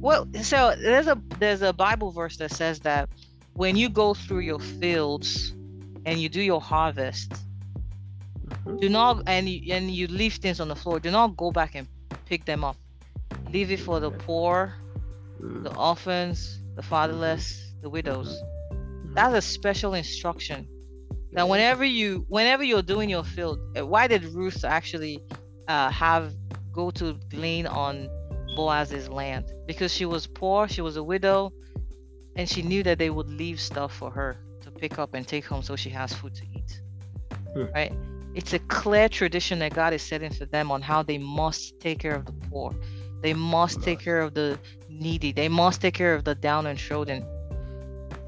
Well, 0.00 0.26
so 0.42 0.74
there's 0.80 1.06
a 1.06 1.20
there's 1.38 1.60
a 1.60 1.74
Bible 1.74 2.12
verse 2.12 2.38
that 2.38 2.50
says 2.50 2.80
that 2.80 3.10
when 3.52 3.76
you 3.76 3.90
go 3.90 4.14
through 4.14 4.40
your 4.40 4.58
fields 4.58 5.54
and 6.06 6.18
you 6.18 6.30
do 6.30 6.40
your 6.40 6.62
harvest, 6.62 7.30
mm-hmm. 7.30 8.78
do 8.78 8.88
not 8.88 9.22
and 9.26 9.48
you, 9.50 9.74
and 9.74 9.90
you 9.90 10.06
leave 10.08 10.34
things 10.36 10.60
on 10.60 10.68
the 10.68 10.76
floor. 10.76 10.98
Do 10.98 11.10
not 11.10 11.36
go 11.36 11.52
back 11.52 11.74
and 11.74 11.86
pick 12.24 12.46
them 12.46 12.64
up. 12.64 12.76
Leave 13.52 13.70
it 13.70 13.80
for 13.80 14.00
the 14.00 14.10
poor, 14.10 14.74
mm. 15.40 15.62
the 15.62 15.74
orphans, 15.76 16.60
the 16.74 16.82
fatherless, 16.82 17.74
the 17.82 17.90
widows. 17.90 18.42
Mm-hmm. 18.72 19.14
That's 19.14 19.34
a 19.34 19.42
special 19.42 19.94
instruction. 19.94 20.68
That 21.32 21.48
whenever 21.48 21.84
you 21.84 22.26
whenever 22.28 22.62
you're 22.62 22.82
doing 22.82 23.08
your 23.08 23.24
field, 23.24 23.58
uh, 23.76 23.86
why 23.86 24.06
did 24.06 24.24
Ruth 24.24 24.64
actually 24.64 25.22
uh, 25.66 25.90
have 25.90 26.34
go 26.72 26.90
to 26.92 27.14
glean 27.30 27.66
on 27.66 28.08
Boaz's 28.54 29.08
land? 29.08 29.52
Because 29.66 29.92
she 29.92 30.04
was 30.04 30.26
poor, 30.26 30.68
she 30.68 30.82
was 30.82 30.96
a 30.96 31.02
widow, 31.02 31.50
and 32.36 32.48
she 32.48 32.60
knew 32.62 32.82
that 32.82 32.98
they 32.98 33.08
would 33.08 33.30
leave 33.30 33.60
stuff 33.60 33.94
for 33.94 34.10
her 34.10 34.36
to 34.60 34.70
pick 34.70 34.98
up 34.98 35.14
and 35.14 35.26
take 35.26 35.46
home 35.46 35.62
so 35.62 35.74
she 35.74 35.88
has 35.90 36.12
food 36.12 36.34
to 36.34 36.44
eat. 36.54 36.80
Hmm. 37.54 37.64
Right? 37.74 37.92
It's 38.34 38.52
a 38.52 38.58
clear 38.58 39.08
tradition 39.08 39.58
that 39.60 39.74
God 39.74 39.92
is 39.92 40.02
setting 40.02 40.32
for 40.32 40.46
them 40.46 40.70
on 40.70 40.80
how 40.82 41.02
they 41.02 41.18
must 41.18 41.78
take 41.80 41.98
care 41.98 42.14
of 42.14 42.24
the 42.24 42.32
poor. 42.32 42.74
They 43.22 43.34
must 43.34 43.82
take 43.82 44.00
care 44.00 44.20
of 44.20 44.34
the 44.34 44.58
needy. 44.88 45.32
They 45.32 45.48
must 45.48 45.80
take 45.80 45.94
care 45.94 46.14
of 46.14 46.24
the 46.24 46.34
down 46.34 46.66
and 46.66 46.78
trodden. 46.78 47.24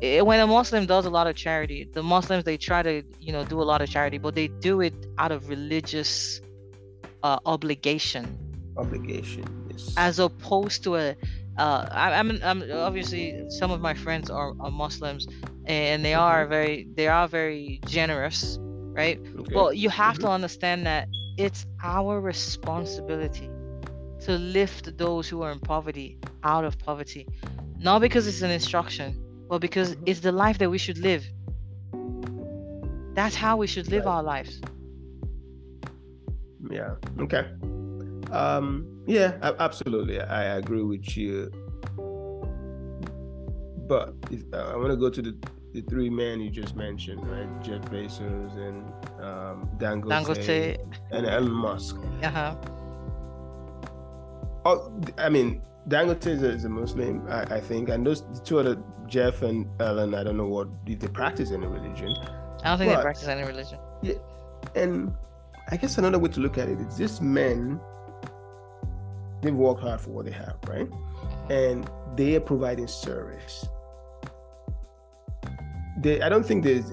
When 0.01 0.40
a 0.40 0.47
Muslim 0.47 0.86
does 0.86 1.07
a 1.07 1.11
lot 1.11 1.26
of 1.26 1.34
charity, 1.34 1.88
the 1.92 2.03
Muslims 2.03 2.45
they 2.45 2.57
try 2.57 2.82
to 2.82 3.03
you 3.20 3.32
know 3.32 3.45
do 3.45 3.61
a 3.61 3.66
lot 3.72 3.80
of 3.82 3.88
charity, 3.88 4.18
but 4.18 4.34
they 4.34 4.49
do 4.49 4.80
it 4.80 4.95
out 5.18 5.32
of 5.32 5.49
religious 5.49 6.40
uh, 7.22 7.38
obligation. 7.47 8.38
Obligation, 8.76 9.45
yes. 9.70 9.95
As 9.97 10.18
opposed 10.18 10.82
to 10.84 10.97
a 10.97 11.16
uh, 11.57 11.88
I, 11.90 12.18
am 12.18 12.30
I'm, 12.42 12.62
I'm 12.62 12.72
obviously 12.72 13.45
some 13.49 13.70
of 13.70 13.80
my 13.80 13.95
friends 13.95 14.30
are, 14.30 14.53
are 14.61 14.70
Muslims, 14.70 15.26
and 15.64 16.05
they 16.05 16.12
mm-hmm. 16.12 16.20
are 16.20 16.47
very 16.47 16.86
they 16.95 17.09
are 17.09 17.26
very 17.26 17.80
generous, 17.86 18.59
right? 18.61 19.18
Okay. 19.18 19.55
Well, 19.55 19.72
you 19.72 19.88
have 19.88 20.14
mm-hmm. 20.14 20.24
to 20.24 20.30
understand 20.30 20.86
that 20.86 21.09
it's 21.38 21.64
our 21.82 22.20
responsibility 22.20 23.49
to 24.25 24.39
lift 24.39 24.97
those 24.97 25.29
who 25.29 25.43
are 25.43 25.53
in 25.53 25.61
poverty 25.61 26.18
out 26.43 26.64
of 26.64 26.79
poverty, 26.79 27.27
not 27.79 28.01
because 28.01 28.27
it's 28.27 28.43
an 28.43 28.51
instruction, 28.51 29.20
but 29.49 29.59
because 29.59 29.95
mm-hmm. 29.95 30.05
it's 30.07 30.20
the 30.20 30.33
life 30.33 30.59
that 30.59 30.70
we 30.70 30.79
should 30.79 30.99
live. 30.99 31.25
That's 33.14 33.37
how 33.37 33.57
we 33.57 33.66
should 33.66 33.89
live 33.89 34.07
our 34.07 34.22
lives. 34.22 34.61
Yeah. 36.70 36.95
Okay. 37.20 37.47
Um, 38.33 38.87
yeah, 39.07 39.37
absolutely. 39.61 40.20
I 40.20 40.57
agree 40.57 40.83
with 40.83 41.16
you. 41.16 41.51
But 43.87 44.14
if, 44.31 44.43
uh, 44.53 44.72
I 44.72 44.77
want 44.77 44.91
to 44.91 44.97
go 44.97 45.11
to 45.11 45.20
the, 45.20 45.37
the 45.75 45.83
three 45.83 46.09
men 46.09 46.41
you 46.41 46.51
just 46.51 46.75
mentioned, 46.75 47.25
right? 47.29 47.62
Jeff 47.62 47.83
Bezos 47.83 48.57
and 48.57 48.83
um, 49.22 49.68
Dangote, 49.77 50.09
Dangote. 50.09 50.79
and 51.12 51.27
Elon 51.27 51.53
Musk. 51.53 51.97
Uh-huh. 52.22 52.57
Oh, 54.65 54.93
I 55.19 55.29
mean, 55.29 55.62
Dangote 55.89 56.27
is 56.27 56.43
a, 56.43 56.49
is 56.51 56.65
a 56.65 56.69
Muslim, 56.69 57.27
I, 57.29 57.43
I, 57.43 57.61
think, 57.61 57.91
and 57.91 58.07
those 58.07 58.23
two 58.45 58.59
other 58.59 58.83
Jeff 59.07 59.43
and 59.43 59.67
Elon, 59.81 60.15
I 60.15 60.25
don't 60.25 60.37
know 60.37 60.47
what 60.47 60.69
if 60.87 61.01
they 61.01 61.09
practice 61.09 61.51
any 61.53 61.67
religion. 61.67 62.17
I 62.62 62.71
don't 62.71 62.79
think 62.79 62.91
but, 62.91 62.97
they 62.97 63.03
practice 63.03 63.29
any 63.29 63.43
religion. 63.43 63.79
Yeah, 64.03 64.15
and 64.75 65.12
I 65.71 65.77
guess 65.77 65.99
another 65.99 66.19
way 66.19 66.31
to 66.31 66.41
look 66.41 66.57
at 66.57 66.69
it 66.69 66.81
is 66.81 66.97
these 66.97 67.21
men 67.21 67.79
they've 69.43 69.55
worked 69.55 69.83
hard 69.83 70.01
for 70.01 70.11
what 70.11 70.25
they 70.25 70.33
have, 70.33 70.57
right? 70.67 70.89
Mm-hmm. 70.89 71.53
And 71.53 71.91
they 72.17 72.37
are 72.37 72.41
providing 72.41 72.87
service. 72.87 73.69
They, 76.01 76.23
I 76.23 76.29
don't 76.29 76.45
think 76.45 76.65
there's 76.65 76.93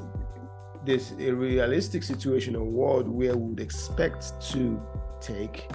there's 0.84 1.12
a 1.20 1.32
realistic 1.32 2.04
situation 2.04 2.56
or 2.56 2.64
world 2.64 3.08
where 3.08 3.38
we 3.38 3.50
would 3.50 3.60
expect 3.60 4.42
to 4.52 4.82
take 5.20 5.70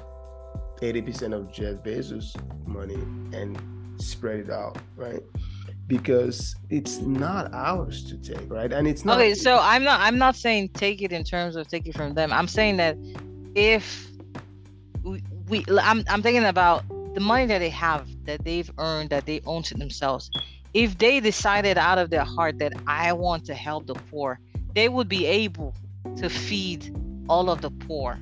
80% 0.80 1.32
of 1.34 1.52
Jeff 1.52 1.76
Bezos' 1.76 2.34
money 2.66 2.94
and 3.36 3.58
spread 4.00 4.40
it 4.40 4.50
out, 4.50 4.78
right? 4.96 5.22
Because 5.86 6.56
it's 6.68 6.98
not 6.98 7.52
ours 7.54 8.04
to 8.04 8.16
take, 8.16 8.50
right? 8.50 8.72
And 8.72 8.86
it's 8.86 9.04
not 9.04 9.18
Okay, 9.18 9.34
so 9.34 9.58
I'm 9.60 9.84
not 9.84 10.00
I'm 10.00 10.18
not 10.18 10.34
saying 10.34 10.70
take 10.70 11.00
it 11.00 11.12
in 11.12 11.22
terms 11.22 11.56
of 11.56 11.68
take 11.68 11.86
it 11.86 11.94
from 11.94 12.14
them. 12.14 12.32
I'm 12.32 12.48
saying 12.48 12.76
that 12.78 12.96
if 13.54 14.08
we 15.48 15.64
I'm 15.80 16.04
I'm 16.08 16.22
thinking 16.22 16.44
about 16.44 16.84
the 17.14 17.20
money 17.20 17.46
that 17.46 17.60
they 17.60 17.70
have 17.70 18.06
that 18.24 18.44
they've 18.44 18.70
earned 18.78 19.10
that 19.10 19.26
they 19.26 19.40
own 19.46 19.62
to 19.64 19.74
themselves. 19.74 20.30
If 20.74 20.98
they 20.98 21.20
decided 21.20 21.78
out 21.78 21.98
of 21.98 22.10
their 22.10 22.24
heart 22.24 22.58
that 22.58 22.74
I 22.86 23.12
want 23.12 23.46
to 23.46 23.54
help 23.54 23.86
the 23.86 23.94
poor, 23.94 24.38
they 24.74 24.88
would 24.88 25.08
be 25.08 25.24
able 25.24 25.74
to 26.16 26.28
feed 26.28 26.94
all 27.28 27.48
of 27.48 27.62
the 27.62 27.70
poor. 27.70 28.18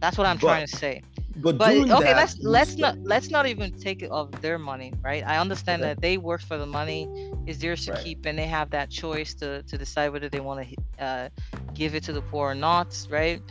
That's 0.00 0.18
what 0.18 0.26
I'm 0.26 0.36
but, 0.36 0.48
trying 0.48 0.66
to 0.66 0.76
say. 0.76 1.02
But, 1.36 1.58
but 1.58 1.72
okay, 1.72 1.88
that, 1.88 2.16
let's 2.16 2.38
let's 2.38 2.76
not 2.76 2.96
let's 3.02 3.28
not 3.28 3.46
even 3.46 3.72
take 3.72 4.02
it 4.02 4.10
of 4.10 4.30
their 4.40 4.58
money, 4.58 4.92
right? 5.02 5.24
I 5.26 5.38
understand 5.38 5.82
okay. 5.82 5.90
that 5.90 6.00
they 6.00 6.16
work 6.16 6.40
for 6.40 6.56
the 6.56 6.66
money, 6.66 7.08
is 7.46 7.58
theirs 7.58 7.86
to 7.86 7.92
right. 7.92 8.04
keep, 8.04 8.24
and 8.26 8.38
they 8.38 8.46
have 8.46 8.70
that 8.70 8.88
choice 8.88 9.34
to 9.34 9.62
to 9.64 9.76
decide 9.76 10.12
whether 10.12 10.28
they 10.28 10.40
want 10.40 10.68
to 10.68 11.04
uh, 11.04 11.28
give 11.74 11.96
it 11.96 12.04
to 12.04 12.12
the 12.12 12.22
poor 12.22 12.52
or 12.52 12.54
not, 12.54 12.96
right? 13.10 13.42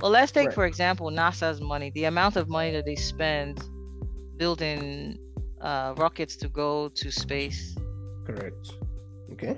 Well, 0.00 0.10
let's 0.10 0.32
take 0.32 0.48
right. 0.48 0.54
for 0.54 0.66
example 0.66 1.10
NASA's 1.10 1.60
money, 1.60 1.90
the 1.90 2.04
amount 2.04 2.36
of 2.36 2.48
money 2.48 2.72
that 2.72 2.84
they 2.84 2.96
spend 2.96 3.62
building 4.36 5.18
uh, 5.60 5.94
rockets 5.96 6.36
to 6.36 6.48
go 6.48 6.88
to 6.88 7.10
space. 7.10 7.76
Correct. 8.26 8.72
Okay. 9.32 9.54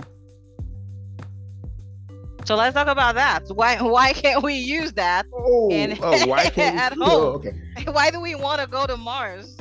So 2.45 2.57
let's 2.57 2.75
talk 2.75 2.89
about 2.89 3.15
that. 3.15 3.49
Why 3.49 3.81
why 3.81 4.13
can't 4.13 4.43
we 4.43 4.55
use 4.55 4.93
that? 4.93 5.27
Oh, 5.33 5.71
in, 5.71 5.99
oh 6.03 6.27
why 6.27 6.49
can't 6.51 6.77
at 6.77 6.97
we, 6.97 7.05
home? 7.05 7.11
Oh, 7.11 7.27
okay. 7.33 7.55
Why 7.91 8.11
do 8.11 8.21
we 8.21 8.35
want 8.35 8.61
to 8.61 8.67
go 8.67 8.87
to 8.87 8.97
Mars? 8.97 9.57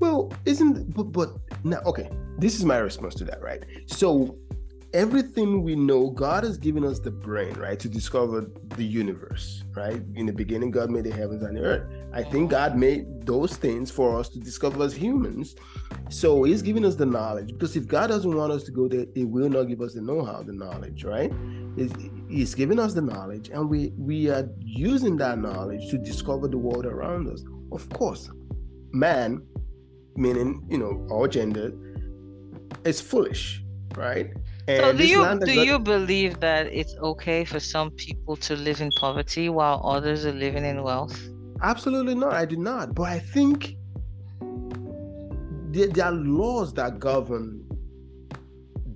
Well, 0.00 0.32
isn't 0.44 0.94
but 0.94 1.04
but 1.04 1.30
now 1.64 1.80
okay. 1.86 2.10
This 2.38 2.56
is 2.56 2.64
my 2.64 2.78
response 2.78 3.14
to 3.16 3.24
that, 3.24 3.40
right? 3.40 3.62
So 3.86 4.36
everything 4.94 5.62
we 5.62 5.74
know, 5.74 6.10
God 6.10 6.44
has 6.44 6.58
given 6.58 6.84
us 6.84 6.98
the 6.98 7.10
brain, 7.10 7.54
right, 7.54 7.78
to 7.80 7.88
discover 7.88 8.50
the 8.76 8.84
universe, 8.84 9.64
right? 9.74 10.02
In 10.14 10.26
the 10.26 10.32
beginning, 10.32 10.70
God 10.70 10.90
made 10.90 11.04
the 11.04 11.12
heavens 11.12 11.42
and 11.42 11.56
the 11.56 11.62
earth. 11.62 11.90
I 12.12 12.22
think 12.22 12.50
God 12.50 12.76
made 12.76 13.26
those 13.26 13.56
things 13.56 13.90
for 13.90 14.18
us 14.18 14.28
to 14.30 14.38
discover 14.38 14.84
as 14.84 14.94
humans. 14.94 15.56
So 16.10 16.42
He's 16.42 16.60
giving 16.62 16.84
us 16.84 16.94
the 16.94 17.06
knowledge 17.06 17.52
because 17.52 17.74
if 17.74 17.86
God 17.88 18.08
doesn't 18.08 18.34
want 18.34 18.52
us 18.52 18.64
to 18.64 18.70
go 18.70 18.86
there, 18.86 19.06
He 19.14 19.24
will 19.24 19.48
not 19.48 19.64
give 19.64 19.80
us 19.80 19.94
the 19.94 20.02
know-how, 20.02 20.42
the 20.42 20.52
knowledge, 20.52 21.04
right? 21.04 21.32
He's, 21.76 21.92
he's 22.28 22.54
giving 22.54 22.78
us 22.78 22.92
the 22.92 23.00
knowledge, 23.00 23.48
and 23.48 23.68
we 23.68 23.94
we 23.96 24.28
are 24.28 24.46
using 24.60 25.16
that 25.16 25.38
knowledge 25.38 25.90
to 25.90 25.96
discover 25.96 26.46
the 26.48 26.58
world 26.58 26.84
around 26.84 27.28
us. 27.28 27.42
Of 27.70 27.88
course, 27.88 28.30
man, 28.92 29.42
meaning 30.14 30.66
you 30.68 30.76
know 30.76 31.06
all 31.10 31.26
gender, 31.28 31.72
is 32.84 33.00
foolish, 33.00 33.64
right? 33.96 34.32
And 34.68 34.80
so 34.80 34.92
do 34.92 35.06
you 35.06 35.40
do 35.40 35.52
you 35.52 35.78
believe 35.78 36.38
that 36.40 36.66
it's 36.66 36.94
okay 36.96 37.44
for 37.44 37.58
some 37.58 37.90
people 37.90 38.36
to 38.36 38.54
live 38.54 38.80
in 38.80 38.90
poverty 38.92 39.48
while 39.48 39.82
others 39.84 40.24
are 40.24 40.32
living 40.32 40.64
in 40.64 40.82
wealth? 40.82 41.20
Absolutely 41.62 42.14
not. 42.14 42.32
I 42.32 42.44
do 42.44 42.56
not. 42.56 42.94
But 42.94 43.04
I 43.04 43.18
think 43.18 43.76
there, 44.40 45.88
there 45.88 46.06
are 46.06 46.12
laws 46.12 46.72
that 46.74 47.00
govern 47.00 47.64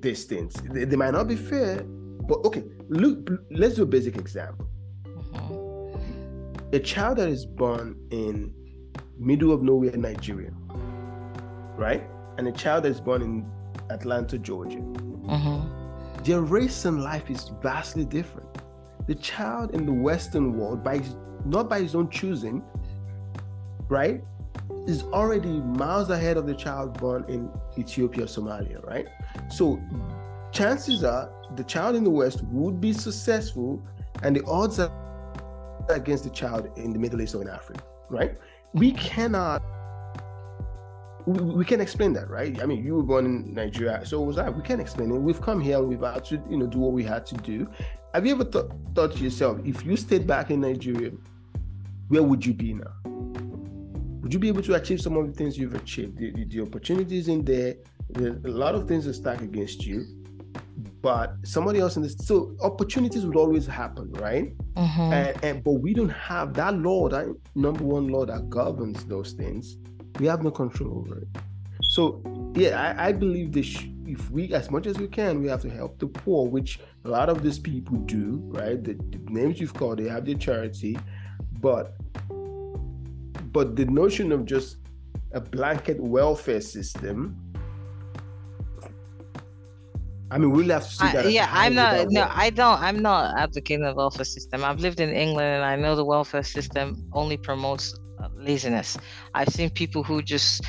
these 0.01 0.24
things. 0.24 0.55
They, 0.70 0.84
they, 0.84 0.97
might 0.97 1.12
not 1.12 1.26
be 1.26 1.36
fair, 1.36 1.82
but 1.82 2.44
okay. 2.44 2.62
Look, 2.88 3.30
let's 3.51 3.74
do 3.74 3.82
a 3.82 3.86
basic 3.86 4.16
example. 4.16 4.68
Mm-hmm. 5.05 6.74
A 6.74 6.78
child 6.78 7.18
that 7.18 7.28
is 7.28 7.44
born 7.44 7.97
in 8.10 8.55
middle 9.18 9.52
of 9.52 9.62
nowhere, 9.62 9.97
Nigeria, 9.97 10.52
right, 11.76 12.05
and 12.38 12.47
a 12.47 12.52
child 12.52 12.84
that 12.84 12.90
is 12.90 13.01
born 13.01 13.22
in 13.22 13.51
Atlanta, 13.90 14.38
Georgia 14.38 14.82
Mm-hmm. 15.27 16.23
Their 16.24 16.40
race 16.40 16.85
and 16.85 17.03
life 17.03 17.31
is 17.31 17.51
vastly 17.62 18.05
different. 18.05 18.48
The 19.07 19.15
child 19.15 19.74
in 19.74 19.86
the 19.86 19.93
Western 19.93 20.59
world, 20.59 20.82
by 20.82 20.98
his, 20.98 21.16
not 21.44 21.69
by 21.69 21.81
his 21.81 21.94
own 21.94 22.11
choosing, 22.11 22.62
right, 23.89 24.23
is 24.86 25.03
already 25.05 25.61
miles 25.61 26.11
ahead 26.11 26.36
of 26.36 26.47
the 26.47 26.55
child 26.55 26.98
born 26.98 27.24
in 27.28 27.48
Ethiopia, 27.78 28.24
Somalia, 28.24 28.85
right? 28.86 29.07
So 29.51 29.81
chances 30.53 31.05
are 31.05 31.31
the 31.55 31.65
child 31.65 31.97
in 31.97 32.05
the 32.05 32.11
West 32.11 32.43
would 32.44 32.81
be 32.81 32.93
successful, 32.93 33.82
and 34.23 34.35
the 34.35 34.44
odds 34.47 34.81
are 34.81 34.90
against 35.89 36.24
the 36.24 36.31
child 36.31 36.69
in 36.77 36.93
the 36.93 36.98
Middle 36.98 37.20
East 37.20 37.35
or 37.35 37.43
in 37.43 37.48
Africa, 37.48 37.82
right? 38.09 38.36
We 38.74 38.93
cannot 38.93 39.62
we, 41.27 41.40
we 41.40 41.65
can 41.65 41.81
explain 41.81 42.12
that, 42.15 42.31
right? 42.31 42.62
I 42.62 42.66
mean, 42.66 42.85
you 42.85 42.94
were 42.94 43.03
born 43.03 43.27
in 43.27 43.53
Nigeria, 43.53 44.05
so 44.07 44.20
was 44.20 44.39
I. 44.39 44.48
We 44.48 44.62
can 44.62 44.81
explain 44.81 45.11
it. 45.11 45.19
We've 45.19 45.40
come 45.40 45.61
here 45.61 45.78
and 45.78 45.89
we've 45.89 46.01
had 46.01 46.24
to, 46.27 46.43
you 46.48 46.57
know, 46.57 46.66
do 46.66 46.78
what 46.78 46.93
we 46.93 47.03
had 47.03 47.27
to 47.27 47.35
do. 47.36 47.69
Have 48.15 48.24
you 48.24 48.32
ever 48.32 48.44
th- 48.44 48.66
thought 48.94 49.12
to 49.12 49.19
yourself, 49.19 49.59
if 49.65 49.85
you 49.85 49.97
stayed 49.97 50.27
back 50.27 50.51
in 50.51 50.61
Nigeria, 50.61 51.11
where 52.09 52.23
would 52.23 52.47
you 52.47 52.55
be 52.55 52.74
now? 52.74 52.93
Would 54.23 54.32
you 54.32 54.39
be 54.39 54.48
able 54.48 54.62
to 54.62 54.74
achieve 54.74 55.01
some 55.01 55.16
of 55.16 55.27
the 55.27 55.32
things 55.32 55.59
you've 55.59 55.74
achieved? 55.74 56.16
The, 56.19 56.31
the, 56.31 56.44
the 56.44 56.61
opportunities 56.62 57.28
in 57.28 57.44
there, 57.44 57.74
there's 58.11 58.43
a 58.44 58.48
lot 58.48 58.74
of 58.74 58.86
things 58.89 59.07
are 59.07 59.12
stacked 59.12 59.43
against 59.43 59.85
you, 59.85 60.07
but 61.03 61.35
somebody 61.44 61.81
else 61.81 61.97
in 61.97 62.03
this. 62.03 62.16
So 62.19 62.57
opportunities 62.62 63.27
would 63.27 63.36
always 63.36 63.66
happen, 63.66 64.12
right? 64.15 64.57
Mm-hmm. 64.74 65.12
And, 65.12 65.44
and 65.44 65.65
but 65.65 65.73
we 65.73 65.93
don't 65.93 66.09
have 66.09 66.55
that 66.55 66.74
law, 66.74 67.09
that 67.09 67.27
number 67.57 67.85
one 67.85 68.09
law 68.09 68.24
that 68.24 68.48
governs 68.48 69.05
those 69.05 69.32
things 69.32 69.77
we 70.18 70.26
have 70.26 70.43
no 70.43 70.51
control 70.51 70.98
over 70.98 71.18
it. 71.18 71.28
So 71.82 72.22
yeah, 72.55 72.94
I, 72.98 73.09
I 73.09 73.12
believe 73.12 73.52
this. 73.52 73.76
If 74.06 74.30
we, 74.30 74.52
as 74.55 74.70
much 74.70 74.86
as 74.86 74.98
we 74.98 75.09
can, 75.09 75.43
we 75.43 75.48
have 75.48 75.62
to 75.62 75.70
help 75.70 75.98
the 75.98 76.06
poor, 76.06 76.47
which 76.47 76.78
a 77.05 77.09
lot 77.09 77.28
of 77.28 77.43
these 77.43 77.59
people 77.59 77.97
do. 77.98 78.40
Right, 78.44 78.82
the, 78.82 78.94
the 78.94 79.18
names 79.28 79.60
you've 79.60 79.74
called, 79.74 79.98
they 79.98 80.09
have 80.09 80.24
their 80.24 80.36
charity, 80.36 80.98
but 81.60 81.97
but 83.52 83.76
the 83.76 83.86
notion 83.86 84.32
of 84.32 84.44
just 84.44 84.76
a 85.32 85.40
blanket 85.40 86.01
welfare 86.01 86.60
system 86.60 87.36
I 90.30 90.38
mean, 90.38 90.51
we'll 90.51 90.68
have 90.70 90.82
to 90.82 90.90
see 90.90 91.12
that. 91.12 91.30
yeah, 91.30 91.48
I'm 91.52 91.74
not. 91.74 92.10
No, 92.10 92.28
I 92.32 92.51
don't. 92.51 92.80
I'm 92.80 93.01
not 93.01 93.38
advocating 93.38 93.84
the 93.84 93.94
welfare 93.94 94.24
system. 94.24 94.64
I've 94.64 94.80
lived 94.80 94.98
in 94.98 95.10
England, 95.10 95.47
and 95.47 95.64
I 95.64 95.76
know 95.76 95.94
the 95.94 96.05
welfare 96.05 96.43
system 96.43 97.09
only 97.12 97.36
promotes 97.36 97.97
laziness. 98.34 98.97
I've 99.34 99.48
seen 99.48 99.70
people 99.70 100.02
who 100.02 100.22
just 100.22 100.64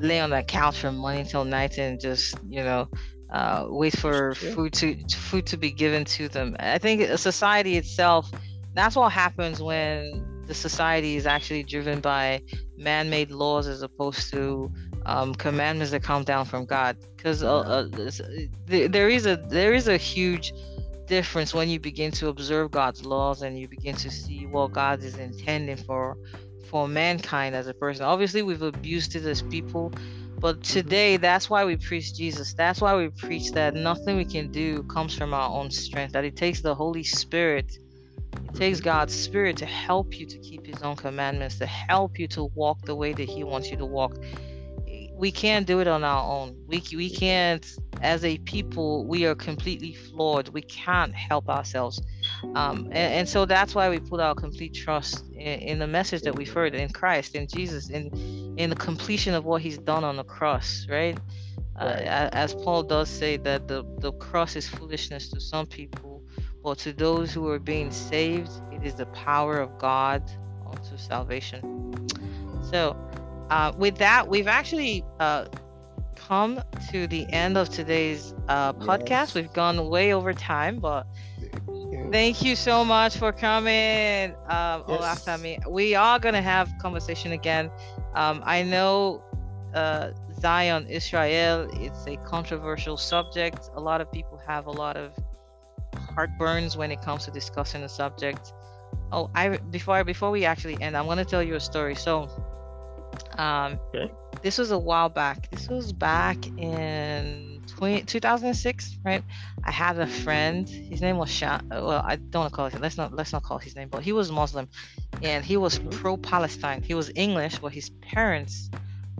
lay 0.00 0.20
on 0.20 0.30
the 0.30 0.42
couch 0.42 0.78
from 0.78 0.96
morning 0.96 1.24
till 1.24 1.44
night 1.44 1.78
and 1.78 2.00
just 2.00 2.36
you 2.48 2.62
know 2.62 2.88
uh, 3.30 3.66
wait 3.68 3.96
for 3.96 4.34
food 4.34 4.72
to 4.74 4.96
food 5.16 5.46
to 5.46 5.56
be 5.56 5.70
given 5.70 6.04
to 6.04 6.28
them. 6.28 6.56
I 6.58 6.78
think 6.78 7.00
a 7.02 7.18
society 7.18 7.76
itself. 7.76 8.30
That's 8.74 8.96
what 8.96 9.12
happens 9.12 9.62
when 9.62 10.42
the 10.46 10.54
society 10.54 11.16
is 11.16 11.26
actually 11.26 11.62
driven 11.62 12.00
by 12.00 12.42
man-made 12.76 13.30
laws 13.30 13.66
as 13.66 13.82
opposed 13.82 14.30
to 14.32 14.70
um, 15.06 15.34
commandments 15.34 15.92
that 15.92 16.02
come 16.02 16.24
down 16.24 16.44
from 16.44 16.66
God. 16.66 16.96
Because 17.16 17.42
uh, 17.42 17.60
uh, 17.60 17.88
there 18.66 19.08
is 19.08 19.26
a 19.26 19.36
there 19.48 19.74
is 19.74 19.88
a 19.88 19.96
huge 19.96 20.52
difference 21.06 21.52
when 21.52 21.68
you 21.68 21.78
begin 21.78 22.10
to 22.10 22.28
observe 22.28 22.70
God's 22.70 23.04
laws 23.04 23.42
and 23.42 23.58
you 23.58 23.68
begin 23.68 23.94
to 23.96 24.10
see 24.10 24.46
what 24.46 24.72
God 24.72 25.02
is 25.02 25.16
intending 25.16 25.76
for 25.76 26.16
for 26.64 26.88
mankind 26.88 27.54
as 27.54 27.66
a 27.66 27.74
person. 27.74 28.04
Obviously, 28.04 28.42
we've 28.42 28.62
abused 28.62 29.14
it 29.16 29.24
as 29.24 29.42
people, 29.42 29.92
but 30.38 30.56
mm-hmm. 30.56 30.62
today 30.62 31.16
that's 31.16 31.48
why 31.48 31.64
we 31.64 31.76
preach 31.76 32.14
Jesus. 32.14 32.54
That's 32.54 32.80
why 32.80 32.96
we 32.96 33.08
preach 33.08 33.52
that 33.52 33.74
nothing 33.74 34.16
we 34.16 34.24
can 34.24 34.50
do 34.50 34.82
comes 34.84 35.14
from 35.14 35.34
our 35.34 35.50
own 35.50 35.70
strength, 35.70 36.12
that 36.12 36.24
it 36.24 36.36
takes 36.36 36.60
the 36.60 36.74
Holy 36.74 37.04
Spirit. 37.04 37.76
It 37.76 38.36
mm-hmm. 38.36 38.56
takes 38.56 38.80
God's 38.80 39.14
Spirit 39.14 39.56
to 39.58 39.66
help 39.66 40.18
you 40.18 40.26
to 40.26 40.38
keep 40.38 40.66
His 40.66 40.82
own 40.82 40.96
commandments, 40.96 41.58
to 41.58 41.66
help 41.66 42.18
you 42.18 42.28
to 42.28 42.44
walk 42.54 42.82
the 42.82 42.94
way 42.94 43.12
that 43.12 43.28
He 43.28 43.44
wants 43.44 43.70
you 43.70 43.76
to 43.76 43.86
walk 43.86 44.16
we 45.16 45.30
can't 45.30 45.66
do 45.66 45.80
it 45.80 45.86
on 45.86 46.04
our 46.04 46.22
own. 46.22 46.56
We 46.66 46.82
we 46.94 47.08
can't 47.08 47.64
as 48.02 48.24
a 48.24 48.38
people. 48.38 49.06
We 49.06 49.26
are 49.26 49.34
completely 49.34 49.94
flawed. 49.94 50.48
We 50.48 50.62
can't 50.62 51.14
help 51.14 51.48
ourselves, 51.48 52.02
um, 52.54 52.86
and, 52.86 53.14
and, 53.14 53.28
so 53.28 53.44
that's 53.44 53.74
why 53.74 53.88
we 53.88 53.98
put 53.98 54.20
our 54.20 54.34
complete 54.34 54.74
trust 54.74 55.24
in, 55.32 55.58
in, 55.60 55.78
the 55.78 55.86
message 55.86 56.22
that 56.22 56.34
we've 56.34 56.52
heard 56.52 56.74
in 56.74 56.88
Christ, 56.90 57.34
in 57.34 57.46
Jesus, 57.46 57.90
in 57.90 58.10
in 58.56 58.70
the 58.70 58.76
completion 58.76 59.34
of 59.34 59.44
what 59.44 59.62
He's 59.62 59.78
done 59.78 60.04
on 60.04 60.16
the 60.16 60.24
cross. 60.24 60.86
Right, 60.88 61.18
uh, 61.80 61.84
right. 61.84 62.06
Uh, 62.06 62.30
as 62.32 62.54
Paul 62.54 62.82
does 62.82 63.08
say 63.08 63.36
that 63.38 63.68
the 63.68 63.84
the 63.98 64.12
cross 64.12 64.56
is 64.56 64.68
foolishness 64.68 65.28
to 65.30 65.40
some 65.40 65.66
people, 65.66 66.22
but 66.62 66.78
to 66.78 66.92
those 66.92 67.32
who 67.32 67.48
are 67.48 67.58
being 67.58 67.90
saved, 67.90 68.50
it 68.72 68.84
is 68.84 68.94
the 68.94 69.06
power 69.06 69.58
of 69.58 69.78
God 69.78 70.22
unto 70.66 70.96
salvation. 70.96 72.08
So 72.70 72.96
uh, 73.50 73.72
with 73.76 73.96
that, 73.98 74.28
we've 74.28 74.48
actually 74.48 75.04
uh, 75.20 75.46
come 76.16 76.60
to 76.90 77.06
the 77.06 77.26
end 77.30 77.58
of 77.58 77.68
today's 77.68 78.34
uh, 78.48 78.72
podcast. 78.72 79.08
Yes. 79.08 79.34
We've 79.34 79.52
gone 79.52 79.88
way 79.88 80.12
over 80.12 80.32
time, 80.32 80.78
but 80.78 81.06
thank 82.10 82.42
you 82.42 82.56
so 82.56 82.84
much 82.84 83.16
for 83.16 83.32
coming, 83.32 84.34
um, 84.48 84.84
yes. 84.88 85.38
We 85.68 85.94
are 85.94 86.18
gonna 86.18 86.42
have 86.42 86.72
conversation 86.78 87.32
again. 87.32 87.70
Um, 88.14 88.42
I 88.44 88.62
know 88.62 89.22
uh, 89.74 90.10
Zion, 90.40 90.86
Israel. 90.88 91.68
It's 91.74 92.06
a 92.06 92.16
controversial 92.18 92.96
subject. 92.96 93.70
A 93.74 93.80
lot 93.80 94.00
of 94.00 94.10
people 94.12 94.40
have 94.46 94.66
a 94.66 94.70
lot 94.70 94.96
of 94.96 95.12
heartburns 95.94 96.76
when 96.76 96.90
it 96.90 97.02
comes 97.02 97.24
to 97.24 97.30
discussing 97.30 97.82
the 97.82 97.88
subject. 97.88 98.52
Oh, 99.12 99.30
I 99.34 99.58
before 99.70 100.04
before 100.04 100.30
we 100.30 100.44
actually 100.44 100.80
end, 100.80 100.96
I'm 100.96 101.06
gonna 101.06 101.24
tell 101.24 101.42
you 101.42 101.54
a 101.56 101.60
story. 101.60 101.94
So 101.94 102.28
um, 103.38 103.78
okay. 103.94 104.12
This 104.42 104.58
was 104.58 104.70
a 104.70 104.78
while 104.78 105.08
back. 105.08 105.50
This 105.50 105.68
was 105.68 105.92
back 105.92 106.46
in 106.58 107.53
20, 107.64 108.02
2006, 108.02 108.98
right? 109.04 109.22
I 109.64 109.70
had 109.70 109.98
a 109.98 110.06
friend. 110.06 110.68
His 110.68 111.00
name 111.00 111.16
was 111.16 111.30
Shan. 111.30 111.66
Well, 111.70 112.02
I 112.04 112.16
don't 112.16 112.42
want 112.42 112.52
to 112.52 112.56
call 112.56 112.66
it. 112.66 112.80
Let's 112.80 112.96
not 112.96 113.14
let's 113.14 113.32
not 113.32 113.42
call 113.42 113.58
his 113.58 113.74
name. 113.76 113.88
But 113.88 114.02
he 114.02 114.12
was 114.12 114.30
Muslim, 114.30 114.68
and 115.22 115.44
he 115.44 115.56
was 115.56 115.78
mm-hmm. 115.78 115.90
pro-Palestine. 115.90 116.82
He 116.82 116.94
was 116.94 117.10
English, 117.14 117.58
but 117.58 117.72
his 117.72 117.90
parents, 118.00 118.70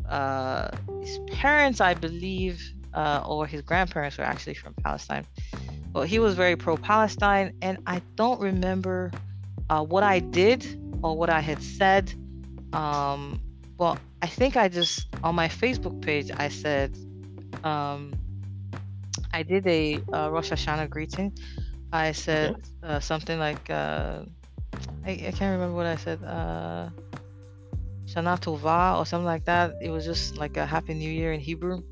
uh, 0.09 0.71
his 1.01 1.19
parents, 1.33 1.81
I 1.81 1.95
believe, 1.95 2.63
uh, 2.93 3.25
or 3.27 3.47
his 3.47 3.63
grandparents 3.63 4.19
were 4.19 4.25
actually 4.25 4.55
from 4.55 4.75
Palestine. 4.75 5.27
But 5.93 6.09
he 6.09 6.19
was 6.19 6.35
very 6.35 6.57
pro-Palestine, 6.57 7.55
and 7.63 7.79
I 7.87 8.03
don't 8.17 8.41
remember 8.41 9.13
uh, 9.71 9.83
what 9.83 10.03
I 10.03 10.19
did 10.19 10.81
or 11.03 11.17
what 11.17 11.31
I 11.31 11.41
had 11.41 11.63
said. 11.63 12.13
Um, 12.73 13.41
well, 13.79 13.99
I 14.23 14.27
think 14.27 14.57
I 14.57 14.69
just 14.69 15.07
on 15.23 15.35
my 15.35 15.49
Facebook 15.49 16.01
page 16.01 16.31
I 16.37 16.49
said 16.49 16.97
um, 17.63 18.15
I 19.33 19.43
did 19.43 19.67
a 19.67 20.01
uh, 20.13 20.31
Rosh 20.31 20.51
Hashanah 20.53 20.91
greeting. 20.91 21.33
I 21.93 22.13
said 22.13 22.57
uh, 22.83 23.01
something 23.01 23.39
like 23.39 23.71
uh, 23.71 24.25
I, 25.07 25.11
I, 25.11 25.33
can't 25.37 25.53
remember 25.53 25.75
what 25.75 25.87
I 25.87 25.97
said. 25.97 26.23
Uh, 26.25 26.91
Shana 28.07 28.39
Tova 28.39 28.99
or 28.99 29.07
something 29.07 29.25
like 29.25 29.45
that. 29.45 29.75
It 29.81 29.91
was 29.91 30.05
just 30.05 30.37
like 30.37 30.57
a 30.57 30.67
Happy 30.67 30.95
New 30.95 31.11
Year 31.11 31.33
in 31.33 31.41
Hebrew. 31.41 31.83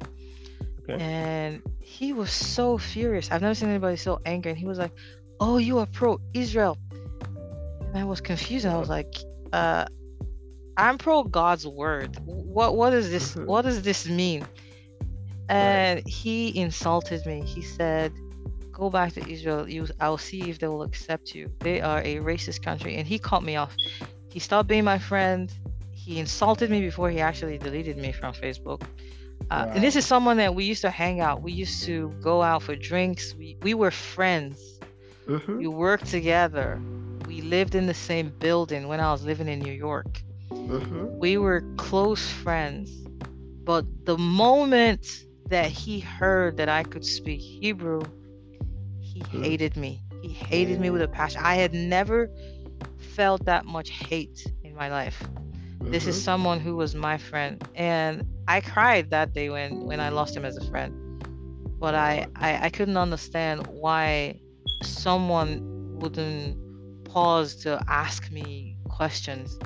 Okay. 0.83 1.03
And 1.03 1.63
he 1.81 2.13
was 2.13 2.31
so 2.31 2.79
furious. 2.79 3.31
I've 3.31 3.43
never 3.43 3.55
seen 3.55 3.69
anybody 3.69 3.97
so 3.97 4.21
angry. 4.27 4.51
And 4.51 4.59
he 4.59 4.67
was 4.67 4.79
like, 4.79 4.93
"Oh, 5.41 5.59
you 5.59 5.79
are 5.79 5.87
pro 5.87 6.21
Israel." 6.35 6.77
And 7.81 7.97
I 7.97 8.05
was 8.05 8.21
confused. 8.21 8.67
I 8.67 8.77
was 8.77 8.89
like, 8.89 9.15
uh, 9.53 9.85
I'm 10.77 10.99
pro 10.99 11.25
God's 11.25 11.67
word. 11.67 12.17
What 12.25 12.77
what 12.77 12.93
is 12.93 13.11
this? 13.11 13.37
What 13.37 13.63
does 13.63 13.83
this 13.83 14.09
mean? 14.09 14.47
And 15.53 15.99
right. 15.99 16.09
he 16.09 16.59
insulted 16.59 17.27
me. 17.27 17.43
He 17.43 17.61
said, 17.61 18.11
"Go 18.73 18.89
back 18.89 19.13
to 19.15 19.21
Israel. 19.29 19.69
You, 19.69 19.87
I'll 20.01 20.17
see 20.31 20.49
if 20.51 20.59
they 20.59 20.67
will 20.67 20.83
accept 20.83 21.35
you. 21.35 21.51
They 21.61 21.81
are 21.83 22.01
a 22.01 22.17
racist 22.17 22.63
country." 22.63 22.97
And 22.97 23.07
he 23.07 23.19
cut 23.19 23.43
me 23.43 23.57
off. 23.57 23.77
He 24.31 24.39
stopped 24.39 24.69
being 24.69 24.85
my 24.85 24.99
friend. 24.99 25.53
He 25.91 26.19
insulted 26.19 26.71
me 26.71 26.81
before 26.81 27.11
he 27.11 27.21
actually 27.21 27.59
deleted 27.59 27.97
me 27.99 28.13
from 28.13 28.33
Facebook. 28.33 28.83
Uh, 28.83 28.87
wow. 29.67 29.73
And 29.75 29.85
this 29.85 29.95
is 29.95 30.07
someone 30.07 30.39
that 30.39 30.55
we 30.55 30.65
used 30.65 30.81
to 30.83 30.91
hang 30.91 31.21
out. 31.21 31.43
We 31.43 31.53
used 31.53 31.85
to 31.85 32.09
go 32.23 32.43
out 32.43 32.63
for 32.63 32.75
drinks. 32.75 33.35
We 33.35 33.59
we 33.63 33.75
were 33.75 33.91
friends. 33.91 34.81
Mm-hmm. 35.29 35.59
We 35.59 35.67
worked 35.67 36.07
together. 36.07 36.81
We 37.27 37.43
lived 37.43 37.75
in 37.75 37.87
the 37.87 37.95
same 37.95 38.33
building 38.39 38.89
when 38.89 39.01
I 39.01 39.13
was 39.13 39.23
living 39.23 39.49
in 39.49 39.59
New 39.61 39.77
York. 39.89 40.23
Mm-hmm. 40.51 41.19
We 41.19 41.37
were 41.37 41.63
close 41.77 42.27
friends. 42.45 42.91
But 43.65 43.85
the 44.07 44.19
moment 44.19 45.07
that 45.53 45.71
he 45.71 46.01
heard 46.01 46.57
that 46.57 46.71
I 46.71 46.83
could 46.83 47.05
speak 47.05 47.39
Hebrew, 47.39 48.01
he 49.01 49.21
mm-hmm. 49.21 49.43
hated 49.43 49.77
me. 49.77 50.01
He 50.23 50.31
hated 50.31 50.81
me 50.81 50.89
with 50.89 51.03
a 51.03 51.09
passion. 51.09 51.43
I 51.45 51.57
had 51.57 51.75
never 51.75 52.31
felt 53.15 53.45
that 53.45 53.67
much 53.67 53.91
hate 53.91 54.47
in 54.65 54.75
my 54.75 54.89
life. 54.89 55.23
Mm-hmm. 55.23 55.91
This 55.91 56.07
is 56.07 56.17
mm-hmm. 56.17 56.25
someone 56.25 56.59
who 56.59 56.77
was 56.77 56.95
my 56.95 57.19
friend. 57.19 57.63
And 57.75 58.25
I 58.49 58.63
cried 58.63 59.11
that 59.11 59.35
day 59.35 59.51
when, 59.51 59.85
when 59.85 60.01
I 60.01 60.09
lost 60.09 60.35
him 60.35 60.47
as 60.47 60.57
a 60.57 60.65
friend. 60.71 61.23
But 61.79 61.95
I, 61.95 62.29
I, 62.37 62.67
I 62.67 62.71
couldn't 62.71 62.97
understand 62.97 63.67
why 63.67 64.41
someone 64.83 65.99
wouldn't 65.99 66.57
pause 67.05 67.57
to 67.57 67.79
ask 67.89 68.31
me 68.33 68.79
questions 68.89 69.59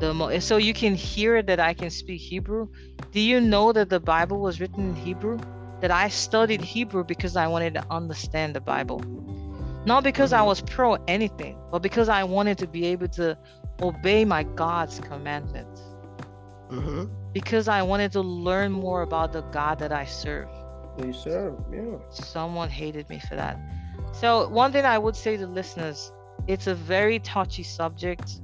the 0.00 0.14
mo- 0.14 0.38
so 0.38 0.56
you 0.56 0.72
can 0.72 0.94
hear 0.94 1.42
that 1.42 1.60
I 1.60 1.74
can 1.74 1.90
speak 1.90 2.20
Hebrew. 2.20 2.68
Do 3.12 3.20
you 3.20 3.40
know 3.40 3.72
that 3.72 3.90
the 3.90 4.00
Bible 4.00 4.40
was 4.40 4.60
written 4.60 4.90
in 4.90 4.96
Hebrew? 4.96 5.38
That 5.80 5.90
I 5.90 6.08
studied 6.08 6.60
Hebrew 6.60 7.04
because 7.04 7.36
I 7.36 7.46
wanted 7.46 7.74
to 7.74 7.84
understand 7.90 8.54
the 8.54 8.60
Bible. 8.60 9.00
Not 9.86 10.04
because 10.04 10.32
I 10.32 10.42
was 10.42 10.60
pro 10.60 10.94
anything, 11.08 11.56
but 11.70 11.80
because 11.80 12.08
I 12.08 12.24
wanted 12.24 12.58
to 12.58 12.66
be 12.66 12.86
able 12.86 13.08
to 13.08 13.38
obey 13.80 14.24
my 14.24 14.42
God's 14.42 15.00
commandments. 15.00 15.80
Mm-hmm. 16.70 17.04
Because 17.32 17.68
I 17.68 17.82
wanted 17.82 18.12
to 18.12 18.20
learn 18.20 18.72
more 18.72 19.02
about 19.02 19.32
the 19.32 19.42
God 19.42 19.78
that 19.78 19.92
I 19.92 20.04
serve. 20.04 20.48
You 20.98 21.12
serve, 21.12 21.54
yeah. 21.72 21.96
Someone 22.10 22.68
hated 22.68 23.08
me 23.08 23.20
for 23.28 23.36
that. 23.36 23.58
So, 24.12 24.48
one 24.48 24.72
thing 24.72 24.84
I 24.84 24.98
would 24.98 25.16
say 25.16 25.36
to 25.36 25.46
listeners 25.46 26.12
it's 26.46 26.66
a 26.66 26.74
very 26.74 27.18
touchy 27.20 27.62
subject. 27.62 28.40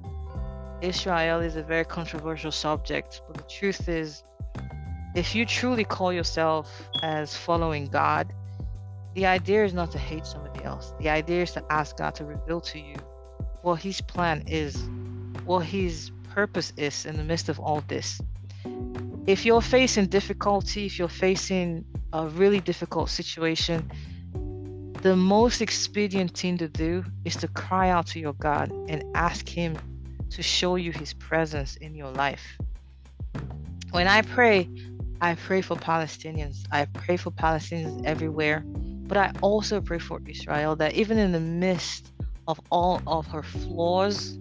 Israel 0.86 1.40
is 1.40 1.56
a 1.56 1.64
very 1.64 1.84
controversial 1.84 2.52
subject, 2.52 3.20
but 3.26 3.36
the 3.36 3.42
truth 3.42 3.88
is, 3.88 4.22
if 5.16 5.34
you 5.34 5.44
truly 5.44 5.84
call 5.84 6.12
yourself 6.12 6.88
as 7.02 7.36
following 7.36 7.86
God, 7.88 8.32
the 9.14 9.26
idea 9.26 9.64
is 9.64 9.74
not 9.74 9.90
to 9.92 9.98
hate 9.98 10.24
somebody 10.24 10.62
else. 10.62 10.94
The 11.00 11.08
idea 11.08 11.42
is 11.42 11.50
to 11.52 11.64
ask 11.70 11.96
God 11.96 12.14
to 12.16 12.24
reveal 12.24 12.60
to 12.60 12.78
you 12.78 12.94
what 13.62 13.82
His 13.82 14.00
plan 14.00 14.44
is, 14.46 14.76
what 15.44 15.64
His 15.64 16.12
purpose 16.32 16.72
is 16.76 17.04
in 17.04 17.16
the 17.16 17.24
midst 17.24 17.48
of 17.48 17.58
all 17.58 17.82
this. 17.88 18.20
If 19.26 19.44
you're 19.44 19.62
facing 19.62 20.06
difficulty, 20.06 20.86
if 20.86 21.00
you're 21.00 21.08
facing 21.08 21.84
a 22.12 22.28
really 22.28 22.60
difficult 22.60 23.10
situation, 23.10 23.90
the 25.02 25.16
most 25.16 25.60
expedient 25.60 26.38
thing 26.38 26.58
to 26.58 26.68
do 26.68 27.04
is 27.24 27.34
to 27.36 27.48
cry 27.48 27.90
out 27.90 28.06
to 28.08 28.20
your 28.20 28.34
God 28.34 28.70
and 28.88 29.02
ask 29.16 29.48
Him 29.48 29.76
to 30.30 30.42
show 30.42 30.76
you 30.76 30.92
His 30.92 31.12
presence 31.14 31.76
in 31.76 31.94
your 31.94 32.10
life. 32.10 32.58
When 33.90 34.08
I 34.08 34.22
pray, 34.22 34.68
I 35.20 35.34
pray 35.34 35.62
for 35.62 35.76
Palestinians. 35.76 36.64
I 36.70 36.84
pray 36.86 37.16
for 37.16 37.30
Palestinians 37.30 38.04
everywhere. 38.04 38.64
But 39.06 39.16
I 39.18 39.32
also 39.40 39.80
pray 39.80 39.98
for 39.98 40.20
Israel 40.26 40.76
that 40.76 40.94
even 40.94 41.18
in 41.18 41.32
the 41.32 41.40
midst 41.40 42.12
of 42.48 42.60
all 42.70 43.00
of 43.06 43.26
her 43.28 43.42
flaws, 43.42 44.38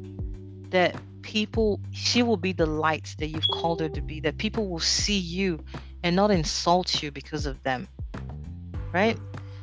that 0.70 0.96
people, 1.22 1.80
she 1.92 2.24
will 2.24 2.38
be 2.38 2.52
the 2.52 2.66
light 2.66 3.16
that 3.20 3.28
you've 3.28 3.48
called 3.48 3.80
her 3.80 3.90
to 3.90 4.02
be, 4.02 4.20
that 4.22 4.38
people 4.38 4.68
will 4.68 4.80
see 4.80 5.18
you 5.18 5.64
and 6.04 6.16
not 6.16 6.32
insult 6.32 7.02
you 7.02 7.12
because 7.12 7.46
of 7.46 7.62
them. 7.64 7.88
Right? 8.92 9.18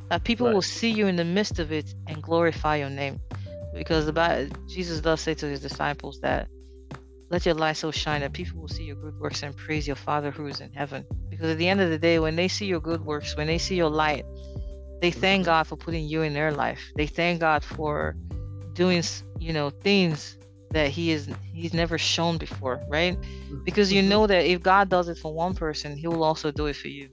That 0.08 0.24
people 0.24 0.46
right. 0.46 0.54
will 0.54 0.62
see 0.62 0.90
you 0.90 1.06
in 1.06 1.16
the 1.16 1.24
midst 1.24 1.58
of 1.58 1.72
it 1.72 1.94
and 2.06 2.22
glorify 2.22 2.76
your 2.76 2.90
name. 2.90 3.20
Because 3.74 4.06
the 4.06 4.12
Bible, 4.12 4.54
Jesus 4.68 5.00
does 5.00 5.20
say 5.20 5.34
to 5.34 5.46
his 5.46 5.60
disciples 5.60 6.20
that 6.20 6.48
let 7.30 7.46
your 7.46 7.54
light 7.54 7.78
so 7.78 7.90
shine 7.90 8.20
that 8.20 8.34
people 8.34 8.60
will 8.60 8.68
see 8.68 8.84
your 8.84 8.96
good 8.96 9.18
works 9.18 9.42
and 9.42 9.56
praise 9.56 9.86
your 9.86 9.96
Father 9.96 10.30
who 10.30 10.46
is 10.46 10.60
in 10.60 10.70
heaven. 10.72 11.04
Because 11.30 11.50
at 11.50 11.58
the 11.58 11.66
end 11.66 11.80
of 11.80 11.88
the 11.88 11.98
day, 11.98 12.18
when 12.18 12.36
they 12.36 12.46
see 12.46 12.66
your 12.66 12.80
good 12.80 13.02
works, 13.04 13.36
when 13.36 13.46
they 13.46 13.56
see 13.56 13.74
your 13.74 13.88
light, 13.88 14.26
they 15.00 15.10
thank 15.10 15.46
God 15.46 15.66
for 15.66 15.76
putting 15.76 16.06
you 16.06 16.22
in 16.22 16.34
their 16.34 16.52
life. 16.52 16.80
They 16.94 17.06
thank 17.06 17.40
God 17.40 17.64
for 17.64 18.16
doing, 18.74 19.02
you 19.38 19.54
know, 19.54 19.70
things 19.70 20.36
that 20.72 20.90
he 20.90 21.10
is 21.10 21.28
he's 21.52 21.72
never 21.72 21.96
shown 21.96 22.38
before, 22.38 22.82
right? 22.88 23.16
Because 23.64 23.92
you 23.92 24.00
mm-hmm. 24.00 24.10
know 24.10 24.26
that 24.26 24.44
if 24.44 24.62
God 24.62 24.88
does 24.88 25.08
it 25.08 25.18
for 25.18 25.32
one 25.32 25.54
person, 25.54 25.96
he 25.96 26.06
will 26.06 26.24
also 26.24 26.50
do 26.50 26.66
it 26.66 26.76
for 26.76 26.88
you. 26.88 27.08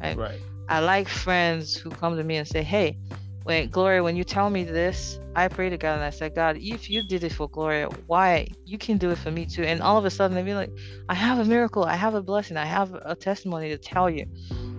Right? 0.00 0.16
Right. 0.16 0.40
I 0.68 0.80
like 0.80 1.08
friends 1.08 1.76
who 1.76 1.90
come 1.90 2.16
to 2.16 2.24
me 2.24 2.36
and 2.36 2.48
say, 2.48 2.62
"Hey, 2.62 2.98
when 3.44 3.68
Gloria, 3.70 4.02
when 4.02 4.16
you 4.16 4.24
tell 4.24 4.50
me 4.50 4.64
this, 4.64 5.18
I 5.34 5.48
pray 5.48 5.70
to 5.70 5.76
God 5.76 5.94
and 5.94 6.04
I 6.04 6.10
said, 6.10 6.34
God, 6.34 6.58
if 6.60 6.88
you 6.88 7.02
did 7.02 7.24
it 7.24 7.32
for 7.32 7.48
Gloria, 7.48 7.88
why 8.06 8.48
you 8.64 8.78
can 8.78 8.98
do 8.98 9.10
it 9.10 9.18
for 9.18 9.30
me 9.30 9.46
too? 9.46 9.64
And 9.64 9.82
all 9.82 9.98
of 9.98 10.04
a 10.04 10.10
sudden 10.10 10.34
they 10.34 10.42
be 10.42 10.54
like, 10.54 10.70
I 11.08 11.14
have 11.14 11.38
a 11.38 11.44
miracle, 11.44 11.84
I 11.84 11.96
have 11.96 12.14
a 12.14 12.22
blessing, 12.22 12.56
I 12.56 12.66
have 12.66 12.94
a 12.94 13.14
testimony 13.14 13.70
to 13.70 13.78
tell 13.78 14.08
you. 14.08 14.26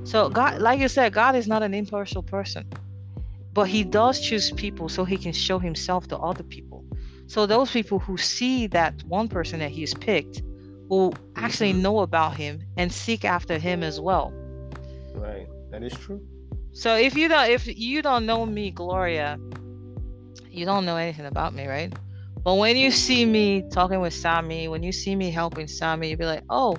So 0.04 0.30
God, 0.30 0.62
like 0.62 0.80
you 0.80 0.88
said, 0.88 1.14
God 1.14 1.36
is 1.36 1.48
not 1.48 1.64
an 1.64 1.74
impartial 1.74 2.24
person, 2.24 2.66
but 3.54 3.68
He 3.68 3.84
does 3.84 4.20
choose 4.20 4.52
people 4.52 4.90
so 4.90 5.04
He 5.04 5.18
can 5.18 5.34
show 5.34 5.60
Himself 5.60 6.08
to 6.10 6.18
other 6.18 6.44
people. 6.44 6.86
So 7.28 7.46
those 7.46 7.72
people 7.72 8.00
who 8.00 8.18
see 8.18 8.68
that 8.68 9.04
one 9.04 9.28
person 9.28 9.60
that 9.60 9.72
He's 9.72 9.94
picked 9.94 10.44
will 10.88 11.14
actually 11.36 11.72
mm-hmm. 11.72 11.82
know 11.82 12.00
about 12.00 12.36
Him 12.36 12.62
and 12.78 12.92
seek 12.92 13.26
after 13.26 13.58
Him 13.58 13.84
as 13.84 14.00
well. 14.00 14.32
Right, 15.14 15.48
that 15.72 15.84
is 15.84 15.94
true. 15.94 16.26
So 16.74 16.96
if 16.96 17.16
you 17.16 17.28
don't, 17.28 17.50
if 17.50 17.68
you 17.68 18.02
don't 18.02 18.26
know 18.26 18.46
me, 18.46 18.72
Gloria, 18.72 19.40
you 20.50 20.66
don't 20.66 20.86
know 20.86 20.98
anything 20.98 21.26
about 21.26 21.54
me, 21.54 21.68
right? 21.68 21.94
But 22.44 22.56
when 22.56 22.76
you 22.76 22.92
see 22.92 23.26
me 23.26 23.64
talking 23.72 24.02
with 24.02 24.14
Sammy, 24.14 24.68
when 24.68 24.84
you 24.84 24.92
see 24.92 25.16
me 25.16 25.32
helping 25.32 25.68
Sammy, 25.68 26.10
you'll 26.10 26.20
be 26.20 26.26
like, 26.26 26.44
oh 26.50 26.76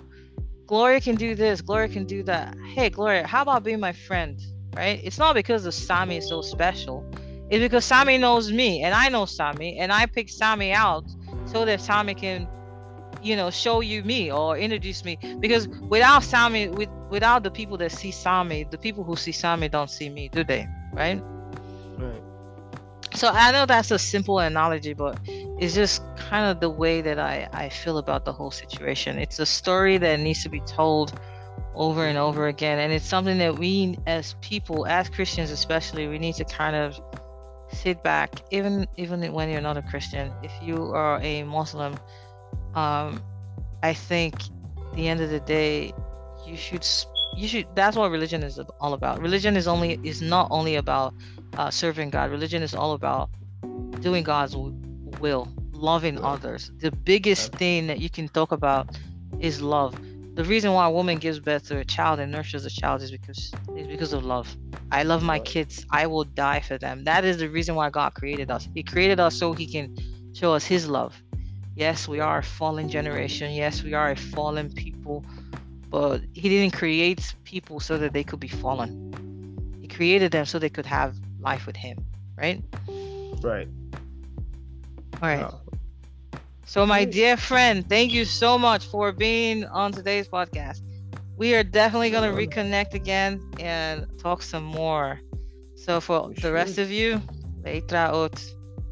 Gloria 0.67 1.01
can 1.01 1.15
do 1.15 1.35
this, 1.35 1.61
Gloria 1.61 1.89
can 1.89 2.07
do 2.07 2.23
that. 2.23 2.57
Hey, 2.75 2.89
Gloria, 2.89 3.27
how 3.27 3.43
about 3.43 3.65
being 3.65 3.81
my 3.81 3.93
friend? 3.93 4.41
Right? 4.75 5.01
It's 5.05 5.19
not 5.19 5.35
because 5.35 5.67
of 5.67 5.75
Sami 5.75 6.17
is 6.17 6.29
so 6.29 6.41
special. 6.41 7.09
It's 7.51 7.61
because 7.61 7.85
Sami 7.85 8.17
knows 8.17 8.51
me 8.51 8.83
and 8.83 8.95
I 8.95 9.09
know 9.09 9.27
Sami 9.27 9.79
and 9.79 9.93
I 9.93 10.07
pick 10.07 10.31
Sami 10.31 10.73
out 10.73 11.05
so 11.45 11.65
that 11.67 11.81
Sami 11.81 12.15
can, 12.15 12.49
you 13.25 13.37
know, 13.37 13.51
show 13.51 13.81
you 13.81 14.03
me 14.05 14.31
or 14.31 14.57
introduce 14.57 15.05
me. 15.05 15.19
Because 15.41 15.69
without 15.69 16.23
Sami, 16.23 16.69
with 16.69 16.91
without 17.11 17.43
the 17.43 17.51
people 17.51 17.77
that 17.79 17.93
see 17.93 18.11
Sami, 18.11 18.65
the 18.65 18.79
people 18.79 19.03
who 19.05 19.17
see 19.17 19.33
Sami 19.33 19.69
don't 19.69 19.91
see 19.91 20.09
me, 20.09 20.29
do 20.29 20.45
they? 20.45 20.69
Right? 20.93 21.21
Right. 21.97 22.23
So 23.15 23.29
I 23.29 23.53
know 23.53 23.65
that's 23.65 23.91
a 23.91 23.99
simple 23.99 24.41
analogy, 24.41 24.93
but 24.93 25.19
it's 25.61 25.75
just 25.75 26.03
kind 26.17 26.47
of 26.47 26.61
the 26.61 26.71
way 26.71 27.01
that 27.01 27.19
I, 27.19 27.49
I 27.53 27.69
feel 27.69 27.99
about 27.99 28.25
the 28.25 28.33
whole 28.33 28.51
situation. 28.51 29.19
It's 29.19 29.39
a 29.39 29.47
story 29.47 29.99
that 29.99 30.19
needs 30.19 30.43
to 30.43 30.49
be 30.49 30.61
told 30.61 31.19
over 31.75 32.07
and 32.07 32.19
over 32.19 32.49
again. 32.49 32.79
And 32.79 32.93
it's 32.93 33.07
something 33.07 33.39
that 33.39 33.59
we 33.59 33.97
as 34.07 34.35
people, 34.41 34.87
as 34.87 35.09
Christians 35.09 35.51
especially, 35.51 36.09
we 36.09 36.19
need 36.19 36.35
to 36.37 36.45
kind 36.45 36.77
of 36.77 37.01
sit 37.73 38.03
back, 38.03 38.31
even 38.51 38.87
even 38.97 39.33
when 39.33 39.49
you're 39.49 39.61
not 39.61 39.77
a 39.77 39.83
Christian. 39.83 40.33
If 40.43 40.53
you 40.63 40.93
are 40.93 41.21
a 41.23 41.45
Muslim, 41.45 41.97
um, 42.75 43.23
I 43.83 43.95
think 43.95 44.35
the 44.95 45.09
end 45.09 45.21
of 45.21 45.31
the 45.31 45.41
day, 45.41 45.93
you 46.47 46.57
should 46.57 46.87
you 47.37 47.49
should 47.49 47.67
that's 47.75 47.97
what 47.97 48.11
religion 48.11 48.43
is 48.43 48.59
all 48.81 48.95
about. 48.95 49.21
Religion 49.21 49.57
is 49.57 49.67
only 49.67 49.99
is 50.03 50.23
not 50.23 50.49
only 50.51 50.77
about 50.77 51.15
uh, 51.57 51.71
serving 51.71 52.11
god. 52.11 52.31
Religion 52.31 52.63
is 52.63 52.75
all 52.75 52.93
about 52.93 53.31
doing 54.01 54.23
god's 54.23 54.57
will 55.21 55.49
loving 55.73 56.23
others. 56.25 56.71
The 56.79 56.91
biggest 56.91 57.53
thing 57.53 57.87
that 57.89 57.99
you 57.99 58.09
can 58.09 58.29
talk 58.29 58.53
about 58.53 58.97
is 59.41 59.61
love. 59.61 59.95
The 60.35 60.45
reason 60.45 60.73
why 60.73 60.87
a 60.87 60.91
woman 60.91 61.19
gives 61.19 61.39
birth 61.39 61.69
to 61.69 61.79
a 61.79 61.85
child 61.85 62.19
and 62.19 62.33
nurtures 62.33 62.65
a 62.65 62.71
child 62.71 63.03
is 63.03 63.11
because 63.11 63.53
is 63.77 63.87
because 63.87 64.13
of 64.13 64.25
love. 64.25 64.57
I 64.91 65.03
love 65.03 65.23
my 65.23 65.39
kids. 65.39 65.85
I 65.91 66.07
will 66.07 66.25
die 66.25 66.61
for 66.61 66.79
them. 66.79 67.05
That 67.05 67.25
is 67.25 67.39
the 67.39 67.49
reason 67.49 67.75
why 67.75 67.91
god 67.91 68.15
created 68.15 68.51
us. 68.51 68.69
He 68.75 68.83
created 68.83 69.21
us 69.21 69.37
so 69.37 69.53
he 69.53 69.67
can 69.67 69.97
show 70.33 70.53
us 70.55 70.65
his 70.65 70.89
love 70.89 71.15
yes 71.75 72.09
we 72.09 72.21
are 72.21 72.39
a 72.39 72.43
fallen 72.43 72.89
generation 72.89 73.53
yes 73.53 73.83
we 73.83 73.95
are 73.95 74.11
a 74.11 74.17
fallen 74.17 74.73
people 74.73 75.25
but 75.95 76.23
he 76.33 76.49
didn't 76.49 76.73
create 76.73 77.37
people 77.45 77.79
so 77.79 77.97
that 77.99 78.13
they 78.13 78.25
could 78.25 78.41
be 78.41 78.49
fallen. 78.49 79.79
He 79.81 79.87
created 79.87 80.33
them 80.33 80.45
so 80.45 80.59
they 80.59 80.69
could 80.69 80.87
have 80.87 81.15
life 81.39 81.67
with 81.67 81.77
him, 81.77 82.05
right? 82.37 82.61
Right. 83.41 83.69
All 85.23 85.29
right. 85.29 85.43
Wow. 85.43 85.61
So, 86.67 86.85
my 86.85 87.05
dear 87.05 87.37
friend, 87.37 87.89
thank 87.89 88.13
you 88.13 88.25
so 88.25 88.59
much 88.59 88.87
for 88.87 89.13
being 89.13 89.67
on 89.67 89.93
today's 89.93 90.27
podcast. 90.27 90.81
We 91.37 91.55
are 91.55 91.63
definitely 91.63 92.11
going 92.11 92.29
to 92.29 92.37
reconnect 92.37 92.95
again 92.95 93.41
and 93.61 94.09
talk 94.19 94.43
some 94.43 94.65
more. 94.65 95.21
So, 95.77 96.01
for 96.01 96.33
the 96.41 96.51
rest 96.51 96.79
of 96.79 96.91
you, 96.91 97.23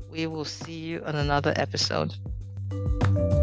we 0.08 0.26
will 0.28 0.44
see 0.44 0.78
you 0.78 1.02
on 1.04 1.16
another 1.16 1.52
episode. 1.56 2.14
Música 2.72 3.41